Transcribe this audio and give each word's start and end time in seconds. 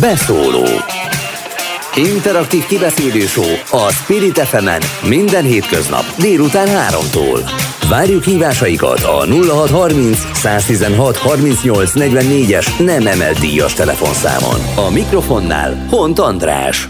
Beszóló 0.00 0.66
Interaktív 1.94 2.66
kibeszélő 2.66 3.24
a 3.70 3.92
Spirit 3.92 4.38
fm 4.38 4.68
minden 5.08 5.44
hétköznap 5.44 6.04
délután 6.18 6.66
3-tól. 6.90 7.50
Várjuk 7.88 8.24
hívásaikat 8.24 9.00
a 9.00 9.26
0630 9.26 10.18
116 10.34 11.16
38 11.16 11.92
44-es 11.94 12.84
nem 12.84 13.06
emelt 13.06 13.38
díjas 13.38 13.72
telefonszámon. 13.72 14.86
A 14.86 14.90
mikrofonnál 14.90 15.86
Hont 15.88 16.18
András. 16.18 16.88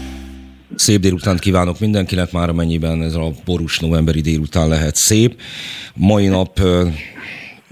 Szép 0.75 0.99
délutánt 0.99 1.39
kívánok 1.39 1.79
mindenkinek, 1.79 2.31
már 2.31 2.49
amennyiben 2.49 3.03
ez 3.03 3.13
a 3.13 3.31
borús 3.45 3.79
novemberi 3.79 4.21
délután 4.21 4.67
lehet 4.67 4.95
szép. 4.95 5.39
Mai 5.93 6.27
nap 6.27 6.59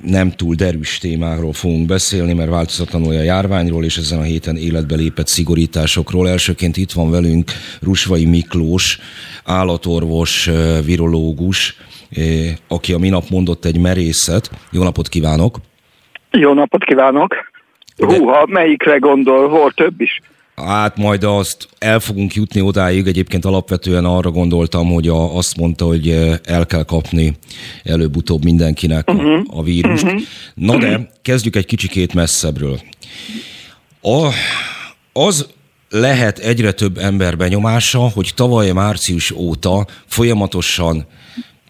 nem 0.03 0.31
túl 0.31 0.55
derűs 0.55 0.97
témáról 0.97 1.53
fogunk 1.53 1.87
beszélni, 1.87 2.33
mert 2.33 2.49
változatlanul 2.49 3.15
a 3.15 3.21
járványról 3.21 3.83
és 3.83 3.97
ezen 3.97 4.19
a 4.19 4.23
héten 4.23 4.55
életbe 4.57 4.95
lépett 4.95 5.27
szigorításokról. 5.27 6.29
Elsőként 6.29 6.77
itt 6.77 6.91
van 6.91 7.11
velünk 7.11 7.51
Rusvai 7.81 8.25
Miklós, 8.25 8.99
állatorvos, 9.45 10.49
virológus, 10.85 11.77
aki 12.67 12.93
a 12.93 12.97
minap 12.97 13.29
mondott 13.29 13.65
egy 13.65 13.79
merészet. 13.79 14.49
Jó 14.71 14.83
napot 14.83 15.07
kívánok! 15.07 15.57
Jó 16.31 16.53
napot 16.53 16.83
kívánok! 16.83 17.35
Húha, 17.97 18.45
melyikre 18.45 18.97
gondol? 18.97 19.49
Volt 19.49 19.75
több 19.75 20.01
is? 20.01 20.21
Hát 20.65 20.97
majd 20.97 21.23
azt 21.23 21.67
el 21.77 21.99
fogunk 21.99 22.35
jutni 22.35 22.61
odáig, 22.61 23.07
egyébként 23.07 23.45
alapvetően 23.45 24.05
arra 24.05 24.31
gondoltam, 24.31 24.87
hogy 24.87 25.07
a, 25.07 25.35
azt 25.35 25.57
mondta, 25.57 25.85
hogy 25.85 26.09
eh, 26.09 26.35
el 26.43 26.65
kell 26.65 26.83
kapni 26.83 27.37
előbb-utóbb 27.83 28.43
mindenkinek 28.43 29.09
uh-huh. 29.11 29.31
a, 29.31 29.57
a 29.57 29.63
vírust. 29.63 30.03
Uh-huh. 30.03 30.21
Na 30.53 30.77
de 30.77 31.09
kezdjük 31.21 31.55
egy 31.55 31.65
kicsikét 31.65 32.13
messzebbről. 32.13 32.79
A, 34.01 34.29
az 35.13 35.47
lehet 35.89 36.39
egyre 36.39 36.71
több 36.71 36.97
ember 36.97 37.37
benyomása, 37.37 37.99
hogy 37.99 38.31
tavaly 38.35 38.71
március 38.71 39.31
óta 39.31 39.87
folyamatosan 40.05 41.05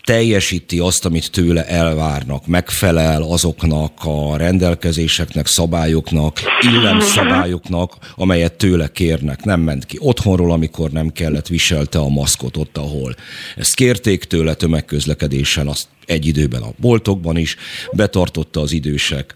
teljesíti 0.08 0.80
azt, 0.80 1.05
amit 1.05 1.31
tőle 1.31 1.66
elvárnak, 1.66 2.45
megfelel 2.45 3.22
azoknak 3.22 3.91
a 4.03 4.38
rendelkezéseknek, 4.38 5.47
szabályoknak, 5.47 6.39
illemszabályoknak, 6.72 7.97
amelyet 8.16 8.53
tőle 8.53 8.91
kérnek. 8.91 9.44
Nem 9.44 9.59
ment 9.59 9.86
ki 9.86 9.97
otthonról, 9.99 10.52
amikor 10.52 10.89
nem 10.89 11.09
kellett, 11.09 11.47
viselte 11.47 11.99
a 11.99 12.08
maszkot 12.08 12.58
ott, 12.58 12.77
ahol. 12.77 13.16
Ezt 13.55 13.75
kérték 13.75 14.23
tőle 14.23 14.53
tömegközlekedésen, 14.53 15.67
azt 15.67 15.88
egy 16.05 16.25
időben 16.25 16.61
a 16.61 16.73
boltokban 16.77 17.38
is, 17.38 17.55
betartotta 17.92 18.61
az 18.61 18.71
idősek 18.71 19.33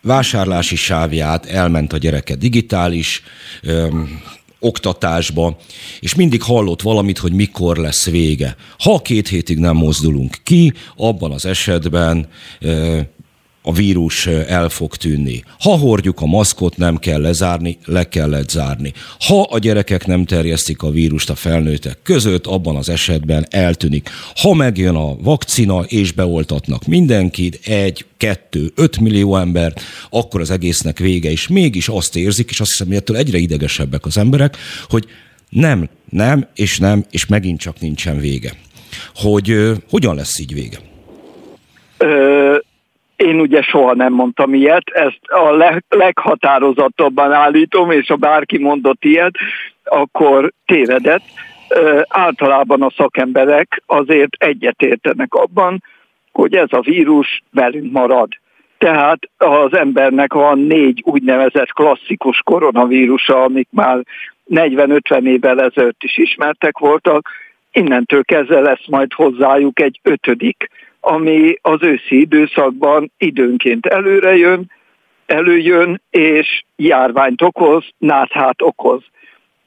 vásárlási 0.00 0.76
sávját, 0.76 1.46
elment 1.46 1.92
a 1.92 1.96
gyereke 1.96 2.34
digitális 2.34 3.22
oktatásba, 4.66 5.56
és 6.00 6.14
mindig 6.14 6.42
hallott 6.42 6.82
valamit, 6.82 7.18
hogy 7.18 7.32
mikor 7.32 7.76
lesz 7.76 8.10
vége. 8.10 8.56
Ha 8.78 8.98
két 8.98 9.28
hétig 9.28 9.58
nem 9.58 9.76
mozdulunk 9.76 10.36
ki, 10.42 10.72
abban 10.96 11.32
az 11.32 11.46
esetben 11.46 12.28
a 13.68 13.72
vírus 13.72 14.26
el 14.26 14.68
fog 14.68 14.96
tűnni. 14.96 15.42
Ha 15.60 15.70
hordjuk 15.78 16.20
a 16.20 16.26
maszkot, 16.26 16.76
nem 16.76 16.96
kell 16.96 17.20
lezárni, 17.20 17.78
le 17.84 18.08
kellett 18.08 18.50
zárni. 18.50 18.92
Ha 19.20 19.40
a 19.42 19.58
gyerekek 19.58 20.06
nem 20.06 20.24
terjesztik 20.24 20.82
a 20.82 20.90
vírust 20.90 21.30
a 21.30 21.34
felnőttek 21.34 21.98
között, 22.02 22.46
abban 22.46 22.76
az 22.76 22.88
esetben 22.88 23.46
eltűnik. 23.50 24.10
Ha 24.34 24.54
megjön 24.54 24.94
a 24.94 25.16
vakcina 25.16 25.80
és 25.80 26.12
beoltatnak 26.12 26.86
mindenkit, 26.86 27.58
egy, 27.64 28.04
kettő, 28.16 28.72
öt 28.74 28.98
millió 29.00 29.36
ember, 29.36 29.72
akkor 30.10 30.40
az 30.40 30.50
egésznek 30.50 30.98
vége, 30.98 31.30
és 31.30 31.48
mégis 31.48 31.88
azt 31.88 32.16
érzik, 32.16 32.50
és 32.50 32.60
azt 32.60 32.70
hiszem, 32.70 32.86
hogy 32.86 32.96
ettől 32.96 33.16
egyre 33.16 33.38
idegesebbek 33.38 34.06
az 34.06 34.18
emberek, 34.18 34.56
hogy 34.88 35.06
nem, 35.48 35.88
nem, 36.10 36.48
és 36.54 36.78
nem, 36.78 37.04
és 37.10 37.26
megint 37.26 37.60
csak 37.60 37.80
nincsen 37.80 38.18
vége. 38.18 38.52
Hogy 39.14 39.50
uh, 39.50 39.76
hogyan 39.90 40.14
lesz 40.14 40.38
így 40.38 40.54
vége? 40.54 40.78
Ö, 41.98 42.56
én 43.16 43.40
ugye 43.40 43.62
soha 43.62 43.94
nem 43.94 44.12
mondtam 44.12 44.54
ilyet, 44.54 44.88
ezt 44.88 45.20
a 45.22 45.50
leg, 45.50 45.84
leghatározottabban 45.88 47.32
állítom, 47.32 47.90
és 47.90 48.06
ha 48.06 48.16
bárki 48.16 48.58
mondott 48.58 49.04
ilyet, 49.04 49.34
akkor 49.84 50.52
tévedett. 50.66 51.22
Általában 52.08 52.82
a 52.82 52.92
szakemberek 52.96 53.82
azért 53.86 54.34
egyetértenek 54.38 55.34
abban, 55.34 55.82
hogy 56.32 56.54
ez 56.54 56.68
a 56.70 56.80
vírus 56.80 57.42
velünk 57.50 57.92
marad. 57.92 58.28
Tehát 58.78 59.18
az 59.36 59.76
embernek 59.76 60.32
van 60.32 60.58
négy 60.58 61.02
úgynevezett 61.04 61.72
klasszikus 61.72 62.40
koronavírusa, 62.44 63.42
amik 63.42 63.68
már 63.70 64.02
40-50 64.50 65.22
évvel 65.22 65.60
ezelőtt 65.60 66.02
is 66.02 66.18
ismertek 66.18 66.78
voltak, 66.78 67.28
innentől 67.72 68.24
kezdve 68.24 68.60
lesz 68.60 68.86
majd 68.86 69.12
hozzájuk 69.12 69.80
egy 69.80 70.00
ötödik, 70.02 70.70
ami 71.08 71.56
az 71.62 71.82
őszi 71.82 72.20
időszakban 72.20 73.12
időnként 73.18 73.86
előre 73.86 74.36
jön, 74.36 74.70
előjön, 75.26 76.02
és 76.10 76.64
járványt 76.76 77.42
okoz, 77.42 77.84
náthát 77.98 78.62
okoz. 78.62 79.02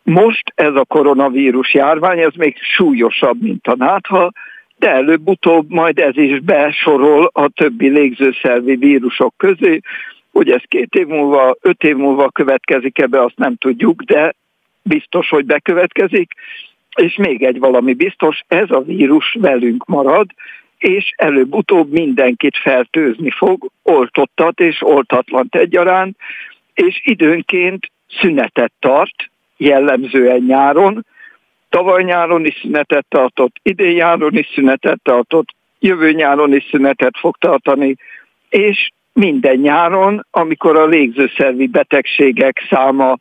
Most 0.04 0.52
ez 0.56 0.76
a 0.76 0.86
koronavírus 0.86 1.74
járvány, 1.74 2.20
ez 2.20 2.34
még 2.36 2.56
súlyosabb, 2.62 3.42
mint 3.42 3.68
a 3.68 3.76
nátha, 3.76 4.32
de 4.78 4.90
előbb-utóbb 4.90 5.70
majd 5.70 6.00
ez 6.00 6.18
is 6.18 6.40
besorol 6.40 7.30
a 7.34 7.50
többi 7.50 7.90
légzőszervi 7.90 8.76
vírusok 8.76 9.34
közé, 9.38 9.80
hogy 10.32 10.50
ez 10.50 10.62
két 10.68 10.94
év 10.94 11.08
múlva, 11.08 11.56
öt 11.62 11.84
év 11.84 11.96
múlva 11.96 12.30
következik 12.30 13.02
ebbe, 13.02 13.24
azt 13.24 13.38
nem 13.38 13.56
tudjuk, 13.56 14.02
de 14.02 14.34
biztos, 14.82 15.30
hogy 15.30 15.46
bekövetkezik, 15.46 16.34
és 16.96 17.16
még 17.16 17.44
egy 17.44 17.60
valami 17.60 17.94
biztos, 17.94 18.42
ez 18.48 18.72
a 18.72 18.82
vírus 18.82 19.38
velünk 19.40 19.86
marad, 19.86 20.28
és 20.80 21.14
előbb-utóbb 21.16 21.92
mindenkit 21.92 22.58
fertőzni 22.58 23.30
fog, 23.30 23.70
oltottat 23.84 24.60
és 24.60 24.82
oltatlant 24.82 25.56
egyaránt, 25.56 26.18
és 26.74 27.02
időnként 27.04 27.92
szünetet 28.20 28.72
tart, 28.80 29.30
jellemzően 29.58 30.42
nyáron, 30.42 31.06
tavaly 31.70 32.04
nyáron 32.04 32.46
is 32.46 32.60
szünetet 32.62 33.06
tartott, 33.10 33.56
idén 33.64 33.94
nyáron 33.94 34.38
is 34.38 34.48
szünetet 34.54 35.00
tartott, 35.04 35.56
jövő 35.80 36.12
nyáron 36.12 36.54
is 36.54 36.68
szünetet 36.72 37.18
fog 37.18 37.38
tartani, 37.38 37.96
és 38.50 38.92
minden 39.14 39.58
nyáron, 39.58 40.26
amikor 40.32 40.78
a 40.78 40.86
légzőszervi 40.86 41.68
betegségek 41.68 42.68
száma 42.70 43.18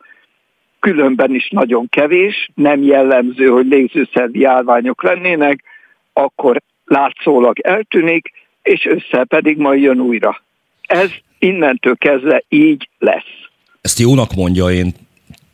különben 0.81 1.35
is 1.35 1.49
nagyon 1.49 1.89
kevés, 1.89 2.51
nem 2.55 2.83
jellemző, 2.83 3.47
hogy 3.47 3.67
légzőszervi 3.67 4.41
járványok 4.41 5.03
lennének, 5.03 5.65
akkor 6.13 6.63
látszólag 6.89 7.59
eltűnik, 7.61 8.31
és 8.63 8.87
össze 8.87 9.25
pedig 9.25 9.57
majd 9.57 9.81
jön 9.81 10.01
újra. 10.01 10.43
Ez 10.81 11.11
innentől 11.39 11.97
kezdve 11.97 12.45
így 12.49 12.89
lesz. 12.99 13.37
Ezt 13.81 13.99
jónak 13.99 14.35
mondja, 14.35 14.71
én 14.71 14.95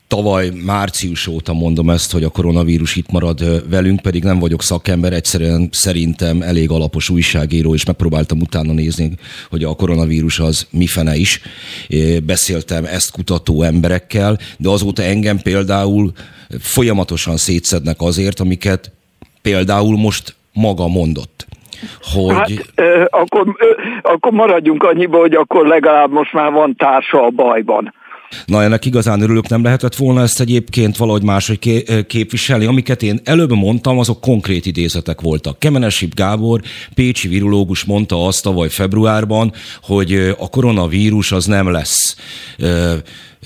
tavaly 0.09 0.51
március 0.65 1.27
óta 1.27 1.53
mondom 1.53 1.91
ezt, 1.91 2.13
hogy 2.13 2.25
a 2.25 2.29
koronavírus 2.29 2.97
itt 2.97 3.11
marad 3.11 3.69
velünk, 3.71 4.01
pedig 4.01 4.23
nem 4.23 4.39
vagyok 4.39 4.63
szakember, 4.63 5.13
egyszerűen 5.13 5.69
szerintem 5.73 6.43
elég 6.43 6.71
alapos 6.71 7.09
újságíró, 7.09 7.75
és 7.75 7.85
megpróbáltam 7.85 8.41
utána 8.41 8.73
nézni, 8.73 9.11
hogy 9.51 9.65
a 9.65 9.75
koronavírus 9.75 10.39
az 10.39 10.67
mifene 10.71 11.15
is. 11.17 11.41
Beszéltem 12.23 12.85
ezt 12.85 13.11
kutató 13.11 13.63
emberekkel, 13.63 14.39
de 14.59 14.69
azóta 14.69 15.03
engem 15.03 15.39
például 15.39 16.13
folyamatosan 16.61 17.37
szétszednek 17.37 18.01
azért, 18.01 18.41
amiket 18.41 18.93
például 19.43 19.97
most 19.97 20.35
maga 20.55 20.89
mondott. 20.89 21.47
Hogy... 22.03 22.35
Hát, 22.35 22.51
akkor, 23.11 23.57
akkor 24.03 24.33
maradjunk 24.33 24.83
annyiba, 24.83 25.19
hogy 25.19 25.35
akkor 25.35 25.67
legalább 25.67 26.11
most 26.11 26.33
már 26.33 26.53
van 26.53 26.75
társa 26.77 27.27
a 27.27 27.31
bajban. 27.31 27.93
Na 28.47 28.63
ennek 28.63 28.85
igazán 28.85 29.21
örülök, 29.21 29.49
nem 29.49 29.63
lehetett 29.63 29.95
volna 29.95 30.21
ezt 30.21 30.41
egyébként 30.41 30.97
valahogy 30.97 31.23
máshogy 31.23 31.85
képviselni. 32.07 32.65
Amiket 32.65 33.03
én 33.03 33.21
előbb 33.25 33.53
mondtam, 33.53 33.99
azok 33.99 34.21
konkrét 34.21 34.67
idézetek 34.67 35.21
voltak. 35.21 35.59
Kemenesip 35.59 36.15
Gábor, 36.15 36.61
pécsi 36.95 37.29
virológus 37.29 37.85
mondta 37.85 38.27
azt 38.27 38.43
tavaly 38.43 38.69
februárban, 38.69 39.53
hogy 39.83 40.35
a 40.39 40.51
koronavírus 40.51 41.33
az 41.33 41.45
nem 41.47 41.71
lesz 41.71 42.17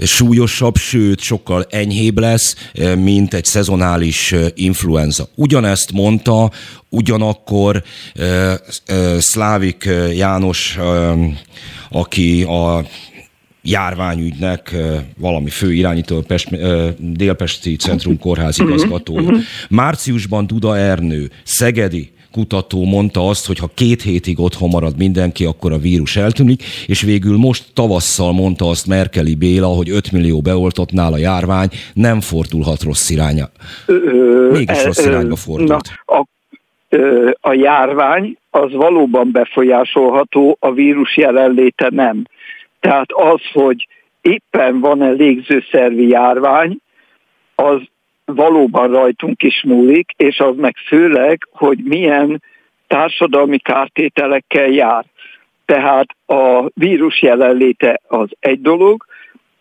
súlyosabb, 0.04 0.76
sőt 0.76 1.20
sokkal 1.20 1.66
enyhébb 1.70 2.18
lesz, 2.18 2.56
mint 2.96 3.34
egy 3.34 3.44
szezonális 3.44 4.34
influenza. 4.54 5.28
Ugyanezt 5.34 5.92
mondta, 5.92 6.50
ugyanakkor 6.88 7.82
Szlávik 9.18 9.88
János, 10.14 10.78
aki 11.90 12.42
a 12.42 12.86
járványügynek 13.62 14.76
valami 15.16 15.50
fő 15.50 15.72
irányító 15.72 16.20
Pest, 16.20 16.48
Délpesti 16.98 17.76
Centrum 17.76 18.18
kórház 18.24 18.58
igazgatója. 18.60 19.38
Márciusban 19.68 20.46
Duda 20.46 20.78
Ernő, 20.78 21.30
Szegedi 21.44 22.12
kutató 22.32 22.84
mondta 22.84 23.28
azt, 23.28 23.46
hogy 23.46 23.58
ha 23.58 23.70
két 23.74 24.02
hétig 24.02 24.40
otthon 24.40 24.68
marad 24.68 24.96
mindenki, 24.96 25.44
akkor 25.44 25.72
a 25.72 25.78
vírus 25.78 26.16
eltűnik, 26.16 26.62
és 26.86 27.02
végül 27.02 27.36
most 27.36 27.64
tavasszal 27.74 28.32
mondta 28.32 28.68
azt 28.68 28.86
Merkeli 28.86 29.34
Béla, 29.34 29.66
hogy 29.66 29.90
5 29.90 30.12
millió 30.12 30.40
beoltottnál 30.40 31.12
a 31.12 31.18
járvány 31.18 31.68
nem 31.94 32.20
fordulhat 32.20 32.82
rossz 32.82 33.10
iránya. 33.10 33.48
Mégis 34.50 34.84
rossz 34.84 35.04
irányba 35.04 35.36
fordult. 35.36 35.90
Na, 36.06 36.16
a, 36.16 36.26
a 37.40 37.52
járvány 37.52 38.36
az 38.50 38.72
valóban 38.72 39.30
befolyásolható, 39.32 40.56
a 40.60 40.72
vírus 40.72 41.16
jelenléte 41.16 41.88
nem. 41.90 42.24
Tehát 42.80 43.12
az, 43.12 43.40
hogy 43.52 43.88
éppen 44.20 44.80
van-e 44.80 45.10
légzőszervi 45.10 46.08
járvány, 46.08 46.78
az 47.54 47.80
valóban 48.34 48.90
rajtunk 48.90 49.42
is 49.42 49.62
múlik, 49.62 50.10
és 50.16 50.38
az 50.38 50.56
meg 50.56 50.76
főleg, 50.86 51.48
hogy 51.52 51.78
milyen 51.84 52.42
társadalmi 52.86 53.58
kártételekkel 53.58 54.66
jár. 54.66 55.04
Tehát 55.64 56.06
a 56.26 56.70
vírus 56.74 57.22
jelenléte 57.22 58.00
az 58.08 58.28
egy 58.40 58.60
dolog, 58.60 59.04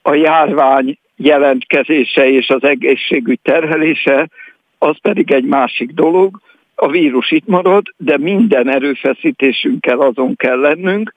a 0.01 0.13
járvány 0.13 0.97
jelentkezése 1.15 2.29
és 2.29 2.49
az 2.49 2.63
egészségügy 2.63 3.39
terhelése 3.41 4.29
az 4.77 4.95
pedig 5.01 5.31
egy 5.31 5.45
másik 5.45 5.91
dolog. 5.91 6.39
A 6.75 6.87
vírus 6.87 7.31
itt 7.31 7.47
marad, 7.47 7.85
de 7.97 8.17
minden 8.17 8.69
erőfeszítésünkkel 8.69 9.99
azon 9.99 10.35
kell 10.35 10.59
lennünk, 10.59 11.13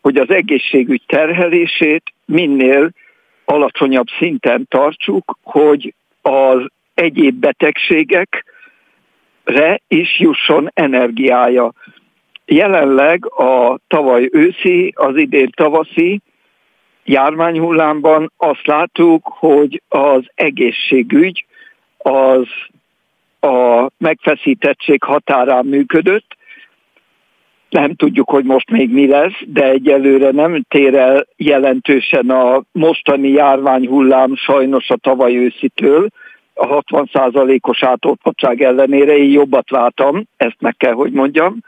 hogy 0.00 0.16
az 0.16 0.30
egészségügy 0.30 1.02
terhelését 1.06 2.02
minél 2.24 2.90
alacsonyabb 3.44 4.06
szinten 4.18 4.66
tartsuk, 4.68 5.38
hogy 5.42 5.94
az 6.22 6.66
egyéb 6.96 7.34
betegségekre 7.34 8.42
is 9.88 10.18
jusson 10.18 10.70
energiája. 10.74 11.72
Jelenleg 12.44 13.26
a 13.26 13.78
tavaly 13.88 14.28
őszi, 14.32 14.92
az 14.96 15.16
idén 15.16 15.50
tavaszi 15.56 16.20
járványhullámban 17.04 18.32
azt 18.36 18.66
láttuk, 18.66 19.24
hogy 19.24 19.82
az 19.88 20.22
egészségügy 20.34 21.46
az 21.98 22.46
a 23.40 23.88
megfeszítettség 23.98 25.02
határán 25.02 25.66
működött, 25.66 26.36
nem 27.70 27.94
tudjuk, 27.94 28.30
hogy 28.30 28.44
most 28.44 28.70
még 28.70 28.90
mi 28.90 29.06
lesz, 29.06 29.40
de 29.46 29.64
egyelőre 29.64 30.30
nem 30.30 30.62
tér 30.68 30.94
el 30.94 31.26
jelentősen 31.36 32.30
a 32.30 32.62
mostani 32.72 33.28
járványhullám 33.28 34.34
sajnos 34.34 34.90
a 34.90 34.96
tavaly 34.96 35.36
őszitől, 35.36 36.08
a 36.58 36.82
60%-os 36.82 37.82
átoltottság 37.82 38.62
ellenére 38.62 39.16
én 39.16 39.30
jobbat 39.30 39.70
látom, 39.70 40.24
ezt 40.36 40.56
meg 40.58 40.76
kell, 40.76 40.92
hogy 40.92 41.12
mondjam. 41.12 41.58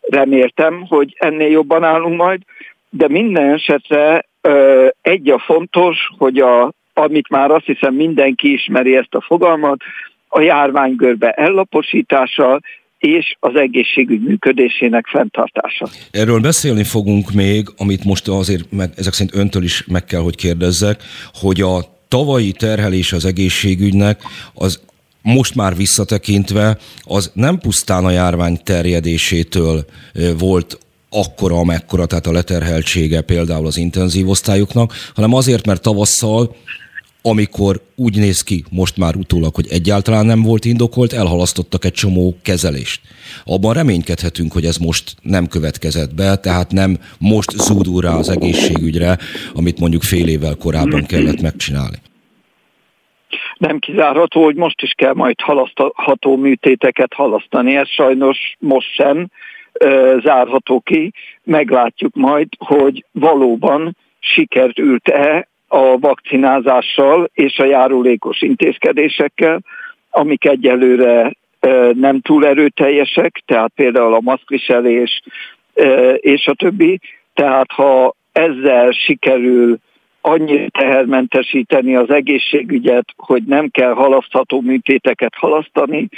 Reméltem, 0.00 0.86
hogy 0.88 1.14
ennél 1.18 1.50
jobban 1.50 1.84
állunk 1.84 2.16
majd, 2.16 2.40
de 2.90 3.08
minden 3.08 3.52
esetre 3.52 4.24
egy 5.00 5.30
a 5.30 5.38
fontos, 5.38 5.96
hogy 6.18 6.38
a, 6.38 6.72
amit 6.94 7.28
már 7.28 7.50
azt 7.50 7.64
hiszem 7.64 7.94
mindenki 7.94 8.52
ismeri 8.52 8.96
ezt 8.96 9.14
a 9.14 9.20
fogalmat, 9.20 9.80
a 10.28 10.40
járványgörbe 10.40 11.30
ellaposítása 11.30 12.60
és 12.98 13.36
az 13.40 13.54
egészségügy 13.54 14.22
működésének 14.22 15.06
fenntartása. 15.06 15.88
Erről 16.10 16.40
beszélni 16.40 16.84
fogunk 16.84 17.32
még, 17.32 17.66
amit 17.76 18.04
most 18.04 18.28
azért 18.28 18.70
meg, 18.70 18.90
ezek 18.96 19.12
szerint 19.12 19.36
öntől 19.36 19.62
is 19.62 19.84
meg 19.86 20.04
kell, 20.04 20.20
hogy 20.20 20.36
kérdezzek, 20.36 21.02
hogy 21.32 21.60
a 21.60 21.97
tavalyi 22.08 22.52
terhelés 22.52 23.12
az 23.12 23.24
egészségügynek 23.24 24.22
az 24.54 24.80
most 25.22 25.54
már 25.54 25.76
visszatekintve 25.76 26.78
az 27.00 27.30
nem 27.34 27.58
pusztán 27.58 28.04
a 28.04 28.10
járvány 28.10 28.60
terjedésétől 28.64 29.84
volt 30.38 30.78
akkora, 31.10 31.56
amekkora, 31.56 32.06
tehát 32.06 32.26
a 32.26 32.32
leterheltsége 32.32 33.20
például 33.20 33.66
az 33.66 33.76
intenzív 33.76 34.28
osztályoknak, 34.28 34.92
hanem 35.14 35.34
azért, 35.34 35.66
mert 35.66 35.82
tavasszal 35.82 36.56
amikor 37.22 37.80
úgy 37.96 38.16
néz 38.16 38.42
ki 38.42 38.64
most 38.70 38.96
már 38.96 39.16
utólag, 39.16 39.54
hogy 39.54 39.66
egyáltalán 39.70 40.26
nem 40.26 40.42
volt 40.42 40.64
indokolt, 40.64 41.12
elhalasztottak 41.12 41.84
egy 41.84 41.92
csomó 41.92 42.36
kezelést. 42.42 43.00
Abban 43.44 43.74
reménykedhetünk, 43.74 44.52
hogy 44.52 44.64
ez 44.64 44.76
most 44.76 45.14
nem 45.22 45.46
következett 45.46 46.14
be, 46.14 46.36
tehát 46.36 46.72
nem 46.72 46.98
most 47.18 47.50
zúdul 47.50 48.00
rá 48.00 48.14
az 48.14 48.28
egészségügyre, 48.28 49.18
amit 49.54 49.80
mondjuk 49.80 50.02
fél 50.02 50.28
évvel 50.28 50.56
korábban 50.56 51.04
kellett 51.06 51.40
megcsinálni. 51.40 51.96
Nem 53.56 53.78
kizárható, 53.78 54.44
hogy 54.44 54.56
most 54.56 54.82
is 54.82 54.92
kell 54.96 55.14
majd 55.14 55.40
halasztható 55.40 56.36
műtéteket 56.36 57.12
halasztani, 57.14 57.76
ez 57.76 57.88
sajnos 57.88 58.38
most 58.58 58.94
sem 58.94 59.28
zárható 60.22 60.80
ki. 60.80 61.12
Meglátjuk 61.44 62.14
majd, 62.14 62.48
hogy 62.58 63.04
valóban 63.12 63.96
sikert 64.18 64.78
ült-e 64.78 65.48
a 65.68 65.98
vakcinázással 65.98 67.30
és 67.34 67.58
a 67.58 67.64
járulékos 67.64 68.42
intézkedésekkel, 68.42 69.60
amik 70.10 70.44
egyelőre 70.44 71.32
nem 71.92 72.20
túl 72.20 72.46
erőteljesek, 72.46 73.42
tehát 73.46 73.72
például 73.74 74.14
a 74.14 74.20
maszkviselés 74.20 75.22
és 76.16 76.46
a 76.46 76.54
többi. 76.54 77.00
Tehát 77.34 77.72
ha 77.72 78.14
ezzel 78.32 78.90
sikerül 78.90 79.78
annyira 80.20 80.66
tehermentesíteni 80.68 81.96
az 81.96 82.10
egészségügyet, 82.10 83.08
hogy 83.16 83.42
nem 83.42 83.68
kell 83.68 83.92
halasztható 83.92 84.60
műtéteket 84.60 85.34
halasztani, 85.36 86.08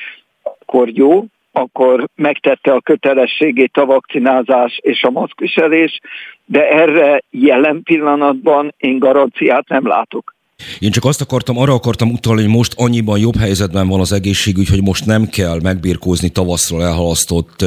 akkor 0.43 0.89
jó, 0.89 1.25
akkor 1.53 2.09
megtette 2.15 2.73
a 2.73 2.81
kötelességét 2.81 3.77
a 3.77 3.85
vakcinázás 3.85 4.79
és 4.83 5.03
a 5.03 5.11
maszkviselés, 5.11 6.01
de 6.45 6.69
erre 6.69 7.23
jelen 7.31 7.83
pillanatban 7.83 8.75
én 8.77 8.99
garanciát 8.99 9.69
nem 9.69 9.87
látok. 9.87 10.35
Én 10.79 10.91
csak 10.91 11.05
azt 11.05 11.21
akartam, 11.21 11.59
arra 11.59 11.73
akartam 11.73 12.11
utalni, 12.11 12.43
hogy 12.43 12.51
most 12.51 12.75
annyiban 12.77 13.19
jobb 13.19 13.37
helyzetben 13.37 13.89
van 13.89 14.01
az 14.01 14.13
egészségügy, 14.13 14.69
hogy 14.69 14.83
most 14.83 15.07
nem 15.07 15.27
kell 15.27 15.61
megbírkózni 15.63 16.29
tavaszról 16.29 16.85
elhalasztott 16.85 17.65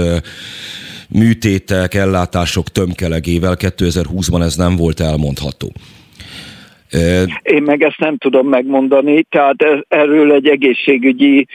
műtétek, 1.09 1.93
ellátások 1.93 2.69
tömkelegével. 2.69 3.55
2020-ban 3.59 4.41
ez 4.41 4.55
nem 4.55 4.75
volt 4.75 4.99
elmondható. 4.99 5.71
Én 7.43 7.63
meg 7.63 7.83
ezt 7.83 7.99
nem 7.99 8.17
tudom 8.17 8.47
megmondani, 8.47 9.23
tehát 9.23 9.85
erről 9.87 10.31
egy 10.31 10.47
egészségügyi 10.47 11.47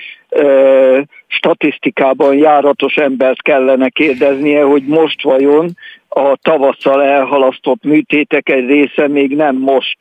statisztikában 1.26 2.34
járatos 2.36 2.94
embert 2.94 3.42
kellene 3.42 3.88
kérdeznie, 3.88 4.62
hogy 4.62 4.82
most 4.86 5.22
vajon 5.22 5.70
a 6.08 6.36
tavasszal 6.42 7.02
elhalasztott 7.02 7.84
műtétek 7.84 8.48
egy 8.48 8.66
része 8.66 9.08
még 9.08 9.36
nem 9.36 9.56
most 9.56 9.96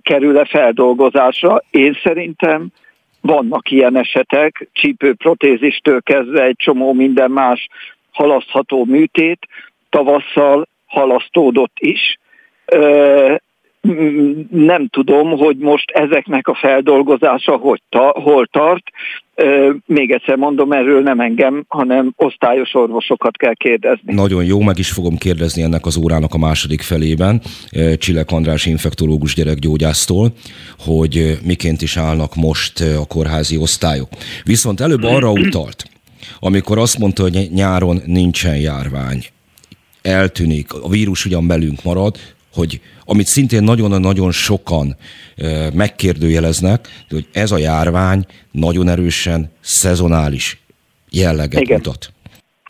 kerül-e 0.00 0.44
feldolgozásra. 0.44 1.62
Én 1.70 1.98
szerintem 2.02 2.68
vannak 3.20 3.70
ilyen 3.70 3.96
esetek, 3.96 4.68
csípőprotézistől 4.72 6.02
kezdve 6.02 6.42
egy 6.42 6.56
csomó 6.56 6.92
minden 6.92 7.30
más 7.30 7.68
halasztható 8.10 8.84
műtét, 8.84 9.38
tavasszal 9.90 10.68
halasztódott 10.86 11.76
is 11.78 12.18
nem 14.50 14.88
tudom, 14.88 15.30
hogy 15.30 15.56
most 15.56 15.90
ezeknek 15.90 16.48
a 16.48 16.54
feldolgozása 16.54 17.56
hogy 17.56 17.82
ta, 17.88 18.12
hol 18.14 18.46
tart. 18.46 18.84
Még 19.86 20.10
egyszer 20.10 20.36
mondom, 20.36 20.72
erről 20.72 21.02
nem 21.02 21.20
engem, 21.20 21.64
hanem 21.68 22.12
osztályos 22.16 22.74
orvosokat 22.74 23.36
kell 23.36 23.54
kérdezni. 23.54 24.14
Nagyon 24.14 24.44
jó, 24.44 24.60
meg 24.60 24.78
is 24.78 24.90
fogom 24.90 25.16
kérdezni 25.16 25.62
ennek 25.62 25.86
az 25.86 25.96
órának 25.96 26.34
a 26.34 26.38
második 26.38 26.80
felében, 26.80 27.40
Csilek 27.98 28.30
András 28.30 28.66
infektológus 28.66 29.34
gyerekgyógyásztól, 29.34 30.32
hogy 30.78 31.38
miként 31.44 31.82
is 31.82 31.96
állnak 31.96 32.34
most 32.34 32.80
a 32.80 33.06
kórházi 33.08 33.56
osztályok. 33.56 34.08
Viszont 34.44 34.80
előbb 34.80 35.02
arra 35.02 35.30
utalt, 35.30 35.84
amikor 36.40 36.78
azt 36.78 36.98
mondta, 36.98 37.22
hogy 37.22 37.48
nyáron 37.52 38.00
nincsen 38.06 38.56
járvány, 38.56 39.24
eltűnik, 40.02 40.72
a 40.72 40.88
vírus 40.88 41.24
ugyan 41.24 41.46
belünk 41.46 41.82
marad, 41.82 42.16
hogy 42.54 42.80
amit 43.06 43.26
szintén 43.26 43.62
nagyon-nagyon 43.62 44.32
sokan 44.32 44.96
megkérdőjeleznek, 45.74 46.88
hogy 47.10 47.26
ez 47.32 47.50
a 47.50 47.58
járvány 47.58 48.24
nagyon 48.50 48.88
erősen 48.88 49.50
szezonális 49.60 50.58
jelleget 51.10 51.60
Igen. 51.60 51.76
mutat. 51.76 52.10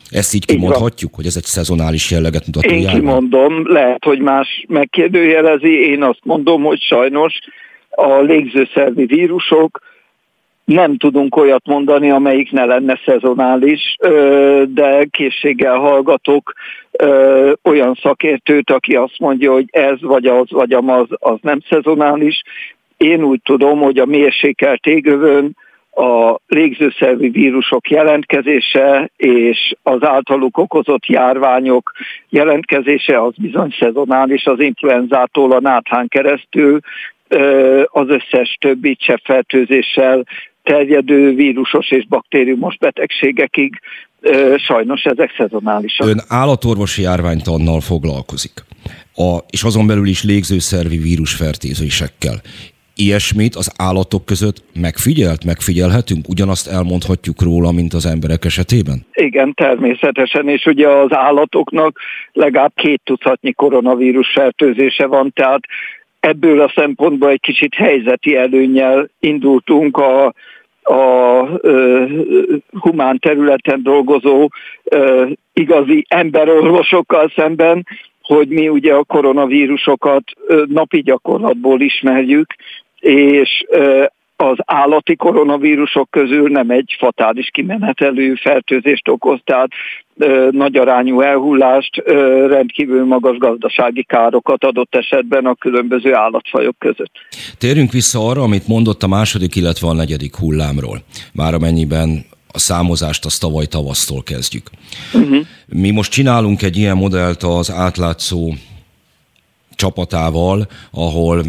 Ezt 0.09 0.33
így 0.33 0.45
kimondhatjuk, 0.45 1.15
hogy 1.15 1.25
ez 1.25 1.35
egy 1.35 1.43
szezonális 1.43 2.11
jelleget 2.11 2.45
mutató 2.45 2.73
Én 2.73 2.81
járvány? 2.81 2.99
kimondom, 2.99 3.71
lehet, 3.71 4.03
hogy 4.03 4.19
más 4.19 4.65
megkérdőjelezi, 4.67 5.89
én 5.89 6.03
azt 6.03 6.19
mondom, 6.23 6.63
hogy 6.63 6.81
sajnos 6.81 7.33
a 7.89 8.19
légzőszervi 8.21 9.05
vírusok 9.05 9.79
nem 10.67 10.97
tudunk 10.97 11.35
olyat 11.35 11.65
mondani, 11.65 12.09
amelyik 12.11 12.51
ne 12.51 12.65
lenne 12.65 12.99
szezonális, 13.05 13.95
de 14.67 15.05
készséggel 15.11 15.77
hallgatok 15.77 16.53
olyan 17.63 17.99
szakértőt, 18.01 18.69
aki 18.69 18.95
azt 18.95 19.19
mondja, 19.19 19.51
hogy 19.51 19.65
ez 19.71 20.01
vagy 20.01 20.25
az 20.25 20.49
vagy 20.49 20.73
az, 20.73 21.07
az 21.09 21.37
nem 21.41 21.59
szezonális. 21.69 22.41
Én 22.97 23.23
úgy 23.23 23.39
tudom, 23.43 23.79
hogy 23.79 23.97
a 23.97 24.05
mérsékelt 24.05 24.85
égövön 24.85 25.55
a 25.91 26.39
légzőszervi 26.47 27.29
vírusok 27.29 27.89
jelentkezése 27.89 29.11
és 29.17 29.73
az 29.83 30.03
általuk 30.03 30.57
okozott 30.57 31.05
járványok 31.05 31.91
jelentkezése 32.29 33.21
az 33.21 33.33
bizony 33.37 33.75
szezonális 33.79 34.45
az 34.45 34.59
influenzától 34.59 35.51
a 35.51 35.59
náthán 35.59 36.07
keresztül 36.07 36.79
az 37.85 38.09
összes 38.09 38.57
többi 38.59 38.95
cseppfertőzéssel 38.95 40.23
terjedő 40.67 41.35
vírusos 41.35 41.91
és 41.91 42.07
baktériumos 42.07 42.77
betegségekig 42.77 43.79
sajnos 44.57 45.03
ezek 45.03 45.33
szezonálisak. 45.37 46.07
Ön 46.07 46.21
állatorvosi 46.27 47.01
járványtannal 47.01 47.81
foglalkozik, 47.81 48.51
a, 49.15 49.37
és 49.49 49.63
azon 49.63 49.87
belül 49.87 50.07
is 50.07 50.23
légzőszervi 50.23 50.97
vírusfertőzésekkel 50.97 52.41
ilyesmit 52.97 53.55
az 53.55 53.73
állatok 53.77 54.25
között 54.25 54.63
megfigyelt, 54.73 55.45
megfigyelhetünk? 55.45 56.27
Ugyanazt 56.27 56.67
elmondhatjuk 56.71 57.41
róla, 57.41 57.71
mint 57.71 57.93
az 57.93 58.05
emberek 58.05 58.45
esetében? 58.45 59.05
Igen, 59.13 59.53
természetesen, 59.53 60.47
és 60.47 60.65
ugye 60.65 60.87
az 60.87 61.13
állatoknak 61.13 61.99
legalább 62.33 62.71
két 62.75 63.01
tucatnyi 63.03 63.53
koronavírus 63.53 64.31
fertőzése 64.31 65.05
van, 65.05 65.31
tehát 65.33 65.61
ebből 66.19 66.61
a 66.61 66.71
szempontból 66.75 67.29
egy 67.29 67.41
kicsit 67.41 67.73
helyzeti 67.73 68.35
előnyel 68.35 69.09
indultunk 69.19 69.97
a 69.97 70.33
a 70.87 71.47
ö, 71.61 72.05
humán 72.79 73.19
területen 73.19 73.83
dolgozó 73.83 74.49
ö, 74.83 75.29
igazi 75.53 76.05
emberorvosokkal 76.09 77.31
szemben, 77.35 77.85
hogy 78.21 78.47
mi 78.47 78.69
ugye 78.69 78.93
a 78.93 79.03
koronavírusokat 79.03 80.23
ö, 80.47 80.63
napi 80.67 81.01
gyakorlatból 81.01 81.81
ismerjük, 81.81 82.55
és 82.99 83.65
az 84.35 84.57
állati 84.65 85.15
koronavírusok 85.15 86.11
közül 86.11 86.49
nem 86.49 86.69
egy 86.69 86.95
fatális 86.99 87.49
kimenetelő 87.51 88.35
fertőzést 88.35 89.07
okoz, 89.07 89.39
tehát 89.43 89.69
nagy 90.51 90.77
arányú 90.77 91.21
elhullást, 91.21 92.03
rendkívül 92.47 93.05
magas 93.05 93.37
gazdasági 93.37 94.03
károkat 94.03 94.63
adott 94.63 94.95
esetben 94.95 95.45
a 95.45 95.55
különböző 95.55 96.13
állatfajok 96.13 96.75
között. 96.79 97.11
Térjünk 97.57 97.91
vissza 97.91 98.27
arra, 98.27 98.41
amit 98.41 98.67
mondott 98.67 99.03
a 99.03 99.07
második, 99.07 99.55
illetve 99.55 99.87
a 99.87 99.93
negyedik 99.93 100.35
hullámról. 100.35 101.03
Már 101.33 101.53
amennyiben 101.53 102.25
a 102.51 102.59
számozást 102.59 103.25
azt 103.25 103.41
tavaly 103.41 103.65
tavasztól 103.65 104.23
kezdjük. 104.23 104.69
Uh-huh. 105.13 105.45
Mi 105.65 105.91
most 105.91 106.11
csinálunk 106.11 106.61
egy 106.61 106.77
ilyen 106.77 106.97
modellt 106.97 107.43
az 107.43 107.71
átlátszó 107.71 108.53
csapatával, 109.75 110.67
ahol 110.91 111.43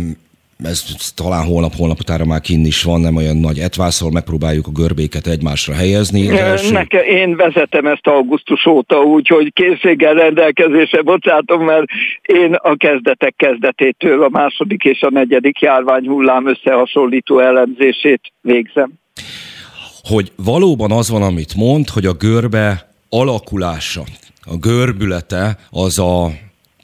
ez 0.65 1.13
talán 1.15 1.47
holnap, 1.47 1.75
holnap 1.75 2.01
utára 2.01 2.25
már 2.25 2.41
kinn 2.41 2.65
is 2.65 2.83
van, 2.83 3.01
nem 3.01 3.17
olyan 3.17 3.37
nagy 3.37 3.59
etvászol, 3.59 4.11
megpróbáljuk 4.11 4.67
a 4.67 4.71
görbéket 4.71 5.27
egymásra 5.27 5.75
helyezni. 5.75 6.29
első... 6.29 6.73
Neke, 6.73 7.01
én 7.01 7.37
vezetem 7.37 7.87
ezt 7.87 8.07
augusztus 8.07 8.67
óta, 8.67 9.03
úgyhogy 9.03 9.53
készséggel 9.53 10.15
rendelkezésre 10.15 11.03
bocsátom, 11.03 11.65
mert 11.65 11.85
én 12.23 12.55
a 12.55 12.77
kezdetek 12.77 13.35
kezdetétől 13.37 14.23
a 14.23 14.29
második 14.29 14.85
és 14.85 15.01
a 15.01 15.11
negyedik 15.11 15.61
járványhullám 15.61 16.49
összehasonlító 16.49 17.39
elemzését 17.39 18.21
végzem. 18.41 18.93
Hogy 20.03 20.33
valóban 20.37 20.93
az 20.93 21.11
van, 21.11 21.23
amit 21.23 21.55
mond, 21.55 21.89
hogy 21.89 22.07
a 22.07 22.13
görbe 22.13 22.89
alakulása, 23.09 24.03
a 24.45 24.57
görbülete 24.57 25.59
az 25.71 25.99
a 25.99 26.31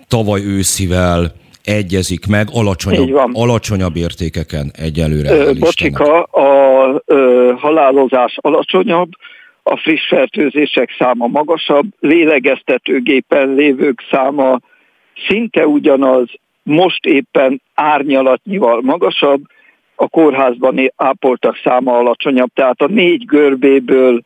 tavaly 0.09 0.45
őszivel 0.45 1.43
egyezik 1.65 2.27
meg 2.27 2.47
alacsonyabb, 2.53 3.31
alacsonyabb 3.33 3.97
értékeken 3.97 4.71
egyelőre. 4.79 5.31
Ö, 5.31 5.53
bocsika, 5.59 6.23
a 6.23 7.03
ö, 7.07 7.53
halálozás 7.57 8.37
alacsonyabb, 8.41 9.11
a 9.63 9.77
friss 9.77 10.09
fertőzések 10.09 10.91
száma 10.99 11.27
magasabb, 11.27 11.87
lélegeztetőgépen 12.01 13.55
lévők 13.55 14.03
száma 14.11 14.61
szinte 15.29 15.67
ugyanaz, 15.67 16.29
most 16.63 17.05
éppen 17.05 17.61
árnyalatnyival 17.75 18.81
magasabb, 18.83 19.43
a 19.95 20.09
kórházban 20.09 20.93
ápoltak 20.97 21.61
száma 21.65 21.99
alacsonyabb, 21.99 22.51
tehát 22.55 22.81
a 22.81 22.87
négy 22.87 23.25
görbéből 23.25 24.23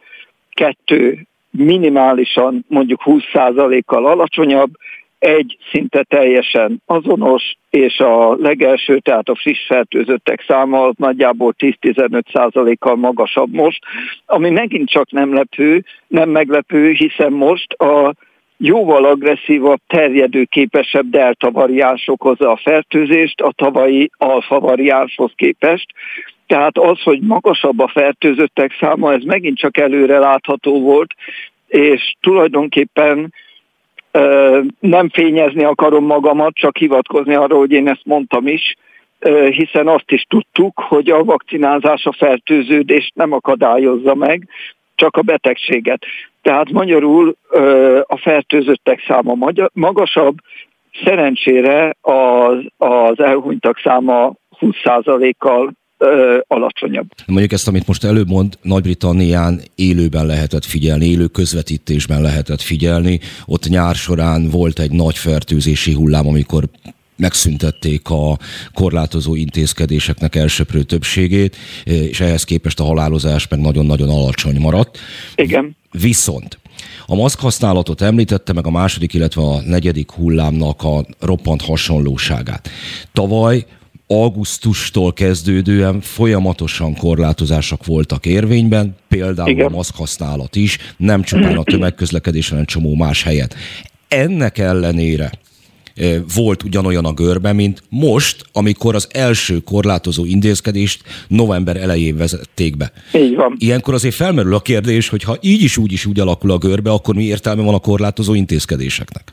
kettő 0.51 1.27
minimálisan 1.51 2.65
mondjuk 2.69 3.03
20%-kal 3.05 4.07
alacsonyabb, 4.07 4.71
egy 5.19 5.57
szinte 5.71 6.03
teljesen 6.03 6.83
azonos, 6.87 7.57
és 7.71 7.99
a 7.99 8.35
legelső, 8.35 8.99
tehát 8.99 9.29
a 9.29 9.35
friss 9.35 9.67
fertőzöttek 9.67 10.45
száma 10.47 10.85
az 10.85 10.95
nagyjából 10.97 11.55
10-15%-kal 11.59 12.97
magasabb 12.97 13.53
most, 13.53 13.85
ami 14.27 14.51
megint 14.51 14.89
csak 14.89 15.11
nem 15.11 15.35
lepő, 15.35 15.85
nem 16.07 16.29
meglepő, 16.29 16.91
hiszen 16.91 17.33
most 17.33 17.73
a 17.73 18.15
jóval 18.57 19.05
agresszívabb, 19.05 19.81
terjedőképesebb 19.87 21.11
delta 21.11 21.51
variáns 21.51 22.09
okozza 22.09 22.51
a 22.51 22.61
fertőzést 22.63 23.41
a 23.41 23.53
tavalyi 23.57 24.11
alfa 24.17 24.61
variánshoz 24.61 25.33
képest. 25.37 25.87
Tehát 26.47 26.79
az, 26.79 27.03
hogy 27.03 27.21
magasabb 27.21 27.79
a 27.79 27.89
fertőzöttek 27.89 28.77
száma, 28.81 29.13
ez 29.13 29.23
megint 29.23 29.59
csak 29.59 29.79
előre 29.79 30.19
látható 30.19 30.81
volt, 30.81 31.15
és 31.67 32.15
tulajdonképpen 32.21 33.33
nem 34.81 35.09
fényezni 35.09 35.65
akarom 35.65 36.05
magamat, 36.05 36.55
csak 36.55 36.77
hivatkozni 36.77 37.35
arra, 37.35 37.57
hogy 37.57 37.73
én 37.73 37.89
ezt 37.89 38.05
mondtam 38.05 38.47
is, 38.47 38.77
hiszen 39.51 39.89
azt 39.89 40.11
is 40.11 40.27
tudtuk, 40.29 40.81
hogy 40.81 41.11
a 41.11 41.25
vakcinázás 41.25 42.05
a 42.05 42.13
fertőződést 42.13 43.15
nem 43.15 43.33
akadályozza 43.33 44.15
meg, 44.15 44.49
csak 44.95 45.17
a 45.17 45.23
betegséget. 45.23 46.05
Tehát 46.43 46.71
magyarul 46.71 47.37
a 48.03 48.17
fertőzöttek 48.17 49.05
száma 49.07 49.55
magasabb, 49.73 50.37
szerencsére 51.05 51.97
az, 52.01 52.57
az 52.77 53.21
elhunytak 53.21 53.79
száma 53.79 54.33
20%-kal 54.61 55.73
ö, 55.99 56.39
alacsonyabb. 56.47 57.07
Mondjuk 57.27 57.53
ezt, 57.53 57.69
amit 57.69 57.87
most 57.87 58.05
előbb 58.05 58.29
mond, 58.29 58.59
Nagy-Britannián 58.63 59.61
élőben 59.75 60.27
lehetett 60.27 60.65
figyelni, 60.65 61.07
élő 61.07 61.27
közvetítésben 61.27 62.23
lehetett 62.23 62.61
figyelni. 62.61 63.21
Ott 63.47 63.69
nyár 63.69 63.95
során 63.95 64.49
volt 64.49 64.79
egy 64.79 64.91
nagy 64.91 65.17
fertőzési 65.17 65.93
hullám, 65.93 66.27
amikor 66.27 66.65
megszüntették 67.17 68.11
a 68.11 68.39
korlátozó 68.75 69.35
intézkedéseknek 69.35 70.35
elsöprő 70.35 70.83
többségét, 70.83 71.57
és 71.85 72.21
ehhez 72.21 72.45
képest 72.45 72.81
a 72.81 72.85
halálozás 72.85 73.49
meg 73.49 73.61
nagyon-nagyon 73.61 74.09
alacsony 74.09 74.61
maradt. 74.61 74.99
Igen. 75.35 75.77
Viszont 75.91 76.59
a 77.07 77.15
maszk 77.15 77.41
használatot 77.41 78.01
említette 78.01 78.53
meg 78.53 78.67
a 78.67 78.71
második, 78.71 79.15
illetve 79.15 79.43
a 79.43 79.61
negyedik 79.61 80.11
hullámnak 80.11 80.83
a 80.83 81.05
roppant 81.21 81.63
hasonlóságát. 81.63 82.69
Tavaly 83.13 83.67
augusztustól 84.11 85.13
kezdődően 85.13 86.01
folyamatosan 86.01 86.97
korlátozások 86.97 87.87
voltak 87.87 88.27
érvényben, 88.27 88.97
például 89.09 89.49
Igen. 89.49 89.67
a 89.67 89.77
maszk 89.77 89.97
használat 89.97 90.57
is, 90.57 90.79
nem 90.97 91.23
csupán 91.23 91.57
a 91.57 91.63
tömegközlekedés, 91.63 92.49
hanem 92.49 92.65
csomó 92.65 92.95
más 92.95 93.23
helyet. 93.23 93.55
Ennek 94.09 94.59
ellenére 94.59 95.31
volt 96.35 96.63
ugyanolyan 96.63 97.05
a 97.05 97.13
görbe, 97.13 97.53
mint 97.53 97.83
most, 97.89 98.45
amikor 98.53 98.95
az 98.95 99.09
első 99.11 99.59
korlátozó 99.59 100.25
intézkedést 100.25 101.03
november 101.29 101.77
elején 101.77 102.17
vezették 102.17 102.77
be. 102.77 102.93
Így 103.15 103.35
van. 103.35 103.57
Ilyenkor 103.59 103.95
azért 103.95 104.15
felmerül 104.15 104.55
a 104.55 104.61
kérdés, 104.61 105.09
hogy 105.09 105.23
ha 105.23 105.37
így 105.41 105.63
is 105.63 105.77
úgy 105.77 105.93
is 105.93 106.07
úgy 106.07 106.21
alakul 106.21 106.51
a 106.51 106.59
görbe, 106.59 106.91
akkor 106.91 107.15
mi 107.15 107.25
értelme 107.25 107.63
van 107.63 107.75
a 107.75 107.79
korlátozó 107.79 108.35
intézkedéseknek? 108.35 109.33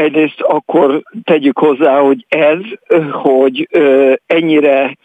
Egyrészt 0.00 0.40
akkor 0.40 1.02
tegyük 1.24 1.58
hozzá, 1.58 1.98
hogy 1.98 2.26
ez, 2.28 2.58
hogy 3.10 3.68
ennyire 4.26 4.96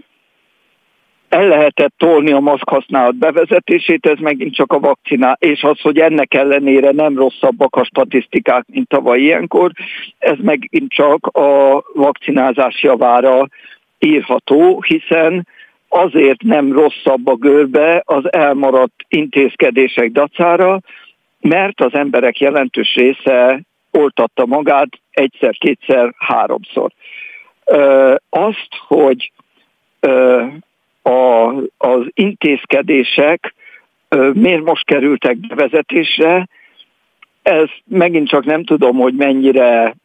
el 1.29 1.47
lehetett 1.47 1.93
tolni 1.97 2.31
a 2.31 2.39
maszk 2.39 2.69
használat 2.69 3.15
bevezetését, 3.15 4.05
ez 4.05 4.19
megint 4.19 4.55
csak 4.55 4.73
a 4.73 4.79
vakcinál, 4.79 5.37
és 5.39 5.63
az, 5.63 5.79
hogy 5.81 5.99
ennek 5.99 6.33
ellenére 6.33 6.91
nem 6.91 7.17
rosszabbak 7.17 7.75
a 7.75 7.83
statisztikák, 7.83 8.65
mint 8.67 8.87
tavaly 8.87 9.19
ilyenkor, 9.19 9.71
ez 10.17 10.37
megint 10.41 10.91
csak 10.91 11.27
a 11.27 11.83
vakcinázás 11.93 12.83
javára 12.83 13.47
írható, 13.99 14.81
hiszen 14.81 15.47
azért 15.89 16.41
nem 16.41 16.71
rosszabb 16.71 17.27
a 17.27 17.35
görbe 17.35 18.01
az 18.05 18.33
elmaradt 18.33 19.05
intézkedések 19.07 20.11
dacára, 20.11 20.79
mert 21.39 21.81
az 21.81 21.93
emberek 21.93 22.39
jelentős 22.39 22.95
része 22.95 23.63
oltatta 23.95 24.45
magát 24.45 24.89
egyszer, 25.11 25.57
kétszer, 25.57 26.13
háromszor. 26.17 26.91
Azt, 28.29 28.69
hogy 28.87 29.31
a, 31.01 31.47
az 31.77 32.01
intézkedések 32.13 33.53
miért 34.33 34.63
most 34.63 34.85
kerültek 34.85 35.37
bevezetésre, 35.37 36.47
ez 37.41 37.69
megint 37.85 38.27
csak 38.27 38.45
nem 38.45 38.63
tudom, 38.63 38.97
hogy 38.97 39.13
mennyire 39.13 39.95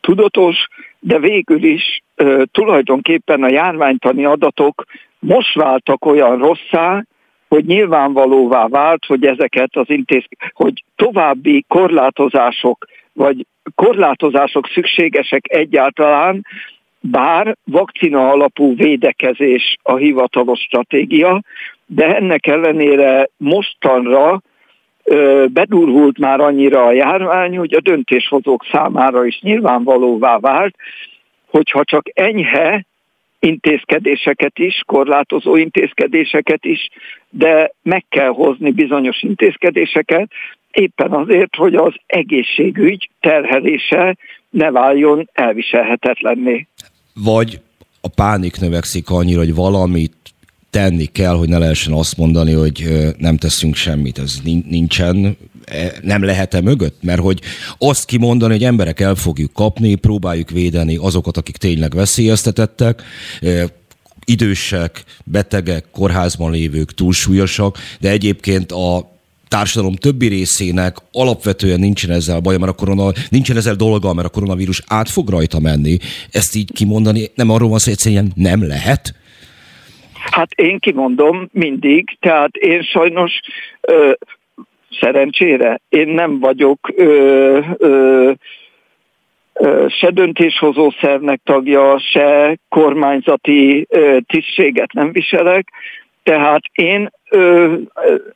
tudatos, 0.00 0.68
de 0.98 1.18
végül 1.18 1.62
is 1.62 2.02
tulajdonképpen 2.44 3.42
a 3.42 3.50
járványtani 3.50 4.24
adatok 4.24 4.84
most 5.18 5.54
váltak 5.54 6.04
olyan 6.04 6.38
rosszá, 6.38 7.04
hogy 7.48 7.64
nyilvánvalóvá 7.64 8.66
vált, 8.68 9.04
hogy 9.04 9.26
ezeket 9.26 9.76
az 9.76 9.90
intéz, 9.90 10.24
hogy 10.52 10.84
további 11.02 11.64
korlátozások, 11.68 12.86
vagy 13.12 13.46
korlátozások 13.74 14.68
szükségesek 14.68 15.44
egyáltalán, 15.48 16.46
bár 17.00 17.56
vakcina 17.64 18.30
alapú 18.30 18.76
védekezés 18.76 19.76
a 19.82 19.96
hivatalos 19.96 20.60
stratégia, 20.60 21.42
de 21.86 22.16
ennek 22.16 22.46
ellenére 22.46 23.28
mostanra 23.36 24.40
bedurvult 25.46 26.18
már 26.18 26.40
annyira 26.40 26.84
a 26.84 26.92
járvány, 26.92 27.56
hogy 27.56 27.74
a 27.74 27.80
döntéshozók 27.80 28.66
számára 28.72 29.24
is 29.24 29.40
nyilvánvalóvá 29.40 30.38
vált, 30.38 30.74
hogyha 31.46 31.84
csak 31.84 32.06
enyhe 32.14 32.84
intézkedéseket 33.38 34.58
is, 34.58 34.82
korlátozó 34.86 35.56
intézkedéseket 35.56 36.64
is, 36.64 36.88
de 37.30 37.72
meg 37.82 38.04
kell 38.08 38.28
hozni 38.28 38.70
bizonyos 38.70 39.22
intézkedéseket, 39.22 40.30
éppen 40.72 41.12
azért, 41.12 41.56
hogy 41.56 41.74
az 41.74 41.94
egészségügy 42.06 43.10
terhelése 43.20 44.16
ne 44.50 44.70
váljon 44.70 45.28
elviselhetetlenné. 45.32 46.66
Vagy 47.14 47.60
a 48.00 48.08
pánik 48.08 48.60
növekszik 48.60 49.10
annyira, 49.10 49.38
hogy 49.38 49.54
valamit 49.54 50.12
tenni 50.70 51.04
kell, 51.04 51.34
hogy 51.34 51.48
ne 51.48 51.58
lehessen 51.58 51.92
azt 51.92 52.16
mondani, 52.16 52.52
hogy 52.52 52.88
nem 53.18 53.36
teszünk 53.36 53.74
semmit. 53.74 54.18
Ez 54.18 54.40
nincsen, 54.68 55.36
e, 55.64 55.92
nem 56.02 56.24
lehet-e 56.24 56.60
mögött? 56.60 57.02
Mert 57.02 57.20
hogy 57.20 57.40
azt 57.78 58.04
kimondani, 58.04 58.52
hogy 58.52 58.64
emberek 58.64 59.00
el 59.00 59.14
fogjuk 59.14 59.52
kapni, 59.52 59.94
próbáljuk 59.94 60.50
védeni 60.50 60.96
azokat, 60.96 61.36
akik 61.36 61.56
tényleg 61.56 61.94
veszélyeztetettek, 61.94 63.02
idősek, 64.24 65.04
betegek, 65.24 65.84
kórházban 65.90 66.50
lévők, 66.50 66.94
túlsúlyosak, 66.94 67.78
de 68.00 68.10
egyébként 68.10 68.72
a 68.72 69.11
társadalom 69.56 69.94
többi 69.94 70.28
részének 70.28 70.94
alapvetően 71.12 71.80
nincsen 71.80 72.10
ezzel 72.10 72.40
baja, 72.40 72.58
mert 72.58 72.72
a 72.72 72.80
korona, 72.82 73.06
nincsen 73.30 73.56
ezzel 73.56 73.74
dolga, 73.74 74.14
mert 74.14 74.28
a 74.28 74.36
koronavírus 74.36 74.82
át 74.86 75.10
fog 75.10 75.28
rajta 75.28 75.60
menni. 75.60 75.96
Ezt 76.30 76.56
így 76.56 76.70
kimondani, 76.72 77.22
nem 77.34 77.50
arról 77.50 77.68
van 77.68 77.78
szó, 77.78 77.84
hogy 77.84 77.98
egyszerűen 77.98 78.32
nem 78.34 78.66
lehet? 78.66 79.14
Hát 80.30 80.52
én 80.52 80.78
kimondom 80.78 81.48
mindig, 81.52 82.16
tehát 82.20 82.54
én 82.54 82.82
sajnos 82.82 83.32
ö, 83.80 84.12
szerencsére 85.00 85.80
én 85.88 86.08
nem 86.08 86.38
vagyok 86.38 86.92
ö, 86.96 87.58
ö, 87.76 88.30
se 89.88 90.10
döntéshozó 90.10 90.92
szervnek 91.00 91.40
tagja, 91.44 91.98
se 92.12 92.58
kormányzati 92.68 93.86
tisztséget 94.26 94.92
nem 94.92 95.12
viselek, 95.12 95.68
tehát 96.22 96.62
én 96.72 97.10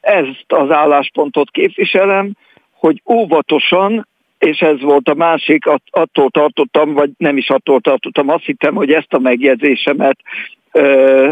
ezt 0.00 0.44
az 0.46 0.70
álláspontot 0.70 1.50
képviselem, 1.50 2.32
hogy 2.72 3.02
óvatosan, 3.10 4.06
és 4.38 4.60
ez 4.60 4.80
volt 4.80 5.08
a 5.08 5.14
másik, 5.14 5.64
attól 5.90 6.30
tartottam, 6.30 6.92
vagy 6.92 7.10
nem 7.18 7.36
is 7.36 7.50
attól 7.50 7.80
tartottam, 7.80 8.28
azt 8.28 8.44
hittem, 8.44 8.74
hogy 8.74 8.92
ezt 8.92 9.12
a 9.12 9.18
megjegyzésemet 9.18 10.18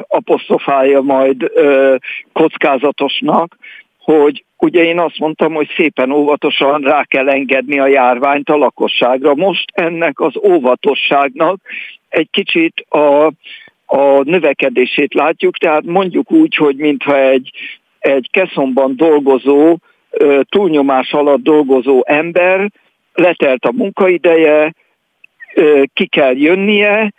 apostrofálja 0.09 1.01
majd 1.01 1.51
kockázatosnak, 2.33 3.57
hogy 3.99 4.45
ugye 4.59 4.85
én 4.85 4.99
azt 4.99 5.19
mondtam, 5.19 5.55
hogy 5.55 5.69
szépen 5.77 6.11
óvatosan 6.11 6.81
rá 6.81 7.05
kell 7.05 7.29
engedni 7.29 7.79
a 7.79 7.87
járványt 7.87 8.49
a 8.49 8.57
lakosságra. 8.57 9.35
Most 9.35 9.65
ennek 9.73 10.21
az 10.21 10.33
óvatosságnak 10.47 11.61
egy 12.09 12.29
kicsit 12.31 12.87
a, 12.89 13.33
a 13.87 14.23
növekedését 14.23 15.15
látjuk, 15.15 15.59
tehát 15.59 15.85
mondjuk 15.85 16.33
úgy, 16.33 16.55
hogy 16.55 16.77
mintha 16.77 17.19
egy, 17.19 17.51
egy 17.99 18.29
keszomban 18.31 18.97
dolgozó, 18.97 19.77
túlnyomás 20.49 21.13
alatt 21.13 21.43
dolgozó 21.43 22.03
ember, 22.07 22.71
letelt 23.15 23.65
a 23.65 23.73
munkaideje, 23.73 24.73
ki 25.93 26.07
kell 26.07 26.37
jönnie, 26.37 27.13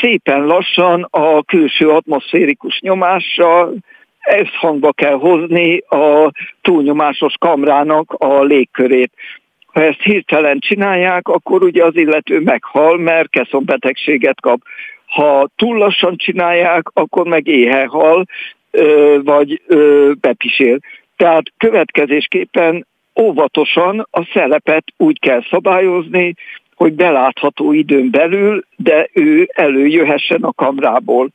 szépen 0.00 0.46
lassan 0.46 1.06
a 1.10 1.42
külső 1.42 1.88
atmoszférikus 1.88 2.80
nyomással 2.80 3.74
hangba 4.56 4.92
kell 4.92 5.14
hozni 5.14 5.78
a 5.78 6.32
túlnyomásos 6.62 7.34
kamrának 7.38 8.12
a 8.12 8.42
légkörét. 8.42 9.12
Ha 9.66 9.82
ezt 9.82 10.02
hirtelen 10.02 10.58
csinálják, 10.58 11.28
akkor 11.28 11.64
ugye 11.64 11.84
az 11.84 11.96
illető 11.96 12.40
meghal, 12.40 12.98
mert 12.98 13.30
keszonbetegséget 13.30 14.40
kap. 14.40 14.60
Ha 15.14 15.48
túl 15.56 15.78
lassan 15.78 16.16
csinálják, 16.16 16.82
akkor 16.92 17.26
meg 17.26 17.46
éhe 17.46 17.86
hal, 17.86 18.24
vagy 19.22 19.62
bepisél. 20.20 20.78
Tehát 21.16 21.44
következésképpen 21.56 22.86
óvatosan 23.20 24.06
a 24.10 24.24
szelepet 24.32 24.84
úgy 24.96 25.18
kell 25.20 25.42
szabályozni, 25.50 26.34
hogy 26.74 26.92
belátható 26.92 27.72
időn 27.72 28.10
belül, 28.10 28.64
de 28.76 29.08
ő 29.12 29.48
előjöhessen 29.52 30.42
a 30.42 30.52
kamrából. 30.52 31.28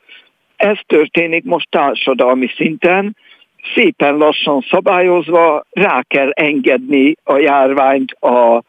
Ez 0.55 0.77
történik 0.87 1.43
most 1.43 1.67
társadalmi 1.69 2.47
szinten, 2.55 3.15
szépen 3.75 4.15
lassan 4.15 4.65
szabályozva 4.69 5.65
rá 5.71 6.03
kell 6.07 6.29
engedni 6.29 7.15
a 7.23 7.37
járványt 7.37 8.11
a 8.11 8.63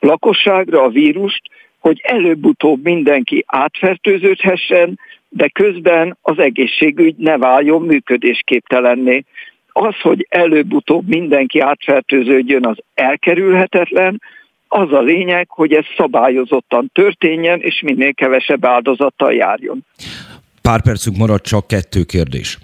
lakosságra, 0.00 0.82
a 0.82 0.88
vírust, 0.88 1.42
hogy 1.78 2.00
előbb-utóbb 2.02 2.82
mindenki 2.82 3.44
átfertőződhessen, 3.46 4.98
de 5.28 5.48
közben 5.48 6.16
az 6.22 6.38
egészségügy 6.38 7.14
ne 7.16 7.38
váljon 7.38 7.82
működésképtelenné. 7.82 9.24
Az, 9.72 9.94
hogy 10.00 10.26
előbb-utóbb 10.28 11.08
mindenki 11.08 11.60
átfertőződjön, 11.60 12.66
az 12.66 12.76
elkerülhetetlen, 12.94 14.20
az 14.68 14.92
a 14.92 15.00
lényeg, 15.00 15.48
hogy 15.50 15.72
ez 15.72 15.84
szabályozottan 15.96 16.90
történjen, 16.92 17.60
és 17.60 17.80
minél 17.84 18.14
kevesebb 18.14 18.64
áldozattal 18.64 19.32
járjon. 19.32 19.84
Pár 20.62 20.82
percünk 20.82 21.16
maradt 21.16 21.44
csak 21.44 21.66
kettő 21.66 22.02
kérdés. 22.02 22.58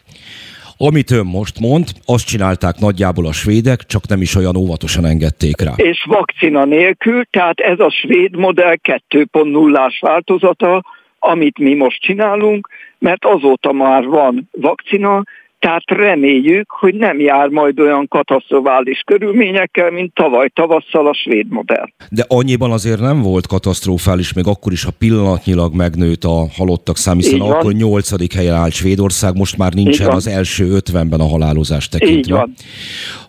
Amit 0.76 1.10
ön 1.10 1.26
most 1.26 1.60
mond, 1.60 1.84
azt 2.06 2.26
csinálták 2.26 2.78
nagyjából 2.78 3.26
a 3.26 3.32
svédek, 3.32 3.86
csak 3.86 4.08
nem 4.08 4.20
is 4.20 4.34
olyan 4.34 4.56
óvatosan 4.56 5.04
engedték 5.04 5.60
rá. 5.60 5.72
És 5.76 6.04
vakcina 6.08 6.64
nélkül, 6.64 7.24
tehát 7.30 7.60
ez 7.60 7.80
a 7.80 7.90
svéd 7.90 8.36
modell 8.36 8.76
2.0-ás 8.82 9.98
változata, 10.00 10.84
amit 11.18 11.58
mi 11.58 11.74
most 11.74 12.00
csinálunk, 12.00 12.68
mert 12.98 13.24
azóta 13.24 13.72
már 13.72 14.04
van 14.04 14.48
vakcina, 14.52 15.22
tehát 15.64 15.82
reméljük, 15.86 16.70
hogy 16.70 16.94
nem 16.94 17.20
jár 17.20 17.48
majd 17.48 17.80
olyan 17.80 18.08
katasztrofális 18.08 19.02
körülményekkel, 19.06 19.90
mint 19.90 20.14
tavaly 20.14 20.48
tavasszal 20.48 21.06
a 21.06 21.14
svéd 21.14 21.48
modell. 21.48 21.86
De 22.10 22.24
annyiban 22.28 22.70
azért 22.70 23.00
nem 23.00 23.22
volt 23.22 23.46
katasztrofális, 23.46 24.32
még 24.32 24.46
akkor 24.46 24.72
is, 24.72 24.84
ha 24.84 24.90
pillanatnyilag 24.98 25.74
megnőtt 25.74 26.24
a 26.24 26.48
halottak 26.56 26.96
szám, 26.96 27.16
hiszen 27.16 27.40
akkor 27.40 27.72
nyolcadik 27.72 28.32
helyen 28.32 28.54
állt 28.54 28.72
Svédország, 28.72 29.36
most 29.36 29.56
már 29.56 29.72
nincsen 29.72 30.10
az 30.10 30.26
első 30.26 30.70
ötvenben 30.70 31.20
a 31.20 31.28
halálozás 31.28 31.88
tekintve. 31.88 32.48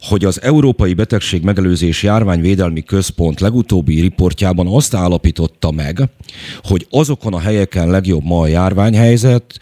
Hogy 0.02 0.26
az 0.26 0.42
Európai 0.42 0.94
Betegség 0.94 1.44
Megelőzés 1.44 2.04
Járványvédelmi 2.04 2.84
Központ 2.84 3.40
legutóbbi 3.40 4.02
riportjában 4.02 4.68
azt 4.68 4.96
állapította 4.96 5.72
meg, 5.72 5.98
hogy 6.64 6.88
azokon 6.90 7.34
a 7.34 7.40
helyeken 7.40 7.90
legjobb 7.90 8.24
ma 8.24 8.40
a 8.40 8.48
járványhelyzet, 8.48 9.60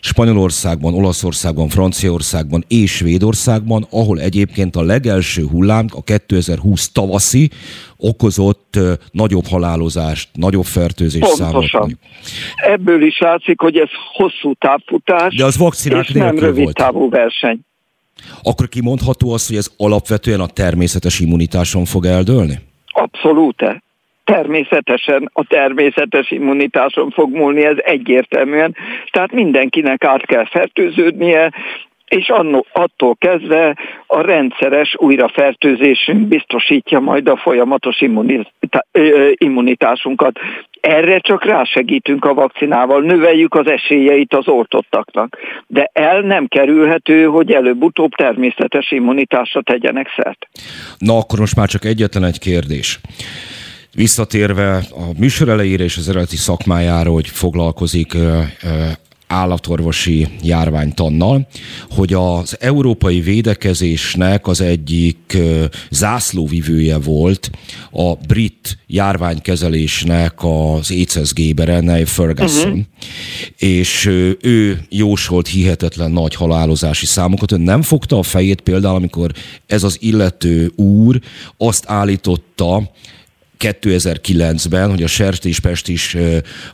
Spanyolországban, 0.00 0.94
Olaszországban, 0.94 1.65
Franciaországban 1.68 2.64
és 2.68 2.96
Svédországban, 2.96 3.86
ahol 3.90 4.20
egyébként 4.20 4.76
a 4.76 4.82
legelső 4.82 5.46
hullám, 5.46 5.86
a 5.92 6.02
2020 6.02 6.88
tavaszi 6.88 7.50
okozott 7.96 8.78
nagyobb 9.10 9.46
halálozást, 9.46 10.28
nagyobb 10.32 10.64
fertőzést 10.64 11.26
számot. 11.26 11.64
Ebből 12.54 13.02
is 13.02 13.18
látszik, 13.18 13.60
hogy 13.60 13.76
ez 13.76 13.88
hosszú 14.12 14.54
távfutás, 14.54 15.34
De 15.34 15.44
az 15.44 15.56
vakcinák 15.56 16.08
és 16.08 16.14
nem 16.14 16.38
rövid 16.38 16.62
volt. 16.62 16.76
távú 16.76 17.10
verseny. 17.10 17.60
Akkor 18.42 18.68
kimondható 18.68 19.32
az, 19.32 19.46
hogy 19.46 19.56
ez 19.56 19.70
alapvetően 19.76 20.40
a 20.40 20.46
természetes 20.46 21.20
immunitáson 21.20 21.84
fog 21.84 22.04
eldőlni? 22.04 22.58
Abszolút 22.86 23.62
természetesen 24.26 25.30
a 25.32 25.44
természetes 25.44 26.30
immunitáson 26.30 27.10
fog 27.10 27.34
múlni, 27.34 27.64
ez 27.64 27.76
egyértelműen. 27.84 28.76
Tehát 29.10 29.32
mindenkinek 29.32 30.04
át 30.04 30.26
kell 30.26 30.46
fertőződnie, 30.46 31.52
és 32.08 32.28
annó, 32.28 32.66
attól 32.72 33.16
kezdve 33.18 33.76
a 34.06 34.20
rendszeres 34.20 34.94
újrafertőzésünk 34.98 36.28
biztosítja 36.28 37.00
majd 37.00 37.28
a 37.28 37.36
folyamatos 37.36 38.00
immunitásunkat. 39.34 40.38
Erre 40.80 41.18
csak 41.18 41.44
rásegítünk 41.44 42.24
a 42.24 42.34
vakcinával, 42.34 43.00
növeljük 43.02 43.54
az 43.54 43.66
esélyeit 43.66 44.34
az 44.34 44.48
oltottaknak. 44.48 45.38
De 45.66 45.90
el 45.92 46.20
nem 46.20 46.46
kerülhető, 46.46 47.24
hogy 47.24 47.52
előbb-utóbb 47.52 48.10
természetes 48.10 48.90
immunitásra 48.90 49.62
tegyenek 49.62 50.08
szert. 50.16 50.48
Na 50.98 51.16
akkor 51.16 51.38
most 51.38 51.56
már 51.56 51.68
csak 51.68 51.84
egyetlen 51.84 52.24
egy 52.24 52.38
kérdés 52.38 53.00
Visszatérve 53.96 54.76
a 54.76 55.18
műsor 55.18 55.48
elejére 55.48 55.84
és 55.84 55.96
az 55.96 56.08
eredeti 56.08 56.36
szakmájára, 56.36 57.10
hogy 57.10 57.28
foglalkozik 57.28 58.16
állatorvosi 59.26 60.28
járványtannal, 60.42 61.48
hogy 61.90 62.12
az 62.12 62.56
európai 62.60 63.20
védekezésnek 63.20 64.46
az 64.46 64.60
egyik 64.60 65.38
zászlóvivője 65.90 66.98
volt 66.98 67.50
a 67.90 68.14
brit 68.14 68.78
járványkezelésnek 68.86 70.32
az 70.36 70.90
ECSG-be, 70.90 71.80
Neil 71.80 72.06
Ferguson, 72.06 72.70
uh-huh. 72.70 72.84
és 73.56 74.06
ő 74.40 74.80
jósolt 74.88 75.48
hihetetlen 75.48 76.10
nagy 76.10 76.34
halálozási 76.34 77.06
számokat. 77.06 77.52
Ő 77.52 77.56
nem 77.56 77.82
fogta 77.82 78.18
a 78.18 78.22
fejét 78.22 78.60
például, 78.60 78.94
amikor 78.94 79.30
ez 79.66 79.82
az 79.82 79.96
illető 80.00 80.72
úr 80.74 81.20
azt 81.56 81.84
állította 81.86 82.90
2009-ben, 83.58 84.90
hogy 84.90 85.02
a 85.02 85.06
sertéspest 85.06 85.88
is 85.88 86.16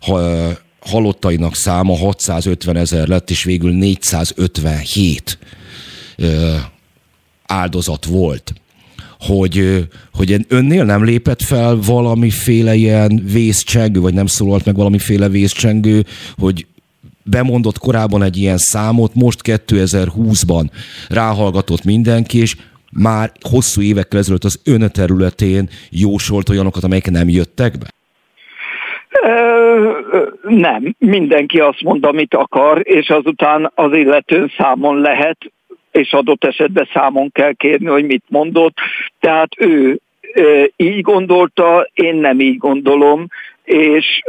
ha, 0.00 0.48
halottainak 0.80 1.56
száma 1.56 1.96
650 1.96 2.76
ezer 2.76 3.08
lett, 3.08 3.30
és 3.30 3.44
végül 3.44 3.72
457 3.72 5.38
áldozat 7.46 8.04
volt. 8.04 8.52
Hogy, 9.20 9.88
hogy 10.12 10.46
önnél 10.48 10.84
nem 10.84 11.04
lépett 11.04 11.42
fel 11.42 11.76
valamiféle 11.76 12.74
ilyen 12.74 13.22
vészcsengő, 13.24 14.00
vagy 14.00 14.14
nem 14.14 14.26
szólalt 14.26 14.64
meg 14.64 14.74
valamiféle 14.74 15.28
vészcsengő, 15.28 16.06
hogy 16.36 16.66
bemondott 17.24 17.78
korábban 17.78 18.22
egy 18.22 18.36
ilyen 18.36 18.58
számot, 18.58 19.14
most 19.14 19.40
2020-ban 19.44 20.70
ráhallgatott 21.08 21.84
mindenki, 21.84 22.38
és 22.38 22.56
már 22.92 23.30
hosszú 23.40 23.82
évekkel 23.82 24.18
ezelőtt 24.18 24.44
az 24.44 24.60
ön 24.64 24.90
területén 24.92 25.68
jósolt 25.90 26.48
olyanokat, 26.48 26.84
amelyek 26.84 27.10
nem 27.10 27.28
jöttek 27.28 27.72
be? 27.78 27.86
Nem, 30.42 30.94
mindenki 30.98 31.60
azt 31.60 31.82
mond, 31.82 32.04
amit 32.04 32.34
akar, 32.34 32.80
és 32.82 33.08
azután 33.08 33.70
az 33.74 33.92
illetőn 33.92 34.52
számon 34.56 35.00
lehet, 35.00 35.38
és 35.92 36.12
adott 36.12 36.44
esetben 36.44 36.88
számon 36.92 37.30
kell 37.32 37.52
kérni, 37.52 37.86
hogy 37.86 38.04
mit 38.04 38.24
mondott. 38.28 38.76
Tehát 39.20 39.48
ő 39.58 40.00
így 40.76 41.00
gondolta, 41.00 41.88
én 41.94 42.14
nem 42.14 42.40
így 42.40 42.58
gondolom, 42.58 43.26
és 43.64 44.22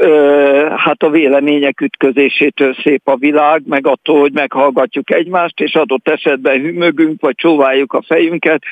hát 0.76 1.04
a 1.04 1.10
vélemények 1.10 1.82
ütközésétől 1.82 2.74
szép 2.74 3.02
a 3.08 3.16
világ, 3.16 3.62
meg 3.66 3.88
attól, 3.88 4.20
hogy 4.20 4.34
meghallgatjuk 4.34 5.12
egymást, 5.12 5.60
és 5.60 5.76
adott 5.76 6.08
esetben 6.08 6.62
hümögünk, 6.62 7.22
vagy 7.22 7.36
csóváljuk 7.36 7.94
a 7.94 8.04
fejünket, 8.08 8.64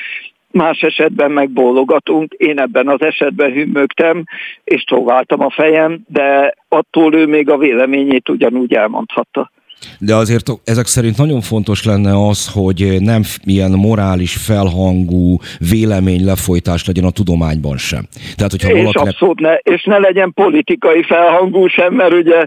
más 0.50 0.80
esetben 0.80 1.30
megbólogatunk. 1.30 2.32
Én 2.32 2.60
ebben 2.60 2.88
az 2.88 3.02
esetben 3.02 3.52
hümmögtem, 3.52 4.24
és 4.64 4.84
csóváltam 4.84 5.40
a 5.40 5.50
fejem, 5.50 6.00
de 6.06 6.54
attól 6.68 7.14
ő 7.14 7.26
még 7.26 7.50
a 7.50 7.58
véleményét 7.58 8.28
ugyanúgy 8.28 8.74
elmondhatta. 8.74 9.50
De 9.98 10.14
azért 10.14 10.46
ezek 10.64 10.86
szerint 10.86 11.16
nagyon 11.16 11.40
fontos 11.40 11.84
lenne 11.84 12.26
az, 12.28 12.50
hogy 12.52 12.96
nem 13.00 13.22
milyen 13.44 13.70
morális 13.70 14.36
felhangú 14.36 15.38
vélemény 15.70 16.24
lefolytás 16.24 16.86
legyen 16.86 17.04
a 17.04 17.10
tudományban 17.10 17.76
sem. 17.76 18.02
Tehát, 18.36 18.50
hogyha 18.50 18.68
és 18.68 18.74
valakinek... 18.74 19.06
abszolút 19.06 19.40
ne, 19.40 19.54
és 19.54 19.84
ne 19.84 19.98
legyen 19.98 20.32
politikai 20.34 21.02
felhangú 21.02 21.66
sem, 21.66 21.94
mert 21.94 22.12
ugye 22.12 22.44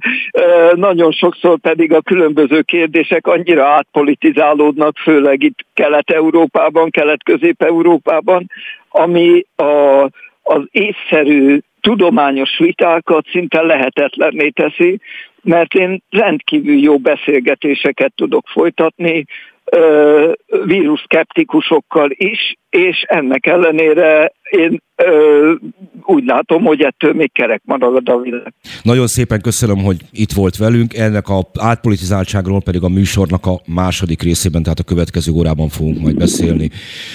nagyon 0.75 1.11
sokszor 1.11 1.59
pedig 1.59 1.93
a 1.93 2.01
különböző 2.01 2.61
kérdések 2.61 3.27
annyira 3.27 3.65
átpolitizálódnak, 3.65 4.97
főleg 4.97 5.43
itt 5.43 5.65
Kelet-Európában, 5.73 6.89
Kelet-Közép-Európában, 6.89 8.49
ami 8.89 9.45
a, 9.55 10.03
az 10.43 10.61
észszerű 10.71 11.59
tudományos 11.81 12.57
vitákat 12.57 13.25
szinte 13.31 13.61
lehetetlenné 13.61 14.49
teszi, 14.49 14.99
mert 15.45 15.73
én 15.73 16.03
rendkívül 16.09 16.77
jó 16.77 16.97
beszélgetéseket 16.97 18.13
tudok 18.15 18.47
folytatni 18.47 19.25
víruszkeptikusokkal 20.65 22.09
is, 22.11 22.55
és 22.69 23.03
ennek 23.07 23.45
ellenére 23.45 24.31
én 24.55 24.81
ö, 24.95 25.53
úgy 26.05 26.23
látom, 26.25 26.63
hogy 26.63 26.81
ettől 26.81 27.13
még 27.13 27.31
kerek 27.31 27.61
marad 27.65 28.09
a 28.09 28.19
világ. 28.19 28.53
Nagyon 28.81 29.07
szépen 29.07 29.41
köszönöm, 29.41 29.77
hogy 29.77 29.97
itt 30.11 30.31
volt 30.31 30.57
velünk. 30.57 30.93
Ennek 30.93 31.29
a 31.29 31.49
átpolitizáltságról 31.59 32.61
pedig 32.61 32.83
a 32.83 32.89
műsornak 32.89 33.45
a 33.45 33.61
második 33.65 34.21
részében, 34.21 34.63
tehát 34.63 34.79
a 34.79 34.83
következő 34.83 35.31
órában 35.31 35.69
fogunk 35.69 35.99
majd 35.99 36.17
beszélni 36.17 36.69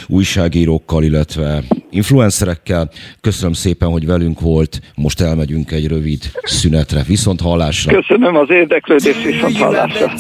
újságírókkal, 0.09 1.03
illetve 1.03 1.63
influencerekkel. 1.91 2.91
Köszönöm 3.21 3.53
szépen, 3.53 3.89
hogy 3.89 4.07
velünk 4.07 4.41
volt. 4.41 4.81
Most 4.97 5.21
elmegyünk 5.21 5.73
egy 5.73 5.87
rövid 5.89 6.21
szünetre. 6.43 7.03
Viszont 7.07 7.41
hallásra. 7.41 8.01
Köszönöm 8.01 8.37
az 8.37 8.51
érdeklődést, 8.51 9.25
viszont 9.25 9.57
hallásra. 9.57 10.13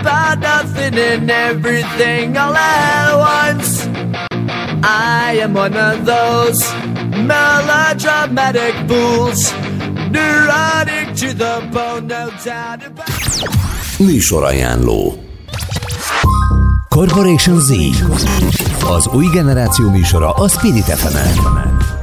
about 0.00 0.40
nothing 0.40 0.98
and 0.98 1.30
everything 1.30 2.36
at 2.36 2.52
once. 3.16 3.86
I 4.82 5.38
am 5.42 5.54
one 5.54 5.76
of 5.76 6.04
those 6.04 6.60
melodramatic 7.30 8.74
fools, 8.88 9.52
neurotic 10.10 11.06
to 11.20 11.34
the 11.34 11.68
bone, 11.72 12.06
no 12.06 12.30
doubt 12.44 12.86
about. 12.86 13.10
Műsorajánló 13.98 15.24
Corporation 16.88 17.60
Z 17.60 17.70
Az 18.84 19.06
új 19.06 19.26
generáció 19.32 19.90
műsora 19.90 20.30
a 20.30 20.48
Spirit 20.48 20.84
fm 20.84 21.40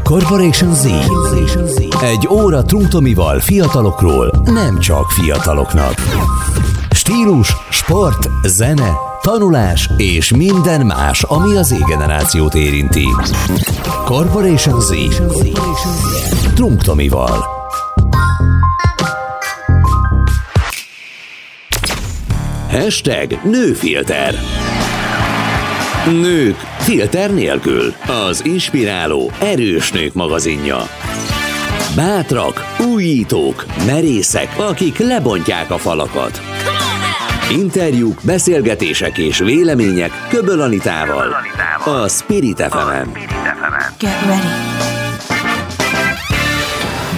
Corporation 0.04 0.74
Z 0.74 0.86
Egy 2.02 2.28
óra 2.30 2.64
Trunktomival 2.64 3.40
fiatalokról, 3.40 4.42
nem 4.46 4.80
csak 4.80 5.12
fiataloknak. 5.12 5.94
Stílus, 6.90 7.56
sport, 7.70 8.30
zene, 8.44 8.92
tanulás 9.28 9.90
és 9.98 10.32
minden 10.32 10.86
más, 10.86 11.24
ami 11.24 11.56
az 11.56 11.68
Z-generációt 11.68 12.56
érinti. 12.56 13.08
Corporation 14.06 14.82
Z. 14.82 14.94
Trunk 16.54 16.84
Tomival. 16.84 17.46
Hashtag 22.70 23.40
Nőfilter. 23.44 24.36
Nők 26.06 26.56
filter 26.78 27.34
nélkül. 27.34 27.94
Az 28.28 28.46
inspiráló, 28.46 29.32
erős 29.40 29.92
nők 29.92 30.14
magazinja. 30.14 30.78
Bátrak, 31.96 32.76
újítók, 32.94 33.66
merészek, 33.86 34.56
akik 34.58 34.98
lebontják 34.98 35.72
a 35.72 35.78
falakat. 35.78 36.42
Interjúk, 37.52 38.20
beszélgetések 38.22 39.18
és 39.18 39.38
vélemények 39.38 40.12
Köböl 40.30 40.62
Anitával. 40.62 41.36
A 41.86 42.08
Spirit 42.08 42.62
fm 42.62 43.10
Get 44.00 44.22
ready. 44.26 44.48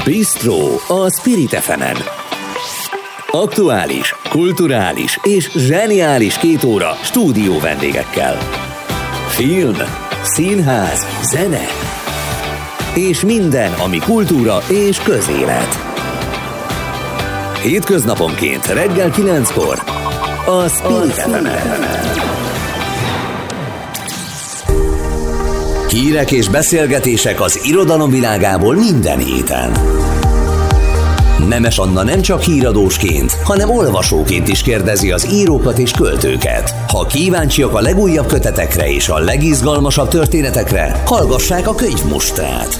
Bistro 0.05 0.57
a 0.87 1.09
Spirit 1.09 1.55
fm 1.55 1.81
Aktuális, 3.31 4.15
kulturális 4.29 5.19
és 5.23 5.49
zseniális 5.55 6.37
két 6.37 6.63
óra 6.63 6.91
stúdió 7.01 7.59
vendégekkel. 7.59 8.37
Film, 9.27 9.77
színház, 10.23 11.05
zene 11.23 11.65
és 12.95 13.21
minden, 13.21 13.71
ami 13.71 13.97
kultúra 13.97 14.57
és 14.67 14.99
közélet. 14.99 15.87
Hétköznaponként 17.61 18.65
reggel 18.65 19.09
9-kor 19.11 19.98
a 20.49 20.67
Spirit 20.67 21.27
Hírek 25.89 26.31
és 26.31 26.47
beszélgetések 26.47 27.41
az 27.41 27.59
irodalom 27.65 28.09
világából 28.09 28.75
minden 28.75 29.19
héten. 29.19 29.71
Nemes 31.47 31.77
Anna 31.77 32.03
nem 32.03 32.21
csak 32.21 32.41
híradósként, 32.41 33.31
hanem 33.43 33.69
olvasóként 33.69 34.47
is 34.47 34.61
kérdezi 34.61 35.11
az 35.11 35.33
írókat 35.33 35.77
és 35.77 35.91
költőket. 35.91 36.73
Ha 36.87 37.05
kíváncsiak 37.05 37.73
a 37.73 37.81
legújabb 37.81 38.27
kötetekre 38.27 38.89
és 38.91 39.09
a 39.09 39.19
legizgalmasabb 39.19 40.07
történetekre, 40.07 41.01
hallgassák 41.05 41.67
a 41.67 41.75
könyvmustrát. 41.75 42.79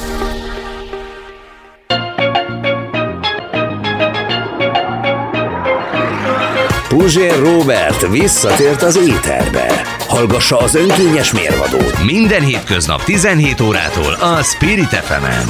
Puzsér 6.99 7.39
Robert 7.39 8.07
visszatért 8.07 8.81
az 8.81 8.97
éterbe. 8.97 9.81
Hallgassa 10.07 10.57
az 10.57 10.75
önkényes 10.75 11.33
mérvadót. 11.33 12.03
Minden 12.03 12.41
hétköznap 12.41 13.03
17 13.03 13.61
órától 13.61 14.13
a 14.13 14.43
Spirit 14.43 14.95
fm 14.95 15.23
-en. 15.23 15.45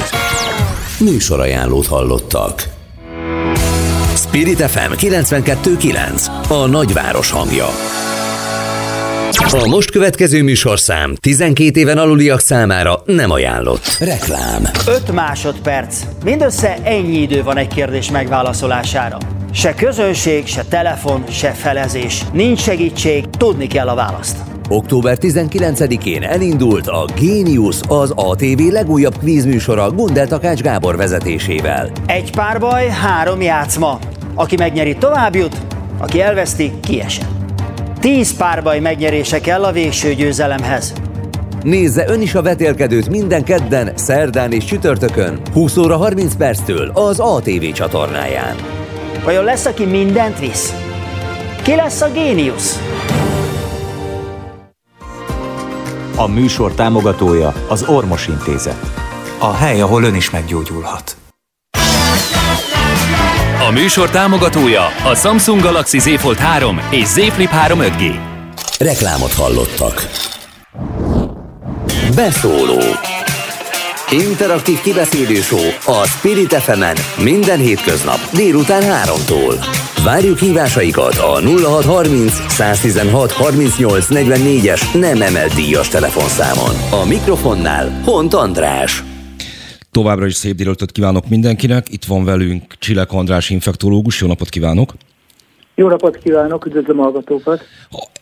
Műsorajánlót 0.98 1.86
hallottak. 1.86 2.62
Spirit 4.14 4.60
FM 4.60 4.92
92.9. 4.96 6.26
A 6.48 6.66
nagyváros 6.66 7.30
hangja. 7.30 7.66
A 9.30 9.66
most 9.68 9.90
következő 9.90 10.42
műsorszám 10.42 11.14
12 11.14 11.80
éven 11.80 11.98
aluliak 11.98 12.40
számára 12.40 13.02
nem 13.04 13.30
ajánlott. 13.30 13.96
Reklám. 14.00 14.62
5 14.86 15.12
másodperc. 15.12 16.02
Mindössze 16.24 16.78
ennyi 16.82 17.20
idő 17.20 17.42
van 17.42 17.56
egy 17.56 17.68
kérdés 17.68 18.10
megválaszolására. 18.10 19.18
Se 19.52 19.74
közönség, 19.74 20.46
se 20.46 20.64
telefon, 20.64 21.24
se 21.28 21.50
felezés. 21.50 22.24
Nincs 22.32 22.60
segítség, 22.60 23.24
tudni 23.30 23.66
kell 23.66 23.88
a 23.88 23.94
választ. 23.94 24.36
Október 24.68 25.16
19-én 25.20 26.22
elindult 26.22 26.86
a 26.86 27.04
Genius, 27.20 27.80
az 27.88 28.12
ATV 28.14 28.60
legújabb 28.70 29.18
kvízműsora 29.18 29.90
Gundel 29.90 30.26
Takács 30.26 30.60
Gábor 30.60 30.96
vezetésével. 30.96 31.90
Egy 32.06 32.30
párbaj, 32.30 32.88
három 32.88 33.40
játszma. 33.42 33.98
Aki 34.34 34.56
megnyeri 34.56 34.96
tovább 34.96 35.34
jut, 35.34 35.56
aki 35.98 36.20
elveszti, 36.20 36.72
kiesett. 36.82 37.28
Tíz 38.00 38.36
párbaj 38.36 38.80
megnyerése 38.80 39.40
kell 39.40 39.64
a 39.64 39.72
végső 39.72 40.14
győzelemhez. 40.14 40.92
Nézze 41.62 42.04
ön 42.08 42.20
is 42.20 42.34
a 42.34 42.42
vetélkedőt 42.42 43.08
minden 43.08 43.44
kedden, 43.44 43.92
szerdán 43.94 44.52
és 44.52 44.64
csütörtökön, 44.64 45.40
20 45.52 45.76
óra 45.76 45.96
30 45.96 46.34
perctől 46.34 46.90
az 46.94 47.18
ATV 47.18 47.72
csatornáján. 47.72 48.79
Vajon 49.24 49.44
lesz, 49.44 49.64
aki 49.64 49.84
mindent 49.84 50.38
visz? 50.38 50.74
Ki 51.62 51.74
lesz 51.74 52.00
a 52.00 52.10
géniusz? 52.10 52.78
A 56.16 56.26
műsor 56.26 56.72
támogatója 56.72 57.52
az 57.68 57.82
Ormos 57.88 58.26
Intézet. 58.26 58.76
A 59.38 59.52
hely, 59.52 59.80
ahol 59.80 60.02
ön 60.02 60.14
is 60.14 60.30
meggyógyulhat. 60.30 61.16
A 63.68 63.70
műsor 63.72 64.10
támogatója 64.10 64.86
a 65.04 65.14
Samsung 65.14 65.62
Galaxy 65.62 65.98
Z 65.98 66.20
Fold 66.20 66.36
3 66.36 66.80
és 66.90 67.06
Z 67.06 67.32
Flip 67.32 67.48
3 67.48 67.78
5G. 67.80 68.18
Reklámot 68.78 69.32
hallottak. 69.32 70.10
Beszóló 72.14 72.78
Interaktív 74.12 74.80
kibeszélő 74.80 75.34
show 75.34 75.94
a 76.00 76.06
Spirit 76.06 76.52
fm 76.52 76.82
minden 77.22 77.58
hétköznap 77.58 78.18
délután 78.34 78.82
3-tól. 78.82 79.54
Várjuk 80.04 80.38
hívásaikat 80.38 81.14
a 81.14 81.40
0630 81.40 82.32
116 82.32 83.32
38 83.32 84.06
44-es 84.10 85.00
nem 85.00 85.22
emelt 85.22 85.54
díjas 85.54 85.88
telefonszámon. 85.88 87.02
A 87.02 87.06
mikrofonnál 87.08 88.00
Hont 88.04 88.34
András. 88.34 89.04
Továbbra 89.90 90.26
is 90.26 90.34
szép 90.34 90.54
délelőttöt 90.54 90.92
kívánok 90.92 91.28
mindenkinek. 91.28 91.86
Itt 91.90 92.04
van 92.04 92.24
velünk 92.24 92.74
Csilek 92.78 93.12
András 93.12 93.50
infektológus. 93.50 94.20
Jó 94.20 94.26
napot 94.26 94.48
kívánok! 94.48 94.94
Jó 95.74 95.88
napot 95.88 96.16
kívánok, 96.16 96.66
üdvözlöm 96.66 97.00
a 97.00 97.02
hallgatókat! 97.02 97.60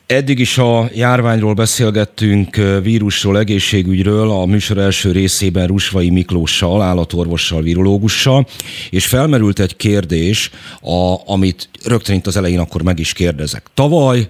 Eddig 0.09 0.39
is 0.39 0.59
a 0.59 0.91
járványról 0.95 1.55
beszélgettünk, 1.55 2.57
vírusról, 2.83 3.39
egészségügyről, 3.39 4.31
a 4.31 4.45
műsor 4.45 4.79
első 4.79 5.13
részében 5.13 5.67
Rusvai 5.67 6.11
Miklóssal, 6.11 6.83
állatorvossal, 6.83 7.63
virológussal, 7.63 8.47
és 8.91 9.07
felmerült 9.07 9.59
egy 9.59 9.77
kérdés, 9.77 10.51
a, 10.81 11.15
amit 11.33 11.69
rögtön 11.85 12.17
itt 12.17 12.27
az 12.27 12.37
elején 12.37 12.59
akkor 12.59 12.83
meg 12.83 12.99
is 12.99 13.13
kérdezek. 13.13 13.67
Tavaly, 13.75 14.29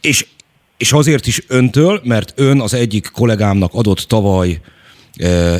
és, 0.00 0.26
és 0.76 0.92
azért 0.92 1.26
is 1.26 1.42
öntől, 1.48 2.00
mert 2.04 2.32
ön 2.36 2.60
az 2.60 2.74
egyik 2.74 3.10
kollégámnak 3.12 3.74
adott 3.74 4.00
tavaly 4.00 4.60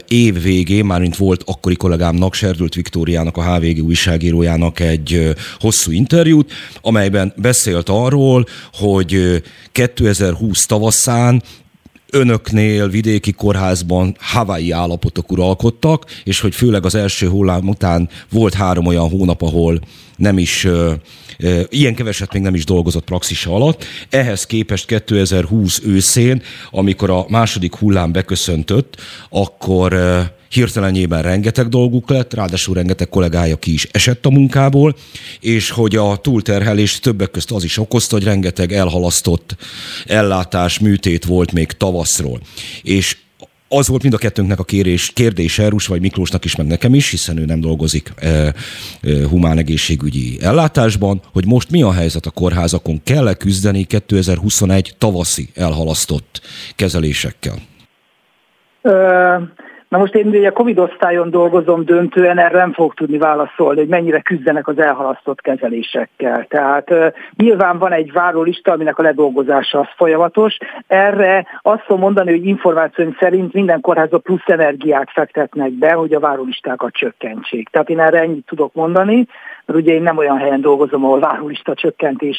év 0.08 0.42
végén, 0.42 0.84
mármint 0.84 1.16
volt 1.16 1.42
akkori 1.46 1.76
kollégámnak, 1.76 2.34
Serdült 2.34 2.74
Viktóriának, 2.74 3.36
a 3.36 3.54
HVG 3.54 3.84
újságírójának 3.84 4.80
egy 4.80 5.34
hosszú 5.58 5.92
interjút, 5.92 6.52
amelyben 6.80 7.32
beszélt 7.36 7.88
arról, 7.88 8.46
hogy 8.72 9.42
2020 9.72 10.66
tavaszán 10.66 11.42
önöknél 12.12 12.88
vidéki 12.88 13.32
kórházban 13.32 14.16
havai 14.20 14.70
állapotok 14.70 15.32
uralkodtak, 15.32 16.04
és 16.24 16.40
hogy 16.40 16.54
főleg 16.54 16.84
az 16.84 16.94
első 16.94 17.28
hullám 17.28 17.68
után 17.68 18.08
volt 18.30 18.54
három 18.54 18.86
olyan 18.86 19.08
hónap, 19.08 19.42
ahol 19.42 19.80
nem 20.16 20.38
is, 20.38 20.66
ilyen 21.68 21.94
keveset 21.94 22.32
még 22.32 22.42
nem 22.42 22.54
is 22.54 22.64
dolgozott 22.64 23.04
praxisa 23.04 23.54
alatt. 23.54 23.84
Ehhez 24.10 24.46
képest 24.46 24.86
2020 24.86 25.80
őszén, 25.84 26.42
amikor 26.70 27.10
a 27.10 27.26
második 27.28 27.76
hullám 27.76 28.12
beköszöntött, 28.12 28.96
akkor 29.30 29.96
hirtelenjében 30.48 31.22
rengeteg 31.22 31.68
dolguk 31.68 32.10
lett, 32.10 32.34
ráadásul 32.34 32.74
rengeteg 32.74 33.08
kollégája 33.08 33.56
ki 33.56 33.72
is 33.72 33.84
esett 33.84 34.26
a 34.26 34.30
munkából, 34.30 34.94
és 35.40 35.70
hogy 35.70 35.96
a 35.96 36.16
túlterhelés 36.16 37.00
többek 37.00 37.30
közt 37.30 37.50
az 37.50 37.64
is 37.64 37.78
okozta, 37.78 38.14
hogy 38.14 38.24
rengeteg 38.24 38.72
elhalasztott 38.72 39.56
ellátás, 40.06 40.78
műtét 40.78 41.24
volt 41.24 41.52
még 41.52 41.72
tavaszról. 41.72 42.40
És 42.82 43.16
az 43.68 43.88
volt 43.88 44.02
mind 44.02 44.14
a 44.14 44.18
kettőnknek 44.18 44.58
a 44.58 44.64
kérés, 44.64 45.10
kérdése, 45.10 45.62
Erus 45.62 45.86
vagy 45.86 46.00
Miklósnak 46.00 46.44
is, 46.44 46.56
meg 46.56 46.66
nekem 46.66 46.94
is, 46.94 47.10
hiszen 47.10 47.38
ő 47.38 47.44
nem 47.44 47.60
dolgozik 47.60 48.12
e, 48.16 48.28
e, 48.28 48.52
humán 49.28 49.58
egészségügyi 49.58 50.38
ellátásban, 50.40 51.20
hogy 51.32 51.46
most 51.46 51.70
mi 51.70 51.82
a 51.82 51.92
helyzet 51.92 52.26
a 52.26 52.30
kórházakon, 52.30 53.00
kell-e 53.04 53.34
küzdeni 53.34 53.84
2021 53.84 54.94
tavaszi 54.98 55.48
elhalasztott 55.54 56.40
kezelésekkel? 56.76 57.54
Uh 58.82 59.66
Na 59.88 59.98
most 59.98 60.14
én 60.14 60.26
ugye 60.26 60.48
a 60.48 60.52
Covid 60.52 60.78
osztályon 60.78 61.30
dolgozom 61.30 61.84
döntően, 61.84 62.38
erre 62.38 62.58
nem 62.58 62.72
fogok 62.72 62.94
tudni 62.94 63.18
válaszolni, 63.18 63.78
hogy 63.78 63.88
mennyire 63.88 64.20
küzdenek 64.20 64.68
az 64.68 64.78
elhalasztott 64.78 65.40
kezelésekkel. 65.40 66.46
Tehát 66.48 66.90
uh, 66.90 67.06
nyilván 67.36 67.78
van 67.78 67.92
egy 67.92 68.12
várólista, 68.12 68.72
aminek 68.72 68.98
a 68.98 69.02
ledolgozása 69.02 69.78
az 69.78 69.86
folyamatos. 69.96 70.56
Erre 70.86 71.46
azt 71.62 71.84
tudom 71.86 72.00
mondani, 72.00 72.30
hogy 72.30 72.46
információim 72.46 73.16
szerint 73.20 73.52
minden 73.52 73.80
kórházba 73.80 74.18
plusz 74.18 74.46
energiát 74.46 75.10
fektetnek 75.10 75.70
be, 75.70 75.92
hogy 75.92 76.14
a 76.14 76.20
várólistákat 76.20 76.92
csökkentsék. 76.92 77.68
Tehát 77.68 77.90
én 77.90 78.00
erre 78.00 78.20
ennyit 78.20 78.46
tudok 78.46 78.74
mondani, 78.74 79.26
mert 79.66 79.80
ugye 79.80 79.92
én 79.92 80.02
nem 80.02 80.16
olyan 80.16 80.38
helyen 80.38 80.60
dolgozom, 80.60 81.04
ahol 81.04 81.20
várólista 81.20 81.74
csökkentés 81.74 82.38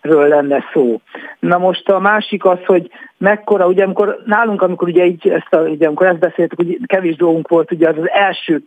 ről 0.00 0.28
lenne 0.28 0.64
szó. 0.72 1.00
Na 1.38 1.58
most 1.58 1.88
a 1.88 1.98
másik 1.98 2.44
az, 2.44 2.58
hogy 2.66 2.90
mekkora, 3.16 3.66
ugye 3.66 3.84
amikor 3.84 4.22
nálunk, 4.24 4.62
amikor 4.62 4.88
ugye 4.88 5.04
így 5.04 5.28
ezt, 5.28 5.54
a, 5.54 5.58
ugye, 5.58 5.86
amikor 5.86 6.06
ezt 6.06 6.18
beszéltük, 6.18 6.58
hogy 6.58 6.78
kevés 6.86 7.16
dolgunk 7.16 7.48
volt, 7.48 7.72
ugye 7.72 7.88
az, 7.88 7.98
az 7.98 8.10
első 8.10 8.62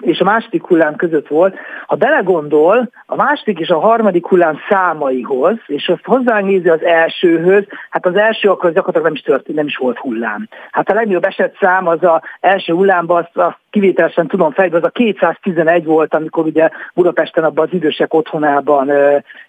és 0.00 0.20
a 0.20 0.24
második 0.24 0.64
hullám 0.64 0.96
között 0.96 1.28
volt. 1.28 1.56
Ha 1.86 1.96
belegondol, 1.96 2.90
a 3.06 3.14
második 3.14 3.58
és 3.58 3.68
a 3.68 3.78
harmadik 3.78 4.26
hullám 4.26 4.58
számaihoz, 4.68 5.56
és 5.66 5.88
azt 5.88 6.04
hozzányézi 6.04 6.68
az 6.68 6.82
elsőhöz, 6.82 7.64
hát 7.90 8.06
az 8.06 8.16
első 8.16 8.48
akkor 8.48 8.72
gyakorlatilag 8.72 9.06
nem 9.06 9.14
is 9.14 9.22
történt, 9.22 9.56
nem 9.56 9.66
is 9.66 9.76
volt 9.76 9.98
hullám. 9.98 10.48
Hát 10.70 10.90
a 10.90 10.94
legnagyobb 10.94 11.24
eset 11.24 11.56
szám 11.60 11.86
az 11.86 12.02
a 12.02 12.22
első 12.40 12.72
hullámban, 12.72 13.22
azt, 13.22 13.36
azt 13.36 13.58
kivételesen 13.70 14.26
tudom 14.26 14.52
fejbe, 14.52 14.76
az 14.76 14.84
a 14.84 14.88
211 14.88 15.84
volt, 15.84 16.14
amikor 16.14 16.44
ugye 16.44 16.68
Budapesten 16.94 17.44
abban 17.44 17.66
az 17.66 17.74
idősek 17.74 18.14
otthonában 18.14 18.90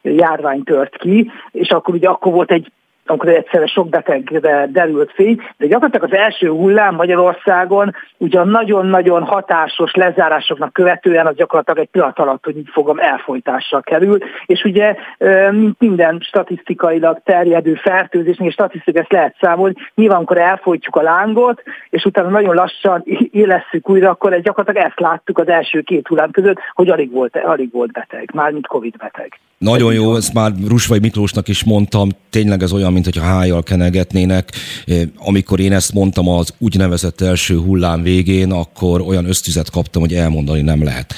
járvány 0.02 0.64
tört 0.64 0.98
ki, 0.98 1.32
és 1.52 1.70
akkor 1.70 1.94
ugye 1.94 2.08
akkor 2.08 2.32
volt 2.32 2.52
egy 2.52 2.72
amikor 3.10 3.30
egyszerre 3.30 3.66
sok 3.66 3.90
betegre 3.90 4.68
derült 4.68 5.12
fény, 5.12 5.42
de 5.58 5.68
gyakorlatilag 5.68 6.12
az 6.12 6.18
első 6.18 6.50
hullám 6.50 6.96
Magyarországon 6.96 7.96
ugyan 8.18 8.48
nagyon-nagyon 8.48 9.24
hatásos 9.24 9.94
lezárásoknak 9.94 10.74
követően 10.74 11.26
az 11.26 11.36
gyakorlatilag 11.36 11.80
egy 11.80 11.90
pillanat 11.90 12.20
alatt, 12.20 12.44
hogy 12.44 12.58
így 12.58 12.70
fogom, 12.72 13.00
elfolytásra 13.00 13.82
kerül, 13.82 14.18
és 14.46 14.64
ugye 14.64 14.96
minden 15.78 16.20
statisztikailag 16.22 17.22
terjedő 17.24 17.74
fertőzésnek, 17.74 18.48
és 18.48 18.54
statisztikailag 18.54 19.04
ezt 19.04 19.12
lehet 19.12 19.36
számolni, 19.40 19.76
nyilván 19.96 20.18
amikor 20.18 20.38
elfolytjuk 20.38 20.96
a 20.96 21.02
lángot, 21.02 21.64
és 21.90 22.04
utána 22.04 22.30
nagyon 22.30 22.56
lassan 22.56 23.04
élesszük 23.32 23.90
újra, 23.90 24.10
akkor 24.10 24.40
gyakorlatilag 24.40 24.88
ezt 24.88 25.00
láttuk 25.00 25.38
az 25.38 25.48
első 25.48 25.82
két 25.82 26.08
hullám 26.08 26.32
között, 26.32 26.58
hogy 26.74 26.90
alig 26.90 27.12
volt, 27.12 27.36
alig 27.36 27.72
volt 27.72 27.92
beteg, 27.92 28.30
mármint 28.34 28.68
Covid 28.68 28.98
beteg. 28.98 29.40
Nagyon 29.60 29.94
jó, 29.94 30.16
ezt 30.16 30.34
már 30.34 30.54
Rusvai 30.68 31.00
Miklósnak 31.00 31.48
is 31.48 31.64
mondtam, 31.64 32.10
tényleg 32.30 32.64
ez 32.64 32.72
olyan, 32.72 32.94
mint 32.94 33.06
hogyha 33.06 33.24
hájjal 33.24 33.64
kenegetnének. 33.64 34.52
Amikor 35.18 35.60
én 35.60 35.74
ezt 35.74 35.94
mondtam 35.94 36.28
az 36.28 36.54
úgynevezett 36.58 37.22
első 37.22 37.58
hullám 37.58 38.04
végén, 38.04 38.52
akkor 38.52 39.02
olyan 39.02 39.26
ösztüzet 39.26 39.70
kaptam, 39.70 40.02
hogy 40.02 40.14
elmondani 40.14 40.62
nem 40.62 40.84
lehet. 40.84 41.14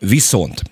Viszont 0.00 0.62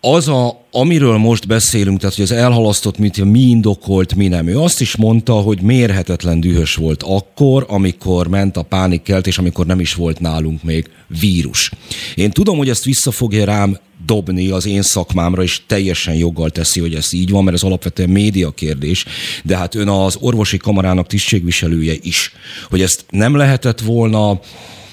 az, 0.00 0.28
a, 0.28 0.66
amiről 0.70 1.16
most 1.16 1.46
beszélünk, 1.46 1.98
tehát 1.98 2.14
hogy 2.14 2.24
az 2.24 2.32
elhalasztott 2.32 2.98
mit, 2.98 3.24
mi 3.24 3.40
indokolt, 3.40 4.14
mi 4.14 4.28
nem. 4.28 4.46
Ő 4.46 4.58
azt 4.58 4.80
is 4.80 4.96
mondta, 4.96 5.32
hogy 5.32 5.60
mérhetetlen 5.60 6.40
dühös 6.40 6.74
volt 6.74 7.02
akkor, 7.02 7.64
amikor 7.68 8.28
ment 8.28 8.56
a 8.56 8.62
pánikkelt, 8.62 9.26
és 9.26 9.38
amikor 9.38 9.66
nem 9.66 9.80
is 9.80 9.94
volt 9.94 10.20
nálunk 10.20 10.62
még 10.62 10.90
vírus. 11.20 11.70
Én 12.14 12.30
tudom, 12.30 12.56
hogy 12.56 12.68
ezt 12.68 12.84
vissza 12.84 13.10
fogja 13.10 13.44
rám 13.44 13.78
dobni 14.06 14.50
az 14.50 14.66
én 14.66 14.82
szakmámra, 14.82 15.42
és 15.42 15.66
teljesen 15.66 16.14
joggal 16.14 16.50
teszi, 16.50 16.80
hogy 16.80 16.94
ez 16.94 17.12
így 17.12 17.30
van, 17.30 17.44
mert 17.44 17.56
ez 17.56 17.62
alapvetően 17.62 18.10
média 18.10 18.50
kérdés, 18.50 19.06
de 19.44 19.56
hát 19.56 19.74
ön 19.74 19.88
az 19.88 20.18
orvosi 20.20 20.56
kamarának 20.56 21.06
tisztségviselője 21.06 21.92
is, 22.02 22.32
hogy 22.70 22.80
ezt 22.80 23.04
nem 23.10 23.36
lehetett 23.36 23.80
volna 23.80 24.38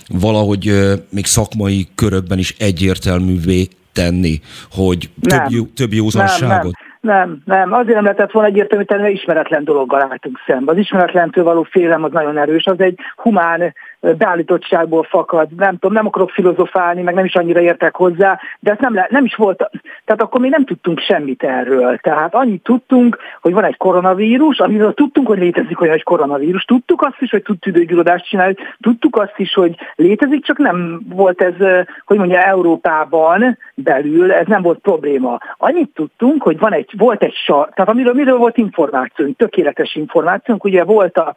valahogy 0.08 0.74
még 1.10 1.26
szakmai 1.26 1.88
körökben 1.95 2.38
is 2.38 2.56
egyértelművé 2.60 3.67
tenni, 3.93 4.39
hogy 4.71 5.10
több, 5.21 5.45
jó, 5.50 5.63
több 5.63 5.93
józanságot? 5.93 6.74
Nem, 7.02 7.17
nem. 7.17 7.41
nem, 7.45 7.69
nem. 7.69 7.74
Azért 7.74 7.95
nem 7.95 8.04
lehetett 8.04 8.32
volna 8.32 8.50
egyértelmű 8.50 8.84
tenni, 8.84 9.02
mert 9.02 9.13
ismeretlen 9.13 9.63
dologgal 9.63 10.02
álltunk 10.02 10.39
szembe. 10.45 10.71
Az 10.71 10.78
ismeretlentől 10.78 11.43
való 11.43 11.63
félelem 11.63 12.04
az 12.04 12.12
nagyon 12.12 12.38
erős, 12.38 12.65
az 12.65 12.80
egy 12.80 13.00
humán 13.15 13.74
beállítottságból 14.02 15.04
fakad, 15.04 15.48
nem 15.58 15.72
tudom, 15.72 15.94
nem 15.94 16.06
akarok 16.06 16.30
filozofálni, 16.30 17.02
meg 17.02 17.14
nem 17.14 17.26
is 17.26 17.36
annyira 17.36 17.60
értek 17.60 17.96
hozzá, 17.96 18.40
de 18.60 18.72
ez 18.72 18.78
nem, 18.80 18.94
le, 18.94 19.08
nem 19.10 19.26
is 19.26 19.36
volt, 19.36 19.70
tehát 20.06 20.22
akkor 20.22 20.40
még 20.40 20.52
nem 20.52 20.66
tudtunk 20.66 21.00
semmit 21.00 21.44
erről. 21.44 21.98
Tehát 21.98 22.34
annyit 22.36 22.64
tudtunk, 22.64 23.18
hogy 23.42 23.54
van 23.54 23.64
egy 23.64 23.78
koronavírus, 23.78 24.60
amiről 24.60 24.94
tudtunk, 24.94 25.28
hogy 25.28 25.38
létezik 25.38 25.82
olyan, 25.82 25.94
hogy 25.94 26.04
koronavírus, 26.04 26.64
tudtuk 26.64 27.02
azt 27.02 27.22
is, 27.22 27.30
hogy 27.32 27.42
tud 27.42 27.60
tüdőgyulladást 27.60 28.26
csinálni, 28.30 28.56
tudtuk 28.80 29.16
azt 29.16 29.38
is, 29.38 29.54
hogy 29.54 29.76
létezik, 29.96 30.46
csak 30.46 30.58
nem 30.58 31.02
volt 31.10 31.42
ez, 31.42 31.86
hogy 32.06 32.18
mondja, 32.18 32.42
Európában 32.42 33.58
belül, 33.76 34.32
ez 34.32 34.48
nem 34.48 34.62
volt 34.62 34.80
probléma. 34.80 35.38
Annyit 35.58 35.90
tudtunk, 35.94 36.44
hogy 36.44 36.60
van 36.60 36.74
egy, 36.74 36.94
volt 36.98 37.24
egy 37.24 37.34
sar, 37.34 37.70
tehát 37.74 37.92
amiről 37.92 38.14
miről 38.14 38.38
volt 38.38 38.58
információnk, 38.58 39.38
tökéletes 39.38 39.96
információnk, 39.96 40.64
ugye 40.64 40.84
volt 40.84 41.18
a, 41.18 41.36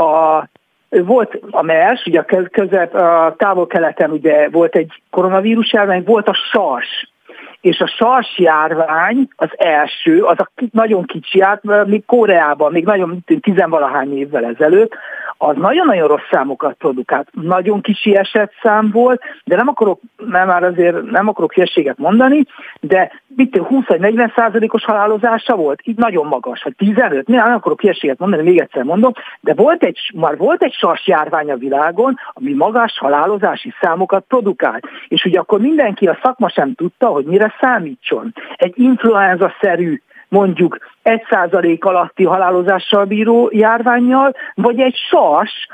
a 0.00 0.48
volt 0.90 1.38
a 1.50 1.62
MERS, 1.62 2.06
ugye 2.06 2.20
a, 2.20 2.48
közep, 2.50 2.94
a 2.94 3.34
távol-keleten 3.38 4.10
ugye 4.10 4.48
volt 4.48 4.76
egy 4.76 5.02
koronavírus 5.10 5.72
járvány, 5.72 6.02
volt 6.04 6.28
a 6.28 6.38
SARS, 6.52 7.12
és 7.60 7.80
a 7.80 7.86
SARS 7.86 8.38
járvány 8.38 9.28
az 9.36 9.48
első, 9.56 10.22
az 10.22 10.36
a 10.40 10.50
nagyon 10.72 11.04
kicsi 11.04 11.40
át, 11.40 11.62
még 11.86 12.04
Koreában, 12.06 12.72
még 12.72 12.84
nagyon 12.84 13.24
tizenvalahány 13.40 14.18
évvel 14.18 14.44
ezelőtt, 14.44 14.94
az 15.38 15.56
nagyon-nagyon 15.56 16.08
rossz 16.08 16.28
számokat 16.30 16.74
produkált. 16.74 17.28
Nagyon 17.32 17.80
kicsi 17.80 18.16
esetszám 18.16 18.90
volt, 18.90 19.22
de 19.44 19.56
nem 19.56 19.68
akarok, 19.68 20.00
nem 20.16 20.46
már 20.46 20.62
azért 20.62 21.02
nem 21.10 21.28
akarok 21.28 21.52
hülyeséget 21.52 21.98
mondani, 21.98 22.44
de 22.80 23.12
mit 23.26 23.56
20 23.56 23.86
vagy 23.86 24.00
40 24.00 24.32
százalékos 24.36 24.84
halálozása 24.84 25.56
volt, 25.56 25.80
így 25.84 25.96
nagyon 25.96 26.26
magas, 26.26 26.62
vagy 26.62 26.74
15, 26.76 27.26
nem 27.26 27.54
akarok 27.54 27.80
hülyeséget 27.80 28.18
mondani, 28.18 28.42
még 28.42 28.60
egyszer 28.60 28.82
mondom, 28.82 29.12
de 29.40 29.54
volt 29.54 29.82
egy, 29.82 29.98
már 30.14 30.36
volt 30.36 30.62
egy 30.62 30.72
sas 30.72 31.06
járvány 31.06 31.50
a 31.50 31.56
világon, 31.56 32.18
ami 32.32 32.52
magas 32.52 32.98
halálozási 32.98 33.74
számokat 33.80 34.24
produkált. 34.28 34.86
És 35.08 35.24
ugye 35.24 35.38
akkor 35.38 35.60
mindenki 35.60 36.06
a 36.06 36.18
szakma 36.22 36.48
sem 36.48 36.74
tudta, 36.74 37.06
hogy 37.06 37.24
mire 37.24 37.54
számítson. 37.60 38.34
Egy 38.56 38.72
influenza-szerű 38.76 40.00
mondjuk 40.28 40.78
1% 41.04 41.78
alatti 41.80 42.24
halálozással 42.24 43.04
bíró 43.04 43.48
járványjal, 43.52 44.34
vagy 44.54 44.80
egy 44.80 44.96
sas, 45.10 45.68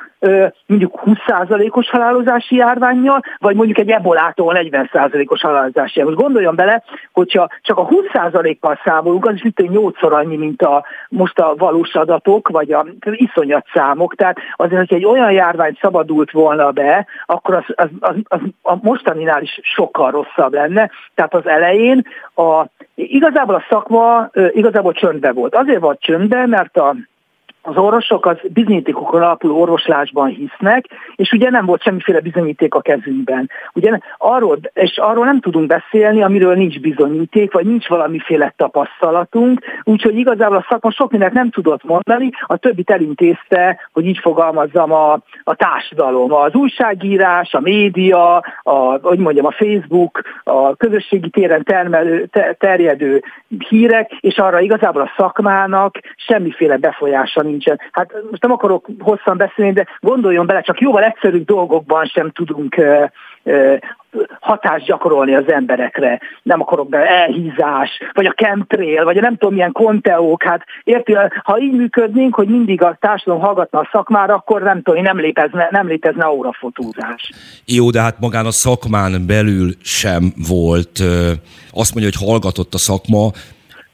mondjuk 0.66 1.00
20%-os 1.04 1.90
halálozási 1.90 2.56
járványjal, 2.56 3.20
vagy 3.38 3.56
mondjuk 3.56 3.78
egy 3.78 3.90
ebolától 3.90 4.54
40%-os 4.56 5.40
halálozási. 5.40 6.02
Most 6.02 6.16
gondoljon 6.16 6.54
bele, 6.54 6.82
hogyha 7.12 7.48
csak 7.60 7.78
a 7.78 7.86
20%-kal 7.86 8.80
számolunk, 8.84 9.26
az 9.26 9.34
is 9.34 9.42
mint 9.42 9.70
8-szor 9.72 10.12
annyi, 10.12 10.36
mint 10.36 10.62
a, 10.62 10.84
most 11.08 11.38
a 11.38 11.54
valós 11.56 11.94
adatok, 11.94 12.48
vagy 12.48 12.72
a 12.72 12.86
iszonyat 13.10 13.66
számok. 13.72 14.14
Tehát 14.14 14.36
azért, 14.56 14.88
hogy 14.88 14.98
egy 14.98 15.04
olyan 15.04 15.32
járvány 15.32 15.78
szabadult 15.80 16.30
volna 16.30 16.70
be, 16.70 17.06
akkor 17.26 17.54
az, 17.54 17.64
az, 17.74 17.88
az, 18.00 18.16
az 18.28 18.40
a 18.62 18.76
mostaninál 18.82 19.42
is 19.42 19.60
sokkal 19.62 20.10
rosszabb 20.10 20.52
lenne. 20.52 20.90
Tehát 21.14 21.34
az 21.34 21.46
elején 21.46 22.06
a, 22.34 22.64
igazából 22.94 23.54
a 23.54 23.64
szakma 23.68 24.30
igazából 24.50 24.92
csöndbe 24.92 25.32
volt. 25.32 25.54
Azért 25.54 25.80
volt 25.80 26.00
csöndbe, 26.00 26.46
mert 26.46 26.76
a 26.76 26.96
az 27.66 27.76
orvosok 27.76 28.26
az 28.26 28.36
bizonyítékokon 28.52 29.22
alapuló 29.22 29.60
orvoslásban 29.60 30.28
hisznek, 30.28 30.86
és 31.16 31.32
ugye 31.32 31.50
nem 31.50 31.66
volt 31.66 31.82
semmiféle 31.82 32.20
bizonyíték 32.20 32.74
a 32.74 32.80
kezünkben. 32.80 33.50
Ugye 33.72 33.98
arról, 34.18 34.58
és 34.72 34.98
arról 34.98 35.24
nem 35.24 35.40
tudunk 35.40 35.66
beszélni, 35.66 36.22
amiről 36.22 36.54
nincs 36.54 36.80
bizonyíték, 36.80 37.52
vagy 37.52 37.66
nincs 37.66 37.88
valamiféle 37.88 38.54
tapasztalatunk, 38.56 39.60
úgyhogy 39.82 40.18
igazából 40.18 40.56
a 40.56 40.66
szakma 40.68 40.90
sok 40.90 41.10
mindent 41.10 41.32
nem 41.32 41.50
tudott 41.50 41.84
mondani, 41.84 42.30
a 42.46 42.56
többit 42.56 42.90
elintézte, 42.90 43.88
hogy 43.92 44.06
így 44.06 44.18
fogalmazzam 44.18 44.92
a, 44.92 45.12
a 45.44 45.54
társadalom, 45.54 46.32
az 46.32 46.54
újságírás, 46.54 47.54
a 47.54 47.60
média, 47.60 48.36
a, 48.62 48.98
hogy 49.02 49.18
mondjam, 49.18 49.46
a 49.46 49.50
Facebook, 49.50 50.20
a 50.44 50.76
közösségi 50.76 51.30
téren 51.30 51.62
termelő, 51.64 52.28
terjedő 52.58 53.22
hírek, 53.68 54.10
és 54.20 54.38
arra 54.38 54.60
igazából 54.60 55.02
a 55.02 55.12
szakmának 55.16 55.98
semmiféle 56.16 56.76
befolyása 56.76 57.42
nincsen. 57.54 57.80
Hát 57.92 58.12
most 58.30 58.42
nem 58.42 58.52
akarok 58.52 58.86
hosszan 58.98 59.36
beszélni, 59.36 59.72
de 59.72 59.86
gondoljon 60.00 60.46
bele, 60.46 60.60
csak 60.60 60.80
jóval 60.80 61.02
egyszerűbb 61.02 61.44
dolgokban 61.44 62.04
sem 62.04 62.30
tudunk 62.30 62.80
hatást 64.40 64.86
gyakorolni 64.86 65.34
az 65.34 65.52
emberekre. 65.52 66.20
Nem 66.42 66.60
akarok 66.60 66.88
be 66.88 66.98
elhízás, 66.98 67.90
vagy 68.12 68.26
a 68.26 68.34
chemtrail, 68.36 69.04
vagy 69.04 69.16
a 69.16 69.20
nem 69.20 69.36
tudom 69.36 69.54
milyen 69.54 69.72
konteók. 69.72 70.42
Hát 70.42 70.64
érti, 70.84 71.16
ha 71.42 71.58
így 71.58 71.72
működnénk, 71.72 72.34
hogy 72.34 72.48
mindig 72.48 72.82
a 72.82 72.96
társadalom 73.00 73.42
hallgatna 73.42 73.78
a 73.78 73.88
szakmára, 73.92 74.34
akkor 74.34 74.62
nem 74.62 74.82
tudom, 74.82 75.02
nem 75.02 75.18
létezne, 75.18 75.68
nem 75.70 75.86
létezne 75.86 76.24
aurafotózás. 76.24 77.30
Jó, 77.64 77.90
de 77.90 78.00
hát 78.00 78.20
magán 78.20 78.46
a 78.46 78.52
szakmán 78.52 79.26
belül 79.26 79.70
sem 79.82 80.32
volt, 80.48 80.98
azt 81.72 81.94
mondja, 81.94 82.12
hogy 82.12 82.28
hallgatott 82.28 82.74
a 82.74 82.78
szakma, 82.78 83.30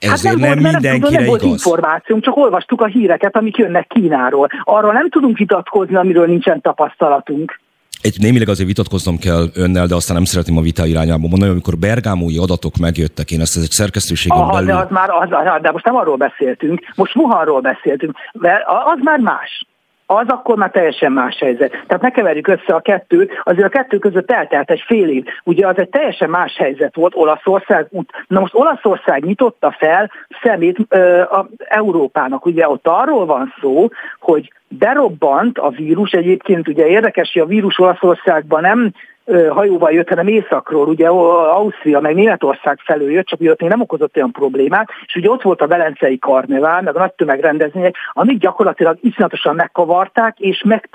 ezért 0.09 0.41
hát 0.41 0.49
nem, 0.49 0.59
nem 0.59 0.73
mindenkire 0.73 0.99
nem, 0.99 1.13
nem 1.13 1.25
volt 1.25 1.43
információnk, 1.43 2.23
csak 2.23 2.37
olvastuk 2.37 2.81
a 2.81 2.87
híreket, 2.87 3.37
amik 3.37 3.57
jönnek 3.57 3.87
Kínáról. 3.87 4.49
Arról 4.65 4.93
nem 4.93 5.11
tudunk 5.11 5.39
vitatkozni, 5.39 5.95
amiről 5.95 6.27
nincsen 6.27 6.61
tapasztalatunk. 6.61 7.61
Egy 8.03 8.17
némileg 8.19 8.49
azért 8.49 8.69
vitatkoznom 8.69 9.19
kell 9.19 9.47
önnel, 9.55 9.87
de 9.87 9.95
aztán 9.95 10.17
nem 10.17 10.25
szeretném 10.25 10.57
a 10.57 10.61
vita 10.61 10.87
irányába 10.87 11.29
mondani, 11.29 11.51
amikor 11.51 11.77
bergámói 11.77 12.39
adatok 12.39 12.77
megjöttek, 12.77 13.31
én 13.31 13.41
ezt 13.41 13.57
egy 13.57 13.71
szerkesztőségen 13.71 14.39
Aha, 14.39 14.53
belül... 14.53 14.67
De, 14.67 14.75
az 14.75 14.91
már, 14.91 15.11
az, 15.11 15.29
de 15.63 15.71
most 15.71 15.85
nem 15.85 15.97
arról 15.97 16.17
beszéltünk, 16.17 16.81
most 16.95 17.17
Wuhanról 17.17 17.61
beszéltünk, 17.61 18.13
mert 18.33 18.63
az 18.67 18.99
már 19.03 19.19
más 19.19 19.67
az 20.12 20.29
akkor 20.29 20.57
már 20.57 20.70
teljesen 20.70 21.12
más 21.12 21.38
helyzet. 21.38 21.70
Tehát 21.70 22.03
ne 22.03 22.11
keverjük 22.11 22.49
össze 22.49 22.75
a 22.75 22.81
kettőt, 22.81 23.40
azért 23.42 23.66
a 23.66 23.79
kettő 23.79 23.99
között 23.99 24.31
eltelt 24.31 24.70
egy 24.70 24.83
fél 24.87 25.09
év. 25.09 25.25
Ugye 25.44 25.66
az 25.66 25.79
egy 25.79 25.88
teljesen 25.88 26.31
más 26.31 26.57
helyzet 26.57 26.94
volt 26.94 27.14
Olaszország. 27.16 27.87
Na 28.27 28.40
most 28.40 28.55
Olaszország 28.55 29.25
nyitotta 29.25 29.77
fel 29.79 30.11
szemét 30.42 30.79
ö, 30.88 31.20
a 31.20 31.49
Európának. 31.59 32.46
Ugye 32.46 32.68
ott 32.68 32.87
arról 32.87 33.27
van 33.27 33.55
szó, 33.61 33.88
hogy 34.20 34.53
berobbant 34.68 35.59
a 35.59 35.68
vírus, 35.68 36.11
egyébként 36.11 36.68
ugye 36.68 36.87
érdekes, 36.87 37.33
hogy 37.33 37.42
a 37.42 37.46
vírus 37.46 37.79
Olaszországban 37.79 38.61
nem 38.61 38.92
hajóval 39.51 39.93
jött, 39.93 40.09
hanem 40.09 40.27
északról, 40.27 40.88
ugye 40.88 41.09
Ausztria, 41.09 42.01
meg 42.01 42.14
Németország 42.14 42.79
felől 42.85 43.11
jött, 43.11 43.27
csak 43.27 43.40
ugye 43.40 43.51
ott 43.51 43.61
még 43.61 43.71
nem 43.71 43.81
okozott 43.81 44.16
olyan 44.16 44.33
problémát, 44.33 44.88
és 45.07 45.14
ugye 45.14 45.31
ott 45.31 45.43
volt 45.43 45.61
a 45.61 45.66
Velencei 45.66 46.19
Karnevál, 46.19 46.83
meg 46.83 46.97
a 46.97 46.99
nagy 46.99 47.12
tömegrendezvények, 47.12 47.95
amik 48.12 48.38
gyakorlatilag 48.38 48.99
iszonyatosan 49.01 49.55
megkavarták, 49.55 50.38
és 50.38 50.62
meg 50.64 50.88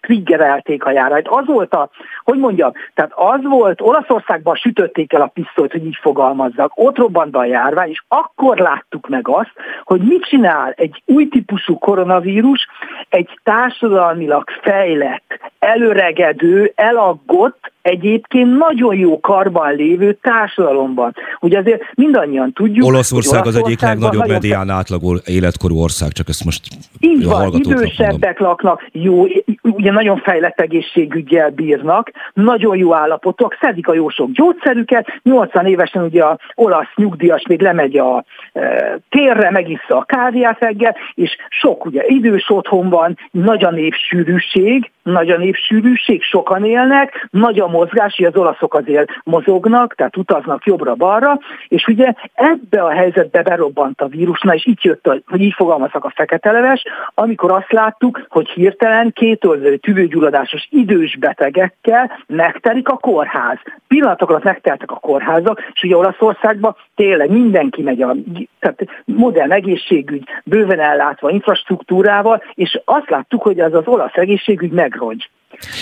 triggerelték 0.00 0.84
a 0.84 0.90
járányt. 0.90 1.28
Az 1.28 1.46
volt 1.46 1.74
a, 1.74 1.88
hogy 2.24 2.38
mondjam, 2.38 2.72
tehát 2.94 3.12
az 3.14 3.40
volt, 3.42 3.80
Olaszországban 3.80 4.54
sütötték 4.54 5.12
el 5.12 5.22
a 5.22 5.30
pisztolyt, 5.34 5.72
hogy 5.72 5.86
így 5.86 5.98
fogalmazzak, 6.00 6.72
ott 6.74 6.96
robbant 6.96 7.36
a 7.36 7.44
járvány, 7.44 7.90
és 7.90 8.02
akkor 8.08 8.56
láttuk 8.56 9.08
meg 9.08 9.28
azt, 9.28 9.52
hogy 9.84 10.00
mit 10.00 10.24
csinál 10.24 10.72
egy 10.76 11.02
új 11.06 11.28
típusú 11.28 11.78
koronavírus, 11.78 12.68
egy 13.08 13.38
társadalmilag 13.42 14.50
fejlett, 14.62 15.38
előregedő, 15.58 16.72
elaggott, 16.74 17.45
ott 17.46 17.72
egyébként 17.82 18.56
nagyon 18.56 18.94
jó 18.94 19.20
karban 19.20 19.74
lévő 19.74 20.18
társadalomban. 20.22 21.14
Ugye 21.40 21.58
azért 21.58 21.82
mindannyian 21.94 22.52
tudjuk, 22.52 22.86
Olaszország 22.86 23.46
az 23.46 23.56
egyik 23.56 23.80
legnagyobb 23.80 24.26
medián 24.26 24.70
átlagú 24.70 25.16
életkorú 25.24 25.76
ország, 25.80 26.12
csak 26.12 26.28
ezt 26.28 26.44
most 26.44 26.64
Így 27.00 27.24
van, 27.24 27.52
idősebbek 27.52 28.38
laknak, 28.38 28.88
jó, 28.92 29.26
ugye 29.62 29.92
nagyon 29.92 30.16
fejlett 30.18 30.60
egészségügyel 30.60 31.50
bírnak, 31.50 32.10
nagyon 32.34 32.76
jó 32.76 32.94
állapotok, 32.94 33.56
szedik 33.60 33.88
a 33.88 33.94
jó 33.94 34.08
sok 34.08 34.30
gyógyszerüket, 34.30 35.06
80 35.22 35.66
évesen 35.66 36.02
ugye 36.02 36.22
a 36.22 36.38
olasz 36.54 36.92
nyugdíjas 36.94 37.42
még 37.48 37.60
lemegy 37.60 37.98
a 37.98 38.24
e, 38.52 38.98
térre, 39.08 39.50
megissza 39.50 39.96
a 39.96 40.04
kávéját 40.04 40.60
reggel, 40.60 40.96
és 41.14 41.36
sok 41.48 41.84
ugye 41.84 42.02
idős 42.06 42.50
otthon 42.50 42.88
van, 42.88 43.18
nagy 43.30 43.64
a 43.64 43.70
népsűrűség, 43.70 44.90
nagy 45.06 45.30
a 45.30 45.36
népsűrűség, 45.36 46.22
sokan 46.22 46.64
élnek, 46.64 47.28
nagy 47.30 47.60
a 47.60 47.68
mozgás, 47.68 48.14
hogy 48.16 48.26
az 48.26 48.36
olaszok 48.36 48.74
azért 48.74 49.08
mozognak, 49.24 49.94
tehát 49.94 50.16
utaznak 50.16 50.64
jobbra-balra, 50.64 51.38
és 51.68 51.86
ugye 51.86 52.12
ebbe 52.34 52.82
a 52.82 52.90
helyzetbe 52.90 53.42
berobbant 53.42 54.00
a 54.00 54.06
vírus, 54.06 54.40
na 54.40 54.54
és 54.54 54.66
itt 54.66 54.82
jött, 54.82 55.06
a, 55.06 55.18
hogy 55.26 55.40
így 55.40 55.52
fogalmaztak 55.52 56.04
a 56.04 56.12
fekete 56.14 56.50
leves, 56.50 56.82
amikor 57.14 57.52
azt 57.52 57.72
láttuk, 57.72 58.26
hogy 58.28 58.48
hirtelen 58.48 59.12
kétolvő 59.12 59.76
tüvőgyulladásos 59.76 60.68
idős 60.70 61.16
betegekkel 61.16 62.10
megtelik 62.26 62.88
a 62.88 62.96
kórház. 62.96 63.58
Pillanatok 63.88 64.30
alatt 64.30 64.44
megteltek 64.44 64.90
a 64.90 64.94
kórházak, 64.94 65.70
és 65.72 65.82
ugye 65.82 65.96
Olaszországban 65.96 66.76
tényleg 66.94 67.30
mindenki 67.30 67.82
megy 67.82 68.02
a 68.02 68.14
tehát 68.58 68.86
modern 69.04 69.52
egészségügy, 69.52 70.24
bőven 70.44 70.80
ellátva 70.80 71.30
infrastruktúrával, 71.30 72.42
és 72.54 72.80
azt 72.84 73.10
láttuk, 73.10 73.42
hogy 73.42 73.58
ez 73.58 73.74
az 73.74 73.86
olasz 73.86 74.14
egészségügy 74.14 74.72
megrogy. 74.96 75.22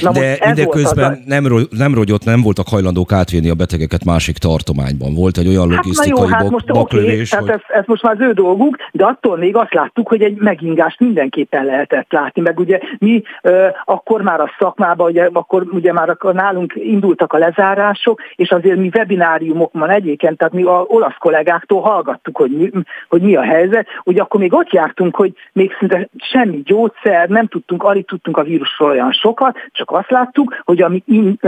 Na 0.01 0.11
De 0.13 0.37
mindeközben 0.45 1.23
nem, 1.27 1.47
nem 1.71 1.95
rogyott, 1.95 2.25
nem 2.25 2.43
voltak 2.43 2.69
hajlandók 2.69 3.13
átvinni 3.13 3.51
a 3.51 3.55
betegeket 3.55 4.05
másik 4.05 4.39
tartományban. 4.39 5.15
Volt 5.15 5.39
egy 5.39 5.49
olyan 5.49 5.69
logisztikai 5.69 6.21
hát, 6.21 6.29
jó, 6.29 6.35
hát 6.37 6.51
most 6.51 6.67
baklövés. 6.67 7.33
Okay, 7.33 7.45
hogy... 7.45 7.55
ez, 7.55 7.77
ez 7.79 7.85
most 7.87 8.03
már 8.03 8.15
az 8.15 8.21
ő 8.21 8.33
dolguk, 8.33 8.77
de 8.93 9.05
attól 9.05 9.37
még 9.37 9.57
azt 9.57 9.75
láttuk, 9.75 10.09
hogy 10.09 10.23
egy 10.23 10.37
megingást 10.37 11.01
mindenképpen 11.01 11.65
lehetett 11.65 12.13
látni. 12.13 12.43
Meg 12.43 12.59
ugye 12.59 12.79
mi 12.99 13.23
uh, 13.43 13.67
akkor 13.85 14.23
már 14.23 14.41
a 14.41 14.51
szakmában, 14.59 15.11
ugye, 15.11 15.29
akkor 15.33 15.67
ugye 15.71 15.93
már 15.93 16.09
akkor 16.09 16.35
nálunk 16.35 16.73
indultak 16.77 17.33
a 17.33 17.39
lezárások, 17.39 18.21
és 18.37 18.51
azért 18.51 18.79
mi 18.79 18.91
webináriumokban 18.95 19.91
egyébként, 19.91 20.37
tehát 20.39 20.53
mi 20.53 20.63
a 20.63 20.85
olasz 20.87 21.17
kollégáktól 21.19 21.81
hallgattuk, 21.81 22.37
hogy 22.37 22.51
mi, 22.51 22.71
hogy 23.09 23.23
mi 23.23 23.37
a 23.37 23.43
helyzet, 23.43 23.87
ugye 24.05 24.23
akkor 24.23 24.41
még 24.41 24.55
ott 24.55 24.73
jártunk, 24.73 25.17
hogy 25.17 25.33
még 25.53 25.73
szinte 25.79 26.09
semmi 26.17 26.63
gyógyszer, 26.65 27.29
nem 27.29 27.47
tudtunk, 27.47 27.83
alig 27.83 28.07
tudtunk 28.07 28.37
a 28.37 28.43
vírusról 28.43 28.91
olyan 28.91 29.13
sokat, 29.13 29.57
csak 29.73 29.91
azt 29.91 30.11
láttuk, 30.11 30.61
hogy 30.65 30.83
ami, 30.83 31.03
in, 31.07 31.39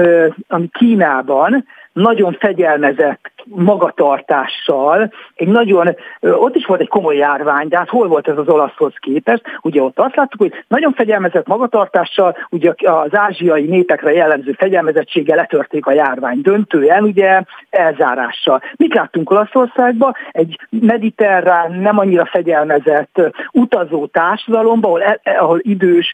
ami 0.48 0.68
Kínában 0.72 1.66
nagyon 1.92 2.32
fegyelmezett 2.32 3.30
magatartással, 3.48 5.12
egy 5.34 5.48
nagyon, 5.48 5.96
ott 6.20 6.54
is 6.54 6.66
volt 6.66 6.80
egy 6.80 6.88
komoly 6.88 7.16
járvány, 7.16 7.68
de 7.68 7.78
hát 7.78 7.88
hol 7.88 8.08
volt 8.08 8.28
ez 8.28 8.38
az 8.38 8.48
olaszhoz 8.48 8.92
képest? 9.00 9.42
Ugye 9.62 9.82
ott 9.82 9.98
azt 9.98 10.16
láttuk, 10.16 10.40
hogy 10.40 10.64
nagyon 10.68 10.92
fegyelmezett 10.92 11.46
magatartással, 11.46 12.36
ugye 12.50 12.74
az 12.76 13.16
ázsiai 13.16 13.64
népekre 13.64 14.12
jellemző 14.12 14.52
fegyelmezettséggel 14.52 15.36
letörték 15.36 15.86
a 15.86 15.92
járvány 15.92 16.40
döntően, 16.40 17.02
ugye 17.02 17.42
elzárással. 17.70 18.62
Mit 18.76 18.94
láttunk 18.94 19.30
Olaszországban? 19.30 20.14
Egy 20.32 20.60
mediterrán, 20.70 21.72
nem 21.72 21.98
annyira 21.98 22.24
fegyelmezett 22.24 23.20
utazó 23.52 24.06
társadalomban, 24.06 24.86
ahol, 24.86 25.02
e, 25.22 25.38
ahol 25.38 25.58
idős, 25.62 26.12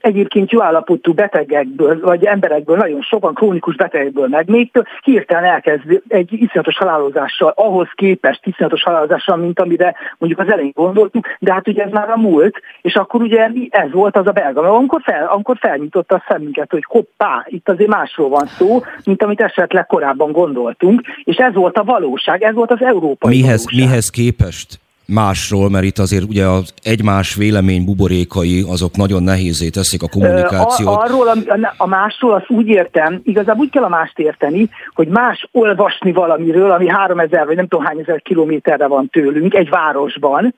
egyébként 0.00 0.50
jó 0.50 0.62
állapotú 0.62 1.12
betegekből, 1.12 2.00
vagy 2.00 2.24
emberekből, 2.24 2.76
nagyon 2.76 3.00
sokan 3.00 3.34
krónikus 3.34 3.76
betegekből 3.76 4.28
megnéztől, 4.28 4.84
hirtelen 5.02 5.44
elkezd 5.44 6.02
egy 6.08 6.31
iszonyatos 6.32 6.76
halálozással, 6.76 7.52
ahhoz 7.56 7.88
képest 7.94 8.46
iszonyatos 8.46 8.82
halálozással, 8.82 9.36
mint 9.36 9.60
amire 9.60 9.94
mondjuk 10.18 10.40
az 10.40 10.52
elején 10.52 10.72
gondoltuk, 10.74 11.26
de 11.38 11.52
hát 11.52 11.68
ugye 11.68 11.82
ez 11.82 11.90
már 11.90 12.10
a 12.10 12.16
múlt, 12.16 12.60
és 12.82 12.94
akkor 12.94 13.20
ugye 13.20 13.48
ez 13.68 13.92
volt 13.92 14.16
az 14.16 14.26
a 14.26 14.32
belga, 14.32 14.60
amikor, 14.76 15.00
fel, 15.04 15.26
amikor 15.26 15.56
felnyitotta 15.60 16.14
a 16.14 16.24
szemünket, 16.28 16.70
hogy 16.70 16.84
hoppá, 16.88 17.44
itt 17.46 17.68
azért 17.68 17.90
másról 17.90 18.28
van 18.28 18.46
szó, 18.46 18.82
mint 19.04 19.22
amit 19.22 19.40
esetleg 19.40 19.86
korábban 19.86 20.32
gondoltunk, 20.32 21.00
és 21.24 21.36
ez 21.36 21.54
volt 21.54 21.76
a 21.78 21.84
valóság, 21.84 22.42
ez 22.42 22.54
volt 22.54 22.70
az 22.70 22.82
európai 22.82 23.40
mihez, 23.40 23.64
valóság. 23.64 23.88
Mihez 23.88 24.10
képest? 24.10 24.80
Másról, 25.12 25.70
mert 25.70 25.84
itt 25.84 25.98
azért 25.98 26.24
ugye 26.24 26.44
az 26.46 26.74
egymás 26.82 27.34
vélemény 27.34 27.84
buborékai 27.84 28.64
azok 28.68 28.96
nagyon 28.96 29.22
nehézé 29.22 29.68
teszik 29.68 30.02
a 30.02 30.08
kommunikációt. 30.08 30.96
A, 30.96 31.00
arról 31.00 31.28
a, 31.28 31.36
a 31.76 31.86
másról 31.86 32.34
azt 32.34 32.50
úgy 32.50 32.68
értem, 32.68 33.20
igazából 33.24 33.64
úgy 33.64 33.70
kell 33.70 33.82
a 33.82 33.88
mást 33.88 34.18
érteni, 34.18 34.68
hogy 34.94 35.08
más 35.08 35.48
olvasni 35.52 36.12
valamiről, 36.12 36.70
ami 36.70 36.88
3000 36.88 37.46
vagy 37.46 37.56
nem 37.56 37.66
tudom 37.66 37.84
hány 37.84 37.98
ezer 37.98 38.22
kilométerre 38.22 38.86
van 38.86 39.08
tőlünk, 39.08 39.54
egy 39.54 39.68
városban, 39.68 40.54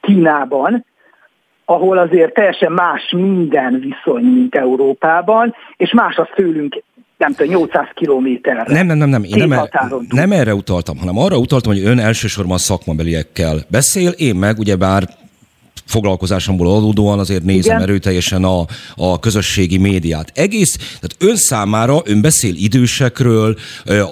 Kínában, 0.00 0.84
ahol 1.64 1.98
azért 1.98 2.34
teljesen 2.34 2.72
más 2.72 3.10
minden 3.16 3.80
viszony, 3.80 4.24
mint 4.24 4.54
Európában, 4.54 5.54
és 5.76 5.92
más 5.92 6.16
az 6.16 6.28
tőlünk 6.34 6.82
nem 7.22 7.34
tudom, 7.34 7.52
800 7.52 7.86
kilométerre. 7.94 8.64
Nem, 8.66 8.86
nem, 8.86 8.98
nem, 8.98 9.08
nem. 9.08 9.24
Én 9.24 9.46
nem, 9.46 9.68
nem 10.08 10.32
erre 10.32 10.54
utaltam, 10.54 10.98
hanem 10.98 11.18
arra 11.18 11.36
utaltam, 11.36 11.72
hogy 11.72 11.84
ön 11.84 11.98
elsősorban 11.98 12.58
szakmabeliekkel 12.58 13.56
beszél, 13.68 14.10
én 14.10 14.34
meg 14.34 14.58
ugyebár 14.58 15.08
foglalkozásomból 15.84 16.76
adódóan 16.76 17.18
azért 17.18 17.42
nézem 17.42 17.76
Igen. 17.76 17.88
erőteljesen 17.88 18.44
a, 18.44 18.64
a 18.96 19.18
közösségi 19.18 19.78
médiát. 19.78 20.32
Egész, 20.34 20.76
tehát 20.76 21.16
ön 21.18 21.36
számára, 21.36 22.00
ön 22.04 22.20
beszél 22.20 22.54
idősekről, 22.54 23.56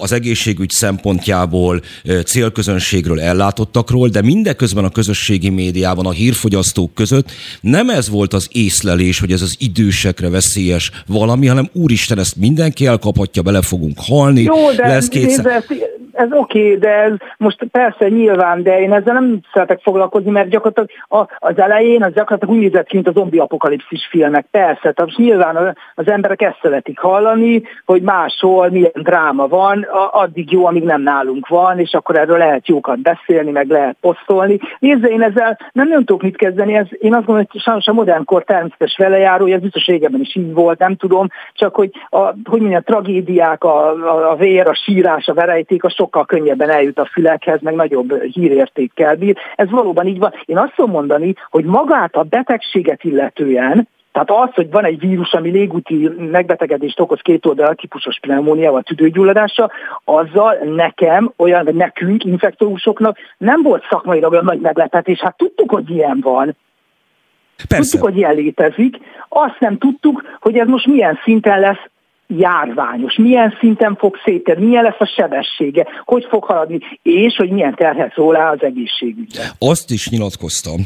az 0.01 0.11
egészségügy 0.11 0.69
szempontjából, 0.69 1.81
célközönségről, 2.25 3.21
ellátottakról, 3.21 4.07
de 4.07 4.21
mindeközben 4.21 4.83
a 4.83 4.89
közösségi 4.89 5.49
médiában, 5.49 6.05
a 6.05 6.11
hírfogyasztók 6.11 6.93
között 6.93 7.31
nem 7.61 7.89
ez 7.89 8.09
volt 8.09 8.33
az 8.33 8.47
észlelés, 8.51 9.19
hogy 9.19 9.31
ez 9.31 9.41
az 9.41 9.55
idősekre 9.59 10.29
veszélyes 10.29 10.91
valami, 11.07 11.47
hanem 11.47 11.69
úristen, 11.73 12.17
ezt 12.17 12.35
mindenki 12.35 12.85
elkaphatja, 12.85 13.41
bele 13.41 13.61
fogunk 13.61 13.97
halni, 13.99 14.41
Jó, 14.41 14.71
de 14.71 14.87
lesz 14.87 15.07
kétszer 15.07 15.63
ez 16.11 16.27
oké, 16.31 16.65
okay, 16.65 16.77
de 16.77 16.89
ez 16.89 17.11
most 17.37 17.65
persze 17.71 18.07
nyilván, 18.07 18.63
de 18.63 18.79
én 18.79 18.93
ezzel 18.93 19.13
nem 19.13 19.39
szeretek 19.53 19.79
foglalkozni, 19.81 20.31
mert 20.31 20.49
gyakorlatilag 20.49 20.89
az 21.37 21.59
elején 21.61 22.03
az 22.03 22.13
gyakorlatilag 22.13 22.55
úgy 22.55 22.61
nézett 22.61 22.87
ki, 22.87 22.95
mint 22.95 23.07
a 23.07 23.11
zombi 23.11 23.37
apokalipszis 23.37 24.07
filmek. 24.09 24.45
Persze, 24.51 24.91
tehát 24.91 25.15
nyilván 25.15 25.77
az 25.95 26.07
emberek 26.07 26.41
ezt 26.41 26.59
szeretik 26.61 26.99
hallani, 26.99 27.63
hogy 27.85 28.01
máshol 28.01 28.69
milyen 28.69 28.91
dráma 28.93 29.47
van, 29.47 29.87
addig 30.11 30.51
jó, 30.51 30.65
amíg 30.65 30.83
nem 30.83 31.01
nálunk 31.01 31.47
van, 31.47 31.79
és 31.79 31.93
akkor 31.93 32.15
erről 32.15 32.37
lehet 32.37 32.67
jókat 32.67 32.99
beszélni, 32.99 33.51
meg 33.51 33.69
lehet 33.69 33.97
posztolni. 34.01 34.59
Nézze, 34.79 35.07
én 35.07 35.21
ezzel 35.21 35.57
nem 35.71 35.87
nagyon 35.87 36.05
tudok 36.05 36.21
mit 36.21 36.37
kezdeni, 36.37 36.73
ez, 36.73 36.87
én 36.89 37.13
azt 37.13 37.25
gondolom, 37.25 37.47
hogy 37.51 37.61
sajnos 37.61 37.87
a 37.87 37.93
modern 37.93 38.23
kor 38.23 38.43
természetes 38.43 38.97
velejáró, 38.97 39.45
ez 39.45 39.61
biztos 39.61 39.85
régebben 39.85 40.21
is 40.21 40.35
így 40.35 40.53
volt, 40.53 40.79
nem 40.79 40.95
tudom, 40.95 41.27
csak 41.53 41.75
hogy 41.75 41.91
a, 42.09 42.19
hogy 42.43 42.59
mondja, 42.59 42.77
a 42.77 42.81
tragédiák, 42.81 43.63
a, 43.63 43.89
a, 43.89 44.31
a 44.31 44.35
vér, 44.35 44.67
a 44.67 44.73
sírás, 44.73 45.27
a 45.27 45.33
verejték, 45.33 45.83
a 45.83 45.89
sokkal 45.89 46.25
könnyebben 46.25 46.69
eljut 46.69 46.99
a 46.99 47.09
fülekhez, 47.11 47.61
meg 47.61 47.75
nagyobb 47.75 48.21
hírértékkel 48.21 49.15
bír. 49.15 49.37
Ez 49.55 49.69
valóban 49.69 50.07
így 50.07 50.19
van. 50.19 50.33
Én 50.45 50.57
azt 50.57 50.73
tudom 50.75 50.91
mondani, 50.91 51.33
hogy 51.51 51.65
magát 51.65 52.15
a 52.15 52.23
betegséget 52.23 53.03
illetően, 53.03 53.87
tehát 54.11 54.31
az, 54.31 54.53
hogy 54.53 54.71
van 54.71 54.85
egy 54.85 54.99
vírus, 54.99 55.33
ami 55.33 55.49
légúti 55.49 56.09
megbetegedést 56.17 56.99
okoz 56.99 57.19
két 57.21 57.45
oldal 57.45 57.75
típusos 57.75 58.19
pneumóniával, 58.19 58.81
tüdőgyulladással, 58.81 59.71
azzal 60.03 60.55
nekem, 60.75 61.33
olyan, 61.37 61.63
vagy 61.63 61.75
nekünk, 61.75 62.23
infektóusoknak 62.23 63.17
nem 63.37 63.61
volt 63.61 63.85
szakmailag 63.89 64.31
olyan 64.31 64.45
nagy 64.45 64.59
meglepetés. 64.59 65.19
Hát 65.19 65.37
tudtuk, 65.37 65.71
hogy 65.71 65.89
ilyen 65.89 66.19
van. 66.21 66.55
Persze. 67.67 67.91
Tudtuk, 67.91 68.09
hogy 68.09 68.17
ilyen 68.17 68.35
létezik. 68.35 68.97
Azt 69.29 69.59
nem 69.59 69.77
tudtuk, 69.77 70.23
hogy 70.39 70.57
ez 70.57 70.67
most 70.67 70.85
milyen 70.85 71.19
szinten 71.23 71.59
lesz 71.59 71.89
járványos, 72.27 73.15
milyen 73.15 73.57
szinten 73.59 73.95
fog 73.95 74.17
szétérni, 74.23 74.65
milyen 74.65 74.83
lesz 74.83 74.99
a 74.99 75.05
sebessége, 75.05 75.87
hogy 76.05 76.25
fog 76.29 76.43
haladni, 76.43 76.79
és 77.01 77.35
hogy 77.35 77.49
milyen 77.49 77.75
terhet 77.75 78.13
szól 78.13 78.35
az 78.35 78.63
egészségügyre. 78.63 79.43
Azt 79.59 79.91
is 79.91 80.09
nyilatkoztam, 80.09 80.79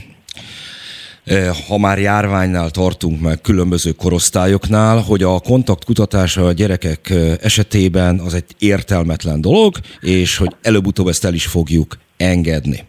ha 1.67 1.77
már 1.77 1.97
járványnál 1.99 2.69
tartunk 2.69 3.21
meg 3.21 3.41
különböző 3.41 3.91
korosztályoknál, 3.91 4.97
hogy 4.97 5.23
a 5.23 5.39
kontaktkutatás 5.39 6.37
a 6.37 6.51
gyerekek 6.51 7.09
eh, 7.09 7.33
esetében 7.41 8.19
az 8.19 8.33
egy 8.33 8.55
értelmetlen 8.59 9.41
dolog, 9.41 9.75
és 10.01 10.37
hogy 10.37 10.55
előbb-utóbb 10.61 11.07
ezt 11.07 11.25
el 11.25 11.33
is 11.33 11.45
fogjuk 11.45 11.97
engedni. 12.17 12.79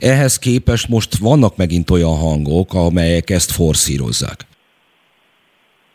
Ehhez 0.00 0.38
képest 0.38 0.88
most 0.88 1.18
vannak 1.18 1.56
megint 1.56 1.90
olyan 1.90 2.16
hangok, 2.16 2.74
amelyek 2.74 3.30
ezt 3.30 3.52
forszírozzák. 3.52 4.46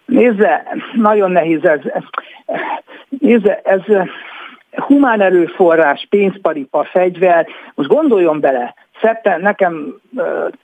Nézze, 0.05 0.63
nagyon 0.95 1.31
nehéz 1.31 1.63
ez. 1.63 1.79
Nézze, 3.19 3.61
ez 3.63 3.81
humán 4.75 5.21
erőforrás, 5.21 6.07
pénzparipa, 6.09 6.83
fegyver. 6.83 7.47
Most 7.75 7.89
gondoljon 7.89 8.39
bele, 8.39 8.75
szeptem, 9.01 9.41
nekem 9.41 9.95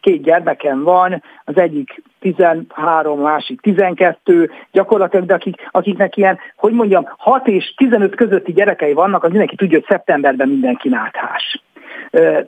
két 0.02 0.22
gyermekem 0.22 0.84
van, 0.84 1.24
az 1.46 1.58
egyik 1.58 2.02
13, 2.20 3.22
másik 3.22 3.62
12, 3.62 4.52
gyakorlatilag, 4.72 5.26
de 5.26 5.34
akik, 5.34 5.68
akiknek 5.72 6.18
ilyen, 6.18 6.40
hogy 6.56 6.74
mondjam, 6.74 7.08
6 7.18 7.48
és 7.48 7.74
15 7.78 8.16
közötti 8.16 8.52
gyerekei 8.52 8.94
vannak, 8.94 9.24
az 9.24 9.30
mindenki 9.30 9.56
tudja, 9.56 9.78
hogy 9.78 9.88
szeptemberben 9.90 10.48
mindenki 10.48 10.90
náthás. 10.90 11.64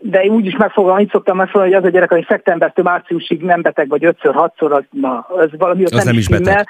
De 0.01 0.23
én 0.23 0.31
úgy 0.31 0.45
is 0.45 0.55
megfogalmam, 0.55 1.01
így 1.01 1.11
szoktam 1.11 1.37
megfogalmazni, 1.37 1.77
hogy 1.77 1.85
az 1.85 1.93
a 1.93 1.93
gyerek, 1.93 2.11
aki 2.11 2.25
szeptembertől 2.29 2.85
márciusig 2.85 3.41
nem 3.41 3.61
beteg, 3.61 3.87
vagy 3.87 4.05
ötször, 4.05 4.33
hatszor, 4.33 4.73
az, 4.73 4.83
na, 4.89 5.25
az 5.29 5.49
valami 5.57 5.83
az 5.83 5.91
nem, 5.91 6.05
nem 6.05 6.17
is 6.17 6.27
beteg 6.27 6.67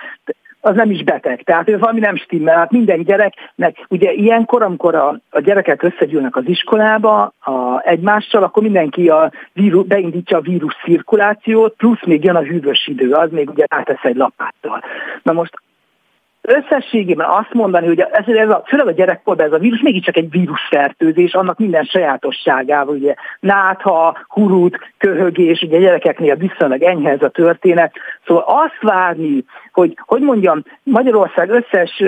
az 0.62 0.76
nem 0.76 0.91
is 0.91 1.03
beteg. 1.03 1.43
Tehát 1.43 1.70
ez 1.70 1.80
valami 1.80 1.99
nem 1.99 2.16
stimmel. 2.16 2.57
Hát 2.57 2.72
minden 2.72 3.03
gyereknek, 3.03 3.86
ugye 3.89 4.12
ilyenkor, 4.12 4.62
amikor 4.62 4.95
a, 4.95 5.20
a 5.30 5.39
gyerekek 5.39 5.84
összegyűlnek 5.84 6.36
az 6.36 6.43
iskolába 6.47 7.34
a, 7.39 7.82
egymással, 7.84 8.43
akkor 8.43 8.64
mindenki 8.64 9.09
a 9.09 9.32
vírus, 9.53 9.86
beindítja 9.86 10.38
a 10.38 10.41
vírus 10.41 10.76
cirkulációt, 10.84 11.76
plusz 11.76 12.05
még 12.05 12.24
jön 12.24 12.36
a 12.36 12.41
hűvös 12.41 12.88
idő, 12.88 13.12
az 13.12 13.32
még 13.32 13.49
ugye 13.49 13.66
átesz 13.70 14.03
egy 14.03 14.16
lapáttal. 14.16 14.84
Na 15.24 15.32
most 15.32 15.53
összességében 16.41 17.30
azt 17.30 17.53
mondani, 17.53 17.88
hogy 17.88 17.99
ez, 17.99 18.28
ez 18.28 18.49
a, 18.49 18.64
főleg 18.66 18.88
a 18.88 18.91
gyerekkorban 18.91 19.45
ez 19.45 19.51
a 19.51 19.57
vírus 19.57 19.82
mégiscsak 19.82 20.18
egy 20.18 20.30
vírusfertőzés, 20.30 21.34
annak 21.34 21.57
minden 21.57 21.84
sajátosságával, 21.84 22.95
ugye 22.95 23.14
nátha, 23.39 24.18
hurut, 24.28 24.80
köhögés, 24.97 25.62
ugye 25.62 25.80
gyerekeknél 25.80 26.36
viszonylag 26.36 26.82
enyhe 26.82 27.09
ez 27.09 27.22
a 27.22 27.30
történet. 27.30 27.93
Szóval 28.26 28.43
azt 28.47 28.82
várni, 28.82 29.43
hogy, 29.72 29.98
hogy 30.06 30.22
mondjam, 30.22 30.64
Magyarország 30.84 31.50
összes 31.50 32.04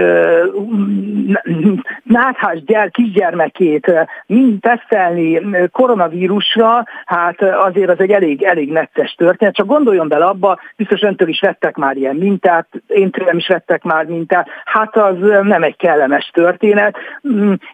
náthás 2.04 2.64
gyár, 2.64 2.92
kisgyermekét 2.92 3.92
mind 4.26 4.60
tesztelni 4.60 5.42
koronavírusra, 5.72 6.84
hát 7.06 7.42
azért 7.42 7.90
az 7.90 8.00
egy 8.00 8.12
elég, 8.12 8.44
elég 8.44 8.72
necces 8.72 9.14
történet. 9.18 9.56
Csak 9.56 9.66
gondoljon 9.66 10.08
bele 10.08 10.26
abba, 10.26 10.60
biztos 10.76 11.02
öntől 11.02 11.28
is 11.28 11.40
vettek 11.40 11.76
már 11.76 11.96
ilyen 11.96 12.16
mintát, 12.16 12.68
én 12.88 13.12
tőlem 13.12 13.38
is 13.38 13.48
vettek 13.48 13.84
már 13.84 14.06
mintát, 14.06 14.48
hát 14.66 14.98
az 14.98 15.16
nem 15.42 15.64
egy 15.64 15.76
kellemes 15.76 16.30
történet, 16.34 16.98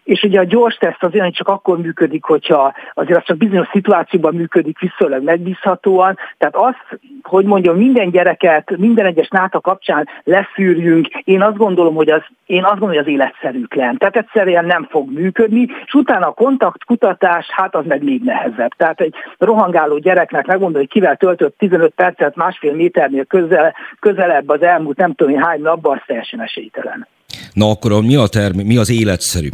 és 0.04 0.22
ugye 0.22 0.40
a 0.40 0.44
gyors 0.44 0.76
teszt 0.76 1.02
azért 1.02 1.34
csak 1.34 1.48
akkor 1.48 1.78
működik, 1.78 2.24
hogyha 2.24 2.74
azért 2.94 3.18
az 3.18 3.24
csak 3.24 3.36
bizonyos 3.36 3.68
szituációban 3.72 4.34
működik 4.34 4.78
viszonylag 4.78 5.22
megbízhatóan, 5.22 6.18
tehát 6.38 6.56
az, 6.56 6.98
hogy 7.22 7.44
mondjam, 7.44 7.76
minden 7.76 8.10
gyereket, 8.10 8.76
minden 8.76 9.06
egyes 9.06 9.28
náta 9.28 9.60
kapcsán 9.80 10.08
leszűrjünk, 10.24 11.08
én 11.24 11.42
azt 11.42 11.56
gondolom, 11.56 11.94
hogy 11.94 12.10
az, 12.10 12.22
én 12.46 12.64
azt 12.64 12.78
gondolom, 12.78 12.94
hogy 12.94 13.04
az 13.04 13.12
életszerűtlen. 13.12 13.96
Tehát 13.98 14.16
egyszerűen 14.16 14.64
nem 14.64 14.86
fog 14.90 15.10
működni, 15.12 15.68
és 15.86 15.94
utána 15.94 16.26
a 16.26 16.32
kontaktkutatás, 16.32 17.46
hát 17.50 17.74
az 17.74 17.84
meg 17.86 18.02
még 18.02 18.22
nehezebb. 18.22 18.70
Tehát 18.76 19.00
egy 19.00 19.14
rohangáló 19.38 19.98
gyereknek 19.98 20.46
megmondani, 20.46 20.84
hogy 20.84 20.92
kivel 20.92 21.16
töltött 21.16 21.58
15 21.58 21.92
percet 21.94 22.36
másfél 22.36 22.72
méternél 22.72 23.24
közel, 23.24 23.74
közelebb 24.00 24.48
az 24.48 24.62
elmúlt 24.62 24.96
nem 24.96 25.14
tudom 25.14 25.42
hány 25.42 25.60
napban, 25.60 25.96
az 25.96 26.02
teljesen 26.06 26.42
esélytelen. 26.42 27.06
Na 27.52 27.70
akkor 27.70 27.90
mi 28.02 28.16
a 28.16 28.26
termi, 28.26 28.62
mi 28.62 28.76
az 28.76 28.90
életszerű? 28.90 29.48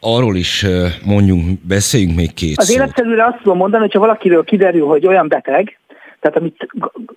arról 0.00 0.36
is 0.36 0.66
mondjunk, 1.04 1.60
beszéljünk 1.66 2.16
még 2.16 2.34
két 2.34 2.58
Az 2.58 2.72
életszerűre 2.72 3.24
azt 3.24 3.36
tudom 3.42 3.56
mondani, 3.56 3.82
hogyha 3.82 3.98
valakiről 3.98 4.44
kiderül, 4.44 4.86
hogy 4.86 5.06
olyan 5.06 5.28
beteg, 5.28 5.78
tehát 6.20 6.36
amit 6.36 6.68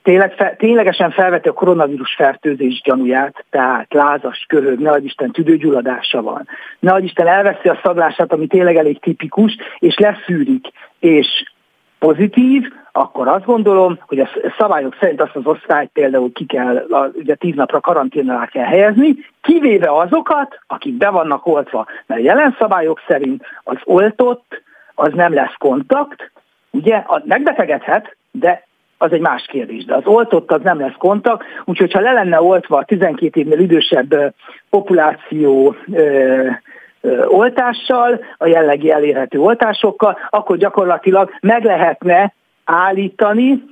tényleg, 0.04 0.56
ténylegesen 0.58 1.12
felveti 1.12 1.48
a 1.48 1.54
koronavírus 1.54 2.16
fertőzés 2.16 2.82
gyanúját, 2.84 3.46
tehát 3.50 3.94
lázas, 3.94 4.46
köhög, 4.48 4.80
ne 4.80 4.98
Isten 4.98 5.32
tüdőgyulladása 5.32 6.22
van, 6.22 6.48
ne 6.80 6.98
Isten 7.00 7.28
elveszi 7.28 7.70
a 7.70 7.80
szaglását, 7.84 8.34
ami 8.34 8.48
tényleg 8.48 8.76
elég 8.76 9.00
tipikus, 9.00 9.56
és 9.80 9.98
leszűrik, 9.98 10.68
és 11.00 11.28
pozitív, 12.00 12.64
akkor 12.92 13.28
azt 13.28 13.46
gondolom, 13.46 14.00
hogy 14.08 14.20
a 14.20 14.30
szabályok 14.58 14.98
szerint 15.00 15.22
azt 15.22 15.36
az 15.36 15.46
osztályt 15.46 15.90
például 15.94 16.32
ki 16.32 16.46
kell, 16.46 16.86
ugye 17.14 17.36
tíz 17.36 17.56
napra 17.56 17.80
karantén 17.80 18.48
kell 18.52 18.66
helyezni, 18.66 19.16
kivéve 19.42 19.98
azokat, 19.98 20.60
akik 20.68 20.94
be 20.94 21.10
vannak 21.10 21.46
oltva. 21.46 21.86
Mert 22.06 22.22
jelen 22.22 22.56
szabályok 22.60 23.02
szerint 23.08 23.46
az 23.64 23.78
oltott, 23.84 24.62
az 24.96 25.14
nem 25.14 25.34
lesz 25.34 25.56
kontakt, 25.58 26.32
ugye 26.70 27.04
megbetegedhet, 27.24 28.16
de 28.32 28.68
az 29.02 29.12
egy 29.12 29.22
más 29.22 29.46
kérdés, 29.46 29.86
de 29.86 29.96
az 29.96 30.06
oltott 30.06 30.52
az 30.52 30.62
nem 30.64 30.80
lesz 30.80 30.98
kontakt, 30.98 31.46
úgyhogy 31.66 31.92
ha 31.92 32.00
le 32.00 32.12
lenne 32.12 32.42
oltva 32.42 32.78
a 32.78 32.86
12 32.86 33.40
évnél 33.40 33.60
idősebb 33.60 34.34
populáció 34.70 35.76
oltással, 37.28 38.20
a 38.38 38.48
jellegi 38.48 38.92
elérhető 38.92 39.40
oltásokkal, 39.40 40.18
akkor 40.30 40.58
gyakorlatilag 40.58 41.32
meg 41.42 41.64
lehetne 41.64 42.34
állítani 42.66 43.64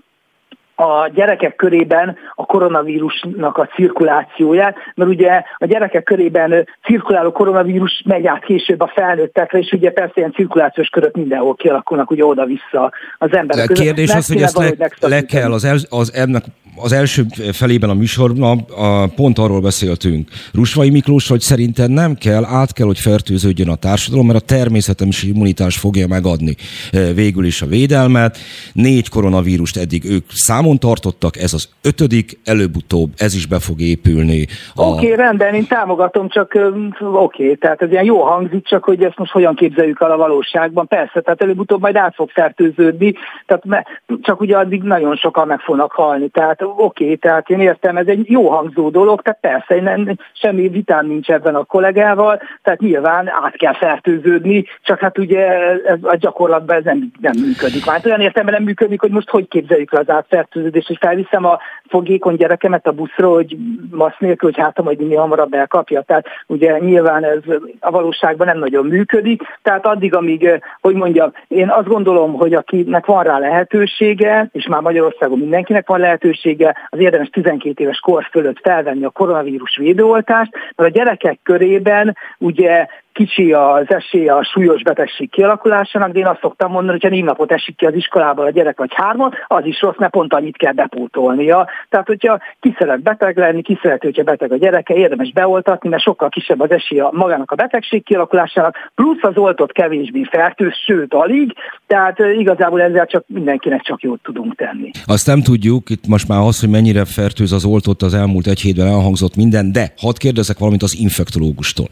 a 0.79 1.09
gyerekek 1.13 1.55
körében 1.55 2.17
a 2.35 2.45
koronavírusnak 2.45 3.57
a 3.57 3.69
cirkulációját, 3.75 4.75
mert 4.95 5.09
ugye 5.09 5.43
a 5.57 5.65
gyerekek 5.65 6.03
körében 6.03 6.67
cirkuláló 6.83 7.31
koronavírus 7.31 8.03
megy 8.05 8.27
át 8.27 8.43
később 8.43 8.81
a 8.81 8.91
felnőttekre, 8.95 9.59
és 9.59 9.71
ugye 9.71 9.91
persze 9.91 10.13
ilyen 10.15 10.31
cirkulációs 10.31 10.87
körök 10.87 11.15
mindenhol 11.15 11.55
kialakulnak 11.55 12.11
ugye 12.11 12.25
oda-vissza 12.25 12.91
az 13.17 13.29
között. 13.29 13.69
A 13.69 13.73
kérdés 13.73 14.13
az, 14.13 14.27
hogy 14.27 14.41
ezt 14.41 14.57
le, 14.57 14.71
le 14.99 15.21
kell, 15.21 15.51
az, 15.51 15.65
el, 15.65 15.77
az 15.89 16.13
ennek 16.13 16.43
az 16.79 16.91
első 16.91 17.25
felében 17.51 17.89
a 17.89 17.93
műsorban 17.93 18.59
a, 18.59 19.07
pont 19.07 19.39
arról 19.39 19.61
beszéltünk. 19.61 20.29
Rusvai 20.53 20.89
Miklós, 20.89 21.27
hogy 21.27 21.41
szerintem 21.41 21.91
nem 21.91 22.15
kell, 22.15 22.45
át 22.45 22.73
kell, 22.73 22.85
hogy 22.85 22.99
fertőződjön 22.99 23.69
a 23.69 23.75
társadalom, 23.75 24.25
mert 24.25 24.41
a 24.41 24.45
természetes 24.45 25.23
immunitás 25.23 25.77
fogja 25.77 26.07
megadni 26.07 26.55
e, 26.91 27.13
végül 27.13 27.45
is 27.45 27.61
a 27.61 27.65
védelmet. 27.65 28.37
Négy 28.73 29.09
koronavírust 29.09 29.77
eddig 29.77 30.05
ők 30.05 30.25
számon 30.67 30.79
tartottak, 30.79 31.37
ez 31.37 31.53
az 31.53 31.69
ötödik, 31.83 32.39
előbb-utóbb 32.45 33.09
ez 33.17 33.35
is 33.35 33.45
be 33.45 33.59
fog 33.59 33.79
épülni. 33.79 34.47
A... 34.75 34.81
Oké, 34.81 35.05
okay, 35.05 35.15
rendben, 35.15 35.53
én 35.53 35.67
támogatom, 35.67 36.29
csak 36.29 36.51
oké, 36.99 37.43
okay, 37.43 37.55
tehát 37.55 37.81
ez 37.81 37.91
ilyen 37.91 38.03
jó 38.03 38.21
hangzik, 38.21 38.67
csak 38.67 38.83
hogy 38.83 39.03
ezt 39.03 39.17
most 39.17 39.31
hogyan 39.31 39.55
képzeljük 39.55 40.01
el 40.01 40.11
a 40.11 40.17
valóságban. 40.17 40.87
Persze, 40.87 41.21
tehát 41.21 41.41
előbb-utóbb 41.41 41.81
majd 41.81 41.95
át 41.95 42.15
fog 42.15 42.29
fertőződni, 42.29 43.13
tehát 43.45 43.87
csak 44.21 44.41
ugye 44.41 44.57
addig 44.57 44.83
nagyon 44.83 45.15
sokan 45.15 45.47
meg 45.47 45.59
fognak 45.59 45.91
halni. 45.91 46.27
Tehát 46.27 46.61
oké, 46.61 47.03
okay, 47.03 47.17
tehát 47.17 47.49
én 47.49 47.59
értem, 47.59 47.97
ez 47.97 48.07
egy 48.07 48.29
jó 48.29 48.49
hangzó 48.49 48.89
dolog, 48.89 49.21
tehát 49.21 49.39
persze, 49.39 49.81
nem, 49.81 50.17
semmi 50.33 50.67
vitám 50.67 51.07
nincs 51.07 51.29
ebben 51.29 51.55
a 51.55 51.63
kollégával, 51.63 52.41
tehát 52.63 52.79
nyilván 52.79 53.27
át 53.43 53.57
kell 53.57 53.73
fertőződni, 53.73 54.65
csak 54.81 54.99
hát 54.99 55.17
ugye 55.17 55.39
ez 55.83 55.99
a 56.01 56.15
gyakorlatban 56.15 56.75
ez 56.75 56.83
nem, 56.83 57.11
nem 57.19 57.33
működik. 57.45 57.85
Hát 57.85 58.05
olyan 58.05 58.21
értelme 58.21 58.51
nem 58.51 58.63
működik, 58.63 58.99
hogy 59.01 59.11
most 59.11 59.29
hogy 59.29 59.47
képzeljük 59.47 59.91
le 59.91 59.99
az 59.99 60.09
átfertőződést, 60.09 60.56
hogy 60.61 60.97
felviszem 60.99 61.45
a 61.45 61.59
fogékony 61.89 62.35
gyerekemet 62.35 62.87
a 62.87 62.91
buszra, 62.91 63.29
hogy 63.29 63.57
masz 63.91 64.15
nélkül, 64.19 64.51
hogy 64.51 64.63
hát 64.63 64.83
majd 64.83 65.07
mi 65.07 65.15
hamarabb 65.15 65.53
elkapja. 65.53 66.01
Tehát 66.01 66.25
ugye 66.47 66.79
nyilván 66.79 67.23
ez 67.23 67.41
a 67.79 67.91
valóságban 67.91 68.47
nem 68.47 68.59
nagyon 68.59 68.85
működik, 68.85 69.41
tehát 69.61 69.85
addig, 69.85 70.15
amíg, 70.15 70.61
hogy 70.81 70.95
mondjam, 70.95 71.31
én 71.47 71.69
azt 71.69 71.87
gondolom, 71.87 72.33
hogy 72.33 72.53
akinek 72.53 73.05
van 73.05 73.23
rá 73.23 73.39
lehetősége, 73.39 74.49
és 74.51 74.67
már 74.67 74.81
Magyarországon 74.81 75.39
mindenkinek 75.39 75.87
van 75.87 75.99
lehetősége, 75.99 76.75
az 76.89 76.99
érdemes 76.99 77.29
12 77.29 77.83
éves 77.83 77.99
kor 77.99 78.27
fölött 78.31 78.59
felvenni 78.61 79.05
a 79.05 79.09
koronavírus 79.09 79.77
védőoltást, 79.77 80.51
mert 80.75 80.89
a 80.89 80.93
gyerekek 80.93 81.39
körében 81.43 82.15
ugye 82.37 82.87
kicsi 83.17 83.51
az 83.51 83.85
esélye 83.87 84.33
a 84.33 84.43
súlyos 84.43 84.81
betegség 84.83 85.29
kialakulásának, 85.29 86.11
de 86.11 86.19
én 86.19 86.27
azt 86.27 86.39
szoktam 86.39 86.71
mondani, 86.71 86.91
hogy 86.91 87.03
ha 87.03 87.09
négy 87.09 87.23
napot 87.23 87.51
esik 87.51 87.75
ki 87.75 87.85
az 87.85 87.93
iskolából 87.93 88.45
a 88.45 88.49
gyerek 88.49 88.77
vagy 88.77 88.93
hármat, 88.93 89.35
az 89.47 89.65
is 89.65 89.81
rossz, 89.81 89.97
mert 89.97 90.11
pont 90.11 90.33
annyit 90.33 90.57
kell 90.57 90.71
bepótolnia. 90.71 91.69
Tehát, 91.89 92.07
hogyha 92.07 92.39
ki 92.59 92.75
szeret 92.79 93.01
beteg 93.01 93.37
lenni, 93.37 93.61
ki 93.61 93.79
szeret, 93.81 94.01
hogyha 94.01 94.23
beteg 94.23 94.51
a 94.51 94.57
gyereke, 94.57 94.93
érdemes 94.93 95.31
beoltatni, 95.31 95.89
mert 95.89 96.01
sokkal 96.01 96.29
kisebb 96.29 96.59
az 96.59 96.71
esélye 96.71 97.07
magának 97.11 97.51
a 97.51 97.55
betegség 97.55 98.03
kialakulásának, 98.03 98.75
plusz 98.95 99.23
az 99.23 99.37
oltott 99.37 99.71
kevésbé 99.71 100.23
fertőz, 100.23 100.75
sőt 100.85 101.13
alig, 101.13 101.53
tehát 101.87 102.19
igazából 102.19 102.81
ezzel 102.81 103.05
csak 103.05 103.23
mindenkinek 103.27 103.81
csak 103.81 104.01
jót 104.01 104.21
tudunk 104.23 104.55
tenni. 104.55 104.91
Azt 105.05 105.27
nem 105.27 105.41
tudjuk, 105.41 105.89
itt 105.89 106.07
most 106.07 106.27
már 106.27 106.39
az, 106.39 106.59
hogy 106.59 106.69
mennyire 106.69 107.05
fertőz 107.05 107.51
az 107.51 107.65
oltott 107.65 108.01
az 108.01 108.13
elmúlt 108.13 108.47
egy 108.47 108.59
hétben 108.59 108.87
elhangzott 108.87 109.35
minden, 109.35 109.71
de 109.71 109.93
hadd 109.97 110.17
kérdezek 110.17 110.57
valamit 110.57 110.83
az 110.83 110.97
infektológustól. 110.99 111.87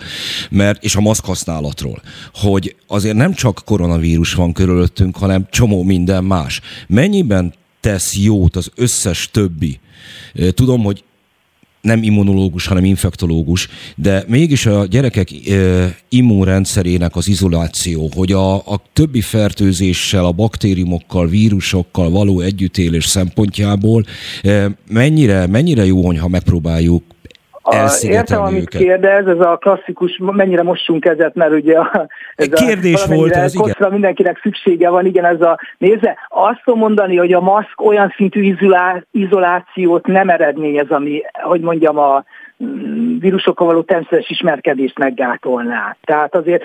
Mert, 0.52 0.84
és 0.84 0.96
a 0.96 1.02
maszk 1.16 1.26
használatról, 1.26 2.02
hogy 2.34 2.76
azért 2.88 3.16
nem 3.16 3.34
csak 3.34 3.62
koronavírus 3.66 4.34
van 4.34 4.54
körülöttünk, 4.54 5.18
hanem 5.18 5.48
csomó 5.50 5.84
minden 5.84 6.24
más. 6.24 6.62
Mennyiben 6.88 7.54
tesz 7.80 8.16
jót 8.18 8.56
az 8.56 8.72
összes 8.76 9.30
többi? 9.32 9.80
Tudom, 10.50 10.84
hogy 10.84 11.04
nem 11.82 12.04
immunológus, 12.04 12.68
hanem 12.68 12.86
infektológus, 12.86 13.68
de 13.96 14.24
mégis 14.28 14.66
a 14.66 14.86
gyerekek 14.86 15.30
immunrendszerének 16.10 17.16
az 17.16 17.28
izoláció, 17.28 18.10
hogy 18.16 18.32
a, 18.32 18.56
a 18.56 18.82
többi 18.94 19.22
fertőzéssel, 19.22 20.26
a 20.26 20.32
baktériumokkal, 20.32 21.28
vírusokkal 21.28 22.10
való 22.10 22.40
együttélés 22.40 23.06
szempontjából 23.06 24.06
mennyire, 24.88 25.48
mennyire 25.48 25.86
jó, 25.86 26.18
ha 26.18 26.28
megpróbáljuk 26.28 27.04
Értem, 28.02 28.42
amit 28.42 28.62
őket. 28.62 28.82
kérdez, 28.82 29.28
ez 29.28 29.40
a 29.40 29.58
klasszikus, 29.58 30.20
mennyire 30.20 30.64
mossunk 30.64 31.00
kezet, 31.00 31.36
mert 31.36 31.52
ugye 31.52 31.78
a, 31.78 32.08
ez 32.36 32.48
Kérdés 32.48 33.04
a, 33.04 33.16
volt 33.16 33.32
ez, 33.32 33.56
igen. 33.56 33.92
mindenkinek 33.92 34.40
szüksége 34.42 34.90
van, 34.90 35.06
igen, 35.06 35.26
ez 35.26 35.42
a 35.42 35.60
nézze. 35.78 36.18
Azt 36.28 36.62
tudom 36.64 36.80
mondani, 36.80 37.18
hogy 37.18 37.34
a 37.34 37.40
maszk 37.40 37.82
olyan 37.82 38.14
szintű 38.16 38.42
izolá, 38.42 39.04
izolációt 39.12 40.08
nem 40.08 40.30
eredményez, 40.30 40.90
ami, 40.90 41.22
hogy 41.44 41.62
mondjam, 41.62 41.98
a 41.98 42.24
vírusokkal 43.20 43.68
való 43.68 43.82
természetes 43.82 44.30
ismerkedést 44.30 44.98
meggátolná. 44.98 45.96
Tehát 46.04 46.36
azért 46.36 46.64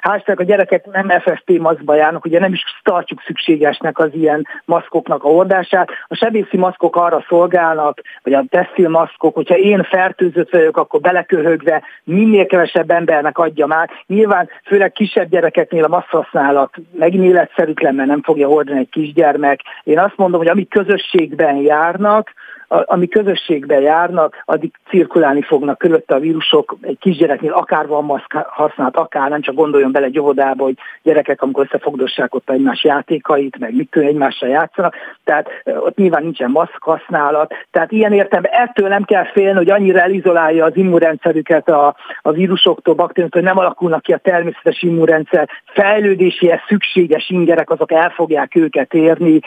házták 0.00 0.40
a 0.40 0.44
gyerekek 0.44 0.86
nem 0.92 1.08
FFP 1.08 1.58
maszkba 1.58 1.94
járnak, 1.94 2.24
ugye 2.24 2.38
nem 2.38 2.52
is 2.52 2.62
tartjuk 2.82 3.22
szükségesnek 3.26 3.98
az 3.98 4.10
ilyen 4.12 4.46
maszkoknak 4.64 5.24
a 5.24 5.28
hordását. 5.28 5.88
A 6.06 6.14
sebészi 6.14 6.56
maszkok 6.56 6.96
arra 6.96 7.24
szolgálnak, 7.28 8.00
vagy 8.22 8.32
a 8.32 8.44
textil 8.48 8.88
maszkok, 8.88 9.34
hogyha 9.34 9.56
én 9.56 9.82
fertőzött 9.82 10.50
vagyok, 10.50 10.76
akkor 10.76 11.00
beleköhögve 11.00 11.82
minél 12.04 12.46
kevesebb 12.46 12.90
embernek 12.90 13.38
adja 13.38 13.66
már. 13.66 13.90
Nyilván 14.06 14.48
főleg 14.64 14.92
kisebb 14.92 15.28
gyerekeknél 15.28 15.84
a 15.84 15.88
maszkhasználat 15.88 16.74
megint 16.98 17.24
életszerűtlen, 17.24 17.94
mert 17.94 18.08
nem 18.08 18.22
fogja 18.22 18.48
hordani 18.48 18.78
egy 18.78 18.88
kisgyermek. 18.88 19.60
Én 19.84 19.98
azt 19.98 20.16
mondom, 20.16 20.38
hogy 20.40 20.48
amik 20.48 20.68
közösségben 20.68 21.56
járnak, 21.56 22.32
ami 22.68 23.08
közösségbe 23.08 23.80
járnak, 23.80 24.42
addig 24.44 24.72
cirkulálni 24.88 25.42
fognak 25.42 25.78
körülötte 25.78 26.14
a 26.14 26.18
vírusok, 26.18 26.76
egy 26.80 26.98
kisgyereknél 26.98 27.52
akár 27.52 27.86
van 27.86 28.04
maszk 28.04 28.32
használat, 28.32 28.96
akár 28.96 29.30
nem 29.30 29.40
csak 29.40 29.54
gondoljon 29.54 29.92
bele 29.92 30.06
egy 30.06 30.18
óvodába, 30.18 30.64
hogy 30.64 30.76
gyerekek, 31.02 31.42
amikor 31.42 31.64
összefogdossák 31.64 32.34
ott 32.34 32.50
egymás 32.50 32.84
játékait, 32.84 33.58
meg 33.58 33.74
mit 33.74 33.90
tudom, 33.90 34.08
egymással 34.08 34.48
játszanak, 34.48 34.94
tehát 35.24 35.48
ott 35.64 35.96
nyilván 35.96 36.22
nincsen 36.22 36.50
maszk 36.50 36.82
használat, 36.82 37.54
tehát 37.70 37.92
ilyen 37.92 38.12
értelemben 38.12 38.52
ettől 38.52 38.88
nem 38.88 39.04
kell 39.04 39.24
félni, 39.24 39.56
hogy 39.56 39.70
annyira 39.70 40.00
elizolálja 40.00 40.64
az 40.64 40.76
immunrendszerüket 40.76 41.68
a, 41.68 41.96
a 42.22 42.32
vírusoktól, 42.32 42.94
baktériumoktól, 42.94 43.42
hogy 43.42 43.50
nem 43.54 43.58
alakulnak 43.58 44.02
ki 44.02 44.12
a 44.12 44.18
természetes 44.18 44.82
immunrendszer. 44.82 45.48
Fejlődéséhez 45.64 46.60
szükséges 46.68 47.30
ingerek, 47.30 47.70
azok 47.70 47.92
el 47.92 48.10
fogják 48.10 48.54
őket 48.54 48.94
érni. 48.94 49.40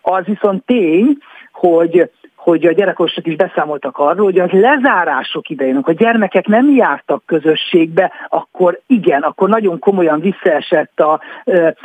Az 0.00 0.24
viszont 0.24 0.64
tény, 0.64 1.18
hogy 1.58 2.10
hogy 2.48 2.66
a 2.66 2.72
gyerekosok 2.72 3.26
is 3.26 3.36
beszámoltak 3.36 3.98
arról, 3.98 4.24
hogy 4.24 4.38
az 4.38 4.50
lezárások 4.50 5.48
idején, 5.48 5.74
amikor 5.74 5.94
a 5.94 6.02
gyermekek 6.04 6.46
nem 6.46 6.70
jártak 6.70 7.22
közösségbe, 7.26 8.12
akkor 8.28 8.80
igen, 8.86 9.22
akkor 9.22 9.48
nagyon 9.48 9.78
komolyan 9.78 10.20
visszaesett 10.20 11.00
a 11.00 11.20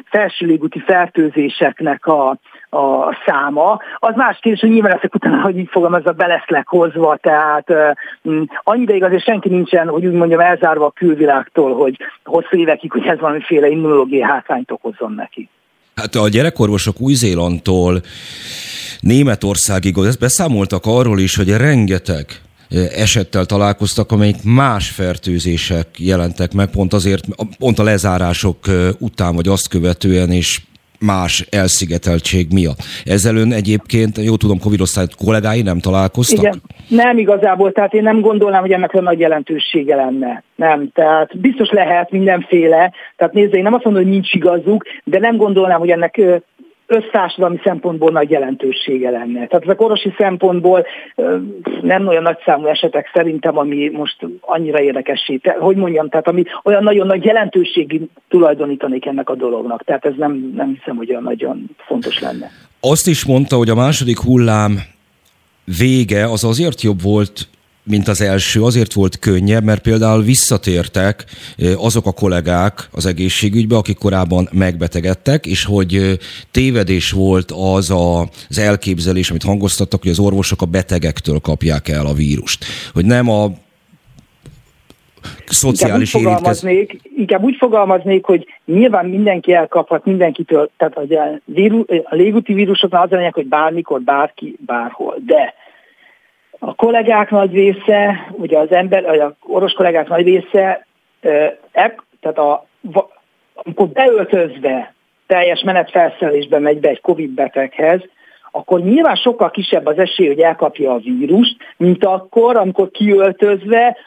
felső 0.06 0.46
légúti 0.46 0.80
fertőzéseknek 0.80 2.06
a, 2.06 2.30
a 2.70 3.18
száma. 3.26 3.80
Az 3.98 4.16
más 4.16 4.38
kérdés, 4.40 4.62
hogy 4.62 4.70
nyilván 4.70 4.98
ezek 4.98 5.16
utána, 5.16 5.42
hogy 5.42 5.58
így 5.58 5.70
fogalmazza, 5.70 6.12
be 6.12 6.28
lesznek 6.28 6.68
hozva, 6.68 7.16
tehát 7.16 7.70
uh, 7.70 8.42
annyi 8.64 8.82
ideig 8.82 9.04
azért 9.04 9.24
senki 9.24 9.50
nincsen, 9.50 9.88
hogy 9.88 10.06
úgy 10.06 10.14
mondjam, 10.14 10.40
elzárva 10.40 10.86
a 10.86 10.92
külvilágtól, 10.92 11.76
hogy 11.76 11.98
hosszú 12.24 12.58
évekig, 12.58 12.92
hogy 12.92 13.06
ez 13.06 13.20
valamiféle 13.20 13.68
immunológiai 13.68 14.22
hátrányt 14.22 14.72
okozzon 14.72 15.14
neki. 15.14 15.50
Hát 15.96 16.16
a 16.16 16.30
gyerekorvosok 16.30 17.02
Új-Zélandtól 17.02 18.04
Németországig 19.00 19.98
beszámoltak 20.20 20.86
arról 20.86 21.20
is, 21.20 21.36
hogy 21.36 21.50
rengeteg 21.50 22.42
esettel 22.96 23.46
találkoztak, 23.46 24.12
amelyik 24.12 24.44
más 24.44 24.90
fertőzések 24.90 25.88
jelentek 25.98 26.54
meg, 26.54 26.70
pont 26.70 26.94
azért, 26.94 27.26
pont 27.58 27.80
a 27.80 27.84
lezárások 27.84 28.58
után, 29.00 29.36
vagy 29.36 29.48
azt 29.48 29.68
követően, 29.68 30.32
és 30.32 30.62
más 31.06 31.46
elszigeteltség 31.50 32.48
miatt. 32.54 32.78
Ezzel 33.06 33.36
ön 33.36 33.52
egyébként, 33.52 34.18
jó 34.18 34.36
tudom, 34.36 34.60
covid 34.60 34.80
kollégái 35.26 35.62
nem 35.62 35.80
találkoztak? 35.80 36.40
Igen, 36.40 36.62
nem 36.88 37.18
igazából, 37.18 37.72
tehát 37.72 37.94
én 37.94 38.04
nem 38.04 38.20
gondolnám, 38.20 38.62
hogy 38.62 38.72
ennek 38.72 38.94
olyan 38.94 39.06
nagy 39.06 39.20
jelentősége 39.20 39.96
lenne. 39.96 40.44
Nem, 40.56 40.90
tehát 40.94 41.40
biztos 41.40 41.70
lehet 41.70 42.12
mindenféle, 42.12 42.94
tehát 43.16 43.34
nézd, 43.34 43.54
én 43.54 43.64
nem 43.64 43.74
azt 43.74 43.84
mondom, 43.84 44.04
hogy 44.04 44.12
nincs 44.12 44.34
igazuk, 44.34 44.86
de 45.04 45.20
nem 45.20 45.36
gondolnám, 45.36 45.80
hogy 45.80 45.90
ennek 45.90 46.22
össztársadalmi 46.94 47.60
szempontból 47.64 48.12
nagy 48.12 48.30
jelentősége 48.30 49.10
lenne. 49.10 49.48
Tehát 49.48 49.64
ezek 49.64 49.82
orvosi 49.82 50.14
szempontból 50.18 50.86
nem 51.82 52.08
olyan 52.08 52.24
nagy 52.24 52.38
számú 52.46 52.66
esetek 52.66 53.10
szerintem, 53.14 53.58
ami 53.58 53.90
most 53.90 54.28
annyira 54.42 54.82
érdekessé, 54.82 55.40
hogy 55.60 55.76
mondjam, 55.76 56.10
tehát 56.10 56.28
ami 56.28 56.44
olyan 56.64 56.84
nagyon 56.84 57.08
nagy 57.08 57.24
jelentőségi 57.24 58.10
tulajdonítanék 58.30 59.06
ennek 59.06 59.30
a 59.30 59.36
dolognak. 59.36 59.84
Tehát 59.84 60.06
ez 60.06 60.14
nem, 60.18 60.54
nem 60.56 60.78
hiszem, 60.80 60.96
hogy 60.96 61.10
olyan 61.10 61.24
nagyon 61.24 61.70
fontos 61.78 62.20
lenne. 62.20 62.52
Azt 62.80 63.08
is 63.08 63.26
mondta, 63.26 63.56
hogy 63.56 63.70
a 63.70 63.76
második 63.76 64.20
hullám 64.20 64.78
vége 65.78 66.24
az 66.24 66.44
azért 66.44 66.82
jobb 66.82 67.02
volt 67.02 67.48
mint 67.84 68.08
az 68.08 68.22
első, 68.22 68.64
azért 68.64 68.94
volt 68.94 69.20
könnyebb, 69.20 69.64
mert 69.64 69.82
például 69.82 70.24
visszatértek 70.24 71.26
azok 71.78 72.06
a 72.06 72.12
kollégák 72.12 72.90
az 72.92 73.06
egészségügybe, 73.06 73.76
akik 73.76 73.98
korábban 73.98 74.50
megbetegedtek, 74.52 75.46
és 75.46 75.66
hogy 75.66 76.20
tévedés 76.52 77.12
volt 77.12 77.52
az 77.52 77.90
a, 77.90 78.22
az 78.50 78.60
elképzelés, 78.60 79.30
amit 79.30 79.44
hangoztattak, 79.44 80.02
hogy 80.02 80.12
az 80.12 80.20
orvosok 80.20 80.62
a 80.62 80.66
betegektől 80.66 81.40
kapják 81.40 81.88
el 81.88 82.06
a 82.06 82.14
vírust. 82.14 82.66
Hogy 82.94 83.06
nem 83.06 83.30
a 83.30 83.48
szociális 85.46 86.14
inkább 86.14 86.32
úgy, 86.32 86.38
fogalmaznék, 86.38 87.00
inkább 87.18 87.44
úgy 87.44 87.56
fogalmaznék, 87.56 88.26
hogy 88.26 88.48
nyilván 88.66 89.06
mindenki 89.06 89.54
elkaphat 89.54 90.06
mindenkitől, 90.06 90.70
tehát 90.78 90.98
a, 90.98 91.40
víru, 91.46 91.84
a 92.04 92.16
légúti 92.16 92.54
vírusoknál 92.54 93.04
az 93.04 93.12
a 93.12 93.16
lényeg, 93.16 93.34
hogy 93.34 93.48
bármikor, 93.48 94.02
bárki, 94.02 94.58
bárhol. 94.66 95.16
De 95.26 95.54
a 96.66 96.74
kollégák 96.74 97.30
nagy 97.30 97.54
része, 97.54 98.28
ugye 98.32 98.58
az 98.58 98.72
ember, 98.72 99.04
vagy 99.04 99.20
a 99.20 99.36
orvos 99.42 99.74
kollégák 99.74 100.08
nagy 100.08 100.26
része, 100.26 100.86
tehát 102.22 102.38
a, 102.38 102.66
amikor 103.54 103.88
beöltözve 103.88 104.94
teljes 105.28 105.62
menetfelszerelésben 105.64 106.62
megy 106.62 106.80
be 106.80 106.90
egy 106.90 107.02
Covid 107.02 107.30
beteghez, 107.30 108.02
akkor 108.52 108.80
nyilván 108.80 109.16
sokkal 109.16 109.52
kisebb 109.52 109.86
az 109.86 109.98
esély, 109.98 110.28
hogy 110.28 110.40
elkapja 110.40 110.94
a 110.94 110.98
vírust, 110.98 111.56
mint 111.78 112.06
akkor, 112.06 112.58
amikor 112.58 112.92
kiöltözve, 112.92 113.98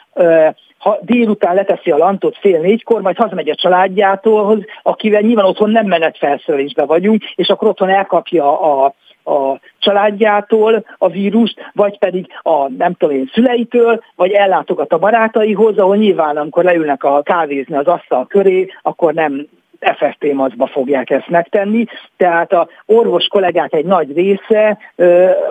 ha 0.77 0.97
délután 1.01 1.55
leteszi 1.55 1.91
a 1.91 1.97
lantot 1.97 2.37
fél 2.37 2.59
négykor, 2.59 3.01
majd 3.01 3.17
hazamegy 3.17 3.49
a 3.49 3.55
családjától, 3.55 4.65
akivel 4.83 5.21
nyilván 5.21 5.45
otthon 5.45 5.69
nem 5.69 5.85
menetfelszerelésbe 5.85 6.85
vagyunk, 6.85 7.23
és 7.35 7.47
akkor 7.47 7.67
otthon 7.67 7.89
elkapja 7.89 8.61
a, 8.61 8.93
a 9.27 9.59
családjától 9.79 10.85
a 10.97 11.09
vírust, 11.09 11.71
vagy 11.73 11.97
pedig 11.97 12.27
a 12.41 12.69
nem 12.69 12.93
tudom 12.93 13.15
én 13.15 13.29
szüleitől, 13.33 14.03
vagy 14.15 14.31
ellátogat 14.31 14.93
a 14.93 14.97
barátaihoz, 14.97 15.77
ahol 15.77 15.95
nyilván 15.95 16.37
amikor 16.37 16.63
leülnek 16.63 17.03
a 17.03 17.21
kávézni 17.21 17.75
az 17.75 17.87
asztal 17.87 18.27
köré, 18.27 18.67
akkor 18.81 19.13
nem 19.13 19.47
FFP 19.79 20.33
maszkba 20.33 20.67
fogják 20.67 21.09
ezt 21.09 21.29
megtenni, 21.29 21.85
tehát 22.17 22.53
a 22.53 22.67
orvos 22.85 23.27
kollégák 23.27 23.73
egy 23.73 23.85
nagy 23.85 24.13
része 24.15 24.77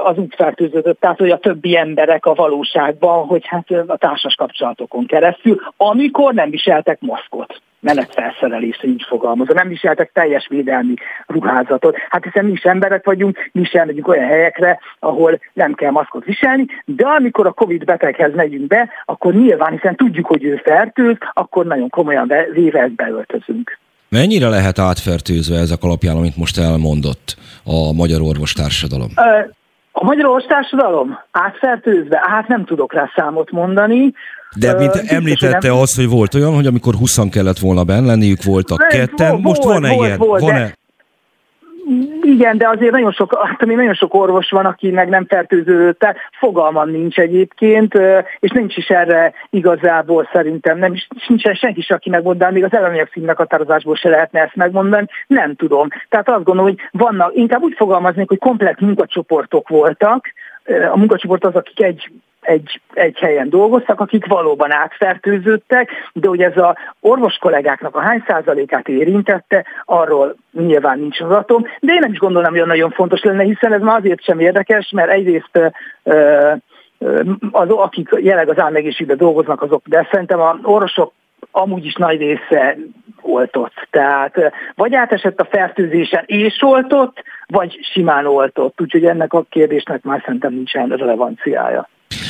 az 0.05 0.18
úgy 0.18 0.35
tehát 1.01 1.18
hogy 1.18 1.31
a 1.31 1.39
többi 1.39 1.77
emberek 1.77 2.27
a 2.27 2.35
valóságban, 2.35 3.27
hogy 3.27 3.47
hát 3.47 3.70
a 3.87 3.97
társas 3.97 4.35
kapcsolatokon 4.35 5.07
keresztül, 5.07 5.61
amikor 5.77 6.35
nem 6.35 6.51
viseltek 6.51 7.01
maszkot 7.01 7.61
menetfelszerelést, 7.81 8.85
így 8.85 9.05
fogalmazom. 9.09 9.57
Nem 9.57 9.68
viseltek 9.68 10.11
teljes 10.12 10.47
védelmi 10.49 10.95
ruházatot. 11.27 11.97
Hát 12.09 12.24
hiszen 12.24 12.45
mi 12.45 12.53
is 12.53 12.62
emberek 12.62 13.05
vagyunk, 13.05 13.51
mi 13.53 13.61
is 13.61 13.70
elmegyünk 13.70 14.09
olyan 14.09 14.27
helyekre, 14.27 14.79
ahol 14.99 15.41
nem 15.53 15.74
kell 15.74 15.91
maszkot 15.91 16.24
viselni, 16.24 16.66
de 16.85 17.07
amikor 17.07 17.47
a 17.47 17.53
Covid 17.53 17.85
beteghez 17.85 18.35
megyünk 18.35 18.66
be, 18.66 18.89
akkor 19.05 19.35
nyilván, 19.35 19.72
hiszen 19.72 19.97
tudjuk, 19.97 20.27
hogy 20.27 20.45
ő 20.45 20.61
fertőz, 20.64 21.16
akkor 21.33 21.66
nagyon 21.66 21.89
komolyan 21.89 22.33
véve 22.53 22.81
ezt 22.81 22.95
beöltözünk. 22.95 23.79
Mennyire 24.09 24.49
lehet 24.49 24.79
átfertőzve 24.79 25.59
ezek 25.59 25.83
alapján, 25.83 26.16
amit 26.16 26.37
most 26.37 26.59
elmondott 26.59 27.37
a 27.64 27.93
Magyar 27.93 28.20
Orvostársadalom? 28.20 29.11
A 29.99 30.05
Magyar 30.05 30.26
Orvostársadalom 30.26 31.18
átfertőzve? 31.30 32.20
Hát 32.22 32.49
nem 32.49 32.64
tudok 32.64 32.92
rá 32.92 33.11
számot 33.16 33.51
mondani. 33.51 34.12
De 34.57 34.74
mint 34.74 34.94
uh, 34.94 35.12
említette 35.12 35.68
nem... 35.68 35.76
az, 35.76 35.97
hogy 35.97 36.09
volt 36.09 36.34
olyan, 36.34 36.55
hogy 36.55 36.66
amikor 36.66 36.94
20 36.94 37.18
kellett 37.30 37.59
volna 37.59 37.84
benne 37.84 38.07
lenniük, 38.07 38.42
voltak 38.42 38.88
ketten. 38.88 39.30
Volt, 39.30 39.42
Most 39.42 39.62
van-e 39.62 39.94
volt, 39.94 40.07
ilyen? 40.07 40.18
Volt, 40.18 40.40
van-e? 40.40 40.59
De 40.59 40.74
igen, 42.22 42.59
de 42.59 42.68
azért 42.68 42.93
nagyon 42.93 43.12
sok, 43.12 43.47
hát 43.47 43.66
nagyon 43.66 43.95
sok 43.95 44.14
orvos 44.14 44.51
van, 44.51 44.64
aki 44.64 44.91
meg 44.91 45.09
nem 45.09 45.26
fertőződött, 45.26 45.99
tehát 45.99 46.16
fogalmam 46.39 46.91
nincs 46.91 47.18
egyébként, 47.18 47.95
és 48.41 48.51
nincs 48.51 48.76
is 48.76 48.89
erre 48.89 49.32
igazából 49.51 50.28
szerintem, 50.32 50.78
nem 50.78 50.93
is, 50.93 51.09
nincsen 51.26 51.55
senki 51.55 51.78
is, 51.78 51.91
aki 51.91 52.11
megmondaná, 52.11 52.51
még 52.51 52.64
az 52.64 52.72
ellenanyag 52.72 53.09
határozásból 53.37 53.97
se 53.97 54.09
lehetne 54.09 54.41
ezt 54.41 54.57
megmondani, 54.57 55.07
nem 55.26 55.55
tudom. 55.55 55.89
Tehát 56.09 56.28
azt 56.28 56.45
gondolom, 56.45 56.70
hogy 56.70 56.89
vannak, 56.91 57.34
inkább 57.34 57.62
úgy 57.62 57.74
fogalmaznék, 57.76 58.28
hogy 58.28 58.39
komplet 58.39 58.80
munkacsoportok 58.80 59.68
voltak, 59.68 60.26
a 60.93 60.99
munkacsoport 60.99 61.45
az, 61.45 61.55
akik 61.55 61.82
egy 61.82 62.11
egy, 62.47 62.80
egy 62.92 63.18
helyen 63.18 63.49
dolgoztak, 63.49 64.01
akik 64.01 64.26
valóban 64.26 64.72
átfertőződtek, 64.72 65.90
de 66.12 66.28
hogy 66.28 66.42
ez 66.42 66.57
a 66.57 66.76
orvos 67.01 67.36
kollégáknak 67.36 67.97
a 67.97 68.01
hány 68.01 68.24
százalékát 68.26 68.88
érintette, 68.88 69.64
arról 69.84 70.36
nyilván 70.53 70.99
nincs 70.99 71.20
adatom, 71.20 71.62
de 71.80 71.92
én 71.92 71.99
nem 72.01 72.12
is 72.12 72.18
gondolom, 72.18 72.55
hogy 72.55 72.66
nagyon 72.66 72.90
fontos 72.90 73.22
lenne, 73.22 73.42
hiszen 73.42 73.72
ez 73.72 73.80
már 73.80 73.99
azért 73.99 74.22
sem 74.22 74.40
érdekes, 74.40 74.90
mert 74.90 75.11
egyrészt 75.11 75.74
az, 77.51 77.68
akik 77.68 78.09
jelenleg 78.18 78.49
az 78.49 78.59
álmegészségben 78.59 79.16
dolgoznak, 79.16 79.62
azok, 79.62 79.82
de 79.86 80.09
szerintem 80.11 80.40
a 80.40 80.59
orvosok 80.62 81.12
amúgy 81.51 81.84
is 81.84 81.94
nagy 81.94 82.18
része 82.18 82.76
oltott. 83.20 83.86
Tehát 83.90 84.53
vagy 84.74 84.94
átesett 84.94 85.40
a 85.40 85.44
fertőzésen 85.44 86.22
és 86.26 86.62
oltott, 86.62 87.22
vagy 87.47 87.78
simán 87.92 88.26
oltott. 88.26 88.80
Úgyhogy 88.80 89.05
ennek 89.05 89.32
a 89.32 89.44
kérdésnek 89.49 90.03
már 90.03 90.22
szerintem 90.24 90.53
nincsen 90.53 90.88
relevanciája. 90.88 91.88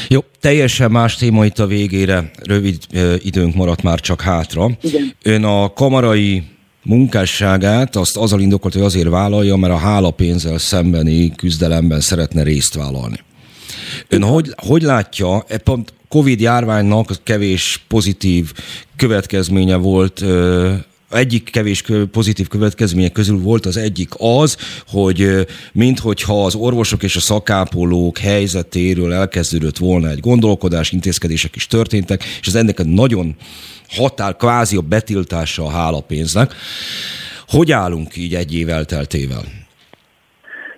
Jó, 0.08 0.24
teljesen 0.40 0.90
más 0.90 1.16
téma 1.16 1.44
itt 1.44 1.58
a 1.58 1.66
végére, 1.66 2.30
rövid 2.42 2.78
időnk 3.18 3.54
maradt 3.54 3.82
már 3.82 4.00
csak 4.00 4.20
hátra. 4.20 4.70
Igen. 4.80 5.12
Ön 5.22 5.44
a 5.44 5.72
kamarai 5.72 6.42
munkásságát 6.82 7.96
azt 7.96 8.16
azzal 8.16 8.40
indokolt, 8.40 8.74
hogy 8.74 8.82
azért 8.82 9.08
vállalja, 9.08 9.56
mert 9.56 9.72
a 9.72 9.76
hálapénzzel 9.76 10.58
szembeni 10.58 11.34
küzdelemben 11.34 12.00
szeretne 12.00 12.42
részt 12.42 12.74
vállalni. 12.74 13.18
Ön 14.08 14.22
hogy, 14.22 14.52
hogy 14.56 14.82
látja, 14.82 15.44
e 15.48 15.58
pont 15.58 15.92
Covid 16.08 16.40
járványnak 16.40 17.10
kevés 17.22 17.84
pozitív 17.88 18.52
következménye 18.96 19.76
volt 19.76 20.24
egyik 21.10 21.50
kevés 21.50 21.84
pozitív 22.10 22.48
következmények 22.48 23.12
közül 23.12 23.38
volt 23.38 23.66
az 23.66 23.76
egyik 23.76 24.10
az, 24.18 24.56
hogy 24.86 25.46
minthogyha 25.72 26.44
az 26.44 26.54
orvosok 26.54 27.02
és 27.02 27.16
a 27.16 27.20
szakápolók 27.20 28.18
helyzetéről 28.18 29.12
elkezdődött 29.12 29.76
volna 29.76 30.10
egy 30.10 30.20
gondolkodás, 30.20 30.92
intézkedések 30.92 31.56
is 31.56 31.66
történtek, 31.66 32.24
és 32.40 32.46
ez 32.46 32.54
ennek 32.54 32.84
nagyon 32.84 33.36
határ, 33.88 34.36
kvázi 34.36 34.76
a 34.76 34.80
betiltása 34.80 35.64
a 35.64 35.70
hálapénznek. 35.70 36.54
Hogy 37.48 37.72
állunk 37.72 38.16
így 38.16 38.34
egy 38.34 38.54
év 38.54 38.68
elteltével? 38.68 39.65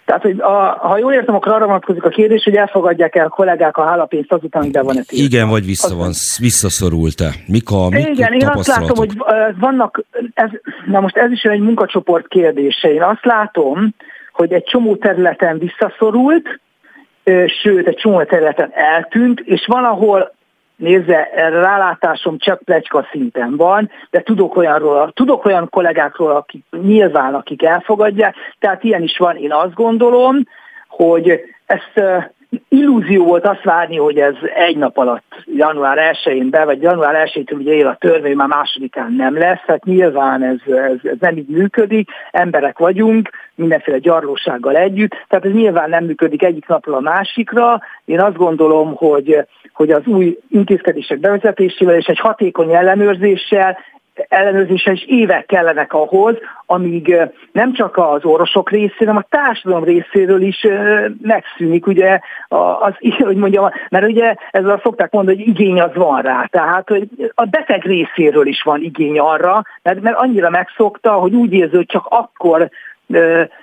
Tehát, 0.09 0.23
hogy 0.23 0.41
a, 0.41 0.79
ha 0.81 0.99
jól 0.99 1.13
értem, 1.13 1.35
akkor 1.35 1.53
arra 1.53 1.67
vonatkozik 1.67 2.05
a 2.05 2.09
kérdés, 2.09 2.45
hogy 2.45 2.55
elfogadják 2.55 3.17
el 3.17 3.27
a 3.27 3.29
kollégák 3.29 3.77
a 3.77 3.85
hálapénzt 3.85 4.33
azután, 4.33 4.63
hogy 4.63 4.71
be 4.71 4.83
van-e 4.83 5.03
Igen, 5.09 5.49
vagy 5.49 5.67
vissza 5.67 5.97
van, 5.97 6.13
visszaszorult-e? 6.39 7.35
Mik 7.47 7.71
a 7.71 7.89
mik 7.89 8.09
Igen, 8.09 8.33
én 8.33 8.49
azt 8.49 8.67
látom, 8.67 8.97
hogy 8.97 9.13
vannak, 9.61 10.03
ez, 10.35 10.51
na 10.87 11.01
most 11.01 11.17
ez 11.17 11.31
is 11.31 11.43
egy 11.43 11.61
munkacsoport 11.61 12.29
kérdése. 12.29 12.93
Én 12.93 13.03
azt 13.03 13.25
látom, 13.25 13.95
hogy 14.33 14.53
egy 14.53 14.65
csomó 14.65 14.97
területen 14.97 15.59
visszaszorult, 15.59 16.61
sőt, 17.63 17.87
egy 17.87 17.97
csomó 17.97 18.23
területen 18.23 18.71
eltűnt, 18.73 19.41
és 19.41 19.67
valahol 19.67 20.35
nézze, 20.79 21.29
rálátásom 21.35 22.39
csak 22.39 22.63
plecska 22.63 23.07
szinten 23.11 23.57
van, 23.57 23.91
de 24.11 24.21
tudok 24.21 24.57
olyanról, 24.57 25.13
tudok 25.15 25.45
olyan 25.45 25.69
kollégákról, 25.71 26.31
akik 26.31 26.65
nyilván, 26.83 27.35
akik 27.35 27.63
elfogadják, 27.63 28.35
tehát 28.59 28.85
ilyen 28.85 29.03
is 29.03 29.19
van, 29.19 29.37
én 29.37 29.53
azt 29.53 29.75
gondolom, 29.75 30.37
hogy 30.89 31.41
ezt 31.67 32.25
illúzió 32.69 33.25
volt 33.25 33.47
azt 33.47 33.63
várni, 33.63 33.97
hogy 33.97 34.19
ez 34.19 34.35
egy 34.55 34.77
nap 34.77 34.97
alatt, 34.97 35.45
január 35.45 36.17
1-én 36.25 36.51
be, 36.51 36.65
vagy 36.65 36.83
január 36.83 37.29
1-től 37.29 37.59
ugye 37.59 37.73
él 37.73 37.87
a 37.87 37.97
törvény, 38.01 38.37
már 38.37 38.49
másodikán 38.49 39.13
nem 39.13 39.39
lesz, 39.39 39.63
hát 39.67 39.85
nyilván 39.85 40.43
ez, 40.43 40.73
ez, 40.75 40.99
ez 41.03 41.17
nem 41.21 41.37
így 41.37 41.49
működik, 41.49 42.11
emberek 42.31 42.79
vagyunk, 42.79 43.31
mindenféle 43.59 43.99
gyarlósággal 43.99 44.77
együtt, 44.77 45.13
tehát 45.29 45.45
ez 45.45 45.53
nyilván 45.53 45.89
nem 45.89 46.05
működik 46.05 46.43
egyik 46.43 46.67
napról 46.67 46.95
a 46.97 47.01
másikra. 47.01 47.81
Én 48.05 48.21
azt 48.21 48.37
gondolom, 48.37 48.95
hogy, 48.95 49.47
hogy 49.73 49.91
az 49.91 50.07
új 50.07 50.39
intézkedések 50.51 51.19
bevezetésével 51.19 51.97
és 51.97 52.07
egy 52.07 52.19
hatékony 52.19 52.75
ellenőrzéssel 52.75 53.79
ellenőrzése 54.29 54.93
is 54.93 55.05
évek 55.07 55.47
kellenek 55.47 55.93
ahhoz, 55.93 56.37
amíg 56.67 57.17
nem 57.53 57.73
csak 57.73 57.97
az 57.97 58.25
orvosok 58.25 58.71
részéről, 58.71 59.15
hanem 59.15 59.27
a 59.31 59.37
társadalom 59.37 59.85
részéről 59.85 60.43
is 60.43 60.67
megszűnik, 61.23 61.87
ugye, 61.87 62.19
az, 62.81 62.95
hogy 63.25 63.37
mondjam, 63.37 63.71
mert 63.89 64.07
ugye 64.07 64.35
ezzel 64.51 64.81
szokták 64.83 65.11
mondani, 65.11 65.37
hogy 65.37 65.49
igény 65.49 65.81
az 65.81 65.95
van 65.95 66.23
rá, 66.23 66.45
tehát 66.51 66.89
hogy 66.89 67.09
a 67.35 67.45
beteg 67.45 67.85
részéről 67.85 68.47
is 68.47 68.63
van 68.63 68.83
igény 68.83 69.19
arra, 69.19 69.63
mert, 69.83 70.01
mert 70.01 70.17
annyira 70.17 70.51
megszokta, 70.51 71.13
hogy 71.13 71.35
úgy 71.35 71.53
érzi, 71.53 71.77
hogy 71.77 71.87
csak 71.87 72.07
akkor 72.09 72.69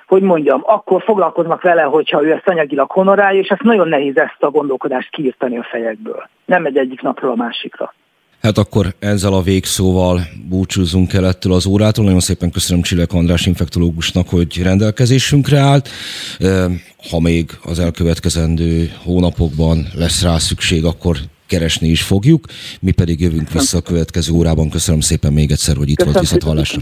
hogy 0.07 0.21
mondjam, 0.21 0.61
akkor 0.65 1.03
foglalkoznak 1.03 1.61
vele, 1.61 1.81
hogyha 1.81 2.23
ő 2.23 2.31
ezt 2.31 2.47
anyagilag 2.47 2.91
honorálja, 2.91 3.39
és 3.39 3.47
ezt 3.47 3.61
nagyon 3.61 3.87
nehéz 3.87 4.17
ezt 4.17 4.37
a 4.39 4.49
gondolkodást 4.49 5.09
kiírtani 5.09 5.57
a 5.57 5.67
fejekből. 5.71 6.29
Nem 6.45 6.61
megy 6.61 6.77
egyik 6.77 7.01
napról 7.01 7.31
a 7.31 7.35
másikra. 7.35 7.93
Hát 8.41 8.57
akkor 8.57 8.85
ezzel 8.99 9.33
a 9.33 9.41
végszóval 9.41 10.19
búcsúzunk 10.49 11.13
el 11.13 11.25
ettől 11.25 11.53
az 11.53 11.65
órától. 11.65 12.05
Nagyon 12.05 12.19
szépen 12.19 12.51
köszönöm 12.51 12.81
Csilek 12.81 13.13
András 13.13 13.45
infektológusnak, 13.45 14.29
hogy 14.29 14.63
rendelkezésünkre 14.63 15.57
állt. 15.59 15.89
Ha 17.09 17.19
még 17.19 17.49
az 17.63 17.79
elkövetkezendő 17.79 18.91
hónapokban 19.03 19.85
lesz 19.95 20.23
rá 20.23 20.37
szükség, 20.37 20.85
akkor 20.85 21.17
keresni 21.47 21.87
is 21.87 22.03
fogjuk. 22.03 22.45
Mi 22.81 22.91
pedig 22.91 23.19
jövünk 23.21 23.51
vissza 23.51 23.77
a 23.77 23.81
következő 23.81 24.33
órában. 24.33 24.69
Köszönöm 24.69 24.99
szépen 24.99 25.33
még 25.33 25.51
egyszer, 25.51 25.75
hogy 25.75 25.89
itt 25.89 25.95
köszönöm 25.95 26.13
volt 26.13 26.25
viszont 26.25 26.43
hallásra. 26.43 26.81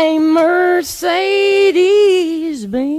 a 0.00 0.18
Mercedes 0.18 1.80
Benz? 2.66 2.90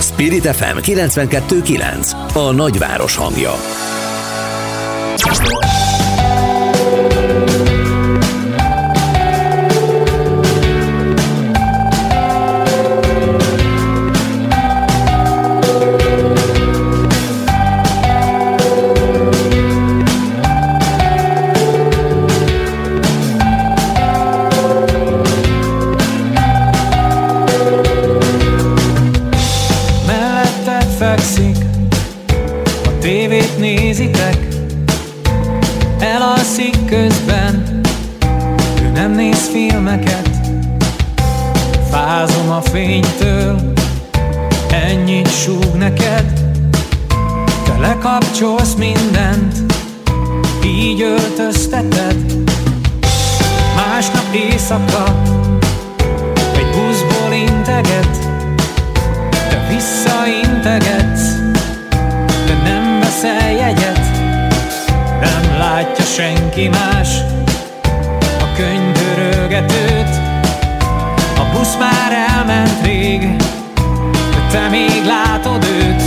Spirit 0.00 0.44
FM 0.44 0.78
92.9 0.78 2.34
A 2.34 2.50
nagyváros 2.50 3.16
hangja 3.16 3.52
a 42.56 42.60
fénytől. 42.60 43.72
Ennyit 44.70 45.30
súg 45.42 45.74
neked. 45.78 46.40
Te 47.64 47.78
lekapcsolsz 47.80 48.74
mindent. 48.74 49.72
Így 50.64 51.02
öltözteted. 51.02 52.16
Másnap 53.76 54.34
éjszaka 54.34 55.04
Egy 56.56 56.66
buszból 56.66 57.32
integet. 57.32 58.18
Te 59.30 59.66
visszaintegetsz. 59.68 61.28
De 62.46 62.54
nem 62.64 63.00
veszel 63.00 63.50
jegyet. 63.50 64.06
Nem 65.20 65.58
látja 65.58 66.04
senki 66.04 66.68
más. 66.68 67.08
A 68.40 68.56
busz 71.64 71.76
már 71.76 72.12
elment 72.12 72.86
rég, 72.86 73.36
de 74.30 74.46
te 74.50 74.68
még 74.68 75.04
látod 75.06 75.64
őt. 75.64 76.02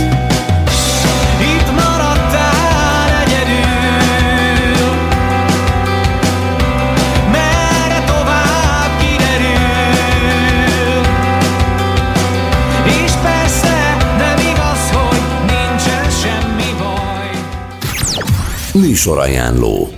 Műsorajánló 18.72 19.88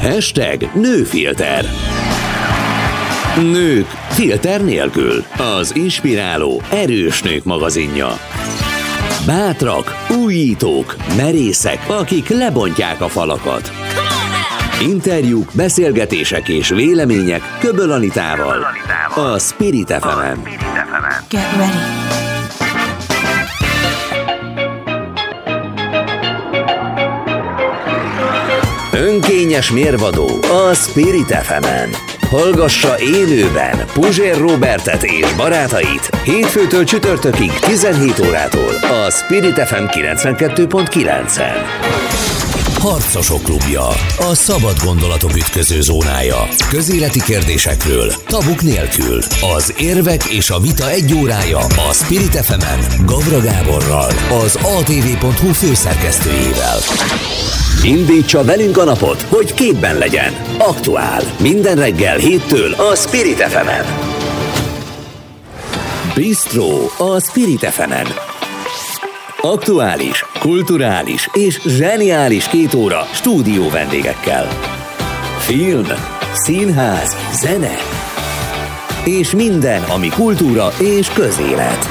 Hashtag 0.00 0.70
nőfilter. 0.74 1.64
Nők 3.36 3.86
filter 4.08 4.64
nélkül 4.64 5.24
Az 5.56 5.76
inspiráló, 5.76 6.62
erős 6.70 7.22
nők 7.22 7.44
magazinja 7.44 8.08
Bátrak, 9.26 10.06
újítók, 10.24 10.96
merészek, 11.16 11.84
akik 11.88 12.28
lebontják 12.28 13.00
a 13.00 13.08
falakat. 13.08 13.70
Interjúk, 14.82 15.50
beszélgetések 15.54 16.48
és 16.48 16.68
vélemények 16.68 17.42
Köböl 17.58 17.90
Anitával. 17.90 18.66
A 19.14 19.38
Spirit 19.38 19.92
fm 20.00 20.40
Get 21.28 21.56
ready. 21.56 22.00
Önkényes 28.92 29.70
mérvadó 29.70 30.28
a 30.42 30.74
Spirit 30.74 31.30
fm 31.30 32.19
Hallgassa 32.30 33.00
élőben 33.00 33.86
Puzsér 33.92 34.36
Robertet 34.36 35.02
és 35.02 35.32
barátait 35.36 36.10
hétfőtől 36.24 36.84
csütörtökig 36.84 37.52
17 37.52 38.18
órától 38.18 38.74
a 38.74 39.10
Spirit 39.10 39.58
FM 39.58 39.84
92.9-en. 39.84 42.29
Harcosok 42.80 43.42
klubja. 43.42 43.86
A 44.18 44.34
szabad 44.34 44.76
gondolatok 44.84 45.36
ütköző 45.36 45.80
zónája. 45.80 46.48
Közéleti 46.68 47.22
kérdésekről, 47.22 48.12
tabuk 48.26 48.62
nélkül. 48.62 49.18
Az 49.56 49.74
érvek 49.78 50.24
és 50.24 50.50
a 50.50 50.58
vita 50.58 50.90
egy 50.90 51.14
órája 51.14 51.58
a 51.58 51.92
Spirit 51.92 52.36
fm 52.36 53.04
Gavra 53.04 53.40
Gáborral, 53.40 54.10
az 54.44 54.54
atv.hu 54.54 55.52
főszerkesztőjével. 55.52 56.78
Indítsa 57.84 58.44
velünk 58.44 58.78
a 58.78 58.84
napot, 58.84 59.22
hogy 59.22 59.54
képben 59.54 59.98
legyen. 59.98 60.32
Aktuál. 60.58 61.22
Minden 61.38 61.76
reggel 61.76 62.16
héttől 62.18 62.72
a 62.72 62.94
Spirit 62.94 63.42
fm 63.42 63.68
-en. 63.68 63.84
Bistro 66.14 66.68
a 66.98 67.20
Spirit 67.20 67.66
fm 67.66 67.90
-en. 67.90 68.06
Aktuális, 69.42 70.24
kulturális 70.40 71.28
és 71.32 71.60
zseniális 71.66 72.48
két 72.48 72.74
óra 72.74 73.06
stúdió 73.12 73.68
vendégekkel. 73.68 74.48
Film, 75.38 75.86
színház, 76.32 77.16
zene 77.32 77.76
és 79.04 79.34
minden, 79.34 79.82
ami 79.82 80.08
kultúra 80.08 80.68
és 80.78 81.08
közélet. 81.08 81.88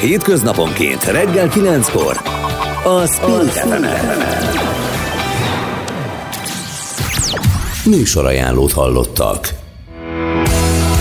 Hétköznaponként 0.00 1.04
reggel 1.04 1.48
9-kor 1.50 2.20
a 2.84 3.06
Spirit 3.06 3.52
fm 3.52 3.84
Műsorajánlót 7.90 8.72
hallottak. 8.72 9.48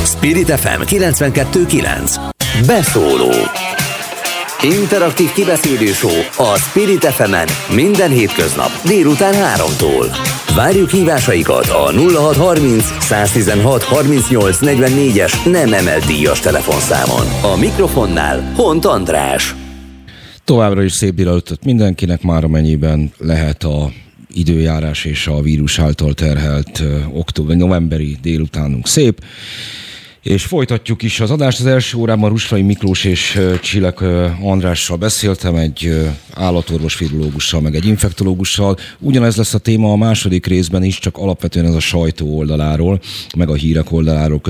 Spirit 0.04 0.52
FM 0.52 0.82
92.9 0.82 2.16
Beszóló 2.66 3.32
Interaktív 4.62 5.32
kibeszélő 5.32 5.92
a 6.38 6.58
Spirit 6.58 7.06
fm 7.06 7.36
minden 7.76 8.10
hétköznap 8.10 8.70
délután 8.86 9.34
3-tól. 9.34 10.18
Várjuk 10.56 10.90
hívásaikat 10.90 11.68
a 11.68 11.92
0630 11.92 12.84
116 13.00 13.84
38 13.84 14.58
44-es 14.62 15.52
nem 15.52 15.74
emelt 15.74 16.06
díjas 16.06 16.40
telefonszámon. 16.40 17.54
A 17.54 17.58
mikrofonnál 17.60 18.52
Hont 18.56 18.86
András. 18.86 19.56
Továbbra 20.44 20.84
is 20.84 20.92
szép 20.92 21.14
délelőttet 21.14 21.64
mindenkinek, 21.66 22.22
már 22.22 22.44
amennyiben 22.44 23.12
lehet 23.18 23.64
a 23.64 23.92
időjárás 24.34 25.06
és 25.06 25.28
a 25.28 25.42
vírus 25.42 25.80
által 25.80 26.14
terhelt 26.14 26.84
október, 27.14 27.58
novemberi 27.58 28.18
délutánunk 28.22 28.88
szép. 28.88 29.22
És 30.28 30.46
folytatjuk 30.46 31.04
is 31.04 31.20
az 31.20 31.32
adást. 31.32 31.60
Az 31.60 31.66
első 31.66 31.98
órában 31.98 32.30
Rusfai 32.30 32.62
Miklós 32.62 33.04
és 33.04 33.40
Csilek 33.62 34.02
Andrással 34.42 34.98
beszéltem, 34.98 35.56
egy 35.56 36.08
állatorvos 36.34 36.96
filológussal, 36.96 37.62
meg 37.62 37.76
egy 37.76 37.86
infektológussal. 37.86 38.76
Ugyanez 39.00 39.38
lesz 39.38 39.54
a 39.54 39.60
téma 39.60 39.92
a 39.92 39.96
második 39.96 40.46
részben 40.46 40.84
is, 40.84 41.00
csak 41.00 41.18
alapvetően 41.18 41.66
ez 41.66 41.74
a 41.74 41.80
sajtó 41.80 42.38
oldaláról, 42.38 43.00
meg 43.38 43.50
a 43.50 43.54
hírek 43.54 43.92
oldaláról 43.92 44.42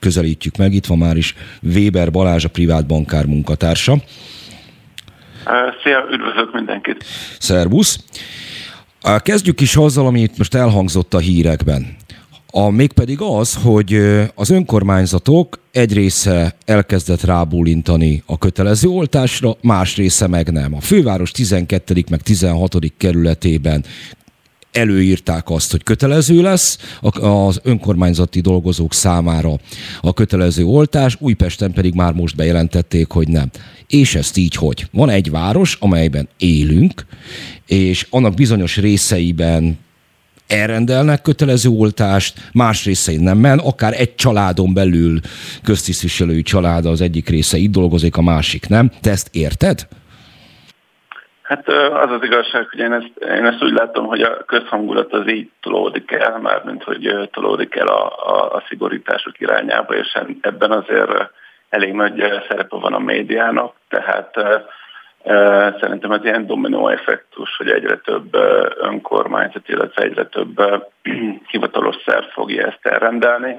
közelítjük 0.00 0.56
meg. 0.56 0.72
Itt 0.72 0.86
van 0.86 0.98
már 0.98 1.16
is 1.16 1.34
Weber 1.62 2.10
Balázs, 2.10 2.44
a 2.44 2.48
privát 2.48 2.86
bankár 2.86 3.26
munkatársa. 3.26 3.96
Szia, 5.82 6.06
üdvözlök 6.10 6.52
mindenkit! 6.52 7.04
Szervusz! 7.38 8.04
Kezdjük 9.22 9.60
is 9.60 9.76
azzal, 9.76 10.06
ami 10.06 10.20
itt 10.20 10.38
most 10.38 10.54
elhangzott 10.54 11.14
a 11.14 11.18
hírekben. 11.18 11.96
A 12.58 12.70
mégpedig 12.70 13.20
az, 13.20 13.54
hogy 13.54 14.00
az 14.34 14.50
önkormányzatok 14.50 15.60
egy 15.72 15.92
része 15.92 16.56
elkezdett 16.64 17.20
rábólintani 17.20 18.22
a 18.26 18.38
kötelező 18.38 18.88
oltásra, 18.88 19.56
más 19.62 19.96
része 19.96 20.26
meg 20.26 20.52
nem. 20.52 20.74
A 20.74 20.80
főváros 20.80 21.30
12. 21.30 22.04
meg 22.10 22.22
16. 22.22 22.76
kerületében 22.96 23.84
előírták 24.72 25.50
azt, 25.50 25.70
hogy 25.70 25.82
kötelező 25.82 26.42
lesz 26.42 26.78
az 27.20 27.60
önkormányzati 27.62 28.40
dolgozók 28.40 28.94
számára 28.94 29.58
a 30.00 30.12
kötelező 30.12 30.64
oltás, 30.64 31.16
Újpesten 31.20 31.72
pedig 31.72 31.94
már 31.94 32.12
most 32.12 32.36
bejelentették, 32.36 33.10
hogy 33.10 33.28
nem. 33.28 33.50
És 33.86 34.14
ezt 34.14 34.36
így, 34.36 34.54
hogy 34.54 34.88
van 34.92 35.08
egy 35.08 35.30
város, 35.30 35.76
amelyben 35.80 36.28
élünk, 36.38 37.06
és 37.66 38.06
annak 38.10 38.34
bizonyos 38.34 38.76
részeiben 38.76 39.78
elrendelnek 40.48 41.22
kötelező 41.22 41.70
oltást, 41.70 42.34
más 42.52 42.84
részein 42.84 43.20
nem 43.20 43.38
men, 43.38 43.58
akár 43.58 43.92
egy 43.92 44.14
családon 44.14 44.74
belül 44.74 45.18
köztisztviselői 45.64 46.42
család 46.42 46.86
az 46.86 47.00
egyik 47.00 47.28
része 47.28 47.56
itt 47.56 47.72
dolgozik, 47.72 48.16
a 48.16 48.22
másik 48.22 48.68
nem. 48.68 48.90
Te 49.00 49.10
ezt 49.10 49.28
érted? 49.32 49.78
Hát 51.42 51.68
az 51.68 52.10
az 52.10 52.22
igazság, 52.22 52.68
hogy 52.70 52.78
én 52.78 52.92
ezt, 52.92 53.10
én 53.38 53.46
ezt 53.46 53.62
úgy 53.62 53.72
látom, 53.72 54.06
hogy 54.06 54.20
a 54.20 54.44
közhangulat 54.44 55.12
az 55.12 55.28
így 55.28 55.50
tolódik 55.60 56.10
el, 56.10 56.38
már 56.38 56.62
mint 56.64 56.82
hogy 56.82 57.28
tolódik 57.32 57.74
el 57.74 57.86
a, 57.86 58.06
a, 58.06 58.54
a 58.54 58.64
szigorítások 58.68 59.40
irányába, 59.40 59.94
és 59.94 60.18
ebben 60.40 60.70
azért 60.70 61.10
elég 61.68 61.92
nagy 61.92 62.22
szerepe 62.48 62.76
van 62.76 62.92
a 62.92 62.98
médiának, 62.98 63.74
tehát 63.88 64.34
Szerintem 65.80 66.12
ez 66.12 66.24
ilyen 66.24 66.46
dominó 66.46 66.88
effektus, 66.88 67.56
hogy 67.56 67.70
egyre 67.70 67.96
több 67.96 68.34
önkormányzat, 68.76 69.68
illetve 69.68 70.02
egyre 70.02 70.26
több 70.26 70.62
hivatalos 71.50 71.96
szerv 72.04 72.24
fogja 72.24 72.66
ezt 72.66 72.86
elrendelni. 72.86 73.58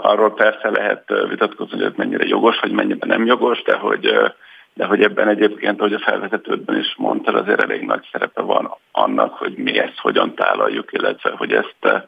Arról 0.00 0.34
persze 0.34 0.70
lehet 0.70 1.04
vitatkozni, 1.28 1.76
hogy 1.76 1.86
ez 1.86 1.96
mennyire 1.96 2.24
jogos, 2.26 2.60
vagy 2.60 2.70
mennyire 2.70 3.06
nem 3.06 3.26
jogos, 3.26 3.62
de 3.62 3.76
hogy, 3.76 4.32
de 4.74 4.84
hogy 4.84 5.02
ebben 5.02 5.28
egyébként, 5.28 5.80
ahogy 5.80 5.92
a 5.92 5.98
felvezetődben 5.98 6.78
is 6.78 6.94
mondtad, 6.96 7.34
azért 7.34 7.62
elég 7.62 7.82
nagy 7.82 8.08
szerepe 8.12 8.42
van 8.42 8.74
annak, 8.92 9.34
hogy 9.34 9.54
mi 9.56 9.78
ezt 9.78 9.98
hogyan 9.98 10.34
tálaljuk, 10.34 10.92
illetve 10.92 11.30
hogy 11.36 11.52
ezt 11.52 12.04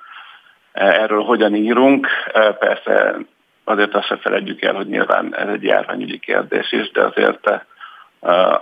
erről 0.72 1.22
hogyan 1.22 1.54
írunk. 1.54 2.08
Persze 2.58 3.16
azért 3.64 3.94
azt 3.94 4.06
se 4.06 4.16
feledjük 4.16 4.62
el, 4.62 4.74
hogy 4.74 4.86
nyilván 4.86 5.36
ez 5.36 5.48
egy 5.48 5.62
járványügyi 5.62 6.18
kérdés 6.18 6.72
is, 6.72 6.90
de 6.90 7.02
azért 7.02 7.64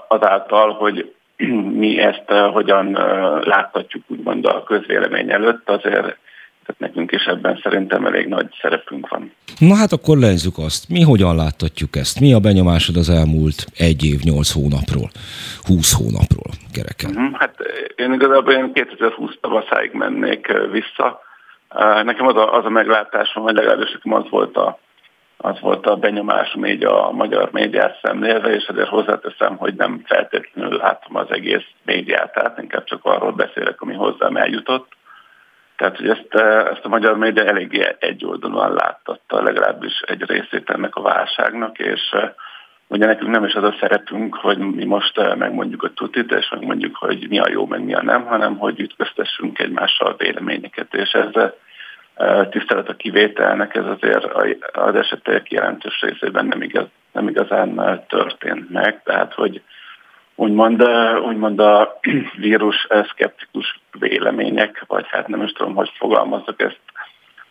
azáltal, 0.09 0.73
hogy 0.73 1.15
mi 1.83 1.99
ezt 1.99 2.31
hogyan 2.53 2.93
láthatjuk 3.45 4.03
úgymond 4.07 4.47
a 4.47 4.63
közvélemény 4.63 5.31
előtt, 5.31 5.71
azért 5.71 6.17
tehát 6.67 6.81
nekünk 6.81 7.13
is 7.13 7.25
ebben 7.25 7.61
szerintem 7.63 8.07
elég 8.07 8.27
nagy 8.27 8.47
szerepünk 8.61 9.09
van. 9.09 9.33
Na 9.59 9.75
hát 9.75 9.93
akkor 9.93 10.17
lezzük 10.17 10.59
azt. 10.59 10.89
Mi 10.89 11.03
hogyan 11.03 11.37
láthatjuk 11.37 11.97
ezt? 11.97 12.21
Mi 12.21 12.33
a 12.33 12.39
benyomásod 12.39 12.97
az 12.97 13.11
elmúlt 13.11 13.67
egy 13.77 14.05
év, 14.05 14.21
nyolc 14.21 14.53
hónapról, 14.53 15.11
húsz 15.67 15.93
hónapról 15.99 16.53
kereken? 16.73 17.11
Uh-huh. 17.11 17.41
Hát 17.41 17.55
én 17.97 18.13
igazából 18.13 18.53
én 18.53 18.73
2020 18.73 19.35
tavaszáig 19.41 19.93
mennék 19.93 20.53
vissza. 20.71 21.21
Nekem 22.05 22.27
az 22.27 22.37
a, 22.37 22.55
az 22.59 22.65
a 22.65 22.71
meglátásom, 22.71 23.43
vagy 23.43 23.55
legalábbis 23.55 23.93
nekem 23.93 24.13
az 24.13 24.31
volt 24.31 24.57
a 24.57 24.79
az 25.43 25.61
volt 25.61 25.86
a 25.86 25.97
benyomásom 25.97 26.64
így 26.64 26.84
a 26.84 27.11
magyar 27.11 27.49
médiát 27.53 27.99
szemlélve, 28.03 28.55
és 28.55 28.66
azért 28.66 28.88
hozzáteszem, 28.88 29.57
hogy 29.57 29.74
nem 29.74 30.03
feltétlenül 30.05 30.76
látom 30.76 31.16
az 31.16 31.30
egész 31.30 31.66
médiát, 31.84 32.32
tehát 32.32 32.59
inkább 32.59 32.84
csak 32.84 33.05
arról 33.05 33.32
beszélek, 33.32 33.80
ami 33.80 33.95
hozzám 33.95 34.36
eljutott. 34.36 34.93
Tehát, 35.76 35.97
hogy 35.97 36.09
ezt, 36.09 36.34
ezt 36.72 36.84
a 36.84 36.88
magyar 36.88 37.16
média 37.16 37.45
eléggé 37.45 37.97
egyoldalúan 37.99 38.72
láttatta, 38.72 39.43
legalábbis 39.43 40.01
egy 40.07 40.22
részét 40.22 40.70
ennek 40.70 40.97
a 40.97 41.03
válságnak, 41.03 41.78
és 41.78 42.14
ugye 42.86 43.07
nekünk 43.07 43.30
nem 43.30 43.45
is 43.45 43.55
az 43.55 43.64
a 43.64 43.76
szerepünk, 43.80 44.34
hogy 44.34 44.59
mi 44.59 44.84
most 44.84 45.36
megmondjuk 45.36 45.82
a 45.82 45.93
tutit, 45.95 46.32
és 46.32 46.49
megmondjuk, 46.51 46.97
hogy 46.97 47.26
mi 47.28 47.38
a 47.38 47.51
jó, 47.51 47.66
meg 47.66 47.84
mi 47.84 47.95
a 47.95 48.03
nem, 48.03 48.24
hanem 48.24 48.57
hogy 48.57 48.80
ütköztessünk 48.80 49.59
egymással 49.59 50.14
véleményeket, 50.18 50.95
és 50.95 51.11
ezzel 51.11 51.55
tisztelet 52.51 52.89
a 52.89 52.97
kivételnek, 52.97 53.75
ez 53.75 53.85
azért 53.87 54.25
az 54.73 54.95
esetek 54.95 55.51
jelentős 55.51 56.01
részében 56.01 56.47
nem, 56.47 56.62
igaz, 56.62 56.87
nem 57.12 57.29
igazán 57.29 58.01
történt 58.09 58.70
meg, 58.70 59.03
tehát 59.05 59.35
hogy 59.35 59.62
úgymond, 60.35 60.83
úgymond 61.27 61.61
a 61.61 61.99
vírus 62.41 62.87
szkeptikus 63.11 63.81
vélemények, 63.99 64.85
vagy 64.87 65.05
hát 65.09 65.29
nem 65.29 65.43
is 65.43 65.53
tudom, 65.53 65.75
hogy 65.75 65.91
fogalmazok 65.99 66.62
ezt, 66.62 66.81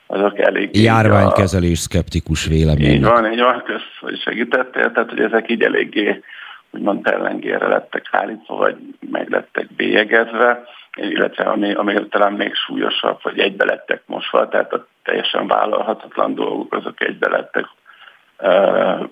azok 0.07 0.39
elég... 0.39 0.75
Járványkezelés 0.75 1.77
a... 1.77 1.81
szkeptikus 1.81 2.45
vélemények. 2.45 2.93
Így 2.93 3.03
van, 3.03 3.31
így 3.31 3.39
van, 3.39 3.63
kösz, 3.63 3.97
hogy 3.99 4.21
segítettél, 4.21 4.91
tehát 4.91 5.09
hogy 5.09 5.19
ezek 5.19 5.49
így 5.49 5.61
eléggé 5.61 6.23
úgymond 6.71 7.01
pellengére 7.01 7.67
lettek 7.67 8.07
állítva, 8.11 8.55
vagy 8.55 8.75
meg 9.11 9.29
lettek 9.29 9.71
bélyegezve, 9.75 10.63
illetve 10.95 11.43
ami, 11.43 11.73
ami 11.73 12.07
talán 12.09 12.33
még 12.33 12.55
súlyosabb, 12.55 13.21
hogy 13.21 13.39
egybe 13.39 13.65
lettek 13.65 14.01
mosva, 14.05 14.47
tehát 14.47 14.73
a 14.73 14.87
teljesen 15.03 15.47
vállalhatatlan 15.47 16.35
dolgok 16.35 16.73
azok 16.73 17.03
egybe 17.03 17.29
lettek 17.29 17.65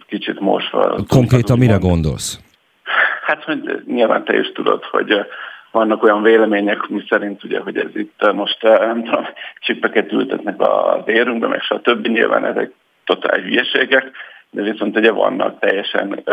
kicsit 0.07 0.39
mosva. 0.39 0.95
Konkrétan 1.07 1.57
mire 1.57 1.75
gondolsz? 1.75 2.39
Hát, 3.25 3.43
hogy 3.43 3.83
nyilván 3.85 4.23
te 4.23 4.37
is 4.37 4.51
tudod, 4.51 4.83
hogy 4.83 5.25
vannak 5.71 6.03
olyan 6.03 6.21
vélemények, 6.21 6.87
mi 6.87 7.03
szerint 7.09 7.43
ugye, 7.43 7.59
hogy 7.59 7.77
ez 7.77 7.95
itt 7.95 8.31
most 8.33 8.61
nem 8.61 9.03
tudom, 9.03 9.27
csipeket 9.59 10.11
ültetnek 10.11 10.61
a 10.61 11.01
vérünkbe, 11.05 11.47
meg 11.47 11.61
stb. 11.61 12.07
Nyilván 12.07 12.45
ezek 12.45 12.71
totál 13.05 13.39
hülyeségek, 13.39 14.11
de 14.49 14.61
viszont 14.61 14.97
ugye 14.97 15.11
vannak 15.11 15.59
teljesen 15.59 16.23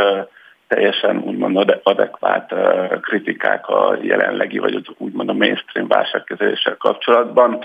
teljesen 0.69 1.19
úgymond 1.19 1.81
adekvát 1.83 2.55
kritikák 3.01 3.69
a 3.69 3.97
jelenlegi, 4.03 4.59
vagy 4.59 4.95
úgymond 4.99 5.29
a 5.29 5.33
mainstream 5.33 5.89
válságkezeléssel 5.89 6.77
kapcsolatban. 6.77 7.65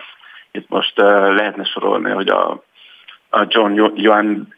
Itt 0.51 0.69
most 0.69 0.97
lehetne 1.35 1.63
sorolni, 1.63 2.09
hogy 2.09 2.27
a 2.27 2.63
a 3.33 3.45
John 3.47 3.93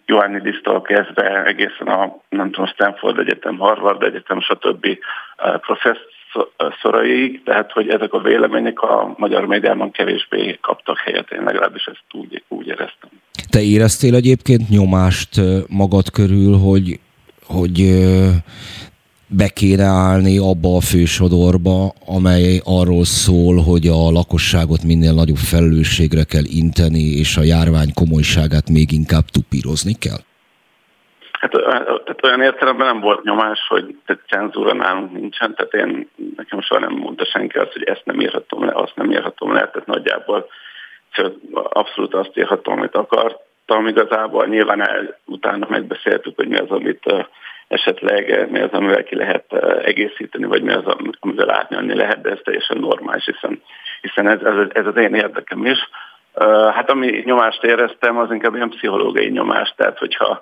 Ioannidis-tól 0.05 0.81
kezdve 0.81 1.45
egészen 1.45 1.87
a, 1.87 2.15
nem 2.29 2.51
tudom, 2.51 2.65
Stanford 2.65 3.19
Egyetem, 3.19 3.57
Harvard 3.57 4.03
Egyetem, 4.03 4.41
stb. 4.41 4.87
professzoraig, 5.61 7.43
tehát 7.43 7.71
hogy 7.71 7.89
ezek 7.89 8.13
a 8.13 8.19
vélemények 8.19 8.81
a 8.81 9.13
magyar 9.17 9.45
médiában 9.45 9.91
kevésbé 9.91 10.57
kaptak 10.61 10.97
helyet, 10.97 11.31
én 11.31 11.43
legalábbis 11.43 11.85
ezt 11.85 12.03
úgy, 12.11 12.43
úgy 12.47 12.67
éreztem. 12.67 13.09
Te 13.49 13.61
éreztél 13.61 14.15
egyébként 14.15 14.69
nyomást 14.69 15.41
magad 15.69 16.09
körül, 16.11 16.57
hogy, 16.57 16.99
hogy 17.45 17.77
be 19.27 19.47
kéne 19.47 19.83
állni 19.83 20.37
abba 20.37 20.75
a 20.75 20.81
fősodorba, 20.81 21.93
amely 22.17 22.61
arról 22.65 23.03
szól, 23.03 23.55
hogy 23.69 23.87
a 23.87 24.11
lakosságot 24.11 24.83
minél 24.83 25.13
nagyobb 25.13 25.41
felelősségre 25.51 26.23
kell 26.23 26.47
inteni, 26.61 27.05
és 27.23 27.37
a 27.37 27.43
járvány 27.43 27.91
komolyságát 27.93 28.69
még 28.69 28.91
inkább 28.91 29.25
tupírozni 29.35 29.93
kell? 29.93 30.21
Hát 31.31 31.51
tehát 32.03 32.23
olyan 32.23 32.41
értelemben 32.41 32.87
nem 32.87 32.99
volt 32.99 33.23
nyomás, 33.23 33.59
hogy 33.67 33.95
tehát 34.05 34.21
cenzúra 34.27 34.73
nálunk 34.73 35.11
nincsen, 35.11 35.55
tehát 35.55 35.73
én 35.73 36.09
nekem 36.35 36.61
soha 36.61 36.79
nem 36.79 36.93
mondta 36.93 37.25
senki 37.25 37.57
azt, 37.57 37.71
hogy 37.73 37.83
ezt 37.83 38.05
nem 38.05 38.19
írhatom 38.19 38.65
le, 38.65 38.71
azt 38.75 38.95
nem 38.95 39.11
írhatom 39.11 39.53
le, 39.53 39.59
tehát 39.59 39.87
nagyjából 39.87 40.47
abszolút 41.53 42.13
azt 42.13 42.37
írhatom, 42.37 42.77
amit 42.77 42.95
akartam 43.65 43.87
igazából. 43.87 44.45
Nyilván 44.45 44.81
el, 44.81 45.19
utána 45.25 45.67
megbeszéltük, 45.69 46.35
hogy 46.35 46.47
mi 46.47 46.57
az, 46.57 46.69
amit 46.69 47.13
esetleg 47.67 48.51
mi 48.51 48.59
az, 48.59 48.71
amivel 48.71 49.03
ki 49.03 49.15
lehet 49.15 49.45
eh, 49.49 49.85
egészíteni, 49.85 50.45
vagy 50.45 50.61
mi 50.61 50.73
az, 50.73 50.83
amivel 51.19 51.51
átnyalni 51.51 51.95
lehet, 51.95 52.21
de 52.21 52.29
ez 52.29 52.39
teljesen 52.43 52.77
normális, 52.77 53.25
hiszen, 53.25 53.61
hiszen 54.01 54.27
ez, 54.27 54.41
ez, 54.41 54.67
ez 54.69 54.85
az 54.85 54.95
én 54.95 55.13
érdekem 55.13 55.65
is. 55.65 55.79
Hát 56.73 56.89
ami 56.89 57.21
nyomást 57.25 57.63
éreztem, 57.63 58.17
az 58.17 58.31
inkább 58.31 58.55
ilyen 58.55 58.69
pszichológiai 58.69 59.29
nyomás, 59.29 59.73
tehát 59.75 59.97
hogyha 59.97 60.41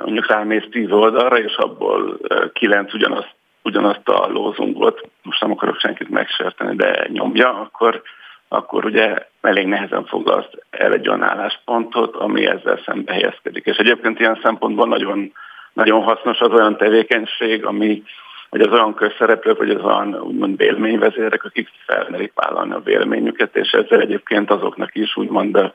mondjuk 0.00 0.26
rámész 0.26 0.64
tíz 0.70 0.90
oldalra, 0.90 1.38
és 1.38 1.56
abból 1.56 2.18
kilenc 2.52 2.94
ugyanazt, 2.94 3.34
ugyanazt 3.62 4.08
a 4.08 4.26
lózungot, 4.26 5.08
most 5.22 5.40
nem 5.40 5.50
akarok 5.50 5.78
senkit 5.78 6.08
megsérteni, 6.08 6.76
de 6.76 7.06
nyomja, 7.12 7.60
akkor, 7.60 8.02
akkor 8.48 8.84
ugye 8.84 9.26
elég 9.40 9.66
nehezen 9.66 10.04
foglalsz 10.04 10.50
el 10.70 10.92
egy 10.92 11.08
olyan 11.08 11.22
álláspontot, 11.22 12.16
ami 12.16 12.46
ezzel 12.46 12.80
szembe 12.84 13.12
helyezkedik. 13.12 13.64
És 13.64 13.76
egyébként 13.76 14.20
ilyen 14.20 14.40
szempontból 14.42 14.86
nagyon 14.86 15.32
nagyon 15.72 16.02
hasznos 16.02 16.40
az 16.40 16.52
olyan 16.52 16.76
tevékenység, 16.76 17.64
ami 17.64 18.02
hogy 18.50 18.60
az 18.60 18.72
olyan 18.72 18.94
közszereplők, 18.94 19.58
vagy 19.58 19.70
az 19.70 19.84
olyan 19.84 20.14
úgymond 20.20 20.56
véleményvezérek, 20.56 21.44
akik 21.44 21.68
felmerik 21.86 22.32
vállalni 22.34 22.72
a 22.72 22.80
véleményüket, 22.84 23.56
és 23.56 23.70
ezzel 23.70 24.00
egyébként 24.00 24.50
azoknak 24.50 24.94
is 24.94 25.16
úgymond 25.16 25.72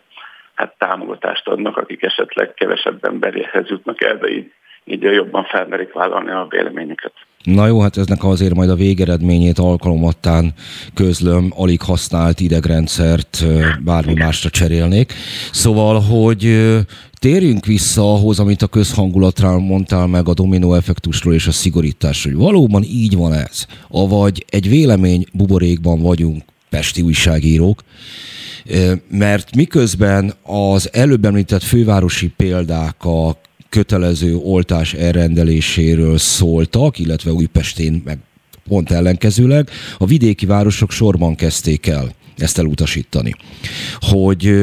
hát 0.54 0.78
támogatást 0.78 1.48
adnak, 1.48 1.78
akik 1.78 2.04
esetleg 2.04 2.54
kevesebb 2.54 3.06
emberhez 3.06 3.68
jutnak 3.68 4.04
el, 4.04 4.18
de 4.18 4.30
így, 4.30 4.52
így 4.86 5.02
jobban 5.02 5.44
felmerik 5.44 5.94
vállalni 5.94 6.32
a 6.32 6.48
véleményüket. 6.50 7.14
Na 7.44 7.68
jó, 7.68 7.80
hát 7.80 7.98
eznek 7.98 8.24
azért 8.24 8.54
majd 8.54 8.70
a 8.70 8.76
végeredményét 8.76 9.60
alkalomattán 9.60 10.54
közlöm, 10.94 11.52
alig 11.56 11.82
használt 11.82 12.40
idegrendszert 12.40 13.46
bármi 13.84 14.14
másra 14.14 14.50
cserélnék. 14.50 15.14
Szóval, 15.52 16.00
hogy 16.00 16.70
térjünk 17.14 17.66
vissza 17.66 18.14
ahhoz, 18.14 18.40
amit 18.40 18.62
a 18.62 18.68
közhangulatra 18.68 19.60
mondtál 19.60 20.08
meg 20.08 20.28
a 20.28 20.34
dominó 20.34 20.74
effektusról 20.74 21.34
és 21.34 21.48
a 21.48 21.52
szigorításról. 21.52 22.44
Valóban 22.44 22.84
így 22.84 23.16
van 23.16 23.34
ez? 23.34 23.66
Avagy 23.90 24.46
egy 24.50 24.70
vélemény 24.70 25.26
buborékban 25.34 26.02
vagyunk, 26.02 26.44
pesti 26.70 27.02
újságírók, 27.02 27.82
mert 29.10 29.56
miközben 29.56 30.34
az 30.44 30.90
előbb 30.94 31.26
említett 31.26 31.64
fővárosi 31.64 32.28
példák 32.38 33.06
a 33.06 33.36
kötelező 33.72 34.36
oltás 34.36 34.94
elrendeléséről 34.94 36.18
szóltak, 36.18 37.00
illetve 37.00 37.32
Újpestén 37.32 38.02
meg 38.06 38.18
pont 38.68 38.92
ellenkezőleg, 38.92 39.70
a 39.98 40.06
vidéki 40.06 40.46
városok 40.46 40.92
sorban 40.92 41.36
kezdték 41.36 41.88
el 41.88 42.14
ezt 42.38 42.58
elutasítani. 42.58 43.36
Hogy, 44.00 44.54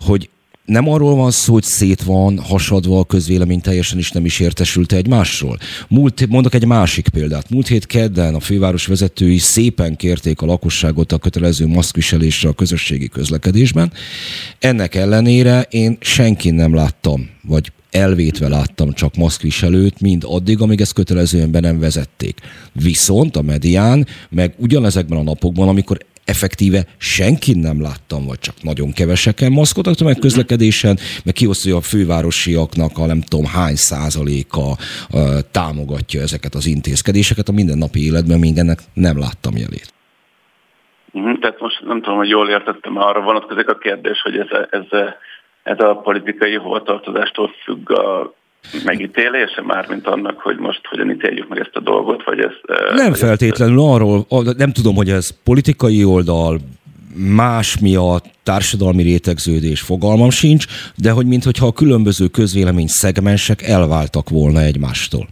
hogy 0.00 0.28
nem 0.64 0.88
arról 0.88 1.14
van 1.14 1.30
szó, 1.30 1.52
hogy 1.52 1.62
szét 1.62 2.02
van 2.02 2.38
hasadva 2.38 2.98
a 2.98 3.04
közvélemény 3.04 3.60
teljesen 3.60 3.98
is 3.98 4.10
nem 4.10 4.24
is 4.24 4.40
értesült 4.40 4.92
egymásról. 4.92 5.58
Múlt, 5.88 6.26
mondok 6.28 6.54
egy 6.54 6.66
másik 6.66 7.08
példát. 7.08 7.50
Múlt 7.50 7.68
hét 7.68 7.86
kedden 7.86 8.34
a 8.34 8.40
főváros 8.40 8.86
vezetői 8.86 9.38
szépen 9.38 9.96
kérték 9.96 10.40
a 10.40 10.46
lakosságot 10.46 11.12
a 11.12 11.18
kötelező 11.18 11.66
maszkviselésre 11.66 12.48
a 12.48 12.52
közösségi 12.52 13.08
közlekedésben. 13.08 13.92
Ennek 14.58 14.94
ellenére 14.94 15.66
én 15.70 15.96
senkin 16.00 16.54
nem 16.54 16.74
láttam, 16.74 17.30
vagy 17.42 17.72
elvétve 17.90 18.48
láttam 18.48 18.92
csak 18.92 19.14
maszkviselőt, 19.14 20.00
mind 20.00 20.22
addig, 20.26 20.60
amíg 20.60 20.80
ezt 20.80 20.92
kötelezően 20.92 21.50
be 21.50 21.60
nem 21.60 21.78
vezették. 21.78 22.40
Viszont 22.72 23.36
a 23.36 23.42
medián, 23.42 24.06
meg 24.30 24.54
ugyanezekben 24.58 25.18
a 25.18 25.22
napokban, 25.22 25.68
amikor 25.68 25.98
effektíve 26.24 26.82
senki 26.98 27.52
nem 27.54 27.80
láttam, 27.82 28.26
vagy 28.26 28.38
csak 28.38 28.54
nagyon 28.62 28.92
keveseken 28.92 29.52
maszkoltak 29.52 29.94
tömegközlekedésen, 29.94 30.96
meg 31.24 31.34
kiosztja 31.34 31.76
a 31.76 31.80
fővárosiaknak 31.80 32.98
a 32.98 33.06
nem 33.06 33.20
tudom 33.20 33.46
hány 33.46 33.74
százaléka 33.74 34.76
támogatja 35.50 36.20
ezeket 36.20 36.54
az 36.54 36.66
intézkedéseket 36.66 37.48
a 37.48 37.52
mindennapi 37.52 38.04
életben, 38.04 38.38
még 38.38 38.56
ennek 38.56 38.78
nem 38.94 39.18
láttam 39.18 39.56
jelét. 39.56 39.92
Mhm, 41.12 41.34
tehát 41.40 41.60
most 41.60 41.82
nem 41.84 42.02
tudom, 42.02 42.18
hogy 42.18 42.28
jól 42.28 42.48
értettem, 42.48 42.96
arra 42.96 43.20
vonatkozik 43.20 43.68
a 43.68 43.78
kérdés, 43.78 44.20
hogy 44.20 44.36
ez, 44.36 44.48
ez, 44.70 44.98
ez 45.62 45.80
a 45.80 45.94
politikai 45.94 46.54
hovatartozástól 46.54 47.50
függ 47.64 47.90
a 47.90 48.32
megítélése 48.84 49.62
már, 49.62 49.88
mint 49.88 50.06
annak, 50.06 50.40
hogy 50.40 50.56
most 50.56 50.86
hogyan 50.86 51.10
ítéljük 51.10 51.48
meg 51.48 51.58
ezt 51.58 51.76
a 51.76 51.80
dolgot, 51.80 52.24
vagy 52.24 52.40
ez... 52.40 52.52
Nem 52.94 53.10
vagy 53.10 53.18
feltétlenül 53.18 53.78
ezt... 53.78 53.88
arról, 53.88 54.26
nem 54.56 54.72
tudom, 54.72 54.94
hogy 54.94 55.08
ez 55.08 55.42
politikai 55.44 56.04
oldal, 56.04 56.58
más 57.36 57.78
miatt, 57.80 58.24
társadalmi 58.42 59.02
rétegződés, 59.02 59.80
fogalmam 59.80 60.30
sincs, 60.30 60.64
de 60.96 61.10
hogy 61.10 61.26
mintha 61.26 61.66
a 61.66 61.72
különböző 61.72 62.26
közvélemény 62.26 62.86
szegmensek 62.86 63.62
elváltak 63.62 64.28
volna 64.28 64.60
egymástól. 64.60 65.26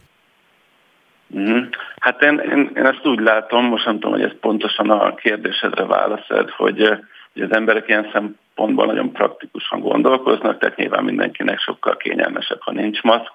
Mm-hmm. 1.37 1.63
Hát 2.01 2.23
én, 2.23 2.43
én, 2.53 2.71
én 2.77 2.87
ezt 2.87 3.07
úgy 3.07 3.21
látom, 3.21 3.65
most 3.65 3.85
nem 3.85 3.95
tudom, 3.95 4.11
hogy 4.11 4.23
ez 4.23 4.39
pontosan 4.41 4.91
a 4.91 5.15
kérdésedre 5.15 5.85
válaszad, 5.85 6.51
hogy, 6.51 6.89
hogy 7.37 7.51
az 7.51 7.57
emberek 7.57 7.89
ilyen 7.89 8.09
szem, 8.13 8.37
pontban 8.55 8.87
nagyon 8.87 9.13
praktikusan 9.13 9.81
gondolkoznak, 9.81 10.59
tehát 10.59 10.77
nyilván 10.77 11.05
mindenkinek 11.05 11.59
sokkal 11.59 11.97
kényelmesebb, 11.97 12.61
ha 12.61 12.73
nincs 12.73 13.03
maszk, 13.03 13.33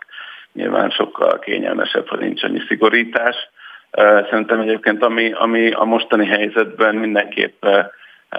nyilván 0.54 0.90
sokkal 0.90 1.40
kényelmesebb, 1.40 2.08
ha 2.08 2.16
nincs 2.16 2.44
annyi 2.44 2.62
szigorítás. 2.68 3.36
Szerintem 4.30 4.60
egyébként 4.60 5.04
ami, 5.04 5.32
ami 5.32 5.72
a 5.72 5.84
mostani 5.84 6.26
helyzetben 6.26 6.96
mindenképp, 6.96 7.66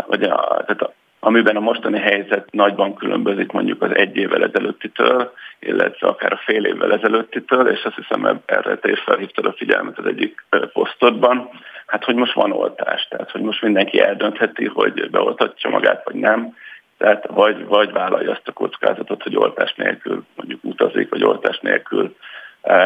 vagy 0.07 0.23
a, 0.23 0.63
tehát 0.67 0.83
a, 0.83 0.93
amiben 1.21 1.57
a 1.57 1.61
mostani 1.61 1.99
helyzet 1.99 2.51
nagyban 2.51 2.95
különbözik 2.95 3.53
mondjuk 3.53 3.83
az 3.83 3.97
egy 3.97 4.17
évvel 4.17 4.45
ezelőttitől, 4.45 5.33
illetve 5.59 6.09
akár 6.09 6.33
a 6.33 6.41
fél 6.45 6.65
évvel 6.65 6.93
ezelőttitől, 6.93 7.69
és 7.69 7.85
azt 7.85 7.97
hiszem 7.97 8.41
erre 8.47 8.77
te 8.77 8.91
is 8.91 9.01
felhívtad 9.01 9.47
a 9.47 9.55
figyelmet 9.57 9.99
az 9.99 10.07
egyik 10.07 10.45
posztodban, 10.73 11.51
hát 11.93 12.05
hogy 12.05 12.15
most 12.15 12.33
van 12.33 12.53
oltás, 12.53 13.07
tehát 13.09 13.31
hogy 13.31 13.41
most 13.41 13.63
mindenki 13.63 14.01
eldöntheti, 14.01 14.67
hogy 14.67 15.11
beoltatja 15.11 15.71
magát 15.71 16.05
vagy 16.05 16.15
nem, 16.15 16.57
tehát 16.99 17.27
vagy, 17.27 17.67
vagy 17.67 17.93
vállalja 17.93 18.31
azt 18.31 18.49
a 18.49 18.53
kockázatot, 18.53 19.23
hogy 19.23 19.37
oltás 19.37 19.75
nélkül 19.75 20.25
mondjuk 20.37 20.65
utazik, 20.65 21.11
vagy 21.11 21.25
oltás 21.25 21.59
nélkül 21.59 22.17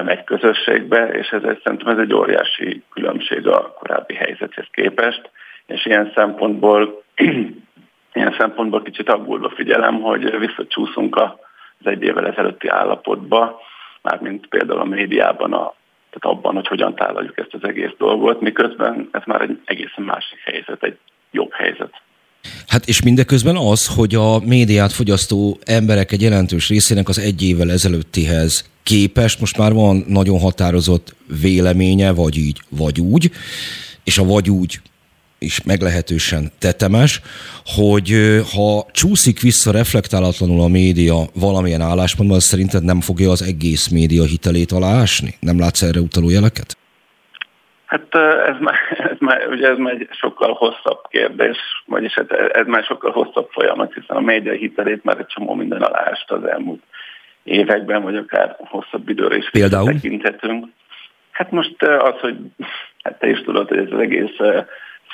egy 0.06 0.24
közösségbe, 0.24 1.08
és 1.08 1.28
ez 1.28 1.42
egy, 1.42 1.60
szerintem 1.64 1.88
ez 1.88 1.98
egy 1.98 2.12
óriási 2.12 2.82
különbség 2.92 3.46
a 3.46 3.72
korábbi 3.78 4.14
helyzethez 4.14 4.66
képest, 4.70 5.30
és 5.66 5.86
ilyen 5.86 6.12
szempontból, 6.14 7.02
ilyen 8.12 8.34
szempontból 8.38 8.82
kicsit 8.82 9.08
aggódva 9.08 9.48
figyelem, 9.48 10.00
hogy 10.00 10.38
visszacsúszunk 10.38 11.16
az 11.16 11.86
egy 11.86 12.02
évvel 12.02 12.26
ezelőtti 12.26 12.68
állapotba, 12.68 13.60
mármint 14.02 14.46
például 14.46 14.80
a 14.80 14.84
médiában, 14.84 15.52
a, 15.52 15.74
tehát 16.18 16.36
abban, 16.36 16.54
hogy 16.54 16.66
hogyan 16.66 16.94
tálaljuk 16.94 17.38
ezt 17.38 17.54
az 17.54 17.68
egész 17.68 17.94
dolgot, 17.98 18.40
miközben 18.40 19.08
ez 19.12 19.22
már 19.26 19.40
egy 19.40 19.60
egészen 19.64 20.04
másik 20.04 20.38
helyzet, 20.44 20.82
egy 20.82 20.96
jobb 21.30 21.52
helyzet. 21.52 21.92
Hát 22.66 22.86
és 22.86 23.02
mindeközben 23.02 23.56
az, 23.56 23.86
hogy 23.96 24.14
a 24.14 24.38
médiát 24.38 24.92
fogyasztó 24.92 25.58
emberek 25.64 26.12
egy 26.12 26.22
jelentős 26.22 26.68
részének 26.68 27.08
az 27.08 27.18
egy 27.18 27.42
évvel 27.42 27.70
ezelőttihez 27.70 28.70
képest 28.82 29.40
most 29.40 29.58
már 29.58 29.72
van 29.72 30.04
nagyon 30.06 30.38
határozott 30.38 31.14
véleménye, 31.40 32.12
vagy 32.12 32.36
így, 32.36 32.60
vagy 32.68 33.00
úgy, 33.00 33.30
és 34.04 34.18
a 34.18 34.24
vagy 34.24 34.50
úgy 34.50 34.80
is 35.38 35.64
meglehetősen 35.64 36.50
tetemes, 36.58 37.20
hogy 37.64 38.10
ha 38.54 38.86
csúszik 38.92 39.40
vissza 39.40 39.72
reflektálatlanul 39.72 40.60
a 40.60 40.68
média 40.68 41.16
valamilyen 41.34 41.80
álláspontban, 41.80 42.36
az 42.36 42.44
szerinted 42.44 42.84
nem 42.84 43.00
fogja 43.00 43.30
az 43.30 43.42
egész 43.42 43.88
média 43.88 44.24
hitelét 44.24 44.72
aláásni? 44.72 45.30
Nem 45.40 45.58
látsz 45.58 45.82
erre 45.82 46.00
utaló 46.00 46.30
jeleket? 46.30 46.76
Hát 47.86 48.14
ez 48.46 48.56
már, 48.60 48.78
ez 49.10 49.16
már, 49.18 49.46
ugye 49.48 49.68
ez 49.68 49.78
már 49.78 49.92
egy 49.92 50.08
sokkal 50.10 50.52
hosszabb 50.52 51.00
kérdés, 51.08 51.56
vagyis 51.86 52.14
hát 52.14 52.32
ez 52.32 52.66
már 52.66 52.82
sokkal 52.84 53.10
hosszabb 53.10 53.48
folyamat, 53.50 53.94
hiszen 53.94 54.16
a 54.16 54.20
média 54.20 54.52
hitelét 54.52 55.04
már 55.04 55.18
egy 55.18 55.26
csomó 55.26 55.54
minden 55.54 55.82
aláást 55.82 56.30
az 56.30 56.44
elmúlt 56.44 56.82
években, 57.42 58.02
vagy 58.02 58.16
akár 58.16 58.56
hosszabb 58.58 59.08
időre 59.08 59.36
is 59.36 59.50
Például? 59.50 59.92
tekinthetünk. 59.92 60.66
Hát 61.30 61.50
most 61.50 61.82
az, 61.82 62.20
hogy 62.20 62.36
hát 63.02 63.18
te 63.18 63.28
is 63.28 63.40
tudod, 63.42 63.68
hogy 63.68 63.78
ez 63.78 63.92
az 63.92 64.00
egész 64.00 64.36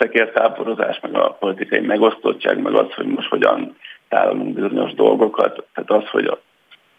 szekértáborozás, 0.03 1.01
meg 1.01 1.15
a 1.15 1.37
politikai 1.41 1.81
megosztottság, 1.81 2.63
meg 2.63 2.75
az, 2.75 2.93
hogy 2.95 3.07
most 3.07 3.29
hogyan 3.29 3.77
tálalunk 4.09 4.55
bizonyos 4.55 4.95
dolgokat, 4.95 5.65
tehát 5.75 5.91
az, 5.91 6.09
hogy 6.11 6.25
a, 6.25 6.41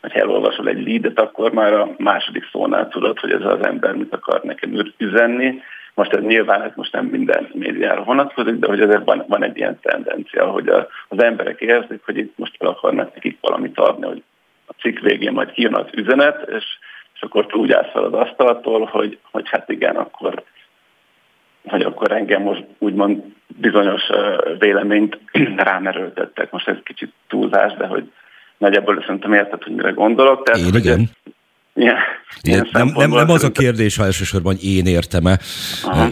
hogy 0.02 0.12
elolvasol 0.12 0.68
egy 0.68 0.88
leadet, 0.88 1.20
akkor 1.20 1.52
már 1.52 1.74
a 1.74 1.90
második 1.98 2.50
szónál 2.52 2.88
tudod, 2.88 3.20
hogy 3.20 3.32
ez 3.32 3.46
az 3.46 3.66
ember 3.66 3.94
mit 3.96 4.14
akar 4.14 4.42
nekem 4.44 4.94
üzenni. 4.98 5.62
Most 5.94 6.14
ez 6.14 6.24
nyilván 6.24 6.62
ez 6.62 6.72
most 6.76 6.92
nem 6.92 7.06
minden 7.06 7.50
médiára 7.54 8.04
vonatkozik, 8.04 8.56
de 8.56 8.68
hogy 8.68 8.82
azért 8.82 9.06
van, 9.06 9.24
van 9.28 9.44
egy 9.44 9.58
ilyen 9.58 9.80
tendencia, 9.82 10.46
hogy 10.46 10.68
a, 10.68 10.88
az 11.08 11.24
emberek 11.24 11.62
érzik, 11.62 12.02
hogy 12.06 12.18
itt 12.18 12.38
most 12.38 12.56
el 12.60 12.68
akarnak 12.68 13.14
nekik 13.14 13.38
valamit 13.42 13.80
adni, 13.80 14.06
hogy 14.06 14.24
a 14.66 14.74
cikk 14.82 15.00
végén 15.00 15.32
majd 15.32 15.52
kijön 15.52 15.76
az 15.76 15.86
üzenet, 15.94 16.50
és, 16.50 16.66
és 17.14 17.22
akkor 17.22 17.46
úgy 17.52 17.72
állsz 17.72 17.92
fel 17.92 18.04
az 18.04 18.14
asztaltól, 18.14 18.86
hogy, 18.86 19.18
hogy 19.32 19.50
hát 19.50 19.70
igen, 19.70 19.96
akkor 19.96 20.44
hogy 21.64 21.82
akkor 21.82 22.12
engem 22.12 22.42
most 22.42 22.66
úgymond 22.78 23.24
bizonyos 23.48 24.02
véleményt 24.60 25.20
rám 25.58 25.88
erőltettek. 25.88 26.52
Most 26.52 26.68
ez 26.68 26.78
kicsit 26.84 27.14
túlzás, 27.28 27.74
de 27.74 27.86
hogy 27.86 28.12
nagyjából 28.58 29.02
szerintem 29.02 29.34
érted, 29.34 29.64
hogy 29.64 29.76
mire 29.76 29.90
gondolok. 29.90 30.44
Tehát, 30.44 30.62
én 30.62 30.76
igen. 30.76 31.10
Ilyen, 31.76 31.98
ilyen 32.42 32.68
nem, 32.72 32.92
nem, 32.96 33.10
nem 33.10 33.30
az 33.30 33.44
a 33.44 33.52
kérdés, 33.52 33.98
ha 33.98 34.04
elsősorban 34.04 34.56
én 34.62 34.86
értem-e, 34.86 35.40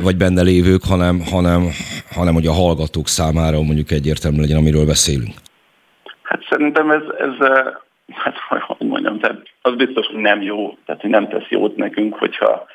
vagy 0.01 0.17
benne 0.17 0.41
lévők, 0.41 0.83
hanem, 0.83 1.19
hanem, 1.31 1.61
hanem 2.11 2.33
hogy 2.33 2.47
a 2.47 2.51
hallgatók 2.51 3.07
számára 3.07 3.61
mondjuk 3.61 3.91
egyértelmű 3.91 4.39
legyen, 4.39 4.57
amiről 4.57 4.85
beszélünk. 4.85 5.35
Hát 6.21 6.41
szerintem 6.49 6.91
ez, 6.91 7.01
ez 7.17 7.47
hát 8.07 8.35
hogy 8.47 8.87
mondjam, 8.87 9.19
tehát 9.19 9.41
az 9.61 9.75
biztos, 9.75 10.05
hogy 10.07 10.21
nem 10.21 10.41
jó, 10.41 10.77
tehát 10.85 11.01
hogy 11.01 11.09
nem 11.09 11.27
tesz 11.27 11.49
jót 11.49 11.75
nekünk, 11.75 12.15
hogyha 12.15 12.65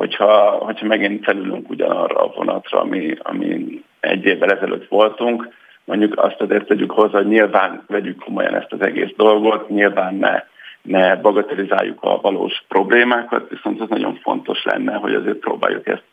hogyha, 0.00 0.50
hogyha 0.50 0.86
megint 0.86 1.24
felülünk 1.24 1.70
ugyanarra 1.70 2.16
a 2.16 2.32
vonatra, 2.36 2.80
ami, 2.80 3.16
ami 3.18 3.82
egy 4.00 4.24
évvel 4.24 4.50
ezelőtt 4.50 4.88
voltunk, 4.88 5.48
mondjuk 5.84 6.18
azt 6.18 6.40
azért 6.40 6.66
tegyük 6.66 6.90
hozzá, 6.90 7.16
hogy 7.16 7.26
nyilván 7.26 7.82
vegyük 7.86 8.18
komolyan 8.18 8.54
ezt 8.54 8.72
az 8.72 8.80
egész 8.80 9.10
dolgot, 9.16 9.68
nyilván 9.68 10.14
ne, 10.14 10.42
ne 10.82 11.16
bagatelizáljuk 11.16 11.98
a 12.02 12.20
valós 12.20 12.64
problémákat, 12.68 13.48
viszont 13.48 13.80
az 13.80 13.88
nagyon 13.88 14.18
fontos 14.22 14.64
lenne, 14.64 14.94
hogy 14.94 15.14
azért 15.14 15.36
próbáljuk 15.36 15.86
ezt 15.86 16.04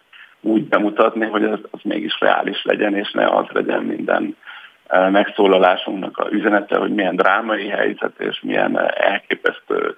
úgy 0.41 0.63
bemutatni, 0.63 1.25
hogy 1.25 1.43
az, 1.43 1.59
az 1.71 1.79
mégis 1.83 2.19
reális 2.19 2.63
legyen, 2.63 2.95
és 2.95 3.11
ne 3.11 3.25
az 3.25 3.45
legyen 3.49 3.83
minden 3.83 4.35
eh, 4.87 5.09
megszólalásunknak 5.09 6.17
a 6.17 6.27
üzenete, 6.31 6.77
hogy 6.77 6.93
milyen 6.93 7.15
drámai 7.15 7.67
helyzet 7.67 8.19
és 8.19 8.41
milyen 8.41 8.79
elképesztő 8.93 9.95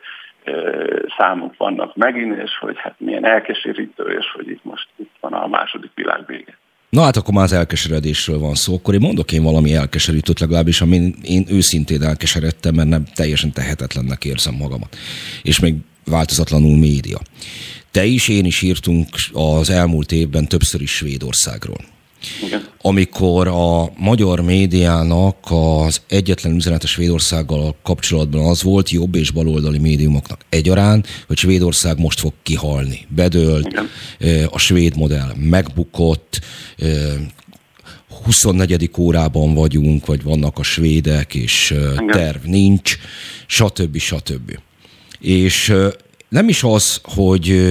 számok 1.18 1.58
vannak 1.58 1.96
megint, 1.96 2.42
és 2.42 2.58
hogy 2.60 2.76
hát 2.78 2.96
milyen 2.98 3.26
elkeserítő, 3.26 4.04
és 4.20 4.26
hogy 4.34 4.50
itt 4.50 4.64
most 4.64 4.88
itt 4.96 5.12
van 5.20 5.34
a 5.34 5.48
második 5.48 5.92
világ. 5.96 6.58
Na 6.90 7.02
hát 7.02 7.18
akkor 7.18 7.34
már 7.34 7.44
az 7.44 7.54
elkeseredésről 7.54 8.40
van 8.40 8.54
szó. 8.54 8.76
Akkor 8.76 8.94
én 8.94 9.00
mondok 9.00 9.32
én 9.32 9.44
valami 9.44 9.74
elkeserítőt 9.74 10.40
legalábbis, 10.40 10.82
amin 10.82 11.16
én 11.24 11.46
őszintén 11.50 12.04
elkeseredtem, 12.04 12.76
mert 12.76 12.90
nem 12.90 13.04
teljesen 13.16 13.52
tehetetlennek 13.52 14.26
érzem 14.26 14.54
magamat. 14.54 14.96
És 15.44 15.60
még 15.60 15.76
változatlanul 16.06 16.78
média. 16.78 17.18
Te 17.92 18.04
is, 18.04 18.28
én 18.28 18.46
is 18.46 18.62
írtunk 18.62 19.08
az 19.34 19.70
elmúlt 19.70 20.12
évben 20.12 20.48
többször 20.48 20.82
is 20.82 20.92
Svédországról. 20.92 21.78
Igen. 22.46 22.68
Amikor 22.82 23.48
a 23.48 23.92
magyar 23.98 24.42
médiának 24.42 25.38
az 25.42 26.02
egyetlen 26.08 26.56
üzenete 26.56 26.88
Svédországgal 26.88 27.76
kapcsolatban 27.84 28.46
az 28.46 28.64
volt 28.64 28.90
jobb 28.90 29.16
és 29.16 29.32
baloldali 29.32 29.78
médiumoknak 29.78 30.46
egyaránt, 30.50 31.08
hogy 31.28 31.38
Svédország 31.38 32.00
most 32.00 32.20
fog 32.20 32.34
kihalni. 32.44 33.06
Bedőlt, 33.10 33.68
Igen. 33.68 34.48
a 34.50 34.58
svéd 34.58 34.98
modell 34.98 35.34
megbukott, 35.36 36.40
24. 38.24 38.90
órában 38.98 39.54
vagyunk, 39.54 40.06
vagy 40.06 40.24
vannak 40.24 40.60
a 40.60 40.64
svédek, 40.64 41.36
és 41.36 41.72
Igen. 41.72 42.08
terv 42.08 42.44
nincs, 42.44 42.98
stb. 43.48 43.98
stb. 43.98 44.60
És 45.20 45.74
nem 46.30 46.50
is 46.50 46.64
az, 46.64 47.00
hogy, 47.04 47.62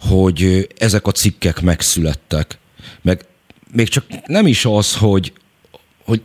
hogy 0.00 0.68
ezek 0.78 1.06
a 1.06 1.12
cikkek 1.12 1.60
megszülettek, 1.60 2.58
meg 3.02 3.24
még 3.72 3.88
csak 3.88 4.04
nem 4.26 4.46
is 4.46 4.64
az, 4.64 4.96
hogy, 4.96 5.32
hogy 6.04 6.22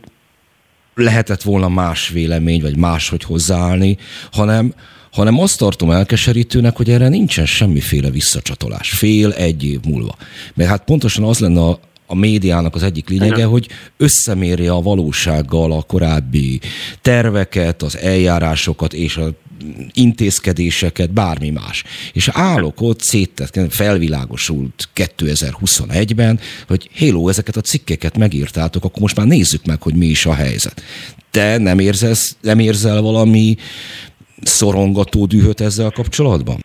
lehetett 0.94 1.42
volna 1.42 1.68
más 1.68 2.08
vélemény, 2.08 2.60
vagy 2.60 2.76
máshogy 2.76 3.24
hozzáállni, 3.24 3.96
hanem, 4.32 4.74
hanem 5.12 5.38
azt 5.38 5.58
tartom 5.58 5.90
elkeserítőnek, 5.90 6.76
hogy 6.76 6.90
erre 6.90 7.08
nincsen 7.08 7.46
semmiféle 7.46 8.10
visszacsatolás. 8.10 8.90
Fél 8.90 9.32
egy 9.32 9.64
év 9.64 9.80
múlva. 9.84 10.16
Mert 10.54 10.70
hát 10.70 10.84
pontosan 10.84 11.24
az 11.24 11.38
lenne 11.38 11.60
a, 11.60 11.80
a 12.10 12.14
médiának 12.14 12.74
az 12.74 12.82
egyik 12.82 13.08
lényege, 13.08 13.44
hogy 13.44 13.68
összemérje 13.96 14.72
a 14.72 14.82
valósággal 14.82 15.72
a 15.72 15.82
korábbi 15.82 16.60
terveket, 17.02 17.82
az 17.82 17.96
eljárásokat 17.96 18.92
és 18.92 19.16
a 19.16 19.32
intézkedéseket, 19.92 21.10
bármi 21.12 21.50
más. 21.50 21.84
És 22.12 22.28
állok 22.32 22.80
ott 22.80 23.00
széttett, 23.00 23.72
felvilágosult 23.72 24.88
2021-ben, 24.94 26.40
hogy 26.66 26.90
hello, 26.94 27.28
ezeket 27.28 27.56
a 27.56 27.60
cikkeket 27.60 28.18
megírtátok, 28.18 28.84
akkor 28.84 29.00
most 29.00 29.16
már 29.16 29.26
nézzük 29.26 29.64
meg, 29.64 29.82
hogy 29.82 29.94
mi 29.94 30.06
is 30.06 30.26
a 30.26 30.34
helyzet. 30.34 30.82
Te 31.30 31.58
nem, 31.58 31.78
érzesz, 31.78 32.36
nem 32.40 32.58
érzel 32.58 33.00
valami 33.00 33.56
szorongató 34.42 35.26
dühöt 35.26 35.60
ezzel 35.60 35.90
kapcsolatban? 35.90 36.64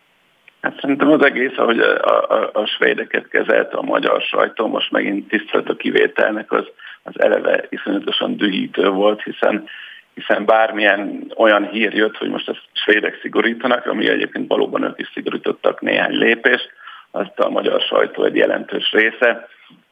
Hát 0.64 0.80
szerintem 0.80 1.10
az 1.10 1.24
egész, 1.24 1.56
ahogy 1.56 1.78
a, 1.78 2.30
a, 2.30 2.50
a 2.52 2.66
svédeket 2.66 3.28
kezelte 3.28 3.76
a 3.76 3.82
magyar 3.82 4.22
sajtó, 4.22 4.66
most 4.66 4.90
megint 4.90 5.28
tisztelt 5.28 5.68
a 5.68 5.76
kivételnek, 5.76 6.52
az, 6.52 6.64
az 7.02 7.20
eleve 7.20 7.64
iszonyatosan 7.68 8.36
dühítő 8.36 8.88
volt, 8.88 9.22
hiszen 9.22 9.68
hiszen 10.14 10.44
bármilyen 10.44 11.32
olyan 11.36 11.68
hír 11.68 11.94
jött, 11.94 12.16
hogy 12.16 12.28
most 12.28 12.48
a 12.48 12.56
svédek 12.72 13.18
szigorítanak, 13.20 13.86
ami 13.86 14.08
egyébként 14.08 14.48
valóban 14.48 14.82
ők 14.82 14.98
is 14.98 15.10
szigorítottak 15.14 15.80
néhány 15.80 16.16
lépést, 16.16 16.72
azt 17.10 17.38
a 17.38 17.50
magyar 17.50 17.80
sajtó 17.80 18.24
egy 18.24 18.36
jelentős 18.36 18.92
része 18.92 19.48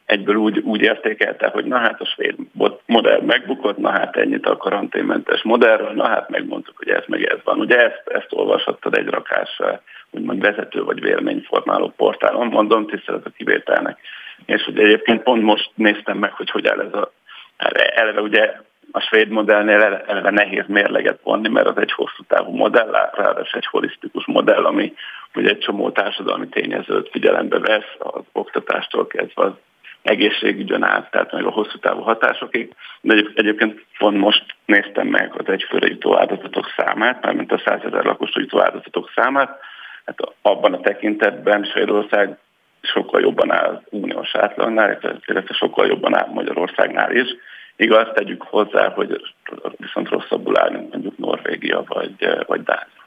egyből 0.06 0.36
úgy, 0.36 0.58
úgy 0.58 0.80
értékelte, 0.80 1.48
hogy 1.48 1.64
na 1.64 1.78
hát 1.78 2.00
a 2.00 2.04
svéd 2.04 2.34
modell 2.86 3.20
megbukott, 3.20 3.76
na 3.76 3.90
hát 3.90 4.16
ennyit 4.16 4.46
a 4.46 4.56
karanténmentes 4.56 5.42
modellről, 5.42 5.92
na 5.92 6.08
hát 6.08 6.28
megmondtuk, 6.28 6.76
hogy 6.76 6.88
ez 6.88 7.04
meg 7.06 7.22
ez 7.22 7.38
van. 7.44 7.58
Ugye 7.58 7.76
ezt, 7.76 8.02
ezt 8.06 8.26
olvashattad 8.30 8.96
egy 8.98 9.06
rakás 9.06 9.60
úgymond 10.12 10.40
vezető 10.40 10.82
vagy 10.82 11.00
véleményformáló 11.00 11.92
portálon, 11.96 12.46
mondom, 12.46 12.86
tisztelet 12.86 13.26
a 13.26 13.30
kivételnek. 13.30 13.98
És 14.46 14.66
ugye 14.66 14.82
egyébként 14.82 15.22
pont 15.22 15.42
most 15.42 15.70
néztem 15.74 16.18
meg, 16.18 16.32
hogy 16.32 16.50
hogy 16.50 16.66
áll 16.66 16.80
ez 16.80 16.92
a 16.92 17.12
eleve 17.94 18.20
ugye 18.20 18.56
a 18.92 19.00
svéd 19.00 19.28
modellnél 19.28 20.02
eleve 20.06 20.30
nehéz 20.30 20.64
mérleget 20.66 21.20
vonni, 21.22 21.48
mert 21.48 21.66
az 21.66 21.78
egy 21.78 21.92
hosszú 21.92 22.22
távú 22.28 22.56
modell, 22.56 23.10
ráadásul 23.12 23.58
egy 23.58 23.66
holisztikus 23.66 24.26
modell, 24.26 24.64
ami 24.64 24.94
ugye 25.34 25.48
egy 25.48 25.58
csomó 25.58 25.90
társadalmi 25.90 26.48
tényezőt 26.48 27.08
figyelembe 27.10 27.58
vesz, 27.58 27.94
az 27.98 28.22
oktatástól 28.32 29.06
kezdve 29.06 29.42
az 29.42 29.52
egészségügyön 30.02 30.82
át, 30.82 31.10
tehát 31.10 31.32
meg 31.32 31.44
a 31.44 31.50
hosszú 31.50 31.78
távú 31.78 32.00
hatásokig. 32.00 32.74
De 33.00 33.24
egyébként 33.34 33.84
pont 33.98 34.18
most 34.18 34.44
néztem 34.64 35.06
meg 35.06 35.32
az 35.38 35.48
egyfőre 35.48 35.86
jutó 35.86 36.18
áldozatok 36.18 36.72
számát, 36.76 37.24
mármint 37.24 37.52
a 37.52 37.62
100 37.64 37.80
ezer 37.84 38.04
lakosra 38.04 38.40
jutó 38.40 38.62
áldozatok 38.62 39.10
számát, 39.14 39.60
hát 40.04 40.18
abban 40.42 40.72
a 40.72 40.80
tekintetben 40.80 41.64
Svédország 41.64 42.38
sokkal 42.80 43.20
jobban 43.20 43.52
áll 43.52 43.82
uniós 43.90 44.34
átlagnál, 44.34 44.98
illetve 45.26 45.54
sokkal 45.54 45.86
jobban 45.86 46.16
áll 46.16 46.28
Magyarországnál 46.32 47.16
is. 47.16 47.28
Igaz, 47.76 48.06
tegyük 48.14 48.42
hozzá, 48.42 48.88
hogy 48.88 49.20
viszont 49.76 50.08
rosszabbul 50.08 50.58
áll, 50.58 50.70
mint 50.70 50.92
mondjuk 50.92 51.18
Norvégia 51.18 51.84
vagy, 51.86 52.14
vagy 52.46 52.62
Dánia. 52.62 53.02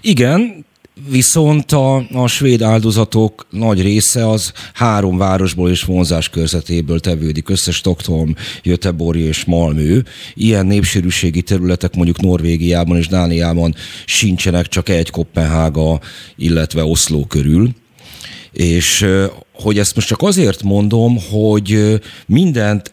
Igen, 0.00 0.64
Viszont 1.06 1.72
a, 1.72 1.96
a 2.12 2.26
svéd 2.26 2.62
áldozatok 2.62 3.46
nagy 3.50 3.82
része 3.82 4.28
az 4.28 4.52
három 4.74 5.18
városból 5.18 5.70
és 5.70 5.82
vonzás 5.82 6.28
körzetéből 6.28 7.00
tevődik 7.00 7.48
össze, 7.48 7.70
Stockholm, 7.70 8.34
Göteborg 8.62 9.18
és 9.18 9.44
Malmö. 9.44 9.98
Ilyen 10.34 10.66
népsűrűségi 10.66 11.42
területek 11.42 11.94
mondjuk 11.94 12.20
Norvégiában 12.20 12.96
és 12.96 13.08
Dániában 13.08 13.74
sincsenek, 14.06 14.68
csak 14.68 14.88
egy 14.88 15.10
Kopenhága, 15.10 16.00
illetve 16.36 16.84
Oszló 16.84 17.24
körül. 17.24 17.70
És 18.52 19.06
hogy 19.52 19.78
ezt 19.78 19.94
most 19.94 20.08
csak 20.08 20.22
azért 20.22 20.62
mondom, 20.62 21.18
hogy 21.30 22.00
mindent 22.26 22.92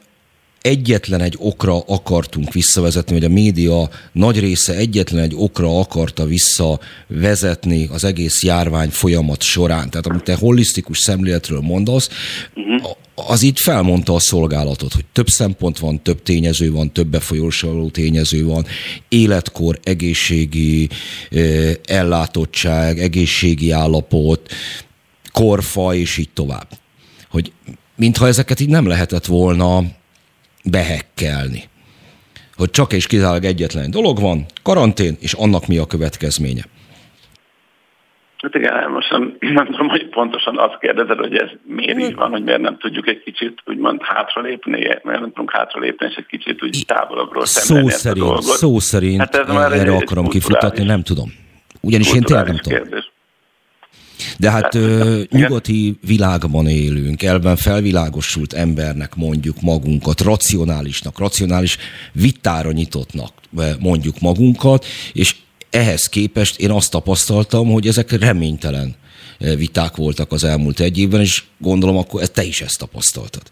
egyetlen 0.66 1.22
egy 1.22 1.36
okra 1.40 1.80
akartunk 1.80 2.54
visszavezetni, 2.54 3.14
vagy 3.14 3.24
a 3.24 3.34
média 3.34 3.90
nagy 4.12 4.40
része 4.40 4.76
egyetlen 4.76 5.24
egy 5.24 5.34
okra 5.36 5.80
akarta 5.80 6.26
visszavezetni 6.26 7.88
az 7.92 8.04
egész 8.04 8.44
járvány 8.44 8.90
folyamat 8.90 9.42
során. 9.42 9.90
Tehát 9.90 10.06
amit 10.06 10.24
te 10.24 10.36
holisztikus 10.36 11.00
szemléletről 11.00 11.60
mondasz, 11.60 12.10
uh-huh. 12.56 12.92
az 13.30 13.42
itt 13.42 13.58
felmondta 13.58 14.14
a 14.14 14.20
szolgálatot, 14.20 14.94
hogy 14.94 15.06
több 15.14 15.28
szempont 15.28 15.80
van, 15.80 16.02
több 16.02 16.24
tényező 16.24 16.72
van, 16.72 16.92
több 16.92 17.08
befolyásoló 17.08 17.90
tényező 17.90 18.46
van, 18.46 18.66
életkor, 19.08 19.80
egészségi 19.84 20.90
ellátottság, 21.86 23.00
egészségi 23.00 23.72
állapot, 23.72 24.52
korfa, 25.32 25.96
és 25.96 26.18
így 26.18 26.30
tovább. 26.34 26.68
Hogy 27.30 27.52
mintha 27.96 28.28
ezeket 28.28 28.60
így 28.60 28.70
nem 28.70 28.88
lehetett 28.88 29.26
volna 29.26 29.84
behekkelni. 30.72 31.64
Hogy 32.56 32.70
csak 32.70 32.94
és 32.94 33.08
kizárólag 33.08 33.44
egyetlen 33.44 33.92
dolog 33.92 34.20
van, 34.20 34.46
karantén, 34.64 35.16
és 35.20 35.34
annak 35.34 35.68
mi 35.68 35.78
a 35.78 35.86
következménye. 35.86 36.64
Hát 38.38 38.56
igen, 38.56 38.92
most 38.92 39.10
nem, 39.10 39.38
nem 39.40 39.66
tudom, 39.66 39.88
hogy 39.88 40.10
pontosan 40.10 40.58
azt 40.58 40.78
kérdezed, 40.80 41.18
hogy 41.18 41.36
ez 41.36 41.50
miért 41.64 42.00
így 42.00 42.16
van, 42.16 42.30
hogy 42.30 42.44
miért 42.44 42.62
nem 42.62 42.78
tudjuk 42.78 43.08
egy 43.08 43.22
kicsit 43.24 43.62
úgymond 43.66 44.02
hátralépni, 44.04 44.72
miért 44.72 45.04
nem 45.04 45.24
tudunk 45.24 45.52
hátralépni, 45.52 46.08
és 46.10 46.16
egy 46.16 46.26
kicsit 46.26 46.64
úgy 46.64 46.84
távolabbról 46.88 47.46
szemlélni 47.46 47.92
szó 47.92 47.98
szerint, 47.98 48.26
a 48.26 48.28
dolgot. 48.28 48.44
Szó 48.44 48.80
szerint 48.80 49.20
hát 49.20 49.36
ez 49.36 49.48
már 49.48 49.72
erre 49.72 49.92
egy, 49.92 50.02
akarom 50.02 50.28
kifutatni, 50.28 50.84
nem 50.84 51.02
tudom. 51.04 51.34
Ugyanis 51.82 52.14
én 52.14 52.22
tényleg 52.22 52.48
nem 52.48 52.58
tudom. 52.58 52.82
Kérdés. 52.82 53.12
De 54.38 54.52
hát 54.52 54.76
ö, 54.76 55.22
nyugati 55.30 55.98
világban 56.06 56.68
élünk, 56.68 57.24
elben 57.24 57.56
felvilágosult 57.56 58.54
embernek 58.54 59.16
mondjuk 59.16 59.62
magunkat, 59.62 60.22
racionálisnak, 60.22 61.20
racionális 61.20 61.78
vitára 62.12 62.72
nyitottnak 62.72 63.34
mondjuk 63.80 64.20
magunkat, 64.20 64.86
és 65.14 65.36
ehhez 65.70 66.06
képest 66.06 66.60
én 66.60 66.72
azt 66.72 66.92
tapasztaltam, 66.92 67.72
hogy 67.72 67.88
ezek 67.88 68.12
reménytelen 68.12 68.96
viták 69.38 69.96
voltak 69.96 70.32
az 70.32 70.44
elmúlt 70.44 70.80
egy 70.80 70.98
évben, 70.98 71.22
és 71.22 71.44
gondolom 71.58 71.98
akkor 71.98 72.28
te 72.28 72.44
is 72.44 72.62
ezt 72.62 72.78
tapasztaltad. 72.78 73.44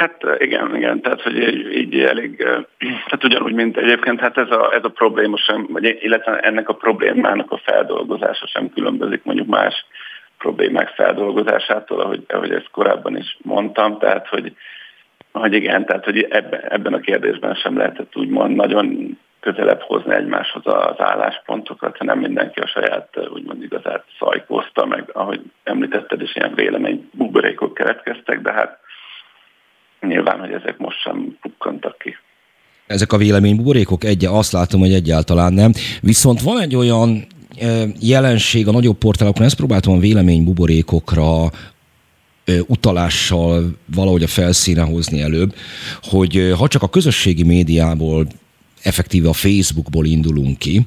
Hát 0.00 0.26
igen, 0.38 0.76
igen, 0.76 1.00
tehát 1.00 1.22
hogy 1.22 1.36
így, 1.36 1.76
így 1.76 2.00
elég, 2.00 2.36
tehát 2.78 3.24
ugyanúgy, 3.24 3.52
mint 3.52 3.76
egyébként, 3.76 4.20
hát 4.20 4.36
ez 4.36 4.50
a, 4.50 4.72
ez 4.74 4.84
a 4.84 4.88
probléma 4.88 5.36
sem, 5.36 5.66
vagy 5.68 5.98
illetve 6.00 6.38
ennek 6.38 6.68
a 6.68 6.74
problémának 6.74 7.52
a 7.52 7.60
feldolgozása 7.64 8.46
sem 8.46 8.70
különbözik 8.74 9.24
mondjuk 9.24 9.46
más 9.46 9.86
problémák 10.38 10.88
feldolgozásától, 10.88 12.00
ahogy, 12.00 12.24
ahogy 12.28 12.50
ezt 12.50 12.70
korábban 12.70 13.16
is 13.16 13.36
mondtam, 13.42 13.98
tehát 13.98 14.28
hogy, 14.28 14.56
hogy 15.32 15.52
igen, 15.52 15.86
tehát 15.86 16.04
hogy 16.04 16.26
ebben, 16.30 16.60
ebben 16.68 16.94
a 16.94 17.00
kérdésben 17.00 17.54
sem 17.54 17.76
lehetett 17.76 18.16
úgymond 18.16 18.56
nagyon 18.56 19.18
közelebb 19.40 19.80
hozni 19.80 20.14
egymáshoz 20.14 20.62
az 20.66 21.00
álláspontokat, 21.00 21.96
hanem 21.96 22.18
mindenki 22.18 22.60
a 22.60 22.66
saját 22.66 23.28
úgymond 23.32 23.62
igazát 23.62 24.04
szajkózta, 24.18 24.86
meg 24.86 25.10
ahogy 25.12 25.40
említetted 25.62 26.22
is 26.22 26.36
ilyen 26.36 26.54
vélemény 26.54 27.10
buborékok 27.12 27.74
keletkeztek, 27.74 28.40
de 28.40 28.52
hát 28.52 28.79
nyilván, 30.00 30.38
hogy 30.38 30.52
ezek 30.52 30.78
most 30.78 31.00
sem 31.00 31.38
pukkantak 31.40 31.98
ki. 31.98 32.16
Ezek 32.86 33.12
a 33.12 33.16
véleménybuborékok 33.16 34.04
egy, 34.04 34.24
azt 34.24 34.52
látom, 34.52 34.80
hogy 34.80 34.92
egyáltalán 34.92 35.52
nem. 35.52 35.72
Viszont 36.00 36.40
van 36.40 36.60
egy 36.60 36.76
olyan 36.76 37.26
jelenség 38.00 38.68
a 38.68 38.72
nagyobb 38.72 38.96
portálokon, 38.96 39.42
ezt 39.42 39.56
próbáltam 39.56 39.92
a 39.92 39.98
véleménybuborékokra 39.98 41.50
utalással 42.66 43.76
valahogy 43.94 44.22
a 44.22 44.26
felszíne 44.26 44.82
hozni 44.82 45.20
előbb, 45.20 45.54
hogy 46.02 46.52
ha 46.58 46.68
csak 46.68 46.82
a 46.82 46.88
közösségi 46.88 47.42
médiából 47.42 48.26
effektíve 48.82 49.28
a 49.28 49.32
Facebookból 49.32 50.04
indulunk 50.04 50.58
ki, 50.58 50.80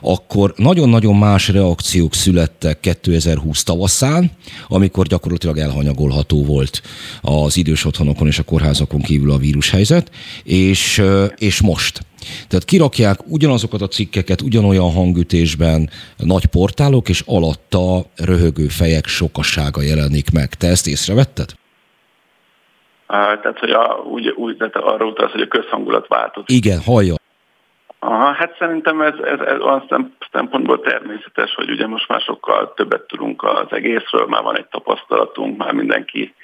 akkor 0.00 0.52
nagyon-nagyon 0.56 1.16
más 1.16 1.48
reakciók 1.48 2.14
születtek 2.14 2.80
2020 2.80 3.62
tavaszán, 3.62 4.30
amikor 4.68 5.06
gyakorlatilag 5.06 5.58
elhanyagolható 5.58 6.44
volt 6.44 6.82
az 7.22 7.56
idős 7.56 7.84
otthonokon 7.84 8.26
és 8.26 8.38
a 8.38 8.44
kórházakon 8.44 9.00
kívül 9.00 9.30
a 9.30 9.36
vírushelyzet, 9.36 10.10
és, 10.44 11.02
és 11.36 11.62
most. 11.62 12.06
Tehát 12.48 12.64
kirakják 12.64 13.18
ugyanazokat 13.26 13.82
a 13.82 13.88
cikkeket 13.88 14.40
ugyanolyan 14.40 14.92
hangütésben 14.92 15.90
nagy 16.16 16.46
portálok, 16.46 17.08
és 17.08 17.22
alatta 17.26 18.04
röhögő 18.16 18.66
fejek 18.66 19.06
sokasága 19.06 19.82
jelenik 19.82 20.32
meg. 20.32 20.48
Te 20.48 20.66
ezt 20.66 20.86
észrevetted? 20.86 21.48
Tehát, 23.06 23.58
hogy 23.58 23.70
a, 23.70 24.02
úgy, 24.10 24.28
úgy 24.28 24.56
tehát 24.56 24.74
arra 24.74 25.06
utalsz, 25.06 25.32
hogy 25.32 25.40
a 25.40 25.48
közhangulat 25.48 26.08
változott. 26.08 26.48
Igen, 26.48 26.80
hallja. 26.80 27.14
Aha, 27.98 28.32
hát 28.32 28.56
szerintem 28.58 29.00
ez, 29.00 29.14
ez, 29.24 29.40
ez 29.40 29.60
olyan 29.60 30.14
szempontból 30.32 30.80
természetes, 30.80 31.54
hogy 31.54 31.70
ugye 31.70 31.86
most 31.86 32.08
már 32.08 32.20
sokkal 32.20 32.72
többet 32.76 33.02
tudunk 33.02 33.42
az 33.42 33.66
egészről, 33.70 34.26
már 34.26 34.42
van 34.42 34.56
egy 34.56 34.66
tapasztalatunk, 34.66 35.56
már 35.56 35.72
mindenki 35.72 36.34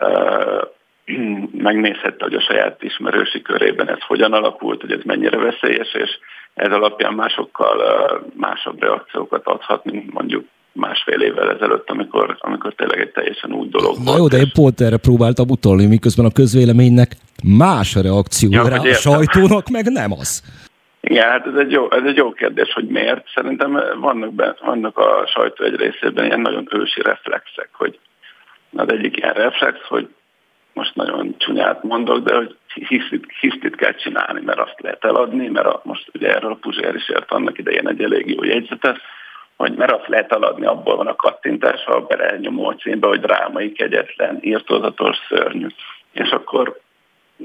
uh, 0.00 0.62
megnézhette, 1.68 2.24
hogy 2.24 2.34
a 2.34 2.40
saját 2.40 2.82
ismerősi 2.82 3.42
körében 3.42 3.88
ez 3.88 4.02
hogyan 4.06 4.32
alakult, 4.32 4.80
hogy 4.80 4.92
ez 4.92 5.02
mennyire 5.04 5.38
veszélyes, 5.38 5.94
és 5.94 6.18
ez 6.54 6.72
alapján 6.72 7.14
másokkal 7.14 7.78
uh, 7.78 8.20
másabb 8.34 8.82
reakciókat 8.82 9.46
adhat, 9.46 9.84
mint 9.84 10.12
mondjuk 10.12 10.44
másfél 10.72 11.20
évvel 11.20 11.50
ezelőtt, 11.50 11.90
amikor, 11.90 12.36
amikor 12.40 12.74
tényleg 12.74 13.00
egy 13.00 13.10
teljesen 13.10 13.52
új 13.52 13.68
dolog 13.68 13.96
Na 13.96 14.04
volt. 14.04 14.18
jó, 14.18 14.28
de 14.28 14.36
én 14.36 14.50
pont 14.52 14.80
erre 14.80 14.96
próbáltam 14.96 15.48
utolni, 15.48 15.86
miközben 15.86 16.24
a 16.24 16.30
közvéleménynek 16.30 17.16
más 17.44 17.96
a 17.96 18.02
reakció 18.02 18.50
ja, 18.52 18.68
rá, 18.68 18.76
a 18.76 18.94
sajtónak 18.94 19.68
meg 19.68 19.84
nem 19.84 20.12
az. 20.12 20.42
Igen, 21.04 21.28
hát 21.28 21.46
ez 21.46 21.54
egy, 21.54 21.72
jó, 21.72 21.90
ez 21.90 22.04
egy 22.04 22.16
jó 22.16 22.32
kérdés, 22.32 22.72
hogy 22.72 22.86
miért. 22.86 23.28
Szerintem 23.34 23.82
vannak, 24.00 24.32
be, 24.32 24.56
vannak 24.60 24.98
a 24.98 25.26
sajtó 25.26 25.64
egy 25.64 25.76
részében 25.76 26.24
ilyen 26.24 26.40
nagyon 26.40 26.68
ősi 26.70 27.02
reflexek, 27.02 27.68
hogy 27.72 27.98
az 28.76 28.92
egyik 28.92 29.16
ilyen 29.16 29.32
reflex, 29.32 29.80
hogy 29.86 30.08
most 30.72 30.94
nagyon 30.94 31.34
csúnyát 31.38 31.82
mondok, 31.82 32.18
de 32.18 32.34
hogy 32.34 32.56
hisztit, 32.74 33.24
hisztit 33.40 33.76
kell 33.76 33.94
csinálni, 33.94 34.40
mert 34.44 34.58
azt 34.58 34.80
lehet 34.80 35.04
eladni, 35.04 35.48
mert 35.48 35.66
a, 35.66 35.80
most 35.84 36.10
ugye 36.14 36.34
erről 36.34 36.52
a 36.52 36.58
Puzsér 36.60 36.94
is 36.94 37.08
ért 37.08 37.30
annak 37.30 37.58
idején 37.58 37.88
egy 37.88 38.02
elég 38.02 38.34
jó 38.34 38.44
jegyzetet, 38.44 39.00
hogy 39.56 39.74
mert 39.74 39.92
azt 39.92 40.08
lehet 40.08 40.32
eladni, 40.32 40.66
abból 40.66 40.96
van 40.96 41.06
a 41.06 41.16
kattintás, 41.16 41.84
ha 41.84 42.00
belenyomó 42.00 42.68
a 42.68 42.74
címbe, 42.74 43.06
hogy 43.06 43.20
drámai, 43.20 43.72
kegyetlen, 43.72 44.38
írtózatos, 44.40 45.16
szörnyű. 45.28 45.66
És 46.12 46.30
akkor, 46.30 46.80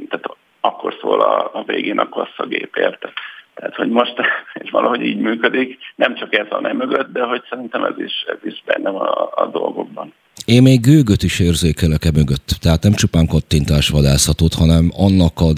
tehát 0.09 0.25
akkor 0.59 0.95
szól 1.01 1.21
a, 1.21 1.49
a 1.53 1.63
végén 1.63 1.99
a 1.99 2.09
kasszagép, 2.09 2.75
érte. 2.75 3.11
Tehát, 3.57 3.75
hogy 3.75 3.89
most 3.89 4.13
ez 4.61 4.71
valahogy 4.71 5.01
így 5.01 5.19
működik, 5.19 5.77
nem 5.95 6.15
csak 6.15 6.35
ez 6.35 6.47
nem 6.61 6.77
mögött, 6.77 7.11
de 7.13 7.23
hogy 7.23 7.41
szerintem 7.49 7.83
ez 7.83 7.97
is, 7.97 8.13
ez 8.27 8.51
is 8.51 8.63
benne 8.65 8.89
van 8.89 9.07
a, 9.07 9.43
a 9.43 9.49
dolgokban. 9.51 10.13
Én 10.45 10.61
még 10.61 10.81
gőgöt 10.81 11.23
is 11.23 11.39
érzékelek 11.39 12.05
e 12.05 12.11
mögött. 12.11 12.57
Tehát 12.61 12.83
nem 12.83 12.91
csupán 12.91 13.27
kattintás 13.27 13.89
vadászatot, 13.89 14.53
hanem 14.53 14.91
annak 14.97 15.39
a 15.39 15.53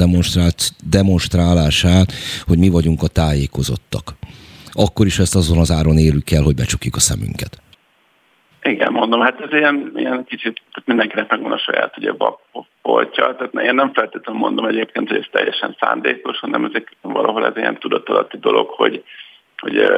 demonstrálását, 0.89 2.11
hogy 2.45 2.57
mi 2.57 2.69
vagyunk 2.69 3.03
a 3.03 3.07
tájékozottak. 3.07 4.13
Akkor 4.71 5.05
is 5.05 5.19
ezt 5.19 5.35
azon 5.35 5.57
az 5.57 5.71
áron 5.71 5.97
érjük 5.97 6.31
el, 6.31 6.43
hogy 6.43 6.55
becsukjuk 6.55 6.95
a 6.95 6.99
szemünket. 6.99 7.61
Igen, 8.63 8.91
mondom, 8.91 9.21
hát 9.21 9.41
ez 9.41 9.53
ilyen, 9.53 9.91
ilyen 9.95 10.23
kicsit, 10.23 10.61
mindenkinek 10.85 11.29
megvan 11.29 11.51
a 11.51 11.57
saját 11.57 11.97
ugye 11.97 12.11
bakpoltja, 12.11 13.35
tehát 13.35 13.53
én 13.53 13.75
nem 13.75 13.93
feltétlenül 13.93 14.41
mondom 14.41 14.65
egyébként, 14.65 15.07
hogy 15.07 15.17
ez 15.17 15.25
teljesen 15.31 15.75
szándékos, 15.79 16.39
hanem 16.39 16.65
ezek 16.65 16.95
valahol 17.01 17.45
ez 17.45 17.57
ilyen 17.57 17.77
tudatalatti 17.77 18.37
dolog, 18.37 18.69
hogy, 18.69 19.03
hogy 19.57 19.91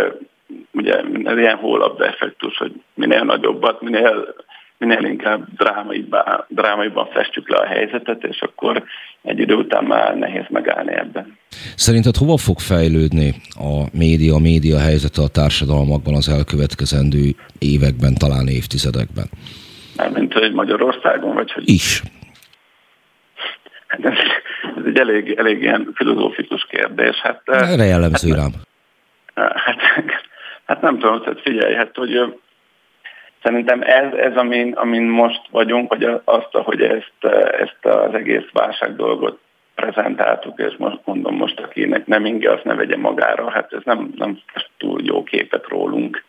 ugye 0.72 1.02
ez 1.24 1.38
ilyen 1.38 1.58
hólabda 1.58 2.06
effektus, 2.06 2.58
hogy 2.58 2.72
minél 2.94 3.24
nagyobbat, 3.24 3.82
minél 3.82 4.36
minél 4.82 5.04
inkább 5.04 5.48
drámaiban, 5.58 6.46
drámaiban 6.48 7.08
festjük 7.08 7.50
le 7.50 7.58
a 7.58 7.66
helyzetet, 7.66 8.24
és 8.24 8.42
akkor 8.42 8.84
egy 9.22 9.40
idő 9.40 9.54
után 9.54 9.84
már 9.84 10.18
nehéz 10.18 10.46
megállni 10.50 10.94
ebben. 10.94 11.38
Szerinted 11.76 12.16
hova 12.16 12.38
fog 12.38 12.60
fejlődni 12.60 13.34
a 13.60 13.98
média, 13.98 14.34
a 14.36 14.40
média 14.40 14.80
helyzete 14.80 15.22
a 15.22 15.28
társadalmakban 15.28 16.14
az 16.14 16.30
elkövetkezendő 16.30 17.36
években, 17.60 18.14
talán 18.14 18.48
évtizedekben? 18.48 19.26
Mármint, 19.96 20.34
hogy 20.34 20.54
Magyarországon, 20.54 21.34
vagy 21.34 21.52
hogy... 21.52 21.70
Is. 21.70 22.04
Hát 23.88 24.06
ez, 24.06 24.18
ez 24.78 24.84
egy 24.86 24.98
elég, 24.98 25.36
elég 25.38 25.62
ilyen 25.62 25.92
filozófikus 25.94 26.66
kérdés. 26.70 27.16
Hát, 27.16 27.42
Erre 27.46 27.84
jellemző 27.84 28.30
hát, 28.30 28.38
rám. 28.38 28.52
Hát, 29.36 29.80
hát 30.66 30.82
nem 30.82 31.00
tudom, 31.00 31.22
tehát 31.22 31.42
figyelj, 31.42 31.74
hát 31.74 31.96
hogy 31.96 32.34
Szerintem 33.44 33.82
ez, 33.82 34.14
ez 34.14 34.36
amin, 34.36 34.74
amin 34.74 35.04
most 35.04 35.42
vagyunk, 35.52 35.90
vagy 35.90 36.04
azt, 36.24 36.50
hogy 36.52 36.82
ezt, 36.82 37.34
ezt 37.60 37.86
az 37.86 38.14
egész 38.14 38.50
válság 38.52 38.96
dolgot 38.96 39.40
prezentáltuk, 39.76 40.60
és 40.60 40.76
most 40.78 41.00
mondom 41.06 41.36
most, 41.36 41.60
akinek 41.60 42.06
nem 42.06 42.26
inge, 42.26 42.52
azt 42.52 42.64
ne 42.64 42.76
vegye 42.76 42.98
magára, 42.98 43.50
hát 43.50 43.74
ez 43.74 43.82
nem, 43.84 44.14
nem 44.16 44.40
túl 44.78 45.00
jó 45.04 45.24
képet 45.24 45.68
rólunk, 45.68 46.24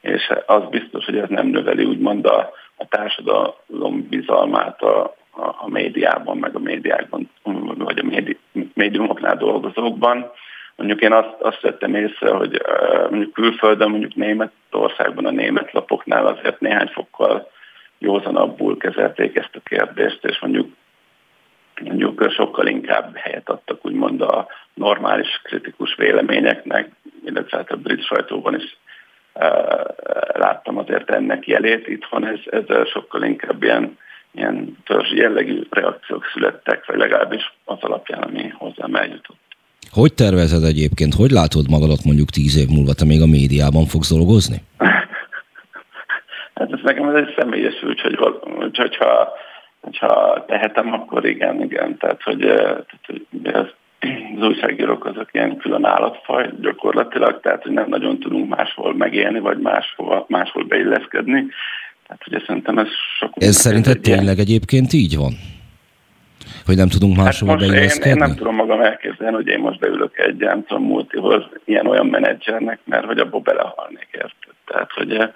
és 0.00 0.32
az 0.46 0.62
biztos, 0.70 1.04
hogy 1.04 1.18
ez 1.18 1.28
nem 1.28 1.46
növeli 1.46 1.84
úgymond 1.84 2.26
a, 2.26 2.50
a 2.76 2.86
társadalom 2.88 4.06
bizalmát 4.08 4.82
a, 4.82 5.02
a, 5.30 5.46
a 5.58 5.68
médiában, 5.68 6.36
meg 6.36 6.54
a 6.54 6.58
médiákban, 6.58 7.30
vagy 7.78 7.98
a 7.98 8.06
médi, 8.06 8.38
médiumoknál 8.74 9.36
dolgozókban. 9.36 10.30
Mondjuk 10.78 11.00
én 11.00 11.12
azt, 11.12 11.40
azt 11.40 11.60
vettem 11.60 11.94
észre, 11.94 12.30
hogy 12.30 12.62
mondjuk 13.10 13.32
külföldön, 13.32 13.90
mondjuk 13.90 14.14
Németországban 14.14 15.26
a 15.26 15.30
német 15.30 15.72
lapoknál 15.72 16.26
azért 16.26 16.60
néhány 16.60 16.86
fokkal 16.86 17.50
józanabbul 17.98 18.76
kezelték 18.76 19.36
ezt 19.36 19.56
a 19.56 19.60
kérdést, 19.64 20.24
és 20.24 20.38
mondjuk 20.38 20.68
mondjuk 21.84 22.30
sokkal 22.30 22.66
inkább 22.66 23.16
helyet 23.16 23.48
adtak 23.48 23.86
úgymond 23.86 24.20
a 24.20 24.46
normális 24.74 25.40
kritikus 25.42 25.94
véleményeknek, 25.94 26.90
illetve 27.24 27.56
hát 27.56 27.70
a 27.70 27.76
brit 27.76 28.04
sajtóban 28.04 28.54
is 28.54 28.76
láttam 30.32 30.78
azért 30.78 31.10
ennek 31.10 31.46
jelét. 31.46 31.88
Itthon 31.88 32.26
ez, 32.26 32.38
ezzel 32.50 32.84
sokkal 32.84 33.22
inkább 33.22 33.62
ilyen, 33.62 33.98
ilyen 34.30 34.76
törzsi 34.84 35.16
jellegű 35.16 35.60
reakciók 35.70 36.24
születtek, 36.32 36.86
vagy 36.86 36.96
legalábbis 36.96 37.52
az 37.64 37.78
alapján, 37.80 38.22
ami 38.22 38.48
hozzám 38.48 38.94
eljutott. 38.94 39.47
Hogy 39.90 40.14
tervezed 40.14 40.64
egyébként, 40.64 41.14
hogy 41.14 41.30
látod 41.30 41.70
magadat 41.70 42.04
mondjuk 42.04 42.30
tíz 42.30 42.58
év 42.58 42.68
múlva, 42.68 42.92
te 42.92 43.04
még 43.04 43.22
a 43.22 43.26
médiában 43.26 43.84
fogsz 43.84 44.12
dolgozni? 44.14 44.62
Hát 46.54 46.72
ez 46.72 46.80
nekem 46.82 47.08
ez 47.08 47.14
egy 47.14 47.34
személyes 47.38 47.82
úgy, 47.82 48.00
hogy, 48.00 48.18
hogyha, 48.76 49.32
hogyha 49.80 50.44
tehetem, 50.48 50.92
akkor 50.92 51.26
igen, 51.26 51.62
igen. 51.62 51.96
Tehát, 51.96 52.22
hogy, 52.22 52.42
eh, 52.42 52.56
tehát, 52.56 53.04
hogy 53.06 53.26
az, 53.42 53.66
az 54.40 54.46
újságírók 54.46 55.04
azok 55.04 55.28
ilyen 55.32 55.56
külön 55.56 55.84
állatfaj 55.84 56.50
gyakorlatilag, 56.60 57.40
tehát 57.40 57.62
hogy 57.62 57.72
nem 57.72 57.88
nagyon 57.88 58.18
tudunk 58.18 58.56
máshol 58.56 58.94
megélni, 58.94 59.38
vagy 59.38 59.58
máshol, 59.58 60.24
máshol 60.28 60.64
beilleszkedni. 60.64 61.46
Tehát 62.06 62.26
ugye 62.26 62.38
szerintem 62.46 62.78
ez 62.78 62.88
sok... 63.18 63.32
Ez 63.34 63.56
szerinted 63.56 64.00
tényleg 64.00 64.38
egyébként 64.38 64.92
így 64.92 65.16
van? 65.16 65.32
Hogy 66.66 66.76
nem 66.76 66.88
tudunk 66.88 67.16
hát 67.16 67.24
máshol 67.24 67.48
hát 67.48 67.60
én, 67.60 68.10
én 68.10 68.16
nem 68.16 68.34
tudom 68.34 68.54
magam 68.54 68.80
elképzelni, 68.80 69.34
hogy 69.34 69.46
én 69.46 69.58
most 69.58 69.78
beülök 69.78 70.18
egy 70.18 70.36
nem 70.36 70.64
tudom, 70.64 70.84
multihoz 70.84 71.44
ilyen-olyan 71.64 72.06
menedzsernek, 72.06 72.78
mert 72.84 73.04
hogy 73.04 73.18
abból 73.18 73.40
belehalnék 73.40 74.08
érted. 74.12 74.54
Tehát, 74.66 74.92
hogy 74.92 75.12
eh, 75.12 75.28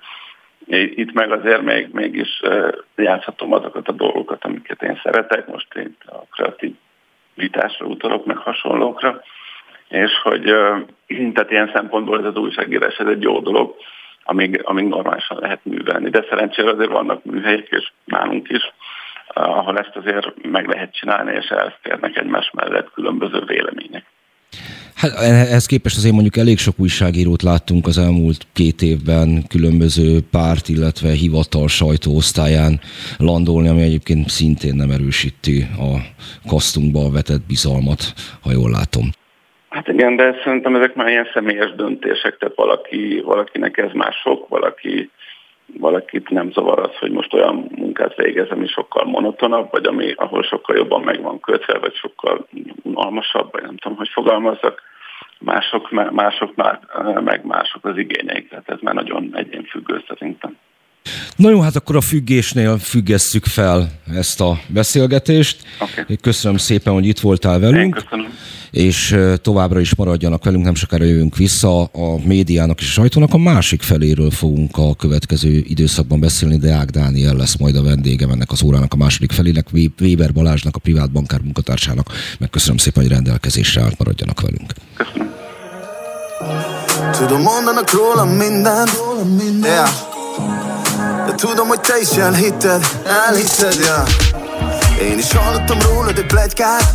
itt 0.99 1.13
meg 1.13 1.33
azért 1.33 1.63
még, 1.63 1.89
mégis 1.93 2.41
eh, 2.41 2.69
játszhatom 2.97 3.53
azokat 3.53 3.89
a 3.89 3.93
dolgokat, 3.93 4.45
amiket 4.45 4.83
én 4.83 5.01
szeretek, 5.03 5.47
most 5.47 5.75
én 5.75 5.97
a 6.07 6.19
kreativitásra 6.31 7.87
utalok, 7.87 8.27
meg 8.27 8.37
hasonlókra, 8.37 9.21
és 9.89 10.11
hogy 10.23 10.49
eh, 10.49 10.81
tehát 11.35 11.51
ilyen 11.51 11.71
szempontból 11.75 12.19
ez 12.19 12.25
az 12.25 12.37
újságírás, 12.37 12.97
ez 12.97 13.07
egy 13.07 13.23
jó 13.23 13.41
dolog, 13.41 13.75
amíg, 14.25 14.61
amíg 14.65 14.87
normálisan 14.87 15.39
lehet 15.41 15.65
művelni. 15.65 16.11
De 16.11 16.27
szerencsére 16.29 16.71
azért 16.71 16.91
vannak 16.91 17.25
műhelyek, 17.25 17.69
és 17.69 17.93
nálunk 18.05 18.49
is, 18.49 18.73
ahol 19.29 19.79
ezt 19.79 19.97
azért 19.97 20.27
meg 20.43 20.67
lehet 20.67 20.95
csinálni, 20.95 21.33
és 21.41 21.49
elférnek 21.49 22.17
egymás 22.17 22.51
mellett 22.53 22.93
különböző 22.93 23.43
vélemények. 23.47 24.05
Hát 24.95 25.13
ehhez 25.21 25.67
képest 25.67 25.97
azért 25.97 26.13
mondjuk 26.13 26.37
elég 26.37 26.59
sok 26.59 26.75
újságírót 26.79 27.43
láttunk 27.43 27.87
az 27.87 27.99
elmúlt 27.99 28.47
két 28.53 28.83
évben 28.83 29.45
különböző 29.49 30.21
párt, 30.31 30.69
illetve 30.69 31.09
hivatal 31.11 31.69
sajtóosztályán 31.69 32.81
landolni, 33.19 33.69
ami 33.69 33.83
egyébként 33.83 34.29
szintén 34.29 34.75
nem 34.75 34.91
erősíti 34.91 35.67
a 35.79 35.91
kasztunkba 36.49 37.11
vetett 37.11 37.47
bizalmat, 37.47 38.01
ha 38.43 38.51
jól 38.53 38.71
látom. 38.71 39.07
Hát 39.69 39.89
igen, 39.89 40.17
de 40.17 40.35
szerintem 40.45 40.77
ezek 40.77 40.95
már 40.95 41.09
ilyen 41.09 41.29
személyes 41.35 41.75
döntések, 41.75 42.37
tehát 42.39 42.57
valaki, 42.57 43.23
valakinek 43.25 43.79
ez 43.79 43.93
már 43.93 44.13
sok, 44.13 44.49
valaki 44.49 45.11
valakit 45.67 46.31
nem 46.31 46.53
zavar 46.53 46.79
az, 46.79 46.97
hogy 46.99 47.11
most 47.11 47.35
olyan 47.35 47.67
munkát 47.77 48.15
végez, 48.15 48.51
ami 48.51 48.67
sokkal 48.67 49.05
monotonabb, 49.05 49.69
vagy 49.71 49.87
ami, 49.87 50.13
ahol 50.13 50.43
sokkal 50.43 50.77
jobban 50.77 51.01
meg 51.01 51.23
van 51.23 51.41
kötve, 51.41 51.79
vagy 51.79 51.95
sokkal 51.95 52.47
unalmasabb, 52.83 53.53
vagy 53.53 53.63
nem 53.63 53.77
tudom, 53.77 53.97
hogy 53.97 54.09
fogalmazzak. 54.09 54.83
Mások, 55.39 55.91
mások 56.11 56.55
már, 56.55 56.81
meg 57.25 57.45
mások 57.45 57.85
az 57.85 57.97
igényeik, 57.97 58.49
tehát 58.49 58.69
ez 58.71 58.79
már 58.81 58.95
nagyon 58.95 59.31
egyénfüggő 59.33 60.05
szerintem. 60.09 60.59
Na 61.37 61.51
jó, 61.51 61.61
hát 61.61 61.77
akkor 61.77 61.97
a 61.97 62.01
függésnél 62.01 62.79
függesszük 62.79 63.45
fel 63.45 63.91
ezt 64.15 64.41
a 64.41 64.61
beszélgetést. 64.67 65.63
Okay. 65.81 66.17
Köszönöm 66.17 66.57
szépen, 66.57 66.93
hogy 66.93 67.07
itt 67.07 67.21
voltál 67.21 67.59
velünk. 67.59 67.85
Én 67.85 67.91
köszönöm 67.91 68.27
és 68.73 69.17
továbbra 69.43 69.81
is 69.81 69.95
maradjanak 69.95 70.45
velünk, 70.45 70.65
nem 70.65 70.75
sokára 70.75 71.05
jövünk 71.05 71.37
vissza 71.37 71.85
a 71.85 72.19
médiának 72.25 72.81
és 72.81 72.87
a 72.87 72.91
sajtónak. 72.91 73.35
A 73.35 73.39
másik 73.39 73.83
feléről 73.83 74.31
fogunk 74.31 74.77
a 74.77 74.95
következő 74.95 75.65
időszakban 75.67 76.21
beszélni, 76.21 76.57
de 76.57 76.73
Ág 76.73 76.91
Dániel 76.91 77.35
lesz 77.35 77.57
majd 77.57 77.77
a 77.77 77.83
vendégem 77.83 78.31
ennek 78.31 78.51
az 78.51 78.63
órának 78.63 78.93
a 78.93 78.97
második 78.97 79.33
felének, 79.33 79.67
Weber 80.01 80.33
Balázsnak, 80.33 80.77
a 80.77 80.79
privát 80.79 81.13
bankár 81.13 81.41
munkatársának. 81.41 82.09
Megköszönöm 82.39 82.77
szépen, 82.77 83.03
hogy 83.03 83.13
rendelkezésre 83.13 83.83
állt, 83.83 83.99
maradjanak 83.99 84.41
velünk. 84.41 84.73
Köszönöm. 84.97 85.31
Tudom, 87.13 87.43
mondanak 87.43 87.93
rólam 87.93 88.29
mindent, 88.29 88.91
yeah. 89.63 90.72
De 91.33 91.39
tudom, 91.39 91.69
hogy 91.69 91.81
te 91.81 92.01
is 92.01 92.09
elhitted, 92.09 92.87
elhitted, 93.27 93.75
yeah. 93.75 94.09
Én 95.11 95.19
is 95.19 95.33
hallottam 95.33 95.79
rólad 95.81 96.19
egy 96.19 96.27
plegykát. 96.27 96.95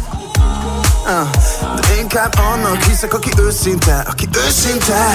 De 1.76 2.00
inkább 2.00 2.34
annak 2.54 2.84
hiszek, 2.84 3.14
aki 3.14 3.30
őszinte, 3.40 4.06
aki 4.10 4.28
őszinte. 4.46 5.06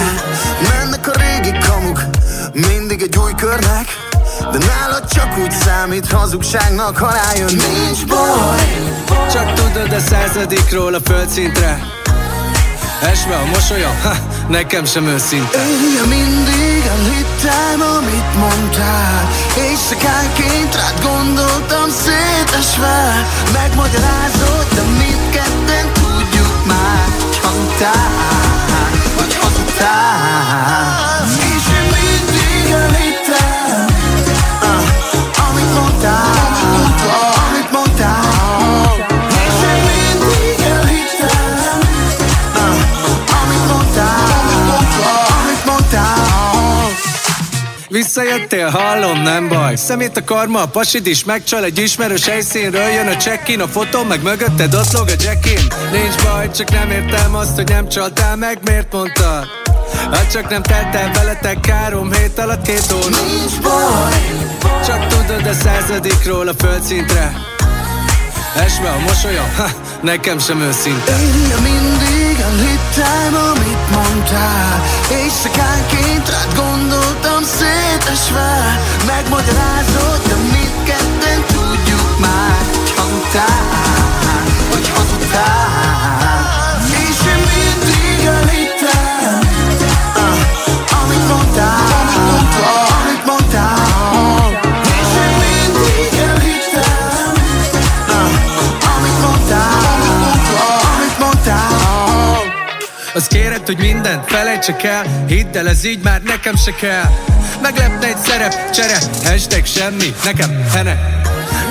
Mennek 0.68 1.08
a 1.08 1.12
régi 1.18 1.58
kamuk, 1.58 2.00
mindig 2.52 3.02
egy 3.02 3.16
új 3.16 3.32
körnek. 3.34 3.86
De 4.52 4.58
nálad 4.66 5.12
csak 5.12 5.38
úgy 5.38 5.52
számít 5.52 6.12
hazugságnak, 6.12 6.96
ha 6.96 7.12
rájön. 7.12 7.54
Nincs 7.54 8.06
baj. 8.06 8.92
Csak 9.32 9.52
tudod 9.52 9.92
a 9.92 10.00
századikról 10.00 10.94
a 10.94 11.00
földszintre 11.04 12.01
Esve 13.02 13.34
a 13.34 13.44
mosolyom, 13.44 14.00
ha, 14.02 14.12
nekem 14.48 14.84
sem 14.84 15.06
őszinte. 15.06 15.58
Én 15.58 16.08
mindig 16.08 16.82
elhittem, 16.90 17.80
amit 17.96 18.34
mondtál. 18.38 19.28
Éjszakánként 19.56 20.74
rád 20.74 21.02
gondoltam 21.02 21.88
szétesve. 21.90 23.26
Megmagyarázod, 23.52 24.66
de 24.74 24.82
mindketten 24.82 25.92
tudjuk 25.92 26.66
már 26.66 27.06
hazudtál, 27.42 28.90
hogy 29.16 29.34
hazudtál. 29.34 31.26
És 31.34 31.64
én 31.78 31.86
mindig 31.98 32.70
elhittem 32.72 33.86
uh, 34.62 35.48
Amit 35.48 35.74
mondtál 35.74 36.31
Visszajöttél, 48.02 48.68
hallom, 48.68 49.22
nem 49.22 49.48
baj. 49.48 49.76
Szemét 49.76 50.16
a 50.16 50.24
karma, 50.24 50.62
a 50.62 50.66
pasid 50.66 51.06
is 51.06 51.24
megcsal 51.24 51.64
Egy 51.64 51.78
ismerős 51.78 52.26
helyszínről 52.26 52.88
jön 52.88 53.06
a 53.06 53.16
check-in 53.16 53.60
A 53.60 53.68
fotó, 53.68 54.02
meg 54.04 54.22
mögötted 54.22 54.74
ott 54.74 54.92
log 54.92 55.08
a 55.08 55.22
jackin 55.22 55.66
Nincs 55.92 56.22
baj, 56.22 56.50
csak 56.50 56.70
nem 56.70 56.90
értem 56.90 57.34
azt, 57.34 57.54
hogy 57.54 57.68
nem 57.68 57.88
csaltál 57.88 58.36
meg 58.36 58.58
Miért 58.64 58.92
mondtad? 58.92 59.46
Hát 60.12 60.30
csak 60.32 60.48
nem 60.48 60.62
telt 60.62 60.94
el 60.94 61.10
veletek 61.12 61.66
három 61.66 62.12
hét 62.12 62.38
alatt 62.38 62.62
két 62.62 62.92
óra. 62.92 63.22
Nincs 63.26 63.60
baj. 63.60 64.40
Csak 64.86 65.06
tudod 65.06 65.46
a 65.46 65.52
századikról 65.52 66.48
a 66.48 66.54
földszintre. 66.58 67.32
Esve 68.56 68.88
a 68.88 68.98
mosolyom, 68.98 69.54
ha, 69.56 69.68
nekem 70.00 70.38
sem 70.38 70.60
őszinte. 70.60 71.12
Én 71.20 71.62
mindig 71.62 72.11
hittem, 72.60 73.34
amit 73.50 73.90
mondtál. 73.90 74.82
Éjszakánként 75.10 76.28
rád 76.30 76.54
gondoltam 76.56 77.42
szétesve. 77.42 78.80
Megmagyarázod, 79.06 80.20
de 80.28 80.34
mit 80.52 80.82
ketten 80.84 81.40
tudjuk 81.46 82.18
már 82.20 82.60
Csantál 82.84 83.71
Az 103.14 103.26
kéred, 103.26 103.66
hogy 103.66 103.78
mindent 103.78 104.30
felejtsek 104.30 104.82
el. 104.82 105.24
Hidd 105.26 105.56
el, 105.56 105.68
ez 105.68 105.84
így 105.84 106.02
már 106.02 106.22
nekem 106.22 106.56
se 106.56 106.74
kell. 106.74 107.10
Meglepne 107.62 108.06
egy 108.06 108.16
szerep, 108.16 108.70
csere. 108.70 108.98
Hashtag 109.24 109.66
semmi, 109.66 110.14
nekem 110.24 110.66
hene. 110.72 111.20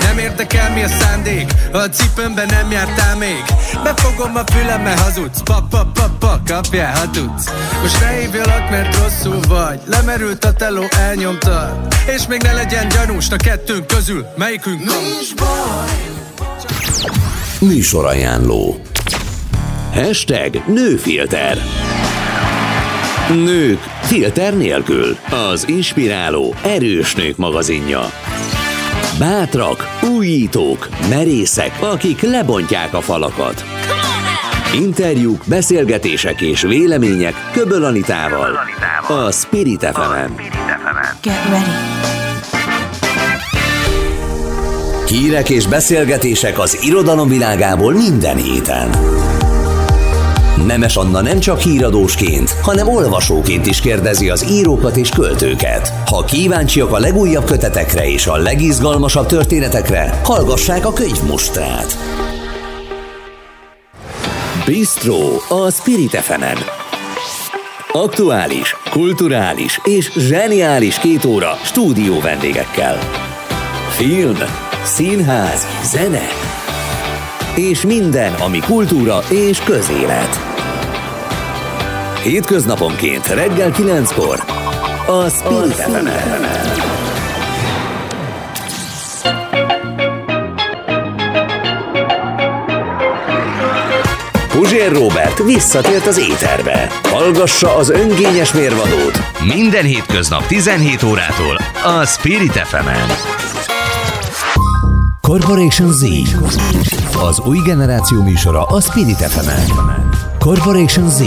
Nem 0.02 0.18
érdekel 0.18 0.74
mi 0.74 0.84
a 0.84 0.88
szándék. 0.88 1.52
A 1.72 1.78
cipőmben 1.78 2.46
nem 2.46 2.72
jártál 2.72 3.16
még. 3.16 3.44
Befogom 3.84 4.36
a 4.36 4.44
fülem, 4.52 4.82
mert 4.82 5.00
hazudsz. 5.00 5.42
Pa, 5.44 5.68
pa, 5.70 5.92
pa, 5.94 6.16
pa, 6.20 6.42
kapjál, 6.46 6.96
ha 6.96 7.10
tudsz. 7.10 7.46
Most 7.82 8.00
ne 8.00 8.10
hívjalak, 8.10 8.70
mert 8.70 8.98
rosszul 8.98 9.40
vagy. 9.48 9.80
Lemerült 9.86 10.46
a 10.46 10.54
teló, 10.54 10.84
elnyomta. 10.90 11.82
És 12.16 12.28
még 12.28 12.42
ne 12.42 12.54
legyen 12.54 12.88
gyanús 12.88 13.30
a 13.30 13.36
kettőnk 13.36 13.88
közül. 13.88 14.26
Melyikünk? 14.38 14.80
Nincs 14.80 15.36
baj. 15.36 15.90
Műsorajánló 17.60 18.82
Hashtag 19.94 20.64
Nőfilter 20.68 21.58
Nők 23.30 23.80
filter 24.02 24.58
nélkül 24.58 25.18
Az 25.50 25.68
inspiráló, 25.68 26.56
erős 26.64 27.16
nők 27.16 27.38
magazinja 27.38 28.02
Bátrak, 29.20 29.98
újítók, 30.04 30.90
merészek, 31.10 31.72
akik 31.80 32.22
lebontják 32.22 32.94
a 32.94 33.02
falakat. 33.02 33.64
Interjúk, 34.76 35.44
beszélgetések 35.46 36.42
és 36.42 36.62
vélemények 36.62 37.34
Köböl 37.52 37.84
Anitával. 37.84 38.60
A 39.08 39.32
Spirit 39.32 39.86
fm 39.86 40.34
Get 41.22 41.46
ready. 41.50 42.02
Hírek 45.08 45.50
és 45.50 45.68
beszélgetések 45.68 46.60
az 46.60 46.84
irodalom 46.84 47.28
világából 47.28 47.94
minden 47.94 48.38
héten. 48.38 48.90
Nemes 50.66 50.96
Anna 50.96 51.22
nem 51.22 51.40
csak 51.40 51.60
híradósként, 51.60 52.50
hanem 52.50 52.88
olvasóként 52.88 53.66
is 53.66 53.80
kérdezi 53.80 54.30
az 54.30 54.52
írókat 54.52 54.96
és 54.96 55.10
költőket. 55.10 55.94
Ha 56.06 56.24
kíváncsiak 56.24 56.92
a 56.92 57.00
legújabb 57.00 57.46
kötetekre 57.46 58.10
és 58.10 58.28
a 58.28 58.38
legizgalmasabb 58.38 59.26
történetekre, 59.26 60.20
hallgassák 60.24 60.86
a 60.86 60.94
könyvmustrát. 60.94 61.98
Bistro 64.66 65.18
a 65.48 65.72
Spirit 65.72 66.16
fm 66.16 66.44
Aktuális, 67.92 68.76
kulturális 68.90 69.80
és 69.84 70.12
zseniális 70.16 71.00
két 71.00 71.26
óra 71.26 71.58
stúdió 71.64 72.20
vendégekkel. 72.20 72.98
Film, 73.90 74.38
színház, 74.84 75.68
zene 75.84 76.28
és 77.56 77.82
minden, 77.82 78.34
ami 78.34 78.60
kultúra 78.60 79.20
és 79.30 79.60
közélet. 79.60 80.51
Hétköznaponként 82.24 83.28
reggel 83.28 83.72
9-kor 83.72 84.44
a 85.08 85.30
Spirit 85.30 85.74
fm 85.74 86.08
Puzsér 94.48 94.92
Robert 94.92 95.44
visszatért 95.44 96.08
az 96.08 96.18
éterbe. 96.18 96.88
Hallgassa 97.04 97.76
az 97.76 97.90
öngényes 97.90 98.54
mérvadót 98.54 99.20
minden 99.56 99.84
hétköznap 99.84 100.46
17 100.46 101.04
órától 101.04 101.58
a 101.84 102.06
Spirit 102.06 102.52
fm 102.52 102.88
-en. 102.88 103.10
Corporation 105.22 105.92
Z 105.92 106.04
Az 107.30 107.40
új 107.40 107.60
generáció 107.66 108.24
műsora 108.24 108.64
a 108.64 108.82
Spirit 108.82 109.18
fm 109.18 109.50
-en. 109.50 110.31
Corporation 110.42 111.10
Z 111.10 111.22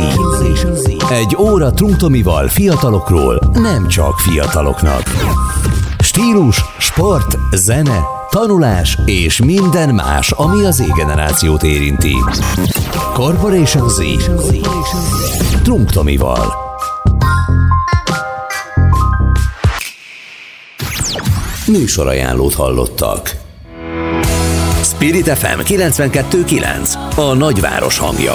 Egy 1.11 1.36
óra 1.39 1.70
Trunktomival 1.70 2.49
fiatalokról, 2.49 3.39
nem 3.53 3.89
csak 3.89 4.19
fiataloknak. 4.19 5.03
Stílus, 5.99 6.65
sport, 6.78 7.39
zene, 7.53 8.01
tanulás 8.31 8.99
és 9.05 9.39
minden 9.39 9.95
más, 9.95 10.31
ami 10.31 10.65
az 10.65 10.74
Z-generációt 10.74 11.62
érinti. 11.62 12.16
Corporation 13.12 13.89
Z 13.89 14.01
Trunktomival 15.62 16.55
Műsorajánlót 21.66 22.55
hallottak. 22.55 23.36
Spirit 24.82 25.28
FM 25.28 25.61
92.9 25.61 26.95
A 27.16 27.35
nagyváros 27.35 27.99
hangja 27.99 28.35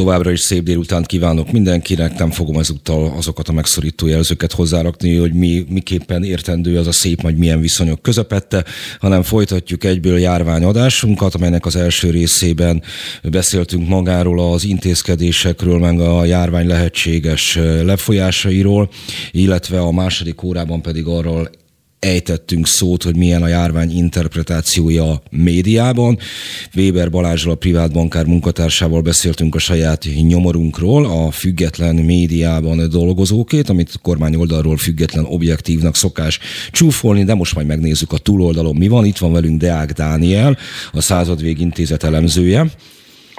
Továbbra 0.00 0.30
is 0.30 0.40
szép 0.40 0.62
délutánt 0.62 1.06
kívánok 1.06 1.52
mindenkinek, 1.52 2.18
nem 2.18 2.30
fogom 2.30 2.58
ezúttal 2.58 3.12
azokat 3.16 3.48
a 3.48 3.52
megszorító 3.52 4.06
jelzőket 4.06 4.52
hozzárakni, 4.52 5.16
hogy 5.16 5.32
mi 5.32 5.66
miképpen 5.68 6.24
értendő 6.24 6.78
az 6.78 6.86
a 6.86 6.92
szép, 6.92 7.22
majd 7.22 7.36
milyen 7.36 7.60
viszonyok 7.60 8.02
közepette, 8.02 8.64
hanem 9.00 9.22
folytatjuk 9.22 9.84
egyből 9.84 10.18
járványadásunkat, 10.18 11.34
amelynek 11.34 11.66
az 11.66 11.76
első 11.76 12.10
részében 12.10 12.82
beszéltünk 13.22 13.88
magáról 13.88 14.52
az 14.52 14.64
intézkedésekről, 14.64 15.78
meg 15.78 16.00
a 16.00 16.24
járvány 16.24 16.66
lehetséges 16.66 17.58
lefolyásairól, 17.84 18.88
illetve 19.30 19.80
a 19.80 19.92
második 19.92 20.42
órában 20.42 20.82
pedig 20.82 21.06
arról 21.06 21.50
ejtettünk 22.00 22.66
szót, 22.66 23.02
hogy 23.02 23.16
milyen 23.16 23.42
a 23.42 23.48
járvány 23.48 23.96
interpretációja 23.96 25.10
a 25.10 25.22
médiában. 25.30 26.18
Weber 26.76 27.10
Balázsral, 27.10 27.52
a 27.52 27.56
privát 27.56 27.92
bankár 27.92 28.24
munkatársával 28.24 29.00
beszéltünk 29.00 29.54
a 29.54 29.58
saját 29.58 30.06
nyomorunkról, 30.26 31.04
a 31.04 31.30
független 31.30 31.94
médiában 31.94 32.88
dolgozókét, 32.88 33.68
amit 33.68 33.98
kormány 34.02 34.34
oldalról 34.34 34.76
független 34.76 35.24
objektívnak 35.24 35.96
szokás 35.96 36.38
csúfolni, 36.70 37.24
de 37.24 37.34
most 37.34 37.54
majd 37.54 37.66
megnézzük 37.66 38.12
a 38.12 38.18
túloldalon 38.18 38.76
mi 38.76 38.88
van. 38.88 39.04
Itt 39.04 39.18
van 39.18 39.32
velünk 39.32 39.60
Deák 39.60 39.92
Dániel, 39.92 40.58
a 40.92 41.00
századvég 41.00 41.60
intézet 41.60 42.02
elemzője. 42.02 42.70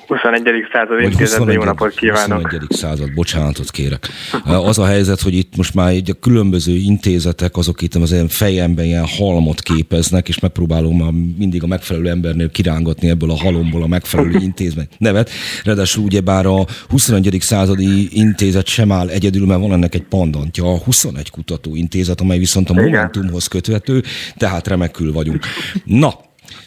21. 0.08 0.68
század 0.72 1.02
intézetben 1.02 1.54
jó 1.54 1.64
napot 1.64 1.96
kívánok. 1.96 2.42
21. 2.42 2.68
század, 2.70 3.14
bocsánatot 3.14 3.72
kérek. 3.72 4.08
Az 4.46 4.80
a 4.80 4.86
helyzet, 4.86 5.22
hogy 5.22 5.34
itt 5.34 5.56
most 5.56 5.74
már 5.74 5.90
egy 5.90 6.10
a 6.10 6.14
különböző 6.14 6.74
intézetek, 6.74 7.58
azok 7.58 7.82
itt 7.82 7.96
az 7.96 8.12
ilyen 8.12 8.28
fejemben 8.28 8.86
ilyen 8.86 9.08
halmot 9.08 9.62
képeznek, 9.62 10.28
és 10.28 10.40
megpróbálom 10.40 10.98
már 10.98 11.12
mindig 11.38 11.64
a 11.64 11.68
megfelelő 11.68 12.10
embernél 12.10 12.50
kirángatni 12.50 13.10
ebből 13.10 13.32
a 13.32 13.38
halomból 13.38 13.84
a 13.84 13.88
megfelelő 13.88 14.40
intézmény 14.50 14.88
nevet. 14.98 15.30
Ráadásul 15.64 16.04
ugyebár 16.04 16.46
a 16.46 16.66
21. 16.90 17.38
századi 17.40 18.20
intézet 18.20 18.68
sem 18.68 18.92
áll 18.92 19.10
egyedül, 19.10 19.46
mert 19.46 19.60
van 19.60 19.72
ennek 19.72 19.96
egy 19.96 20.04
pandantja, 20.04 20.66
a 20.66 20.78
21 20.78 21.30
kutatóintézet, 21.30 22.22
amely 22.22 22.38
viszont 22.38 22.70
a 22.70 22.74
Momentumhoz 22.74 23.48
köthető, 23.48 24.04
tehát 24.38 24.68
remekül 24.68 25.14
vagyunk. 25.14 25.46
Na, 25.86 26.14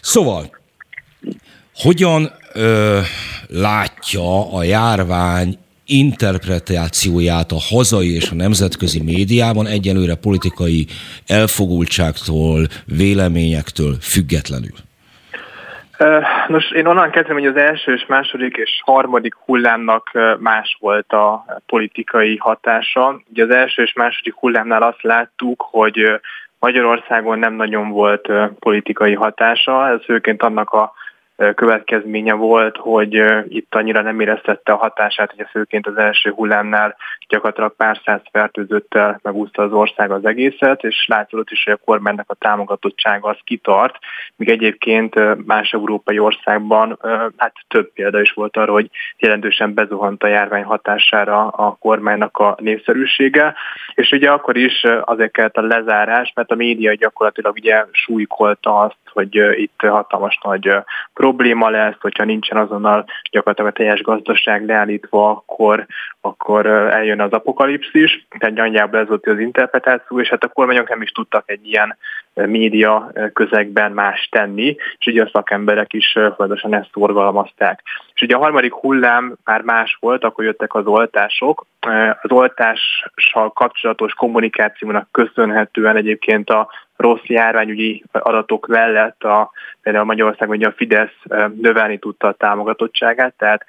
szóval, 0.01 0.49
hogyan 1.75 2.31
ö, 2.55 2.99
látja 3.47 4.53
a 4.53 4.63
járvány 4.63 5.57
interpretációját 5.85 7.51
a 7.51 7.75
hazai 7.75 8.15
és 8.15 8.31
a 8.31 8.35
nemzetközi 8.35 9.03
médiában 9.03 9.67
egyelőre 9.67 10.15
politikai 10.15 10.85
elfogultságtól, 11.27 12.67
véleményektől 12.85 13.93
függetlenül? 14.01 14.77
Nos, 16.47 16.71
én 16.71 16.85
onnan 16.85 17.09
kezdem, 17.09 17.35
hogy 17.35 17.45
az 17.45 17.55
első 17.55 17.93
és 17.93 18.05
második 18.07 18.55
és 18.55 18.81
harmadik 18.85 19.35
hullámnak 19.45 20.11
más 20.39 20.77
volt 20.79 21.11
a 21.11 21.45
politikai 21.65 22.37
hatása. 22.37 23.21
Ugye 23.31 23.43
az 23.43 23.49
első 23.49 23.83
és 23.83 23.93
második 23.93 24.33
hullámnál 24.33 24.81
azt 24.81 25.01
láttuk, 25.01 25.65
hogy 25.71 26.19
Magyarországon 26.59 27.39
nem 27.39 27.53
nagyon 27.53 27.89
volt 27.89 28.31
politikai 28.59 29.13
hatása, 29.13 29.89
ez 29.89 30.03
főként 30.03 30.43
annak 30.43 30.69
a 30.69 30.93
következménye 31.55 32.33
volt, 32.33 32.77
hogy 32.77 33.23
itt 33.47 33.75
annyira 33.75 34.01
nem 34.01 34.19
éreztette 34.19 34.71
a 34.71 34.77
hatását, 34.77 35.31
hogy 35.31 35.39
a 35.39 35.49
főként 35.51 35.87
az 35.87 35.97
első 35.97 36.31
hullámnál 36.31 36.95
gyakorlatilag 37.27 37.75
pár 37.75 37.99
száz 38.05 38.21
fertőzöttel 38.31 39.19
megúszta 39.23 39.61
az 39.61 39.71
ország 39.71 40.11
az 40.11 40.25
egészet, 40.25 40.83
és 40.83 41.05
látszott 41.07 41.49
is, 41.49 41.63
hogy 41.63 41.73
a 41.73 41.85
kormánynak 41.85 42.29
a 42.29 42.33
támogatottsága 42.33 43.29
az 43.29 43.37
kitart, 43.43 43.95
míg 44.35 44.49
egyébként 44.49 45.45
más 45.45 45.71
európai 45.71 46.19
országban 46.19 46.99
hát 47.37 47.53
több 47.67 47.93
példa 47.93 48.21
is 48.21 48.31
volt 48.31 48.57
arra, 48.57 48.71
hogy 48.71 48.89
jelentősen 49.17 49.73
bezuhant 49.73 50.23
a 50.23 50.27
járvány 50.27 50.63
hatására 50.63 51.47
a 51.47 51.77
kormánynak 51.79 52.37
a 52.37 52.55
népszerűsége, 52.59 53.55
és 53.93 54.11
ugye 54.11 54.31
akkor 54.31 54.57
is 54.57 54.83
azért 55.01 55.31
kellett 55.31 55.57
a 55.57 55.61
lezárás, 55.61 56.31
mert 56.35 56.51
a 56.51 56.55
média 56.55 56.93
gyakorlatilag 56.93 57.53
ugye 57.55 57.85
súlykolta 57.91 58.79
azt, 58.79 58.97
hogy 59.15 59.61
itt 59.61 59.79
hatalmas 59.81 60.39
nagy 60.43 60.69
probléma 61.13 61.69
lesz, 61.69 61.95
hogyha 61.99 62.23
nincsen 62.23 62.57
azonnal 62.57 63.05
gyakorlatilag 63.31 63.71
a 63.71 63.73
teljes 63.73 64.01
gazdaság 64.01 64.65
leállítva, 64.65 65.29
akkor, 65.29 65.85
akkor 66.21 66.65
eljön 66.65 67.21
az 67.21 67.31
apokalipszis, 67.31 68.27
tehát 68.39 68.55
nagyjából 68.55 68.99
ez 68.99 69.07
volt 69.07 69.27
az 69.27 69.39
interpretáció, 69.39 70.19
és 70.19 70.29
hát 70.29 70.43
a 70.43 70.47
kormányok 70.47 70.89
nem 70.89 71.01
is 71.01 71.11
tudtak 71.11 71.43
egy 71.45 71.67
ilyen 71.67 71.97
média 72.33 73.11
közegben 73.33 73.91
más 73.91 74.27
tenni, 74.31 74.75
és 74.97 75.05
ugye 75.05 75.23
a 75.23 75.29
szakemberek 75.33 75.93
is 75.93 76.11
folyamatosan 76.11 76.75
ezt 76.75 76.89
szorgalmazták. 76.93 77.81
És 78.15 78.21
ugye 78.21 78.35
a 78.35 78.39
harmadik 78.39 78.73
hullám 78.73 79.35
már 79.43 79.61
más 79.61 79.97
volt, 79.99 80.23
akkor 80.23 80.43
jöttek 80.43 80.73
az 80.73 80.85
oltások. 80.85 81.65
Az 82.21 82.31
oltással 82.31 83.51
kapcsolatos 83.53 84.13
kommunikációnak 84.13 85.07
köszönhetően 85.11 85.95
egyébként 85.95 86.49
a 86.49 86.69
rossz 86.95 87.23
járványügyi 87.23 88.03
adatok 88.11 88.67
mellett 88.67 89.23
a, 89.23 89.51
például 89.81 90.05
Magyarországon 90.05 90.55
ugye 90.55 90.67
a 90.67 90.73
Fidesz 90.75 91.15
növelni 91.61 91.99
tudta 91.99 92.27
a 92.27 92.33
támogatottságát, 92.33 93.33
tehát 93.37 93.65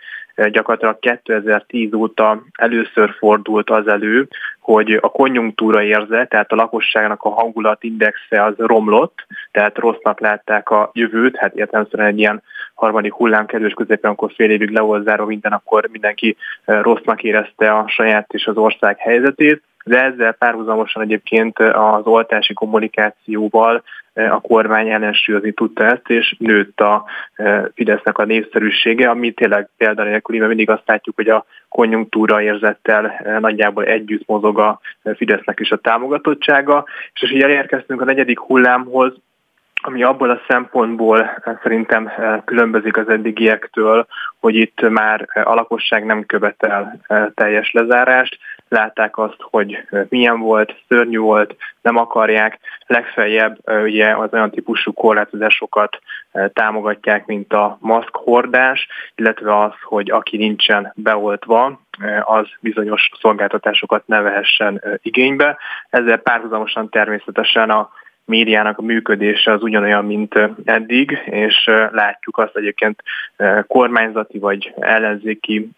gyakorlatilag 0.51 0.99
2010 0.99 1.93
óta 1.93 2.43
először 2.53 3.15
fordult 3.19 3.71
az 3.71 3.89
elő, 3.89 4.29
hogy 4.67 4.93
a 4.93 5.09
konjunktúra 5.09 5.83
érze, 5.83 6.27
tehát 6.27 6.53
a 6.53 6.55
lakosságnak 6.55 7.23
a 7.23 7.29
hangulatindexe 7.29 8.45
az 8.45 8.55
romlott, 8.57 9.27
tehát 9.51 9.79
rossznak 9.79 10.21
látták 10.21 10.71
a 10.71 10.91
jövőt, 10.93 11.37
hát 11.37 11.55
értelemszerűen 11.55 12.09
egy 12.09 12.19
ilyen 12.19 12.43
harmadik 12.75 13.13
hullám 13.13 13.47
kerülés 13.47 13.73
közepén, 13.73 14.11
akkor 14.11 14.33
fél 14.35 14.51
évig 14.51 14.71
le 14.71 14.81
volt 14.81 15.05
zárva 15.05 15.27
minden, 15.27 15.53
akkor 15.53 15.89
mindenki 15.93 16.37
rossznak 16.65 17.23
érezte 17.23 17.73
a 17.73 17.89
saját 17.89 18.33
és 18.33 18.47
az 18.47 18.57
ország 18.57 18.99
helyzetét, 18.99 19.63
de 19.87 20.03
ezzel 20.03 20.33
párhuzamosan 20.33 21.03
egyébként 21.03 21.59
az 21.59 22.07
oltási 22.07 22.55
kommunikációval 22.55 23.83
a 24.15 24.41
kormány 24.41 24.89
ellensúlyozni 24.89 25.53
tudta 25.53 25.85
ezt, 25.85 26.11
és 26.11 26.37
nőtt 26.39 26.81
a 26.81 27.05
Fidesznek 27.75 28.19
a 28.19 28.25
népszerűsége, 28.25 29.09
ami 29.11 29.33
tényleg 29.33 29.69
példanélküli, 29.77 30.39
mert 30.39 30.49
mindig 30.49 30.71
azt 30.71 30.87
látjuk, 30.87 31.17
hogy 31.17 31.29
a 31.29 31.45
konjunktúra 31.69 32.43
érzettel 32.43 33.21
nagyjából 33.41 33.85
együtt 33.85 34.27
mozog 34.27 34.59
a 34.59 34.81
Fidesznek 35.17 35.61
is 35.61 35.71
a 35.71 35.77
támogatottsága, 35.77 36.85
és 37.13 37.33
így 37.33 37.43
elérkeztünk 37.43 38.01
a 38.01 38.05
negyedik 38.05 38.39
hullámhoz, 38.39 39.15
ami 39.83 40.03
abból 40.03 40.31
a 40.31 40.41
szempontból 40.49 41.43
szerintem 41.63 42.13
különbözik 42.45 42.97
az 42.97 43.09
eddigiektől, 43.09 44.07
hogy 44.41 44.55
itt 44.55 44.89
már 44.89 45.29
a 45.45 45.55
lakosság 45.55 46.05
nem 46.05 46.27
követel 46.27 47.01
teljes 47.35 47.73
lezárást, 47.73 48.39
látták 48.69 49.19
azt, 49.19 49.37
hogy 49.39 49.89
milyen 50.09 50.41
volt, 50.41 50.83
szörnyű 50.89 51.19
volt, 51.19 51.57
nem 51.83 51.97
akarják, 51.97 52.59
legfeljebb 52.87 53.59
ugye 53.83 54.17
az 54.17 54.33
olyan 54.33 54.51
típusú 54.51 54.93
korlátozásokat 54.93 55.99
támogatják, 56.53 57.27
mint 57.27 57.53
a 57.53 57.77
maszkhordás, 57.81 58.89
illetve 59.15 59.61
az, 59.63 59.73
hogy 59.83 60.11
aki 60.11 60.37
nincsen 60.37 60.93
beoltva, 60.95 61.81
az 62.25 62.49
bizonyos 62.61 63.11
szolgáltatásokat 63.21 64.07
ne 64.07 64.21
vehessen 64.21 64.83
igénybe. 65.03 65.59
Ezzel 65.91 66.19
párhuzamosan 66.19 66.89
természetesen 66.89 67.71
a 67.71 67.91
médiának 68.27 68.79
a 68.79 68.83
működése 68.83 69.53
az 69.53 69.63
ugyanolyan, 69.63 70.05
mint 70.05 70.35
eddig, 70.65 71.19
és 71.25 71.71
látjuk 71.93 72.39
azt 72.39 72.57
egyébként 72.57 73.03
kormányzati 73.67 74.39
vagy 74.39 74.73
ellenzéki 74.81 75.71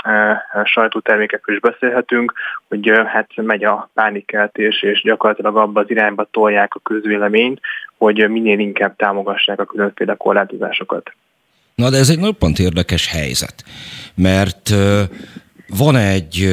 sajtótermékekről 0.64 1.56
is 1.56 1.62
beszélhetünk, 1.62 2.32
hogy 2.68 2.92
hát 3.06 3.28
megy 3.36 3.64
a 3.64 3.90
pánikkeltés, 3.94 4.82
és 4.82 5.02
gyakorlatilag 5.02 5.56
abba 5.56 5.80
az 5.80 5.90
irányba 5.90 6.28
tolják 6.30 6.74
a 6.74 6.80
közvéleményt, 6.82 7.60
hogy 7.96 8.28
minél 8.30 8.58
inkább 8.58 8.96
támogassák 8.96 9.60
a 9.60 9.64
különféle 9.64 10.14
korlátozásokat. 10.14 11.12
Na 11.74 11.90
de 11.90 11.96
ez 11.96 12.08
egy 12.08 12.18
nagyon 12.18 12.52
érdekes 12.56 13.08
helyzet, 13.08 13.64
mert 14.14 14.70
van 15.66 15.96
egy 15.96 16.48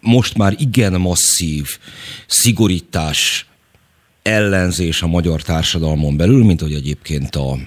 most 0.00 0.36
már 0.36 0.52
igen 0.58 1.00
masszív 1.00 1.66
szigorítás 2.26 3.46
ellenzés 4.24 5.02
a 5.02 5.06
magyar 5.06 5.42
társadalmon 5.42 6.16
belül, 6.16 6.44
mint 6.44 6.60
hogy 6.60 6.72
egyébként 6.72 7.36
a 7.36 7.58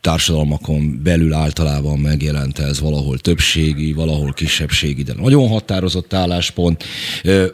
társadalmakon 0.00 1.00
belül 1.02 1.32
általában 1.32 1.98
megjelent 1.98 2.58
ez 2.58 2.80
valahol 2.80 3.18
többségi, 3.18 3.92
valahol 3.92 4.32
kisebbségi, 4.32 5.02
de 5.02 5.12
nagyon 5.16 5.48
határozott 5.48 6.12
álláspont. 6.12 6.84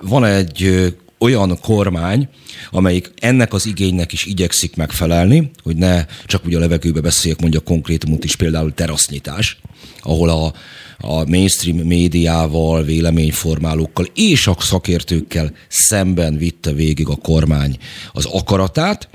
Van 0.00 0.24
egy 0.24 0.84
olyan 1.24 1.58
kormány, 1.60 2.28
amelyik 2.70 3.12
ennek 3.16 3.52
az 3.52 3.66
igénynek 3.66 4.12
is 4.12 4.24
igyekszik 4.24 4.76
megfelelni, 4.76 5.50
hogy 5.62 5.76
ne 5.76 6.04
csak 6.26 6.46
úgy 6.46 6.54
a 6.54 6.58
levegőbe 6.58 7.00
beszéljek, 7.00 7.40
mondja 7.40 7.60
konkrétumot 7.60 8.24
is, 8.24 8.36
például 8.36 8.74
terasznyitás, 8.74 9.58
ahol 10.02 10.28
a 10.28 10.52
a 10.98 11.28
mainstream 11.28 11.76
médiával, 11.76 12.82
véleményformálókkal 12.82 14.06
és 14.14 14.46
a 14.46 14.56
szakértőkkel 14.58 15.52
szemben 15.68 16.36
vitte 16.36 16.72
végig 16.72 17.08
a 17.08 17.16
kormány 17.16 17.76
az 18.12 18.24
akaratát, 18.24 19.08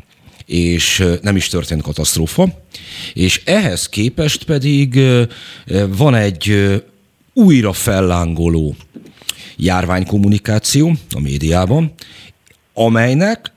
és 0.45 1.03
nem 1.22 1.36
is 1.36 1.48
történt 1.48 1.81
katasztrófa. 1.81 2.64
És 3.14 3.41
ehhez 3.45 3.90
képest 3.90 4.44
pedig 4.44 4.99
van 5.88 6.15
egy 6.15 6.73
újra 7.34 7.73
fellángoló 7.73 8.76
járványkommunikáció 9.60 10.91
a 11.11 11.19
médiában, 11.19 11.94
amelynek 12.73 13.52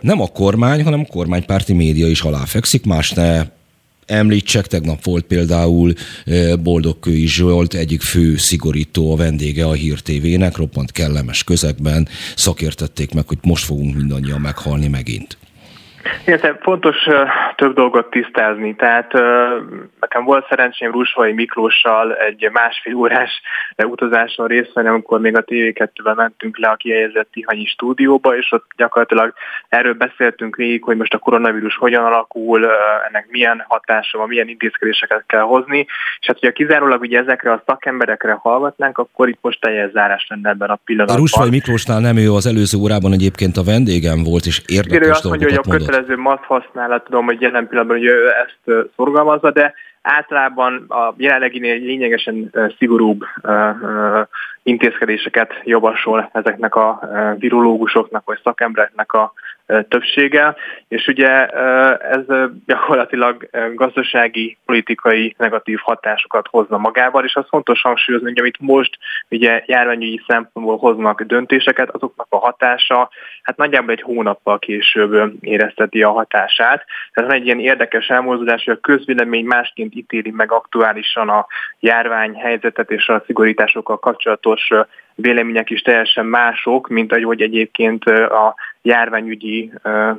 nem 0.00 0.20
a 0.20 0.26
kormány, 0.26 0.82
hanem 0.82 1.00
a 1.00 1.12
kormánypárti 1.12 1.72
média 1.72 2.08
is 2.08 2.20
aláfekszik, 2.20 2.84
más 2.84 3.10
ne 3.10 3.46
említsek, 4.06 4.66
tegnap 4.66 5.04
volt 5.04 5.24
például 5.24 5.92
Boldogkői 6.62 7.26
Zsolt 7.26 7.74
egyik 7.74 8.02
fő 8.02 8.36
szigorító 8.36 9.12
a 9.12 9.16
vendége 9.16 9.66
a 9.66 9.72
Hír 9.72 10.00
TV-nek, 10.00 10.56
roppant 10.56 10.92
kellemes 10.92 11.44
közegben 11.44 12.08
szakértették 12.36 13.14
meg, 13.14 13.28
hogy 13.28 13.38
most 13.42 13.64
fogunk 13.64 13.94
mindannyian 13.96 14.40
meghalni 14.40 14.88
megint. 14.88 15.36
Igen, 16.26 16.58
fontos 16.60 16.96
több 17.56 17.74
dolgot 17.74 18.10
tisztázni. 18.10 18.74
Tehát 18.74 19.12
nekem 20.00 20.24
volt 20.24 20.46
szerencsém 20.48 20.92
Rusvai 20.92 21.32
Miklóssal 21.32 22.16
egy 22.16 22.48
másfél 22.52 22.94
órás 22.94 23.40
utazáson 23.76 24.46
részt 24.46 24.72
venni, 24.72 24.88
amikor 24.88 25.20
még 25.20 25.36
a 25.36 25.44
TV2-vel 25.44 26.14
mentünk 26.14 26.58
le 26.58 26.68
a 26.68 26.76
kihelyezett 26.76 27.28
Tihanyi 27.32 27.66
stúdióba, 27.66 28.36
és 28.36 28.52
ott 28.52 28.64
gyakorlatilag 28.76 29.34
erről 29.68 29.94
beszéltünk 29.94 30.56
végig, 30.56 30.82
hogy 30.82 30.96
most 30.96 31.14
a 31.14 31.18
koronavírus 31.18 31.76
hogyan 31.76 32.04
alakul, 32.04 32.66
ennek 33.08 33.26
milyen 33.30 33.64
hatása 33.68 34.18
van, 34.18 34.28
milyen 34.28 34.48
intézkedéseket 34.48 35.24
kell 35.26 35.40
hozni, 35.40 35.78
és 36.20 36.26
hát, 36.26 36.38
hogyha 36.38 36.52
kizárólag 36.52 37.00
ugye 37.00 37.18
ezekre 37.18 37.52
a 37.52 37.62
szakemberekre 37.66 38.32
hallgatnánk, 38.32 38.98
akkor 38.98 39.28
itt 39.28 39.38
most 39.40 39.60
teljes 39.60 39.90
zárás 39.90 40.26
lenne 40.28 40.50
ebben 40.50 40.70
a 40.70 40.78
pillanatban. 40.84 41.16
A 41.16 41.20
Rusvai 41.20 41.50
Miklósnál 41.50 42.00
nem 42.00 42.16
ő 42.16 42.32
az 42.32 42.46
előző 42.46 42.78
órában 42.78 43.12
egyébként 43.12 43.56
a 43.56 43.62
vendégem 43.62 44.22
volt, 44.22 44.46
és 44.46 44.62
érdekes 44.66 45.08
azt 45.08 45.24
mondja, 45.24 45.48
hogy 45.48 45.56
a 45.56 45.70
kötelező 45.96 46.22
maszk 46.22 46.44
használat, 46.44 47.04
tudom, 47.04 47.24
hogy 47.24 47.40
jelen 47.40 47.68
pillanatban 47.68 47.98
hogy 47.98 48.06
ezt 48.06 48.86
szorgalmazza, 48.96 49.50
de 49.50 49.74
általában 50.02 50.84
a 50.88 51.14
jelenleginél 51.16 51.78
lényegesen 51.78 52.52
szigorúbb 52.78 53.24
intézkedéseket 54.62 55.60
javasol 55.64 56.30
ezeknek 56.32 56.74
a 56.74 57.00
virológusoknak 57.38 58.24
vagy 58.24 58.40
szakembereknek 58.42 59.12
a 59.12 59.32
többsége, 59.88 60.56
és 60.88 61.06
ugye 61.06 61.46
ez 61.96 62.24
gyakorlatilag 62.66 63.48
gazdasági, 63.74 64.56
politikai 64.64 65.34
negatív 65.38 65.78
hatásokat 65.82 66.46
hozna 66.50 66.76
magával, 66.76 67.24
és 67.24 67.34
az 67.34 67.44
fontos 67.48 67.80
hangsúlyozni, 67.80 68.28
hogy 68.28 68.38
amit 68.38 68.60
most 68.60 68.98
ugye 69.30 69.62
járványügyi 69.66 70.22
szempontból 70.26 70.76
hoznak 70.76 71.22
döntéseket, 71.22 71.90
azoknak 71.90 72.26
a 72.28 72.36
hatása 72.36 73.10
hát 73.42 73.56
nagyjából 73.56 73.92
egy 73.92 74.02
hónappal 74.02 74.58
később 74.58 75.32
érezteti 75.40 76.02
a 76.02 76.10
hatását. 76.10 76.84
Tehát 77.12 77.30
van 77.30 77.40
egy 77.40 77.44
ilyen 77.44 77.60
érdekes 77.60 78.08
elmozdulás, 78.08 78.64
hogy 78.64 78.74
a 78.74 78.80
közvélemény 78.80 79.44
másként 79.44 79.94
ítéli 79.94 80.30
meg 80.30 80.52
aktuálisan 80.52 81.28
a 81.28 81.46
járvány 81.80 82.34
helyzetet 82.34 82.90
és 82.90 83.08
a 83.08 83.22
szigorításokkal 83.26 83.98
kapcsolatos 83.98 84.70
vélemények 85.16 85.70
is 85.70 85.80
teljesen 85.80 86.26
mások, 86.26 86.88
mint 86.88 87.12
ahogy 87.12 87.42
egyébként 87.42 88.04
a 88.04 88.54
járványügyi 88.86 89.72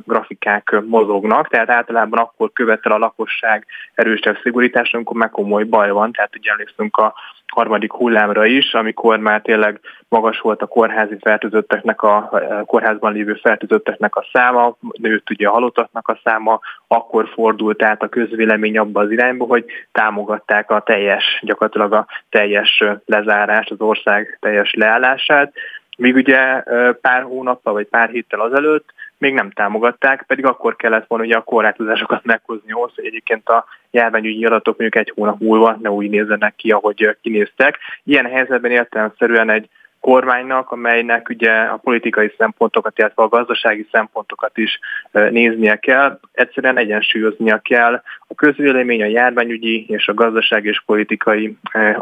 grafikák 0.05 0.75
mozognak, 0.85 1.47
tehát 1.47 1.69
általában 1.69 2.19
akkor 2.19 2.51
követel 2.53 2.91
a 2.91 2.97
lakosság 2.97 3.65
erősebb 3.93 4.37
szigorítást, 4.43 4.93
amikor 4.93 5.15
meg 5.15 5.29
komoly 5.29 5.63
baj 5.63 5.89
van, 5.89 6.11
tehát 6.11 6.35
ugye 6.35 6.51
emlékszünk 6.51 6.97
a 6.97 7.13
harmadik 7.47 7.91
hullámra 7.91 8.45
is, 8.45 8.73
amikor 8.73 9.19
már 9.19 9.41
tényleg 9.41 9.79
magas 10.09 10.39
volt 10.39 10.61
a 10.61 10.65
kórházi 10.65 11.17
fertőzötteknek, 11.21 12.01
a 12.01 12.29
kórházban 12.65 13.13
lévő 13.13 13.33
fertőzötteknek 13.33 14.15
a 14.15 14.25
száma, 14.33 14.77
nőtt 15.01 15.29
ugye 15.29 15.47
a 15.47 15.51
halottaknak 15.51 16.07
a 16.07 16.19
száma, 16.23 16.59
akkor 16.87 17.29
fordult 17.33 17.83
át 17.83 18.03
a 18.03 18.09
közvélemény 18.09 18.77
abba 18.77 19.01
az 19.01 19.11
irányba, 19.11 19.45
hogy 19.45 19.65
támogatták 19.91 20.71
a 20.71 20.81
teljes, 20.81 21.39
gyakorlatilag 21.41 21.93
a 21.93 22.07
teljes 22.29 22.83
lezárást, 23.05 23.71
az 23.71 23.81
ország 23.81 24.37
teljes 24.41 24.73
leállását, 24.73 25.53
míg 25.97 26.15
ugye 26.15 26.63
pár 27.01 27.21
hónappal 27.21 27.73
vagy 27.73 27.87
pár 27.87 28.09
héttel 28.09 28.39
azelőtt 28.39 28.93
még 29.17 29.33
nem 29.33 29.51
támogatták, 29.51 30.23
pedig 30.27 30.45
akkor 30.45 30.75
kellett 30.75 31.07
volna 31.07 31.23
ugye 31.23 31.35
a 31.35 31.41
korlátozásokat 31.41 32.23
meghozni 32.23 32.71
ahhoz, 32.71 32.91
hogy 32.95 33.05
egyébként 33.05 33.49
a 33.49 33.65
járványügyi 33.91 34.45
adatok 34.45 34.77
mondjuk 34.77 35.05
egy 35.05 35.13
hónap 35.15 35.39
múlva 35.39 35.77
ne 35.81 35.89
úgy 35.89 36.09
nézzenek 36.09 36.55
ki, 36.55 36.71
ahogy 36.71 37.17
kinéztek. 37.21 37.77
Ilyen 38.03 38.25
helyzetben 38.25 38.71
értelemszerűen 38.71 39.49
egy 39.49 39.69
kormánynak, 40.07 40.71
amelynek 40.71 41.29
ugye 41.29 41.51
a 41.51 41.77
politikai 41.77 42.33
szempontokat, 42.37 42.97
illetve 42.97 43.23
a 43.23 43.27
gazdasági 43.27 43.87
szempontokat 43.91 44.57
is 44.57 44.79
néznie 45.11 45.75
kell. 45.75 46.19
Egyszerűen 46.31 46.77
egyensúlyoznia 46.77 47.59
kell 47.59 48.01
a 48.27 48.35
közvélemény, 48.35 49.01
a 49.01 49.05
járványügyi 49.05 49.85
és 49.87 50.07
a 50.07 50.13
gazdasági 50.13 50.67
és 50.67 50.81
politikai 50.85 51.57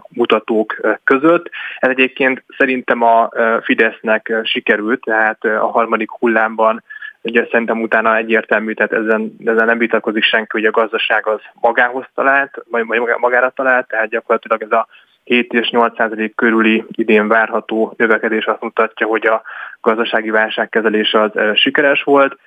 mutatók 0.10 0.82
között. 1.04 1.50
Ez 1.80 1.90
egyébként 1.90 2.44
szerintem 2.58 3.02
a 3.02 3.30
Fidesznek 3.62 4.34
sikerült, 4.44 5.02
tehát 5.02 5.44
a 5.44 5.68
harmadik 5.68 6.10
hullámban 6.12 6.84
Ugye 7.28 7.48
szerintem 7.52 7.82
utána 7.82 8.18
egyértelmű, 8.18 8.74
tehát 8.74 8.94
ezen, 8.94 9.36
ezen 9.46 9.66
nem 9.66 9.78
vitatkozik 9.78 10.24
senki, 10.24 10.48
hogy 10.52 10.66
a 10.66 10.72
gazdaság 10.72 11.28
az 11.28 11.40
magához 11.54 12.06
talált, 12.16 12.64
vagy 12.70 12.86
magára 13.20 13.50
talált, 13.50 13.88
tehát 13.88 14.10
gyakorlatilag 14.10 14.62
ez 14.62 14.72
a 14.72 14.88
7 15.26 15.54
és 15.54 15.70
8 15.70 15.96
százalék 15.96 16.36
körüli 16.36 16.84
idén 16.92 17.28
várható 17.28 17.94
növekedés 17.98 18.46
azt 18.46 18.62
mutatja, 18.62 19.08
hogy 19.08 19.28
a 19.28 19.42
gazdasági 19.82 20.30
válságkezelés 20.30 21.14
az 21.14 21.32
sikeres 21.54 22.04
volt, 22.04 22.38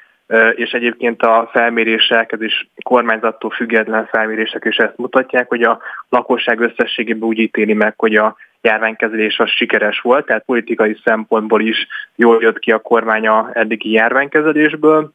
és 0.55 0.71
egyébként 0.71 1.23
a 1.23 1.49
felmérések, 1.53 2.33
ez 2.33 2.43
is 2.43 2.69
kormányzattól 2.83 3.51
független 3.51 4.07
felmérések 4.07 4.65
is 4.65 4.77
ezt 4.77 4.97
mutatják, 4.97 5.49
hogy 5.49 5.63
a 5.63 5.79
lakosság 6.09 6.61
összességében 6.61 7.29
úgy 7.29 7.39
ítéli 7.39 7.73
meg, 7.73 7.95
hogy 7.97 8.15
a 8.15 8.37
járványkezelés 8.61 9.39
az 9.39 9.51
sikeres 9.51 10.01
volt, 10.01 10.27
tehát 10.27 10.45
politikai 10.45 11.01
szempontból 11.05 11.61
is 11.61 11.87
jól 12.15 12.39
jött 12.41 12.59
ki 12.59 12.73
a 12.73 12.79
kormánya 12.79 13.51
eddigi 13.53 13.91
járványkezelésből, 13.91 15.13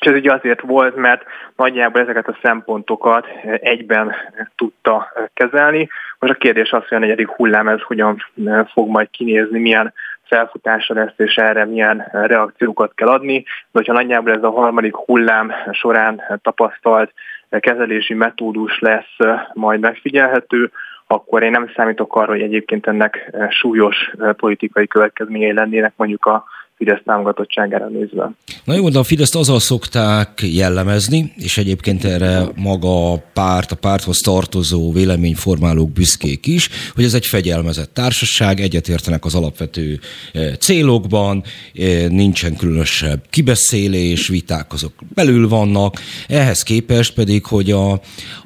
és 0.00 0.06
ez 0.06 0.14
ugye 0.14 0.32
azért 0.32 0.60
volt, 0.60 0.96
mert 0.96 1.24
nagyjából 1.56 2.00
ezeket 2.00 2.28
a 2.28 2.38
szempontokat 2.42 3.26
egyben 3.60 4.14
tudta 4.56 5.12
kezelni. 5.34 5.88
Most 6.18 6.32
a 6.32 6.36
kérdés 6.36 6.70
az, 6.70 6.88
hogy 6.88 6.96
a 6.96 7.00
negyedik 7.00 7.28
hullám 7.28 7.68
ez 7.68 7.80
hogyan 7.82 8.24
fog 8.72 8.88
majd 8.88 9.10
kinézni, 9.10 9.58
milyen 9.58 9.92
felfutása 10.22 10.94
lesz, 10.94 11.14
és 11.16 11.34
erre 11.34 11.64
milyen 11.64 12.08
reakciókat 12.12 12.92
kell 12.94 13.08
adni. 13.08 13.42
De 13.42 13.70
hogyha 13.72 13.92
nagyjából 13.92 14.32
ez 14.32 14.42
a 14.42 14.50
harmadik 14.50 14.96
hullám 14.96 15.52
során 15.72 16.22
tapasztalt 16.42 17.12
kezelési 17.60 18.14
metódus 18.14 18.78
lesz 18.78 19.16
majd 19.52 19.80
megfigyelhető, 19.80 20.70
akkor 21.06 21.42
én 21.42 21.50
nem 21.50 21.70
számítok 21.76 22.16
arra, 22.16 22.30
hogy 22.30 22.42
egyébként 22.42 22.86
ennek 22.86 23.36
súlyos 23.50 24.10
politikai 24.36 24.86
következményei 24.86 25.52
lennének 25.52 25.92
mondjuk 25.96 26.26
a 26.26 26.44
Fidesz 26.76 27.00
támogatottságára 27.04 27.88
nézve. 27.88 28.32
Na 28.64 28.74
jó, 28.74 28.88
de 28.88 28.98
a 28.98 29.02
Fideszt 29.02 29.36
azzal 29.36 29.60
szokták 29.60 30.40
jellemezni, 30.42 31.32
és 31.36 31.58
egyébként 31.58 32.04
erre 32.04 32.42
maga 32.54 33.12
a 33.12 33.22
párt, 33.32 33.70
a 33.70 33.76
párthoz 33.76 34.18
tartozó 34.18 34.92
véleményformálók 34.92 35.92
büszkék 35.92 36.46
is, 36.46 36.68
hogy 36.94 37.04
ez 37.04 37.14
egy 37.14 37.26
fegyelmezett 37.26 37.94
társaság, 37.94 38.60
egyetértenek 38.60 39.24
az 39.24 39.34
alapvető 39.34 39.98
eh, 40.32 40.54
célokban, 40.54 41.42
eh, 41.74 42.08
nincsen 42.08 42.56
különösebb 42.56 43.22
kibeszélés, 43.30 44.28
viták 44.28 44.72
azok 44.72 44.92
belül 45.14 45.48
vannak, 45.48 46.00
ehhez 46.28 46.62
képest 46.62 47.14
pedig, 47.14 47.44
hogy 47.44 47.70
a, 47.70 47.92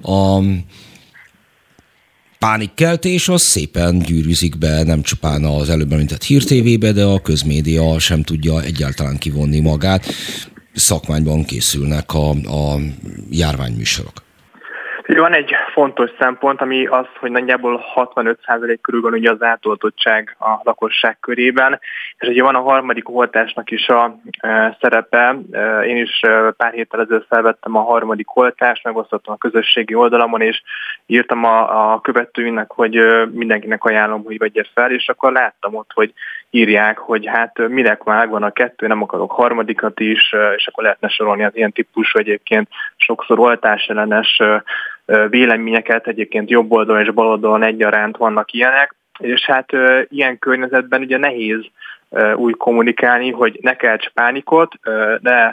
a 0.03 0.43
pánikkeltés 2.41 3.29
az 3.29 3.43
szépen 3.43 3.99
gyűrűzik 3.99 4.59
be 4.59 4.83
nem 4.83 5.03
csupán 5.03 5.45
az 5.45 5.69
előbb 5.69 5.93
említett 5.93 6.23
hírtévébe, 6.23 6.93
de 6.93 7.05
a 7.05 7.21
közmédia 7.21 7.99
sem 7.99 8.23
tudja 8.23 8.63
egyáltalán 8.63 9.19
kivonni 9.19 9.61
magát. 9.61 10.07
Szakmányban 10.75 11.45
készülnek 11.45 12.15
a, 12.15 12.31
a 12.31 12.81
járványműsorok. 13.31 14.23
Van 15.17 15.35
egy 15.35 15.55
fontos 15.73 16.11
szempont, 16.19 16.61
ami 16.61 16.87
az, 16.87 17.07
hogy 17.19 17.31
nagyjából 17.31 17.85
65% 17.95 18.79
körül 18.83 19.01
van 19.01 19.13
ugye 19.13 19.31
az 19.31 19.43
átoltottság 19.43 20.37
a 20.39 20.61
lakosság 20.63 21.17
körében, 21.21 21.81
és 22.19 22.29
ugye 22.29 22.43
van 22.43 22.55
a 22.55 22.61
harmadik 22.61 23.09
oltásnak 23.09 23.71
is 23.71 23.89
a 23.89 24.21
e, 24.39 24.77
szerepe. 24.81 25.39
E, 25.51 25.85
én 25.87 25.97
is 25.97 26.21
e, 26.23 26.51
pár 26.51 26.73
héttel 26.73 27.01
ezelőtt 27.01 27.27
felvettem 27.27 27.77
a 27.77 27.83
harmadik 27.83 28.37
oltást, 28.37 28.85
megosztottam 28.85 29.35
a 29.35 29.49
közösségi 29.49 29.95
oldalamon, 29.95 30.41
és 30.41 30.63
írtam 31.07 31.45
a, 31.45 31.93
a 31.93 32.01
követőinek, 32.01 32.71
hogy 32.71 32.97
e, 32.97 33.27
mindenkinek 33.27 33.85
ajánlom, 33.85 34.25
hogy 34.25 34.39
vegye 34.39 34.65
fel, 34.75 34.91
és 34.91 35.09
akkor 35.09 35.33
láttam 35.33 35.75
ott, 35.75 35.91
hogy 35.95 36.13
írják, 36.51 36.99
hogy 36.99 37.27
hát 37.27 37.69
minek 37.69 38.03
már 38.03 38.29
van 38.29 38.43
a 38.43 38.51
kettő, 38.51 38.87
nem 38.87 39.03
akarok 39.03 39.33
harmadikat 39.33 40.01
is, 40.01 40.33
e, 40.33 40.53
és 40.53 40.67
akkor 40.67 40.83
lehetne 40.83 41.09
sorolni 41.09 41.45
az 41.45 41.57
ilyen 41.57 41.73
típusú 41.73 42.19
egyébként 42.19 42.69
sokszor 42.97 43.39
oltásellenes 43.39 44.43
véleményeket, 45.29 46.07
egyébként 46.07 46.51
jobb 46.51 46.73
oldalon 46.73 47.03
és 47.03 47.11
bal 47.11 47.27
oldalon 47.27 47.63
egyaránt 47.63 48.17
vannak 48.17 48.53
ilyenek, 48.53 48.95
és 49.19 49.47
hát 49.47 49.73
ilyen 50.09 50.39
környezetben 50.39 51.01
ugye 51.01 51.19
nehéz 51.19 51.61
úgy 52.35 52.57
kommunikálni, 52.57 53.31
hogy 53.31 53.59
ne 53.63 53.75
kelts 53.75 54.09
pánikot, 54.09 54.75
ne 55.21 55.53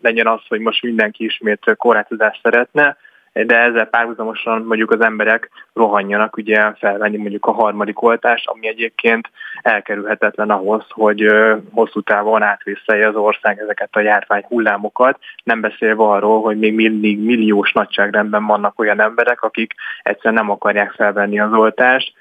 legyen 0.00 0.26
az, 0.26 0.40
hogy 0.48 0.60
most 0.60 0.82
mindenki 0.82 1.24
ismét 1.24 1.74
korlátozást 1.76 2.40
szeretne, 2.42 2.96
de 3.32 3.58
ezzel 3.58 3.86
párhuzamosan 3.86 4.62
mondjuk 4.62 4.90
az 4.90 5.00
emberek 5.00 5.50
rohanjanak 5.72 6.36
ugye 6.36 6.72
felvenni 6.72 7.16
mondjuk 7.16 7.46
a 7.46 7.52
harmadik 7.52 8.02
oltást, 8.02 8.48
ami 8.48 8.68
egyébként 8.68 9.30
elkerülhetetlen 9.62 10.50
ahhoz, 10.50 10.84
hogy 10.88 11.26
hosszú 11.72 12.00
távon 12.00 12.42
átvészelje 12.42 13.08
az 13.08 13.14
ország 13.14 13.58
ezeket 13.58 13.88
a 13.92 14.00
járvány 14.00 14.44
hullámokat, 14.48 15.18
nem 15.44 15.60
beszélve 15.60 16.02
arról, 16.02 16.42
hogy 16.42 16.58
még 16.58 16.74
mindig 16.74 17.18
milliós 17.24 17.72
nagyságrendben 17.72 18.46
vannak 18.46 18.78
olyan 18.80 19.00
emberek, 19.00 19.42
akik 19.42 19.74
egyszerűen 20.02 20.34
nem 20.34 20.50
akarják 20.50 20.92
felvenni 20.92 21.40
az 21.40 21.52
oltást, 21.52 22.12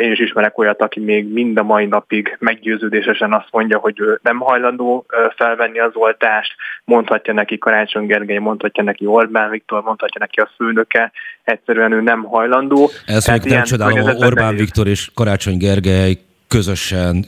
én 0.00 0.12
is 0.12 0.18
ismerek 0.18 0.58
olyat, 0.58 0.82
aki 0.82 1.00
még 1.00 1.32
mind 1.32 1.58
a 1.58 1.62
mai 1.62 1.86
napig 1.86 2.36
meggyőződésesen 2.38 3.32
azt 3.32 3.48
mondja, 3.50 3.78
hogy 3.78 4.00
ő 4.00 4.20
nem 4.22 4.38
hajlandó 4.38 5.06
felvenni 5.36 5.78
az 5.78 5.90
oltást, 5.94 6.54
mondhatja 6.84 7.32
neki 7.32 7.58
Karácsony 7.58 8.06
Gergely, 8.06 8.38
mondhatja 8.38 8.82
neki 8.82 9.06
Orbán 9.06 9.50
Viktor, 9.50 9.82
mondhatja 9.82 10.20
neki 10.20 10.40
a 10.40 10.50
főnöke, 10.56 11.12
egyszerűen 11.44 11.92
ő 11.92 12.00
nem 12.00 12.22
hajlandó. 12.22 12.90
Ez 13.06 13.26
még 13.26 13.42
nem 13.42 13.62
csodálom, 13.62 14.16
Orbán 14.16 14.56
Viktor 14.56 14.86
és 14.86 15.10
Karácsony 15.14 15.56
Gergely 15.56 16.18
közösen 16.48 17.24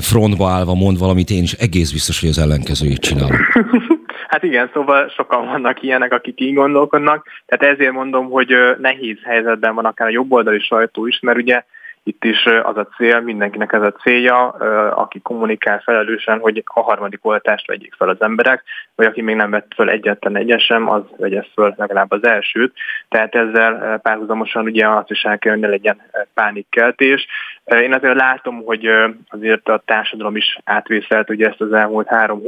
frontba 0.00 0.48
állva 0.48 0.74
mond 0.74 0.98
valamit, 0.98 1.30
én 1.30 1.42
is 1.42 1.52
egész 1.52 1.92
biztos, 1.92 2.20
hogy 2.20 2.28
az 2.28 2.38
ellenkezőjét 2.38 3.00
csinálom. 3.00 3.36
Hát 4.28 4.42
igen, 4.42 4.70
szóval 4.72 5.08
sokan 5.08 5.46
vannak 5.46 5.82
ilyenek, 5.82 6.12
akik 6.12 6.40
így 6.40 6.54
gondolkodnak, 6.54 7.26
tehát 7.46 7.74
ezért 7.74 7.92
mondom, 7.92 8.30
hogy 8.30 8.56
nehéz 8.78 9.18
helyzetben 9.22 9.74
van 9.74 9.84
akár 9.84 10.08
a 10.08 10.10
jobboldali 10.10 10.60
sajtó 10.60 11.06
is, 11.06 11.20
mert 11.20 11.38
ugye 11.38 11.64
itt 12.02 12.24
is 12.24 12.46
az 12.46 12.76
a 12.76 12.88
cél, 12.96 13.20
mindenkinek 13.20 13.72
ez 13.72 13.82
a 13.82 13.92
célja, 13.92 14.48
aki 14.88 15.20
kommunikál 15.20 15.80
felelősen, 15.80 16.38
hogy 16.38 16.62
a 16.66 16.80
harmadik 16.80 17.24
oltást 17.26 17.66
vegyék 17.66 17.94
fel 17.94 18.08
az 18.08 18.20
emberek, 18.20 18.62
vagy 18.94 19.06
aki 19.06 19.22
még 19.22 19.36
nem 19.36 19.50
vett 19.50 19.72
fel 19.74 19.90
egyetlen 19.90 20.36
egyet 20.36 20.60
sem, 20.60 20.90
az 20.90 21.02
vegye 21.16 21.44
föl 21.54 21.74
legalább 21.76 22.10
az 22.10 22.24
elsőt. 22.24 22.74
Tehát 23.08 23.34
ezzel 23.34 23.98
párhuzamosan 24.02 24.64
ugye 24.64 24.88
azt 24.88 25.10
is 25.10 25.22
el 25.22 25.38
kell, 25.38 25.52
hogy 25.52 25.60
ne 25.60 25.68
legyen 25.68 26.02
pánikkeltés. 26.34 27.26
Én 27.68 27.92
azért 27.92 28.14
látom, 28.14 28.62
hogy 28.64 28.86
azért 29.28 29.68
a 29.68 29.82
társadalom 29.86 30.36
is 30.36 30.58
átvészelt 30.64 31.30
ugye 31.30 31.48
ezt 31.48 31.60
az 31.60 31.72
elmúlt 31.72 32.08
három, 32.08 32.42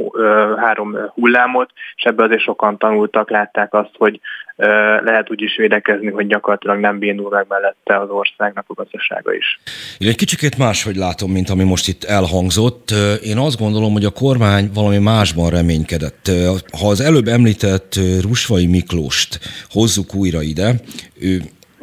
három 0.57 0.97
hullámot, 1.13 1.69
és 1.95 2.03
ebből 2.03 2.25
azért 2.25 2.41
sokan 2.41 2.77
tanultak, 2.77 3.29
látták 3.29 3.73
azt, 3.73 3.91
hogy 3.97 4.19
lehet 5.03 5.31
úgy 5.31 5.41
is 5.41 5.55
védekezni, 5.55 6.09
hogy 6.09 6.27
gyakorlatilag 6.27 6.79
nem 6.79 6.99
bénul 6.99 7.29
meg 7.29 7.45
mellette 7.49 7.99
az 7.99 8.09
országnak 8.09 8.65
a 8.67 8.73
gazdasága 8.73 9.33
is. 9.33 9.59
Én 9.97 10.07
egy 10.07 10.15
kicsikét 10.15 10.57
máshogy 10.57 10.95
látom, 10.95 11.31
mint 11.31 11.49
ami 11.49 11.63
most 11.63 11.87
itt 11.87 12.03
elhangzott. 12.03 12.89
Én 13.23 13.37
azt 13.37 13.59
gondolom, 13.59 13.91
hogy 13.93 14.05
a 14.05 14.09
kormány 14.11 14.69
valami 14.73 14.97
másban 14.97 15.49
reménykedett. 15.49 16.31
Ha 16.79 16.87
az 16.87 17.01
előbb 17.01 17.27
említett 17.27 17.99
Rusvai 18.21 18.67
Miklóst 18.67 19.39
hozzuk 19.69 20.15
újra 20.15 20.41
ide, 20.41 20.73
ő 21.21 21.41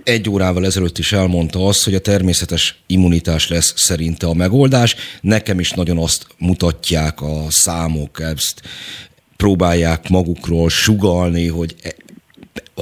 egy 0.08 0.30
órával 0.30 0.66
ezelőtt 0.66 0.98
is 0.98 1.12
elmondta 1.12 1.66
azt, 1.66 1.84
hogy 1.84 1.94
a 1.94 2.00
természetes 2.00 2.82
immunitás 2.86 3.48
lesz 3.48 3.72
szerinte 3.76 4.26
a 4.26 4.34
megoldás. 4.34 4.96
Nekem 5.20 5.60
is 5.60 5.70
nagyon 5.70 5.98
azt 5.98 6.26
mutatják 6.38 7.20
a 7.20 7.44
számok, 7.48 8.20
ezt 8.20 8.62
próbálják 9.36 10.08
magukról 10.08 10.70
sugalni, 10.70 11.46
hogy 11.46 11.74
e- 11.82 11.94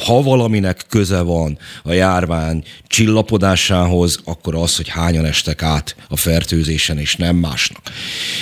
ha 0.06 0.22
valaminek 0.22 0.84
köze 0.88 1.20
van 1.20 1.58
a 1.82 1.92
járvány 1.92 2.64
csillapodásához, 2.86 4.20
akkor 4.24 4.54
az, 4.54 4.76
hogy 4.76 4.88
hányan 4.88 5.24
estek 5.24 5.62
át 5.62 5.96
a 6.08 6.16
fertőzésen, 6.16 6.98
és 6.98 7.16
nem 7.16 7.36
másnak. 7.36 7.82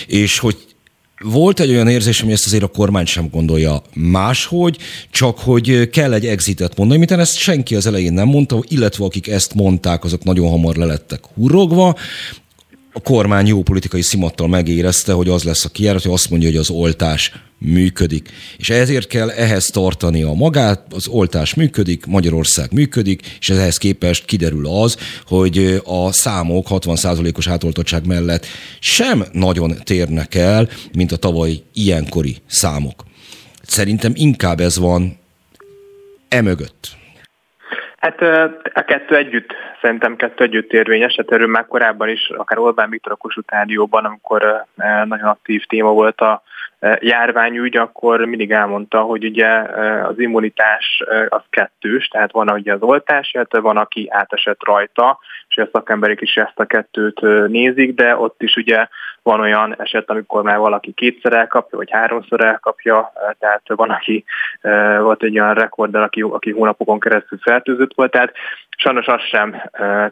És 0.06 0.38
hogy 0.38 0.73
volt 1.22 1.60
egy 1.60 1.70
olyan 1.70 1.88
érzés, 1.88 2.20
hogy 2.20 2.32
ezt 2.32 2.46
azért 2.46 2.62
a 2.62 2.66
kormány 2.66 3.04
sem 3.06 3.28
gondolja 3.30 3.82
máshogy, 3.92 4.78
csak 5.10 5.38
hogy 5.38 5.90
kell 5.90 6.12
egy 6.12 6.26
exitet 6.26 6.76
mondani, 6.76 6.98
mint 6.98 7.10
ezt 7.10 7.36
senki 7.36 7.74
az 7.74 7.86
elején 7.86 8.12
nem 8.12 8.28
mondta, 8.28 8.62
illetve 8.68 9.04
akik 9.04 9.28
ezt 9.28 9.54
mondták, 9.54 10.04
azok 10.04 10.24
nagyon 10.24 10.50
hamar 10.50 10.76
lelettek 10.76 11.20
hurrogva, 11.34 11.96
a 12.96 13.00
kormány 13.00 13.46
jó 13.46 13.62
politikai 13.62 14.02
szimattal 14.02 14.48
megérezte, 14.48 15.12
hogy 15.12 15.28
az 15.28 15.42
lesz 15.42 15.64
a 15.64 15.68
kijárat, 15.68 16.02
hogy 16.02 16.12
azt 16.12 16.30
mondja, 16.30 16.48
hogy 16.48 16.58
az 16.58 16.70
oltás 16.70 17.32
működik. 17.58 18.28
És 18.56 18.70
ezért 18.70 19.06
kell 19.06 19.30
ehhez 19.30 19.66
tartani 19.66 20.22
a 20.22 20.32
magát, 20.32 20.82
az 20.90 21.06
oltás 21.08 21.54
működik, 21.54 22.06
Magyarország 22.06 22.72
működik, 22.72 23.36
és 23.40 23.50
ehhez 23.50 23.76
képest 23.76 24.24
kiderül 24.24 24.66
az, 24.66 24.96
hogy 25.26 25.80
a 25.84 26.12
számok 26.12 26.66
60%-os 26.70 27.48
átoltottság 27.48 28.06
mellett 28.06 28.46
sem 28.80 29.24
nagyon 29.32 29.74
térnek 29.84 30.34
el, 30.34 30.68
mint 30.92 31.12
a 31.12 31.16
tavaly 31.16 31.62
ilyenkori 31.72 32.36
számok. 32.46 33.04
Szerintem 33.62 34.12
inkább 34.14 34.60
ez 34.60 34.78
van 34.78 35.18
emögött. 36.28 36.96
Hát 38.04 38.20
a 38.74 38.82
kettő 38.84 39.16
együtt, 39.16 39.52
szerintem 39.80 40.16
kettő 40.16 40.44
együtt 40.44 40.72
érvényes, 40.72 41.14
hát 41.16 41.32
erről 41.32 41.46
már 41.46 41.66
korábban 41.66 42.08
is, 42.08 42.30
akár 42.36 42.58
Orbán 42.58 42.90
Viktor 42.90 43.12
a 43.12 43.16
Kossuth 43.16 43.52
Rádióban, 43.52 44.04
amikor 44.04 44.64
nagyon 45.04 45.28
aktív 45.28 45.64
téma 45.64 45.90
volt 45.90 46.20
a 46.20 46.42
járványügy, 46.98 47.76
akkor 47.76 48.24
mindig 48.24 48.50
elmondta, 48.50 49.00
hogy 49.00 49.24
ugye 49.24 49.48
az 50.04 50.18
immunitás 50.18 51.02
az 51.28 51.42
kettős, 51.50 52.08
tehát 52.08 52.32
van 52.32 52.50
ugye 52.50 52.72
az 52.72 52.82
oltás, 52.82 53.32
illetve 53.32 53.60
van, 53.60 53.76
aki 53.76 54.06
átesett 54.10 54.64
rajta, 54.64 55.18
és 55.48 55.56
a 55.56 55.68
szakemberek 55.72 56.20
is 56.20 56.36
ezt 56.36 56.58
a 56.60 56.64
kettőt 56.64 57.20
nézik, 57.48 57.94
de 57.94 58.16
ott 58.16 58.42
is 58.42 58.56
ugye 58.56 58.86
van 59.24 59.40
olyan 59.40 59.74
eset, 59.78 60.10
amikor 60.10 60.42
már 60.42 60.58
valaki 60.58 60.92
kétszer 60.92 61.32
elkapja, 61.32 61.78
vagy 61.78 61.90
háromszor 61.90 62.44
elkapja, 62.44 63.12
tehát 63.38 63.62
van, 63.66 63.90
aki 63.90 64.24
volt 64.98 65.22
egy 65.22 65.38
olyan 65.38 65.54
rekord, 65.54 65.94
aki, 65.94 66.22
aki 66.22 66.52
hónapokon 66.52 67.00
keresztül 67.00 67.38
fertőzött 67.42 67.94
volt, 67.94 68.10
tehát 68.10 68.32
sajnos 68.76 69.06
az 69.06 69.20
sem 69.20 69.62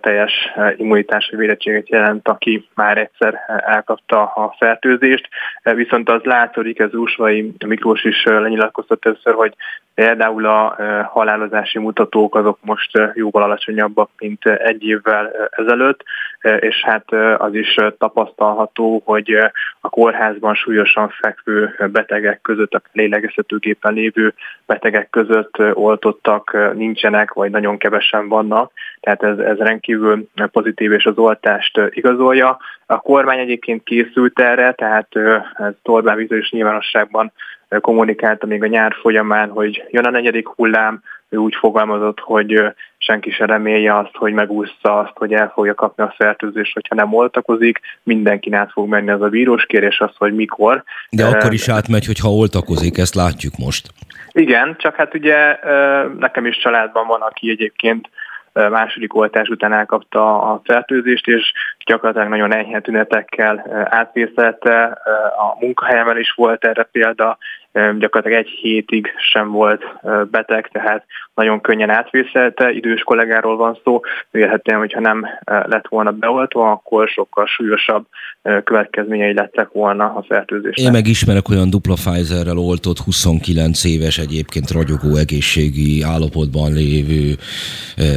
teljes 0.00 0.32
immunitási 0.76 1.36
védettséget 1.36 1.88
jelent, 1.88 2.28
aki 2.28 2.68
már 2.74 2.98
egyszer 2.98 3.38
elkapta 3.66 4.22
a 4.22 4.54
fertőzést, 4.58 5.28
viszont 5.62 6.08
az 6.08 6.22
látszik, 6.22 6.78
ez 6.78 6.94
Úsvai 6.94 7.52
Miklós 7.66 8.04
is 8.04 8.24
lenyilatkoztat 8.24 9.06
először, 9.06 9.34
hogy 9.34 9.54
például 9.94 10.46
a 10.46 10.76
halálozási 11.10 11.78
mutatók 11.78 12.34
azok 12.34 12.58
most 12.60 12.98
jóval 13.14 13.42
alacsonyabbak, 13.42 14.10
mint 14.18 14.46
egy 14.46 14.84
évvel 14.84 15.30
ezelőtt, 15.50 16.04
és 16.58 16.82
hát 16.82 17.12
az 17.36 17.54
is 17.54 17.74
tapasztalható, 17.98 19.02
hogy 19.04 19.36
a 19.80 19.88
kórházban 19.88 20.54
súlyosan 20.54 21.08
fekvő 21.08 21.74
betegek 21.92 22.40
között, 22.40 22.74
a 22.74 22.82
lélegeztetőgépen 22.92 23.92
lévő 23.92 24.34
betegek 24.66 25.10
között 25.10 25.58
oltottak 25.74 26.56
nincsenek, 26.74 27.32
vagy 27.32 27.50
nagyon 27.50 27.78
kevesen 27.78 28.28
vannak, 28.28 28.72
tehát 29.00 29.22
ez, 29.22 29.38
ez 29.38 29.56
rendkívül 29.56 30.28
pozitív, 30.52 30.92
és 30.92 31.04
az 31.04 31.18
oltást 31.18 31.80
igazolja. 31.90 32.58
A 32.86 32.96
kormány 32.96 33.38
egyébként 33.38 33.82
készült 33.82 34.40
erre, 34.40 34.72
tehát 34.72 35.08
ez 35.54 35.72
Orbán 35.82 36.16
Viktor 36.16 36.38
is 36.38 36.50
nyilvánosságban 36.50 37.32
kommunikálta 37.80 38.46
még 38.46 38.62
a 38.62 38.66
nyár 38.66 38.94
folyamán, 39.00 39.50
hogy 39.50 39.84
jön 39.90 40.04
a 40.04 40.10
negyedik 40.10 40.48
hullám, 40.48 41.02
ő 41.28 41.36
úgy 41.36 41.54
fogalmazott, 41.54 42.20
hogy 42.20 42.62
senki 42.98 43.30
se 43.30 43.46
remélje 43.46 43.96
azt, 43.98 44.16
hogy 44.16 44.32
megúszta 44.32 44.98
azt, 44.98 45.12
hogy 45.14 45.32
el 45.32 45.50
fogja 45.54 45.74
kapni 45.74 46.02
a 46.02 46.14
fertőzést, 46.16 46.72
hogyha 46.72 46.94
nem 46.94 47.14
oltakozik, 47.14 47.80
mindenki 48.02 48.52
át 48.52 48.72
fog 48.72 48.88
menni 48.88 49.10
az 49.10 49.22
a 49.22 49.30
kérdés 49.66 50.00
az, 50.00 50.10
hogy 50.16 50.34
mikor. 50.34 50.82
De 51.10 51.24
akkor 51.26 51.52
is 51.52 51.68
átmegy, 51.68 52.06
hogyha 52.06 52.28
oltakozik, 52.28 52.98
ezt 52.98 53.14
látjuk 53.14 53.52
most. 53.58 53.88
Igen, 54.32 54.76
csak 54.78 54.94
hát 54.94 55.14
ugye 55.14 55.58
nekem 56.18 56.46
is 56.46 56.58
családban 56.58 57.06
van, 57.06 57.20
aki 57.20 57.50
egyébként 57.50 58.08
második 58.52 59.14
oltás 59.14 59.48
után 59.48 59.72
elkapta 59.72 60.42
a 60.42 60.60
fertőzést, 60.64 61.26
és 61.26 61.52
gyakorlatilag 61.86 62.28
nagyon 62.28 62.54
enyhe 62.54 62.80
tünetekkel 62.80 63.86
átvészelte. 63.90 64.98
A 65.38 65.56
munkahelyemen 65.60 66.18
is 66.18 66.32
volt 66.36 66.64
erre 66.64 66.82
példa, 66.82 67.38
gyakorlatilag 67.72 68.38
egy 68.38 68.48
hétig 68.48 69.08
sem 69.32 69.50
volt 69.50 69.82
beteg, 70.30 70.68
tehát 70.72 71.04
nagyon 71.34 71.60
könnyen 71.60 71.90
átvészelte, 71.90 72.70
idős 72.70 73.02
kollégáról 73.02 73.56
van 73.56 73.78
szó, 73.84 74.00
vélhetően, 74.30 74.78
hogyha 74.78 75.00
nem 75.00 75.26
lett 75.44 75.88
volna 75.88 76.10
beoltva, 76.10 76.70
akkor 76.70 77.08
sokkal 77.08 77.46
súlyosabb 77.46 78.06
következményei 78.64 79.34
lettek 79.34 79.68
volna 79.72 80.04
a 80.04 80.24
fertőzésnek. 80.28 80.86
Én 80.86 80.92
meg 80.92 81.06
ismerek 81.06 81.48
olyan 81.48 81.70
dupla 81.70 81.94
Pfizerrel 81.94 82.58
oltott 82.58 82.98
29 82.98 83.84
éves 83.84 84.18
egyébként 84.18 84.70
ragyogó 84.70 85.16
egészségi 85.16 86.02
állapotban 86.02 86.72
lévő 86.72 87.34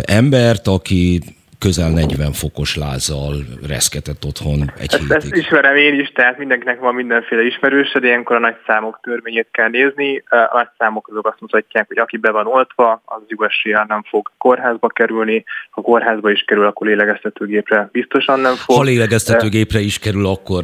embert, 0.06 0.68
aki 0.68 1.22
közel 1.66 1.90
40 1.90 2.32
fokos 2.32 2.76
lázzal 2.76 3.34
reszketett 3.68 4.26
otthon 4.26 4.60
egy 4.78 4.94
ezt, 4.94 4.98
hétig. 4.98 5.16
Ezt 5.16 5.36
ismerem 5.36 5.76
én 5.76 6.00
is, 6.00 6.10
tehát 6.10 6.38
mindenkinek 6.38 6.80
van 6.80 6.96
mindenféle 6.96 7.44
ismerőse, 7.46 8.00
de 8.00 8.08
ilyenkor 8.08 8.36
a 8.36 8.40
nagy 8.40 8.56
számok 8.66 9.00
törvényét 9.04 9.48
kell 9.52 9.70
nézni. 9.70 10.24
A 10.30 10.50
nagy 10.54 10.68
számok 10.78 11.08
azok 11.12 11.28
azt 11.28 11.42
mutatják, 11.42 11.88
hogy 11.88 11.98
aki 11.98 12.18
be 12.18 12.32
van 12.32 12.48
oltva, 12.48 13.02
az 13.06 13.22
jó 13.28 13.48
nem 13.88 14.04
fog 14.10 14.32
kórházba 14.38 14.88
kerülni. 14.88 15.44
Ha 15.70 15.82
kórházba 15.82 16.32
is 16.32 16.44
kerül, 16.48 16.66
akkor 16.66 16.88
lélegeztetőgépre 16.88 17.90
biztosan 17.92 18.40
nem 18.40 18.56
fog. 18.56 18.76
Ha 18.76 18.84
lélegeztetőgépre 18.84 19.80
is 19.80 20.00
kerül, 20.00 20.26
akkor 20.26 20.64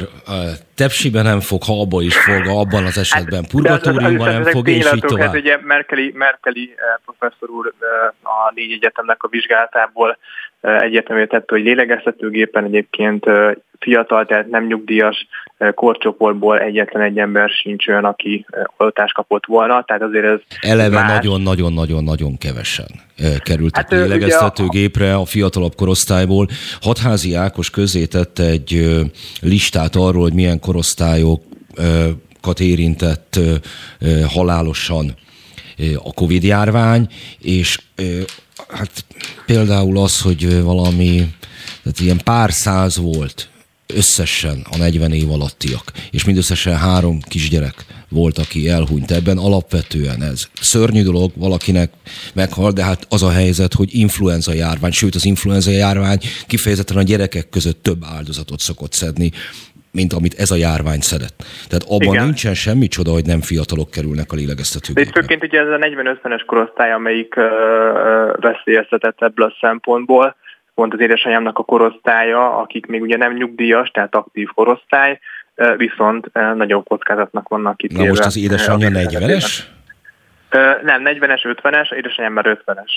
tepsibe 0.74 1.22
nem 1.22 1.40
fog, 1.40 1.62
ha 1.62 1.80
abba 1.80 2.02
is 2.02 2.16
fog, 2.16 2.46
abban 2.46 2.84
az 2.84 2.98
esetben 2.98 3.42
hát, 3.42 3.50
purgatóriumban 3.50 4.32
nem 4.32 4.44
fog, 4.44 4.68
és 4.68 4.92
így 4.94 5.00
tovább. 5.00 5.26
Hát 5.26 5.34
ugye 5.34 5.58
Merkeli, 5.62 6.12
Merkeli 6.14 6.74
professzor 7.04 7.50
úr 7.50 7.72
a 8.22 8.52
négy 8.54 8.72
egyetemnek 8.72 9.22
a 9.22 9.28
vizsgálatából 9.28 10.18
egyetemé 10.62 11.24
tette, 11.24 11.44
hogy 11.46 11.62
lélegeztetőgépen 11.62 12.64
egyébként 12.64 13.24
fiatal, 13.78 14.26
tehát 14.26 14.50
nem 14.50 14.66
nyugdíjas 14.66 15.26
korcsoportból 15.74 16.60
egyetlen 16.60 17.02
egy 17.02 17.18
ember 17.18 17.48
sincs 17.48 17.88
olyan, 17.88 18.04
aki 18.04 18.46
oltást 18.76 19.14
kapott 19.14 19.46
volna, 19.46 19.84
tehát 19.86 20.02
azért 20.02 20.24
ez 20.24 20.38
Eleve 20.60 21.02
nagyon-nagyon-nagyon-nagyon 21.02 22.38
kevesen 22.38 22.86
kerültek 23.38 23.82
hát, 23.82 23.90
lélegeztetőgépre 23.90 25.14
a 25.14 25.24
fiatalabb 25.24 25.74
korosztályból. 25.74 26.48
Hatházi 26.80 27.34
Ákos 27.34 27.70
közé 27.70 28.06
tette 28.06 28.44
egy 28.44 29.00
listát 29.40 29.96
arról, 29.96 30.22
hogy 30.22 30.34
milyen 30.34 30.60
korosztályokat 30.60 32.60
érintett 32.60 33.38
halálosan 34.28 35.14
a 36.02 36.12
Covid 36.14 36.42
járvány, 36.42 37.06
és 37.40 37.78
hát 38.68 39.04
például 39.46 39.98
az, 39.98 40.20
hogy 40.20 40.62
valami, 40.62 41.34
tehát 41.82 42.00
ilyen 42.00 42.20
pár 42.24 42.52
száz 42.52 42.96
volt 42.96 43.50
összesen 43.86 44.66
a 44.70 44.76
40 44.76 45.12
év 45.12 45.30
alattiak, 45.30 45.92
és 46.10 46.24
mindösszesen 46.24 46.76
három 46.76 47.20
kisgyerek 47.20 47.84
volt, 48.08 48.38
aki 48.38 48.68
elhunyt 48.68 49.10
ebben. 49.10 49.38
Alapvetően 49.38 50.22
ez 50.22 50.42
szörnyű 50.60 51.02
dolog, 51.02 51.32
valakinek 51.34 51.92
meghal, 52.34 52.72
de 52.72 52.84
hát 52.84 53.06
az 53.08 53.22
a 53.22 53.30
helyzet, 53.30 53.74
hogy 53.74 53.88
influenza 53.94 54.52
járvány, 54.52 54.92
sőt 54.92 55.14
az 55.14 55.24
influenza 55.24 55.70
járvány 55.70 56.20
kifejezetten 56.46 56.96
a 56.96 57.02
gyerekek 57.02 57.48
között 57.48 57.82
több 57.82 58.04
áldozatot 58.04 58.60
szokott 58.60 58.92
szedni, 58.92 59.32
mint 59.92 60.12
amit 60.12 60.34
ez 60.38 60.50
a 60.50 60.56
járvány 60.56 61.00
szedett. 61.00 61.36
Tehát 61.68 61.84
abban 61.88 62.14
Igen. 62.14 62.24
nincsen 62.24 62.54
semmi 62.54 62.88
csoda, 62.88 63.10
hogy 63.10 63.26
nem 63.26 63.40
fiatalok 63.40 63.90
kerülnek 63.90 64.32
a 64.32 64.36
lélegeztetőgépre. 64.36 65.02
Itt 65.02 65.16
főként 65.16 65.44
ugye 65.44 65.60
ez 65.60 65.68
a 65.68 65.78
40-50-es 65.78 66.42
korosztály, 66.46 66.92
amelyik 66.92 67.34
uh, 67.36 67.44
veszélyeztetett 68.40 69.22
ebből 69.22 69.46
a 69.46 69.56
szempontból, 69.60 70.36
pont 70.74 70.92
az 70.92 71.00
édesanyámnak 71.00 71.58
a 71.58 71.62
korosztálya, 71.62 72.58
akik 72.58 72.86
még 72.86 73.02
ugye 73.02 73.16
nem 73.16 73.32
nyugdíjas, 73.32 73.90
tehát 73.90 74.14
aktív 74.14 74.48
korosztály, 74.54 75.18
viszont 75.76 76.32
nagyobb 76.32 76.88
kockázatnak 76.88 77.48
vannak 77.48 77.82
itt. 77.82 77.92
Na 77.92 78.04
most 78.04 78.24
az 78.24 78.36
édesanyja 78.38 78.88
40-es? 78.92 79.58
Nem, 80.82 81.02
40-es, 81.04 81.56
50-es, 81.62 81.92
édesanyám 81.92 82.32
már 82.32 82.58
50-es. 82.66 82.90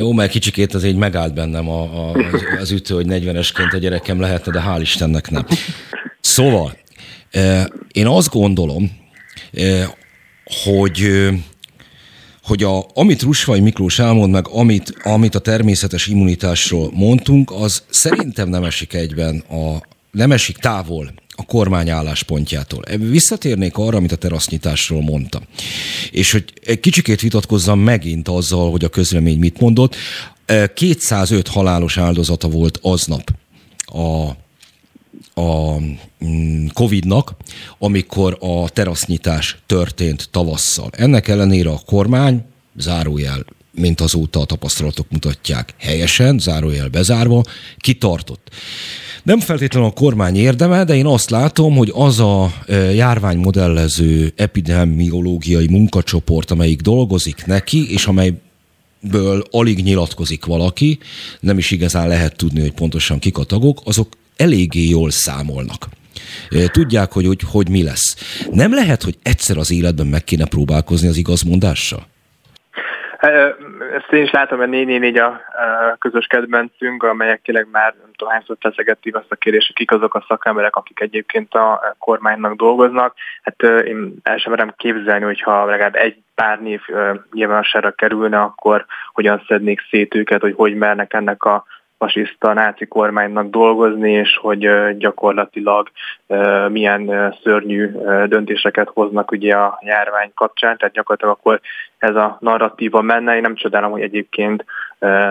Jó, 0.00 0.12
mert 0.12 0.30
kicsikét 0.30 0.74
az 0.74 0.84
így 0.84 0.96
megállt 0.96 1.34
bennem 1.34 1.68
a, 1.68 1.82
a, 1.82 2.10
az, 2.10 2.46
az 2.60 2.70
ütő, 2.70 2.94
hogy 2.94 3.06
40-esként 3.08 3.74
a 3.74 3.78
gyerekem 3.78 4.20
lehetne, 4.20 4.52
de 4.52 4.62
hál' 4.66 4.80
Istennek 4.80 5.30
nem. 5.30 5.44
Szóval, 6.28 6.76
én 7.92 8.06
azt 8.06 8.30
gondolom, 8.30 8.90
hogy 10.64 11.28
hogy 12.42 12.62
a, 12.62 12.86
amit 12.94 13.22
Rusvai 13.22 13.60
Miklós 13.60 13.98
elmond 13.98 14.32
meg, 14.32 14.48
amit, 14.48 14.94
amit 15.02 15.34
a 15.34 15.38
természetes 15.38 16.06
immunitásról 16.06 16.90
mondtunk, 16.94 17.50
az 17.50 17.82
szerintem 17.90 18.48
nem 18.48 18.64
esik 18.64 18.92
egyben, 18.92 19.38
a, 19.38 19.86
nem 20.10 20.32
esik 20.32 20.56
távol 20.56 21.12
a 21.36 21.44
kormány 21.44 21.90
álláspontjától. 21.90 22.82
Visszatérnék 22.98 23.76
arra, 23.76 23.96
amit 23.96 24.12
a 24.12 24.16
terasznyitásról 24.16 25.02
mondta. 25.02 25.42
És 26.10 26.32
hogy 26.32 26.44
egy 26.64 26.80
kicsikét 26.80 27.20
vitatkozzam 27.20 27.80
megint 27.80 28.28
azzal, 28.28 28.70
hogy 28.70 28.84
a 28.84 28.88
közlemény 28.88 29.38
mit 29.38 29.60
mondott. 29.60 29.96
205 30.74 31.48
halálos 31.48 31.98
áldozata 31.98 32.48
volt 32.48 32.78
aznap 32.82 33.30
a 33.84 34.30
a 35.38 35.78
mm, 36.24 36.66
Covid-nak, 36.72 37.36
amikor 37.78 38.36
a 38.40 38.68
terasznyitás 38.68 39.58
történt 39.66 40.28
tavasszal. 40.30 40.90
Ennek 40.92 41.28
ellenére 41.28 41.70
a 41.70 41.80
kormány, 41.86 42.44
zárójel, 42.76 43.44
mint 43.72 44.00
azóta 44.00 44.40
a 44.40 44.44
tapasztalatok 44.44 45.06
mutatják 45.10 45.74
helyesen, 45.78 46.38
zárójel 46.38 46.88
bezárva, 46.88 47.42
kitartott. 47.76 48.50
Nem 49.22 49.40
feltétlenül 49.40 49.88
a 49.88 49.92
kormány 49.92 50.36
érdeme, 50.36 50.84
de 50.84 50.94
én 50.94 51.06
azt 51.06 51.30
látom, 51.30 51.76
hogy 51.76 51.92
az 51.94 52.20
a 52.20 52.52
e, 52.66 52.74
járványmodellező 52.76 54.32
epidemiológiai 54.36 55.68
munkacsoport, 55.68 56.50
amelyik 56.50 56.80
dolgozik 56.80 57.46
neki, 57.46 57.92
és 57.92 58.06
amely 58.06 58.34
ből 59.00 59.44
alig 59.50 59.82
nyilatkozik 59.82 60.44
valaki, 60.44 60.98
nem 61.40 61.58
is 61.58 61.70
igazán 61.70 62.08
lehet 62.08 62.36
tudni, 62.36 62.60
hogy 62.60 62.72
pontosan 62.72 63.18
kik 63.18 63.38
a 63.38 63.44
tagok, 63.44 63.80
azok 63.84 64.08
eléggé 64.38 64.84
jól 64.88 65.10
számolnak. 65.10 65.82
Tudják, 66.72 67.12
hogy, 67.12 67.26
hogy 67.26 67.42
hogy 67.52 67.68
mi 67.70 67.82
lesz. 67.82 68.08
Nem 68.52 68.74
lehet, 68.74 69.02
hogy 69.02 69.14
egyszer 69.22 69.56
az 69.56 69.72
életben 69.72 70.06
meg 70.06 70.24
kéne 70.24 70.46
próbálkozni 70.46 71.08
az 71.08 71.16
igazmondással? 71.16 72.02
Ezt 73.94 74.12
én 74.12 74.22
is 74.22 74.30
látom, 74.30 74.58
hogy 74.58 74.68
444 74.68 75.18
a 75.18 75.40
közös 75.98 76.26
kedvencünk, 76.26 77.02
amelyek 77.02 77.42
tényleg 77.42 77.68
már 77.72 77.94
nem 78.00 78.10
tudom 78.16 78.32
hányszor 78.32 78.56
feszegették 78.60 79.16
azt 79.16 79.32
a 79.32 79.36
kérdést, 79.36 79.74
kik 79.74 79.90
azok 79.90 80.14
a 80.14 80.24
szakemberek, 80.28 80.76
akik 80.76 81.00
egyébként 81.00 81.54
a 81.54 81.96
kormánynak 81.98 82.56
dolgoznak. 82.56 83.14
Hát 83.42 83.62
én 83.62 84.14
el 84.22 84.38
sem 84.38 84.50
merem 84.50 84.74
képzelni, 84.76 85.24
hogyha 85.24 85.64
legalább 85.64 85.94
egy 85.94 86.16
pár 86.34 86.60
név 86.60 86.80
nyilvánosságra 87.32 87.90
kerülne, 87.90 88.40
akkor 88.40 88.86
hogyan 89.12 89.44
szednék 89.48 89.80
szét 89.90 90.14
őket, 90.14 90.40
hogy 90.40 90.54
hogy 90.56 90.74
mernek 90.74 91.12
ennek 91.12 91.44
a 91.44 91.64
fasiszta 91.98 92.52
náci 92.52 92.86
kormánynak 92.86 93.50
dolgozni, 93.50 94.12
és 94.12 94.38
hogy 94.40 94.68
gyakorlatilag 94.98 95.90
milyen 96.68 97.34
szörnyű 97.42 97.90
döntéseket 98.26 98.88
hoznak 98.92 99.30
ugye 99.30 99.54
a 99.54 99.78
járvány 99.84 100.30
kapcsán, 100.34 100.76
tehát 100.76 100.94
gyakorlatilag 100.94 101.36
akkor 101.38 101.60
ez 101.98 102.14
a 102.14 102.36
narratíva 102.40 103.02
menne. 103.02 103.34
Én 103.34 103.40
nem 103.40 103.54
csodálom, 103.54 103.90
hogy 103.90 104.02
egyébként 104.02 104.64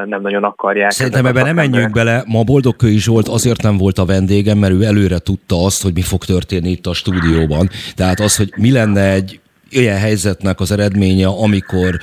nem 0.06 0.22
nagyon 0.22 0.44
akarják. 0.44 0.92
Szerintem 0.92 1.26
ebben 1.26 1.46
nem 1.46 1.56
menjünk 1.56 1.92
bele. 1.92 2.24
Ma 2.26 2.44
Boldogkői 2.44 2.98
Zsolt 2.98 3.28
azért 3.28 3.62
nem 3.62 3.78
volt 3.78 3.98
a 3.98 4.06
vendégem, 4.06 4.58
mert 4.58 4.74
ő 4.74 4.84
előre 4.84 5.20
tudta 5.20 5.56
azt, 5.66 5.84
hogy 5.84 5.94
mi 5.94 6.02
fog 6.02 6.24
történni 6.24 6.70
itt 6.70 6.86
a 6.86 6.94
stúdióban. 6.94 7.68
Tehát 7.96 8.20
az, 8.20 8.38
hogy 8.38 8.50
mi 8.56 8.72
lenne 8.72 9.12
egy 9.12 9.40
ilyen 9.70 9.98
helyzetnek 9.98 10.60
az 10.60 10.72
eredménye, 10.72 11.28
amikor 11.28 12.00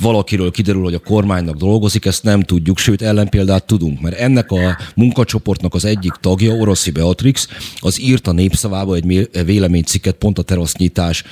valakiről 0.00 0.50
kiderül, 0.50 0.82
hogy 0.82 0.94
a 0.94 0.98
kormánynak 0.98 1.56
dolgozik, 1.56 2.04
ezt 2.04 2.22
nem 2.22 2.42
tudjuk, 2.42 2.78
sőt 2.78 3.02
ellenpéldát 3.02 3.64
tudunk, 3.64 4.00
mert 4.00 4.18
ennek 4.18 4.50
a 4.50 4.78
munkacsoportnak 4.94 5.74
az 5.74 5.84
egyik 5.84 6.12
tagja, 6.12 6.52
Oroszi 6.52 6.90
Beatrix, 6.90 7.48
az 7.78 8.00
írt 8.00 8.26
a 8.26 8.32
népszavába 8.32 8.94
egy 8.94 9.28
véleménycikket 9.44 10.14
pont 10.14 10.38
a 10.38 10.42
terasznyitás, 10.42 11.24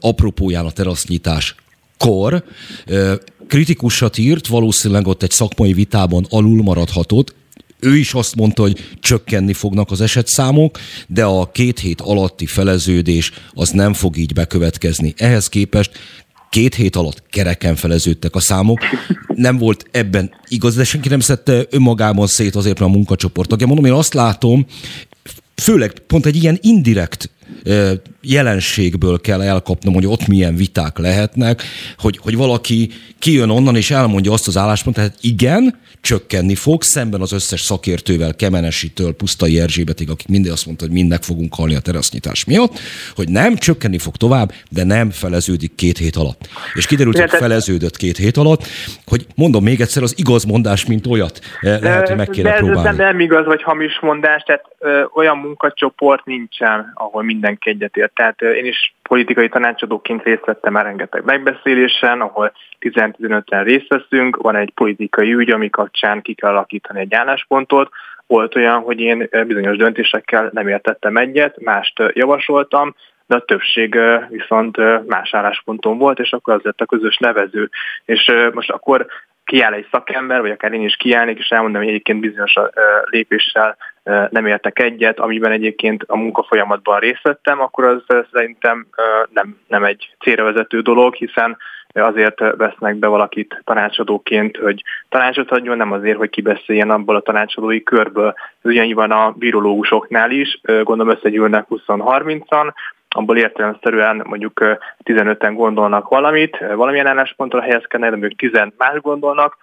apropóján 0.00 0.64
a 0.64 0.70
terasznyitás 0.70 1.54
kor, 1.96 2.44
kritikusat 3.48 4.18
írt, 4.18 4.46
valószínűleg 4.46 5.06
ott 5.06 5.22
egy 5.22 5.30
szakmai 5.30 5.72
vitában 5.72 6.26
alul 6.30 6.62
maradhatott, 6.62 7.34
ő 7.80 7.96
is 7.96 8.14
azt 8.14 8.34
mondta, 8.34 8.62
hogy 8.62 8.96
csökkenni 9.00 9.52
fognak 9.52 9.90
az 9.90 10.00
esetszámok, 10.00 10.78
de 11.06 11.24
a 11.24 11.50
két 11.50 11.78
hét 11.78 12.00
alatti 12.00 12.46
feleződés 12.46 13.32
az 13.54 13.70
nem 13.70 13.92
fog 13.92 14.16
így 14.16 14.32
bekövetkezni. 14.32 15.14
Ehhez 15.16 15.48
képest 15.48 15.90
két 16.50 16.74
hét 16.74 16.96
alatt 16.96 17.22
kereken 17.30 17.76
feleződtek 17.76 18.34
a 18.34 18.40
számok. 18.40 18.78
Nem 19.34 19.58
volt 19.58 19.84
ebben 19.90 20.30
igaz, 20.48 20.74
de 20.74 20.84
senki 20.84 21.08
nem 21.08 21.20
szedte 21.20 21.66
önmagában 21.70 22.26
szét 22.26 22.54
azért, 22.54 22.78
mert 22.78 22.90
a 22.90 22.94
munkacsoport 22.94 23.48
tagja. 23.48 23.66
Mondom, 23.66 23.84
én 23.84 23.92
azt 23.92 24.14
látom, 24.14 24.66
főleg 25.62 25.92
pont 26.06 26.26
egy 26.26 26.36
ilyen 26.36 26.58
indirekt 26.60 27.30
jelenségből 28.20 29.20
kell 29.20 29.42
elkapnom, 29.42 29.94
hogy 29.94 30.06
ott 30.06 30.26
milyen 30.26 30.54
viták 30.54 30.98
lehetnek, 30.98 31.62
hogy, 31.98 32.18
hogy 32.22 32.36
valaki 32.36 32.90
kijön 33.18 33.50
onnan 33.50 33.76
és 33.76 33.90
elmondja 33.90 34.32
azt 34.32 34.48
az 34.48 34.56
álláspontot, 34.56 35.04
tehát 35.04 35.18
igen, 35.20 35.74
csökkenni 36.00 36.54
fog, 36.54 36.82
szemben 36.82 37.20
az 37.20 37.32
összes 37.32 37.60
szakértővel, 37.60 38.34
Kemenesitől, 38.34 39.12
Pusztai 39.12 39.60
Erzsébetig, 39.60 40.10
akik 40.10 40.28
mindig 40.28 40.50
azt 40.50 40.66
mondta, 40.66 40.84
hogy 40.84 40.94
mindnek 40.94 41.22
fogunk 41.22 41.54
halni 41.54 41.74
a 41.74 41.80
terasznyitás 41.80 42.44
miatt, 42.44 42.78
hogy 43.14 43.28
nem, 43.28 43.56
csökkenni 43.56 43.98
fog 43.98 44.16
tovább, 44.16 44.52
de 44.70 44.84
nem 44.84 45.10
feleződik 45.10 45.74
két 45.74 45.98
hét 45.98 46.16
alatt. 46.16 46.48
És 46.74 46.86
kiderült, 46.86 47.18
hogy 47.18 47.30
feleződött 47.30 47.96
két 47.96 48.16
hét 48.16 48.36
alatt, 48.36 48.66
hogy 49.06 49.26
mondom 49.34 49.62
még 49.62 49.80
egyszer, 49.80 50.02
az 50.02 50.14
igaz 50.16 50.44
mondás, 50.44 50.86
mint 50.86 51.06
olyat 51.06 51.40
eh, 51.60 51.80
lehet, 51.80 52.08
hogy 52.08 52.16
meg 52.16 52.28
kéne 52.28 52.48
de 52.48 52.54
ez 52.54 52.60
próbálni. 52.60 52.98
Nem 52.98 53.20
igaz, 53.20 53.46
vagy 53.46 53.62
hamis 53.62 53.98
mondás, 54.00 54.42
tehát 54.42 54.62
ö, 54.78 55.02
olyan 55.14 55.47
munkacsoport 55.48 56.24
nincsen, 56.24 56.92
ahol 56.94 57.22
mindenki 57.22 57.70
egyetért. 57.70 58.14
Tehát 58.14 58.40
én 58.42 58.64
is 58.64 58.94
politikai 59.02 59.48
tanácsadóként 59.48 60.22
részt 60.22 60.44
vettem 60.44 60.72
már 60.72 60.84
rengeteg 60.84 61.24
megbeszélésen, 61.24 62.20
ahol 62.20 62.52
10-15-en 62.80 63.62
részt 63.64 63.88
veszünk, 63.88 64.36
van 64.36 64.56
egy 64.56 64.70
politikai 64.74 65.34
ügy, 65.34 65.50
ami 65.50 65.70
kapcsán 65.70 66.22
ki 66.22 66.34
kell 66.34 66.50
alakítani 66.50 67.00
egy 67.00 67.14
álláspontot, 67.14 67.90
volt 68.26 68.56
olyan, 68.56 68.80
hogy 68.80 69.00
én 69.00 69.28
bizonyos 69.46 69.76
döntésekkel 69.76 70.50
nem 70.52 70.68
értettem 70.68 71.16
egyet, 71.16 71.60
mást 71.60 72.02
javasoltam, 72.12 72.94
de 73.26 73.36
a 73.36 73.44
többség 73.44 73.98
viszont 74.28 74.76
más 75.06 75.34
állásponton 75.34 75.98
volt, 75.98 76.18
és 76.18 76.32
akkor 76.32 76.54
az 76.54 76.62
lett 76.62 76.80
a 76.80 76.86
közös 76.86 77.16
nevező. 77.16 77.70
És 78.04 78.32
most 78.52 78.70
akkor 78.70 79.06
kiáll 79.44 79.72
egy 79.72 79.86
szakember, 79.90 80.40
vagy 80.40 80.50
akár 80.50 80.72
én 80.72 80.82
is 80.82 80.96
kiállnék, 80.96 81.38
és 81.38 81.48
elmondom, 81.48 81.80
hogy 81.80 81.90
egyébként 81.90 82.20
bizonyos 82.20 82.52
lépéssel 83.04 83.76
nem 84.30 84.46
értek 84.46 84.78
egyet, 84.78 85.18
amiben 85.18 85.52
egyébként 85.52 86.04
a 86.06 86.16
munkafolyamatban 86.16 86.98
részt 86.98 87.22
vettem, 87.22 87.60
akkor 87.60 87.84
az 87.84 88.02
szerintem 88.32 88.86
nem, 89.32 89.56
nem 89.68 89.84
egy 89.84 90.14
célra 90.20 90.44
vezető 90.44 90.80
dolog, 90.80 91.14
hiszen 91.14 91.56
azért 91.92 92.38
vesznek 92.56 92.96
be 92.96 93.06
valakit 93.06 93.62
tanácsadóként, 93.64 94.56
hogy 94.56 94.82
tanácsot 95.08 95.50
adjon, 95.50 95.76
nem 95.76 95.92
azért, 95.92 96.16
hogy 96.16 96.30
kibeszéljen 96.30 96.90
abból 96.90 97.16
a 97.16 97.20
tanácsadói 97.20 97.82
körből. 97.82 98.34
Ez 98.62 98.70
ugyanígy 98.70 98.94
van 98.94 99.10
a 99.10 99.34
virológusoknál 99.38 100.30
is, 100.30 100.60
gondolom 100.62 101.08
összegyűlnek 101.08 101.66
20-30-an, 101.70 102.72
abból 103.08 103.36
értelemszerűen 103.36 104.22
mondjuk 104.24 104.60
15-en 105.04 105.52
gondolnak 105.54 106.08
valamit, 106.08 106.58
valamilyen 106.74 107.06
álláspontra 107.06 107.60
helyezkednek, 107.60 108.10
de 108.10 108.16
mondjuk 108.16 108.52
10 108.52 108.62
más 108.76 109.00
gondolnak, 109.00 109.56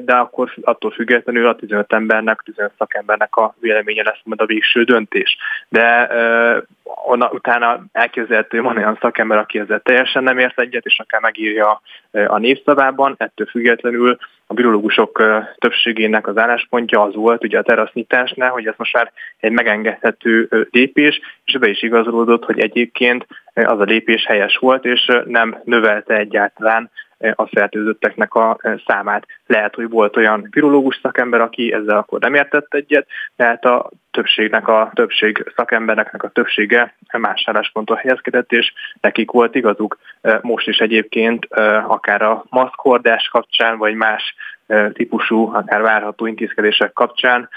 de 0.00 0.12
akkor 0.14 0.52
attól 0.62 0.90
függetlenül 0.90 1.46
a 1.46 1.56
15 1.56 1.92
embernek, 1.92 2.42
15 2.44 2.72
szakembernek 2.78 3.36
a 3.36 3.54
véleménye 3.60 4.02
lesz 4.02 4.20
majd 4.24 4.40
a 4.40 4.46
végső 4.46 4.82
döntés. 4.82 5.36
De 5.68 6.10
onna, 7.04 7.30
utána 7.32 7.84
elképzelhető, 7.92 8.60
van 8.60 8.76
olyan 8.76 8.98
szakember, 9.00 9.38
aki 9.38 9.58
ezzel 9.58 9.80
teljesen 9.80 10.22
nem 10.22 10.38
ért 10.38 10.60
egyet, 10.60 10.84
és 10.84 10.98
akár 10.98 11.20
megírja 11.20 11.80
a 12.26 12.38
névszavában, 12.38 13.14
ettől 13.18 13.46
függetlenül 13.46 14.18
a 14.46 14.54
virológusok 14.54 15.22
többségének 15.58 16.26
az 16.26 16.38
álláspontja 16.38 17.02
az 17.02 17.14
volt 17.14 17.44
ugye 17.44 17.58
a 17.58 17.62
terasznyitásnál, 17.62 18.50
hogy 18.50 18.66
ez 18.66 18.74
most 18.76 18.94
már 18.94 19.12
egy 19.40 19.52
megengedhető 19.52 20.48
lépés, 20.70 21.20
és 21.44 21.58
be 21.58 21.68
is 21.68 21.82
igazolódott, 21.82 22.44
hogy 22.44 22.60
egyébként 22.60 23.26
az 23.54 23.80
a 23.80 23.84
lépés 23.84 24.26
helyes 24.26 24.56
volt, 24.56 24.84
és 24.84 25.12
nem 25.24 25.60
növelte 25.64 26.14
egyáltalán 26.14 26.90
a 27.34 27.46
fertőzötteknek 27.46 28.34
a 28.34 28.58
számát. 28.86 29.26
Lehet, 29.46 29.74
hogy 29.74 29.88
volt 29.88 30.16
olyan 30.16 30.48
virológus 30.50 30.98
szakember, 31.02 31.40
aki 31.40 31.72
ezzel 31.72 31.96
akkor 31.96 32.20
nem 32.20 32.34
értett 32.34 32.74
egyet, 32.74 33.06
tehát 33.36 33.64
a 33.64 33.90
többségnek 34.10 34.68
a 34.68 34.90
többség 34.94 35.52
szakembereknek 35.56 36.22
a 36.22 36.28
többsége 36.28 36.94
más 37.18 37.42
állásponton 37.46 37.96
helyezkedett, 37.96 38.52
és 38.52 38.72
nekik 39.00 39.30
volt 39.30 39.54
igazuk. 39.54 39.98
Most 40.40 40.68
is 40.68 40.78
egyébként 40.78 41.46
akár 41.86 42.22
a 42.22 42.44
maszkhordás 42.48 43.28
kapcsán, 43.28 43.78
vagy 43.78 43.94
más 43.94 44.34
típusú, 44.92 45.54
akár 45.54 45.82
várható 45.82 46.26
intézkedések 46.26 46.92
kapcsán 46.92 47.48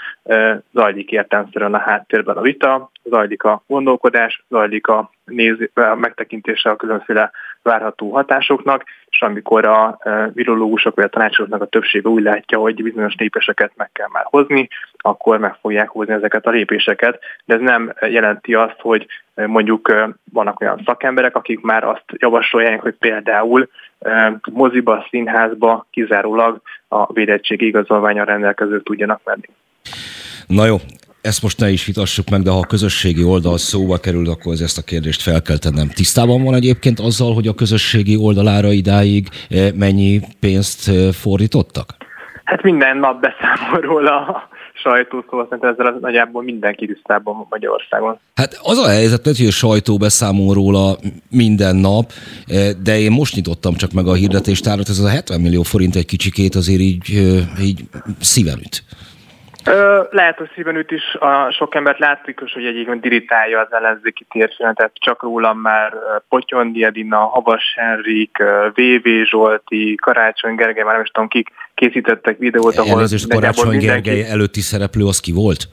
zajlik 0.72 1.10
értelmszerűen 1.10 1.74
a 1.74 1.78
háttérben 1.78 2.36
a 2.36 2.40
vita, 2.40 2.90
zajlik 3.02 3.42
a 3.42 3.62
gondolkodás, 3.66 4.44
zajlik 4.48 4.86
a, 4.86 5.10
néz, 5.24 5.56
a 5.74 5.94
megtekintése 5.94 6.70
a 6.70 6.76
különféle 6.76 7.30
várható 7.62 8.10
hatásoknak, 8.10 8.84
és 9.14 9.22
amikor 9.22 9.64
a 9.64 9.98
virológusok 10.32 10.94
vagy 10.94 11.04
a 11.04 11.08
tanácsoknak 11.08 11.62
a 11.62 11.66
többsége 11.66 12.08
úgy 12.08 12.22
látja, 12.22 12.58
hogy 12.58 12.82
bizonyos 12.82 13.14
lépéseket 13.18 13.72
meg 13.76 13.90
kell 13.92 14.08
már 14.12 14.24
hozni, 14.26 14.68
akkor 14.96 15.38
meg 15.38 15.56
fogják 15.60 15.88
hozni 15.88 16.12
ezeket 16.12 16.46
a 16.46 16.50
lépéseket, 16.50 17.20
de 17.44 17.54
ez 17.54 17.60
nem 17.60 17.92
jelenti 18.00 18.54
azt, 18.54 18.76
hogy 18.78 19.06
mondjuk 19.34 19.92
vannak 20.32 20.60
olyan 20.60 20.82
szakemberek, 20.84 21.36
akik 21.36 21.60
már 21.60 21.84
azt 21.84 22.04
javasolják, 22.18 22.80
hogy 22.80 22.94
például 22.94 23.68
moziba, 24.52 25.06
színházba 25.10 25.86
kizárólag 25.90 26.60
a 26.88 27.12
védettségi 27.12 27.66
igazolványon 27.66 28.24
rendelkezők 28.24 28.82
tudjanak 28.82 29.20
menni. 29.24 29.48
Na 30.46 30.64
jó, 30.64 30.76
ezt 31.24 31.42
most 31.42 31.60
ne 31.60 31.68
is 31.70 31.86
vitassuk 31.86 32.30
meg, 32.30 32.42
de 32.42 32.50
ha 32.50 32.58
a 32.58 32.66
közösségi 32.66 33.24
oldal 33.24 33.58
szóba 33.58 33.96
kerül, 33.98 34.28
akkor 34.28 34.52
ezt 34.60 34.78
a 34.78 34.82
kérdést 34.82 35.22
fel 35.22 35.42
kell 35.42 35.56
tennem. 35.56 35.88
Tisztában 35.88 36.44
van 36.44 36.54
egyébként 36.54 37.00
azzal, 37.00 37.34
hogy 37.34 37.46
a 37.46 37.54
közösségi 37.54 38.16
oldalára 38.16 38.70
idáig 38.72 39.28
eh, 39.48 39.72
mennyi 39.72 40.20
pénzt 40.40 40.88
eh, 40.88 41.12
fordítottak? 41.12 41.96
Hát 42.44 42.62
minden 42.62 42.96
nap 42.96 43.20
beszámol 43.20 43.80
róla 43.80 44.16
a 44.16 44.48
sajtó, 44.74 45.24
szóval 45.30 45.46
szerintem 45.48 45.70
ezzel 45.70 45.98
nagyjából 46.00 46.42
mindenki 46.42 46.86
tisztában 46.86 47.46
Magyarországon. 47.50 48.18
Hát 48.34 48.58
az 48.62 48.78
a 48.78 48.88
helyzet, 48.88 49.24
hogy 49.24 49.46
a 49.46 49.50
sajtó 49.50 49.96
beszámol 49.96 50.54
róla 50.54 50.96
minden 51.30 51.76
nap, 51.76 52.10
eh, 52.46 52.70
de 52.82 52.98
én 52.98 53.12
most 53.12 53.34
nyitottam 53.34 53.74
csak 53.74 53.92
meg 53.92 54.06
a 54.06 54.14
hirdetéstárat, 54.14 54.88
ez 54.88 54.98
a 54.98 55.08
70 55.08 55.40
millió 55.40 55.62
forint 55.62 55.96
egy 55.96 56.06
kicsikét 56.06 56.54
azért 56.54 56.80
így, 56.80 57.08
így 57.60 57.80
szíven 58.20 58.58
üt. 58.58 58.84
Ö, 59.66 60.02
lehet, 60.10 60.38
hogy 60.38 60.50
szíven 60.54 60.76
üt 60.76 60.90
is 60.90 61.14
a 61.14 61.50
sok 61.50 61.74
embert 61.74 61.98
látszik, 61.98 62.40
hogy 62.52 62.64
egyébként 62.64 63.00
dirítálja 63.00 63.60
az 63.60 63.72
ellenzéki 63.72 64.26
térfilmet, 64.30 64.90
csak 64.94 65.22
rólam 65.22 65.58
már 65.58 65.92
Potyondi 66.28 66.84
Edina, 66.84 67.18
Havas 67.18 67.74
Henrik, 67.76 68.36
VV 68.74 69.08
Zsolti, 69.24 69.94
Karácsony 69.94 70.54
Gergely, 70.54 70.84
már 70.84 70.92
nem 70.92 71.02
is 71.02 71.10
tudom 71.10 71.28
kik 71.28 71.48
készítettek 71.74 72.38
videót, 72.38 72.76
ahol 72.76 72.92
Elnézést, 72.92 73.28
Karácsony 73.28 73.68
mindenki... 73.68 74.08
Gergely 74.08 74.30
előtti 74.30 74.60
szereplő 74.60 75.06
az 75.06 75.20
ki 75.20 75.32
volt? 75.32 75.68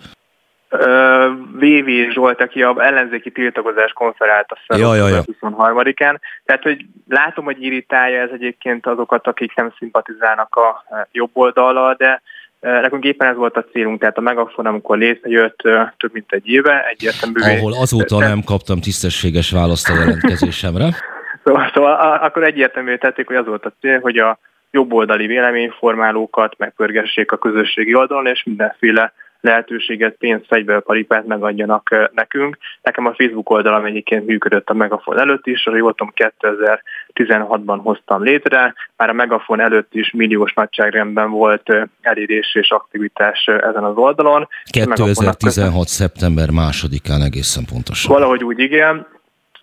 VV 1.52 2.12
Zsolt, 2.12 2.42
aki 2.42 2.64
a 2.64 2.76
ellenzéki 2.78 3.32
tiltakozás 3.32 3.92
konferált 3.92 4.52
a 4.68 4.78
ja, 4.78 4.96
ja, 4.96 5.08
ja. 5.08 5.22
23-án. 5.42 6.20
Tehát, 6.46 6.64
hogy 6.64 6.86
látom, 7.08 7.46
hogy 7.46 7.64
irritálja 7.64 8.22
ez 8.22 8.30
egyébként 8.34 8.88
azokat, 8.88 9.28
akik 9.28 9.56
nem 9.56 9.74
szimpatizálnak 9.78 10.56
a 10.56 10.84
jobb 11.12 11.30
oldallal, 11.34 11.96
de 11.98 12.22
Nekünk 12.62 13.04
éppen 13.04 13.28
ez 13.28 13.36
volt 13.36 13.58
a 13.58 13.66
célunk, 13.72 14.00
tehát 14.00 14.18
a 14.18 14.22
Megafon, 14.22 14.66
amikor 14.66 14.98
létrejött 14.98 15.62
több 15.98 16.14
mint 16.14 16.32
egy 16.32 16.48
éve, 16.48 16.88
egyértelművé... 16.90 17.58
Ahol 17.58 17.74
azóta 17.74 18.20
nem 18.20 18.42
kaptam 18.46 18.80
tisztességes 18.80 19.52
választ 19.52 19.90
a 19.90 19.94
jelentkezésemre. 19.94 20.90
szóval, 21.44 21.72
szóval 21.74 21.94
akkor 22.18 22.44
egyértelművé 22.44 22.98
tették, 22.98 23.28
hogy 23.28 23.36
az 23.36 23.46
volt 23.46 23.66
a 23.66 23.74
cél, 23.80 24.00
hogy 24.00 24.18
a 24.18 24.40
jobboldali 24.72 25.26
véleményformálókat 25.26 26.58
megpörgessék 26.58 27.32
a 27.32 27.38
közösségi 27.38 27.96
oldalon, 27.96 28.28
és 28.28 28.44
mindenféle 28.44 29.14
lehetőséget, 29.42 30.16
pénzt, 30.16 30.46
fegyverparipát 30.48 31.26
megadjanak 31.26 32.10
nekünk. 32.14 32.58
Nekem 32.82 33.06
a 33.06 33.14
Facebook 33.14 33.50
oldalam 33.50 33.86
egyébként 33.86 34.26
működött 34.26 34.70
a 34.70 34.74
Megafon 34.74 35.20
előtt 35.20 35.48
is, 35.48 35.66
a 35.66 35.76
jól 35.76 35.96
2016-ban 35.98 37.80
hoztam 37.84 38.24
létre, 38.24 38.74
már 38.98 39.10
a 39.10 39.14
Megafon 39.14 39.60
előtt 39.60 39.94
is 39.94 40.12
milliós 40.12 40.54
nagyságrendben 40.54 41.30
volt 41.30 41.76
elérés 42.02 42.56
és 42.56 42.70
aktivitás 42.72 43.46
ezen 43.46 43.84
az 43.84 43.96
oldalon. 43.96 44.48
2016. 44.72 45.88
szeptember 45.88 46.50
másodikán 46.50 47.22
egészen 47.22 47.64
pontosan. 47.66 48.14
Valahogy 48.14 48.44
úgy 48.44 48.60
igen, 48.60 49.08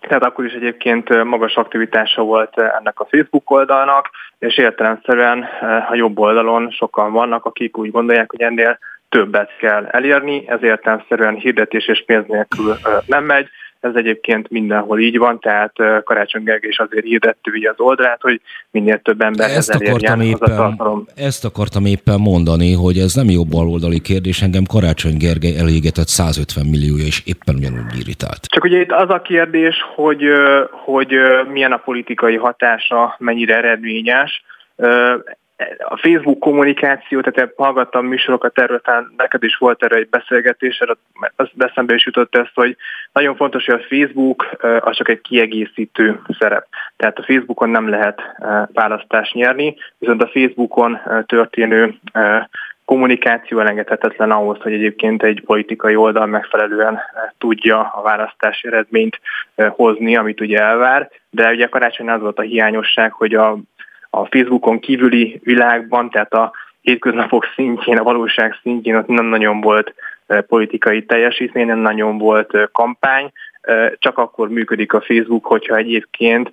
tehát 0.07 0.23
akkor 0.23 0.45
is 0.45 0.53
egyébként 0.53 1.23
magas 1.23 1.55
aktivitása 1.55 2.21
volt 2.21 2.59
ennek 2.59 2.99
a 2.99 3.07
Facebook 3.09 3.51
oldalnak, 3.51 4.09
és 4.39 4.57
értelemszerűen 4.57 5.45
a 5.89 5.95
jobb 5.95 6.19
oldalon 6.19 6.71
sokan 6.71 7.11
vannak, 7.11 7.45
akik 7.45 7.77
úgy 7.77 7.91
gondolják, 7.91 8.31
hogy 8.31 8.41
ennél 8.41 8.79
többet 9.09 9.57
kell 9.59 9.85
elérni, 9.85 10.43
ezért 10.47 10.89
szerűen 11.09 11.35
hirdetés 11.35 11.87
és 11.87 12.03
pénz 12.05 12.25
nélkül 12.27 12.77
nem 13.05 13.23
megy. 13.23 13.47
Ez 13.79 13.91
egyébként 13.95 14.49
mindenhol 14.49 14.99
így 14.99 15.17
van, 15.17 15.39
tehát 15.39 15.73
Karácsony 16.03 16.43
Gergely 16.43 16.69
is 16.69 16.79
azért 16.79 17.05
hirdette 17.05 17.51
ugye 17.53 17.69
az 17.69 17.79
oldalát, 17.79 18.21
hogy 18.21 18.41
minél 18.71 18.99
több 19.01 19.21
emberhez 19.21 19.69
elérjen 19.69 20.21
éppen, 20.21 20.37
az 20.41 20.51
a 20.51 20.55
tartalom. 20.55 21.05
Ezt 21.15 21.45
akartam 21.45 21.85
éppen 21.85 22.19
mondani, 22.19 22.73
hogy 22.73 22.97
ez 22.97 23.13
nem 23.13 23.29
jobb 23.29 23.47
baloldali 23.49 23.99
kérdés, 23.99 24.41
engem 24.41 24.63
Karácsony 24.63 25.17
Gergely 25.17 25.57
elégetett 25.57 26.07
150 26.07 26.65
milliója, 26.65 27.05
és 27.05 27.21
éppen 27.25 27.55
ugyanúgy 27.55 27.97
irritált. 27.99 28.45
Csak 28.45 28.63
ugye 28.63 28.79
itt 28.79 28.91
az 28.91 29.09
a 29.09 29.21
kérdés, 29.21 29.75
hogy, 29.95 30.23
hogy 30.71 31.13
milyen 31.51 31.71
a 31.71 31.77
politikai 31.77 32.35
hatása, 32.35 33.15
mennyire 33.19 33.57
eredményes 33.57 34.43
a 35.79 35.97
Facebook 35.97 36.39
kommunikáció, 36.39 37.21
tehát 37.21 37.53
hallgattam 37.57 38.05
műsorokat 38.05 38.59
erről, 38.59 38.81
talán 38.81 39.13
neked 39.17 39.43
is 39.43 39.55
volt 39.55 39.83
erre 39.83 39.95
egy 39.95 40.09
beszélgetés, 40.09 40.81
az 41.35 41.49
eszembe 41.57 41.93
is 41.93 42.05
jutott 42.05 42.35
ezt, 42.35 42.51
hogy 42.53 42.77
nagyon 43.13 43.35
fontos, 43.35 43.65
hogy 43.65 43.79
a 43.79 43.95
Facebook 43.95 44.49
az 44.79 44.95
csak 44.95 45.09
egy 45.09 45.21
kiegészítő 45.21 46.21
szerep. 46.39 46.67
Tehát 46.97 47.17
a 47.17 47.23
Facebookon 47.23 47.69
nem 47.69 47.89
lehet 47.89 48.21
választást 48.73 49.33
nyerni, 49.33 49.75
viszont 49.97 50.23
a 50.23 50.29
Facebookon 50.33 50.99
történő 51.25 51.95
kommunikáció 52.85 53.59
elengedhetetlen 53.59 54.31
ahhoz, 54.31 54.61
hogy 54.61 54.73
egyébként 54.73 55.23
egy 55.23 55.43
politikai 55.45 55.95
oldal 55.95 56.25
megfelelően 56.25 56.99
tudja 57.37 57.79
a 57.79 58.01
választási 58.01 58.67
eredményt 58.67 59.19
hozni, 59.55 60.15
amit 60.15 60.41
ugye 60.41 60.59
elvár, 60.59 61.09
de 61.29 61.49
ugye 61.49 61.67
karácsony 61.67 62.09
az 62.09 62.21
volt 62.21 62.39
a 62.39 62.41
hiányosság, 62.41 63.11
hogy 63.11 63.33
a 63.33 63.57
a 64.09 64.25
Facebookon 64.25 64.79
kívüli 64.79 65.39
világban, 65.43 66.09
tehát 66.09 66.33
a 66.33 66.51
hétköznapok 66.81 67.45
szintjén, 67.55 67.97
a 67.97 68.03
valóság 68.03 68.59
szintjén 68.61 68.95
ott 68.95 69.07
nem 69.07 69.25
nagyon 69.25 69.61
volt 69.61 69.93
politikai 70.47 71.05
teljesítmény, 71.05 71.65
nem 71.65 71.79
nagyon 71.79 72.17
volt 72.17 72.69
kampány, 72.71 73.31
csak 73.93 74.17
akkor 74.17 74.49
működik 74.49 74.93
a 74.93 75.01
Facebook, 75.01 75.45
hogyha 75.45 75.75
egyébként 75.75 76.51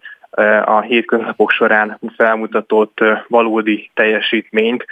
a 0.64 0.80
hétköznapok 0.80 1.50
során 1.50 1.98
felmutatott 2.16 2.98
valódi 3.28 3.90
teljesítményt 3.94 4.84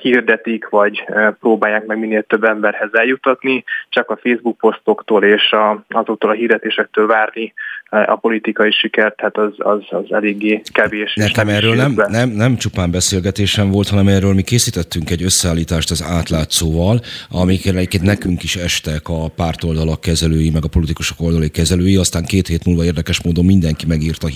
hirdetik, 0.00 0.68
vagy 0.68 1.04
próbálják 1.40 1.86
meg 1.86 1.98
minél 1.98 2.22
több 2.22 2.44
emberhez 2.44 2.88
eljutatni, 2.92 3.64
csak 3.88 4.10
a 4.10 4.18
Facebook 4.22 4.56
posztoktól 4.58 5.24
és 5.24 5.54
azoktól 5.88 6.30
a 6.30 6.34
hirdetésektől 6.34 7.06
várni 7.06 7.52
a 7.90 8.16
politikai 8.16 8.70
sikert, 8.70 9.16
tehát 9.16 9.36
az, 9.36 9.52
az, 9.56 9.80
az 9.88 10.12
eléggé 10.12 10.62
kevés. 10.72 11.14
Nekem 11.14 11.46
nem 11.46 11.56
erről 11.56 11.74
nem, 11.74 11.94
nem, 12.08 12.28
nem 12.28 12.56
csupán 12.56 12.90
beszélgetésem 12.90 13.70
volt, 13.70 13.88
hanem 13.88 14.08
erről 14.08 14.34
mi 14.34 14.42
készítettünk 14.42 15.10
egy 15.10 15.22
összeállítást 15.22 15.90
az 15.90 16.04
átlátszóval, 16.08 17.00
amikre 17.30 17.76
egyébként 17.76 18.02
nekünk 18.02 18.42
is 18.42 18.56
estek 18.56 19.08
a 19.08 19.28
pártoldalak 19.36 20.00
kezelői, 20.00 20.50
meg 20.50 20.64
a 20.64 20.68
politikusok 20.68 21.20
oldali 21.20 21.48
kezelői, 21.48 21.96
aztán 21.96 22.24
két 22.24 22.46
hét 22.46 22.64
múlva 22.64 22.84
érdekes 22.84 23.22
módon 23.22 23.44
mindenki 23.44 23.86
megírta 23.86 24.26
a 24.26 24.30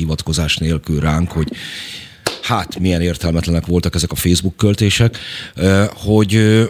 hivatkozás 0.44 0.56
nélkül 0.56 1.00
ránk, 1.00 1.30
hogy 1.30 1.48
hát 2.42 2.78
milyen 2.78 3.00
értelmetlenek 3.00 3.66
voltak 3.66 3.94
ezek 3.94 4.12
a 4.12 4.14
Facebook 4.14 4.56
költések, 4.56 5.18
hogy 5.94 6.62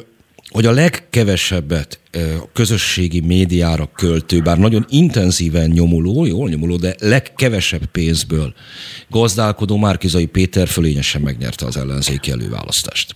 hogy 0.48 0.66
a 0.66 0.72
legkevesebbet 0.72 1.98
a 2.12 2.52
közösségi 2.52 3.20
médiára 3.20 3.90
költő, 3.96 4.40
bár 4.40 4.58
nagyon 4.58 4.86
intenzíven 4.88 5.70
nyomuló, 5.70 6.24
jól 6.24 6.48
nyomuló, 6.48 6.76
de 6.76 6.94
legkevesebb 6.98 7.84
pénzből 7.84 8.54
gazdálkodó 9.10 9.76
Márkizai 9.76 10.26
Péter 10.26 10.68
fölényesen 10.68 11.20
megnyerte 11.20 11.66
az 11.66 11.76
ellenzéki 11.76 12.30
előválasztást. 12.30 13.14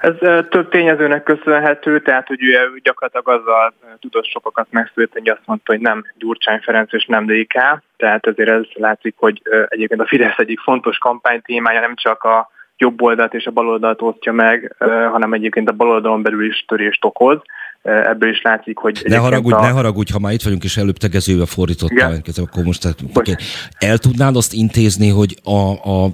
Ez 0.00 0.14
több 0.48 0.68
tényezőnek 0.68 1.22
köszönhető, 1.22 2.00
tehát 2.00 2.26
hogy 2.26 2.42
ő 2.42 2.80
gyakorlatilag 2.82 3.40
azzal 3.40 3.74
tudott 3.98 4.26
sokakat 4.26 4.66
megszülni, 4.70 5.10
hogy 5.12 5.28
azt 5.28 5.46
mondta, 5.46 5.72
hogy 5.72 5.80
nem 5.80 6.04
Gyurcsány 6.18 6.60
Ferenc 6.60 6.92
és 6.92 7.04
nem 7.04 7.26
DK, 7.26 7.82
tehát 7.96 8.26
azért 8.26 8.50
ez 8.50 8.62
látszik, 8.72 9.14
hogy 9.16 9.42
egyébként 9.68 10.00
a 10.00 10.06
Fidesz 10.06 10.38
egyik 10.38 10.60
fontos 10.60 10.98
kampánytémája 10.98 11.80
nem 11.80 11.94
csak 11.94 12.22
a 12.22 12.50
jobb 12.76 13.02
oldalt 13.02 13.34
és 13.34 13.46
a 13.46 13.50
bal 13.50 13.68
oldalt 13.68 14.02
osztja 14.02 14.32
meg, 14.32 14.74
hanem 15.10 15.32
egyébként 15.32 15.68
a 15.68 15.72
bal 15.72 15.88
oldalon 15.88 16.22
belül 16.22 16.44
is 16.44 16.64
törést 16.68 17.04
okoz. 17.04 17.38
Ebből 17.82 18.30
is 18.30 18.42
látszik, 18.42 18.78
hogy... 18.78 19.02
Ne 19.04 19.16
haragudj, 19.16 19.54
a... 19.54 19.60
ne 19.60 19.68
haragudj, 19.68 20.12
ha 20.12 20.18
már 20.18 20.32
itt 20.32 20.42
vagyunk, 20.42 20.64
és 20.64 20.76
előbb 20.76 20.96
tegezőbe 20.96 21.46
fordítottál, 21.46 22.20
akkor 22.36 22.64
most 22.64 22.80
tehát, 22.80 22.98
okay. 23.14 23.34
el 23.78 23.98
tudnád 23.98 24.36
azt 24.36 24.52
intézni, 24.52 25.08
hogy 25.08 25.36
a, 25.44 25.70
a 25.70 26.08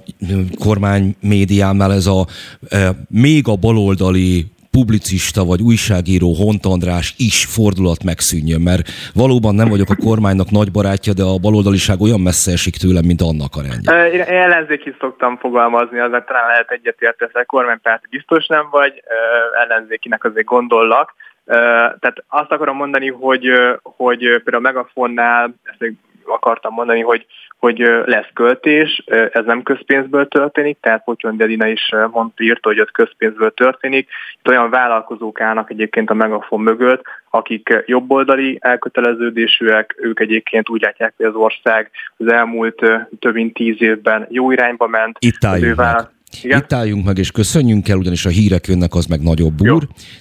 kormány 0.59 1.15
médiánál 1.21 1.93
ez 1.93 2.05
a 2.05 2.25
e, 2.69 2.89
még 3.09 3.47
a 3.47 3.55
baloldali 3.55 4.45
publicista 4.71 5.45
vagy 5.45 5.61
újságíró 5.61 6.33
Hont 6.33 6.65
András 6.65 7.13
is 7.17 7.45
fordulat 7.55 8.03
megszűnjön, 8.03 8.61
mert 8.61 8.83
valóban 9.13 9.55
nem 9.55 9.69
vagyok 9.69 9.89
a 9.89 10.01
kormánynak 10.07 10.49
nagy 10.51 10.71
barátja, 10.71 11.13
de 11.13 11.23
a 11.23 11.37
baloldaliság 11.45 11.97
olyan 12.01 12.21
messze 12.29 12.51
esik 12.51 12.75
tőlem, 12.83 13.05
mint 13.05 13.21
annak 13.29 13.53
a 13.59 13.61
rendje. 13.67 13.89
Én 14.11 14.41
ellenzéki 14.45 14.95
szoktam 14.99 15.37
fogalmazni, 15.37 15.99
azért 15.99 16.25
talán 16.25 16.47
lehet 16.47 16.71
egyetérteni, 16.71 17.31
hogy 17.33 17.45
kormánypárt 17.45 18.09
biztos 18.09 18.47
nem 18.47 18.67
vagy, 18.71 18.93
ellenzékinek 19.63 20.23
azért 20.23 20.45
gondollak. 20.45 21.13
Tehát 21.47 22.23
azt 22.27 22.51
akarom 22.51 22.75
mondani, 22.75 23.09
hogy, 23.09 23.51
hogy 23.83 24.19
például 24.19 24.55
a 24.55 24.59
Megafonnál, 24.59 25.53
ezt 25.63 25.93
akartam 26.25 26.73
mondani, 26.73 27.01
hogy, 27.01 27.25
hogy 27.57 27.77
lesz 28.05 28.29
költés, 28.33 29.03
ez 29.31 29.45
nem 29.45 29.63
közpénzből 29.63 30.27
történik, 30.27 30.77
tehát 30.81 31.03
Potyon 31.03 31.37
Dedina 31.37 31.67
is 31.67 31.89
mondta, 32.11 32.43
írta, 32.43 32.69
hogy 32.69 32.79
ez 32.79 32.91
közpénzből 32.91 33.53
történik. 33.53 34.09
Itt 34.39 34.47
olyan 34.47 34.69
vállalkozók 34.69 35.41
állnak 35.41 35.71
egyébként 35.71 36.09
a 36.09 36.13
Megafon 36.13 36.61
mögött, 36.61 37.03
akik 37.29 37.83
jobboldali 37.85 38.57
elköteleződésűek, 38.61 39.95
ők 39.97 40.19
egyébként 40.19 40.69
úgy 40.69 40.81
látják, 40.81 41.13
hogy 41.17 41.25
az 41.25 41.35
ország 41.35 41.91
az 42.17 42.31
elmúlt 42.31 42.85
több 43.19 43.33
mint 43.33 43.53
tíz 43.53 43.81
évben 43.81 44.27
jó 44.29 44.51
irányba 44.51 44.87
ment. 44.87 45.17
Itt 45.19 45.45
álljunk 45.45 45.75
meg. 45.75 46.15
Igen? 46.41 46.59
Itt 46.59 46.73
álljunk 46.73 47.05
meg, 47.05 47.17
és 47.17 47.31
köszönjünk 47.31 47.89
el, 47.89 47.97
ugyanis 47.97 48.25
a 48.25 48.29
hírek 48.29 48.67
jönnek, 48.67 48.95
az 48.95 49.05
meg 49.05 49.21
nagyobb 49.21 49.61
úr. 49.61 49.67
Jó. 49.67 49.77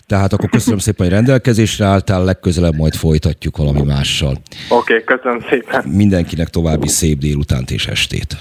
Tehát 0.07 0.33
akkor 0.33 0.49
köszönöm 0.49 0.79
szépen, 0.79 1.07
hogy 1.07 1.15
rendelkezésre 1.15 1.85
álltál, 1.85 2.25
legközelebb 2.25 2.75
majd 2.75 2.95
folytatjuk 2.95 3.57
valami 3.57 3.83
mással. 3.83 4.31
Oké, 4.69 4.95
okay, 5.01 5.17
köszönöm 5.17 5.45
szépen. 5.51 5.85
Mindenkinek 5.85 6.49
további 6.49 6.89
szép 6.89 7.19
délutánt 7.19 7.71
és 7.71 7.87
estét. 7.87 8.37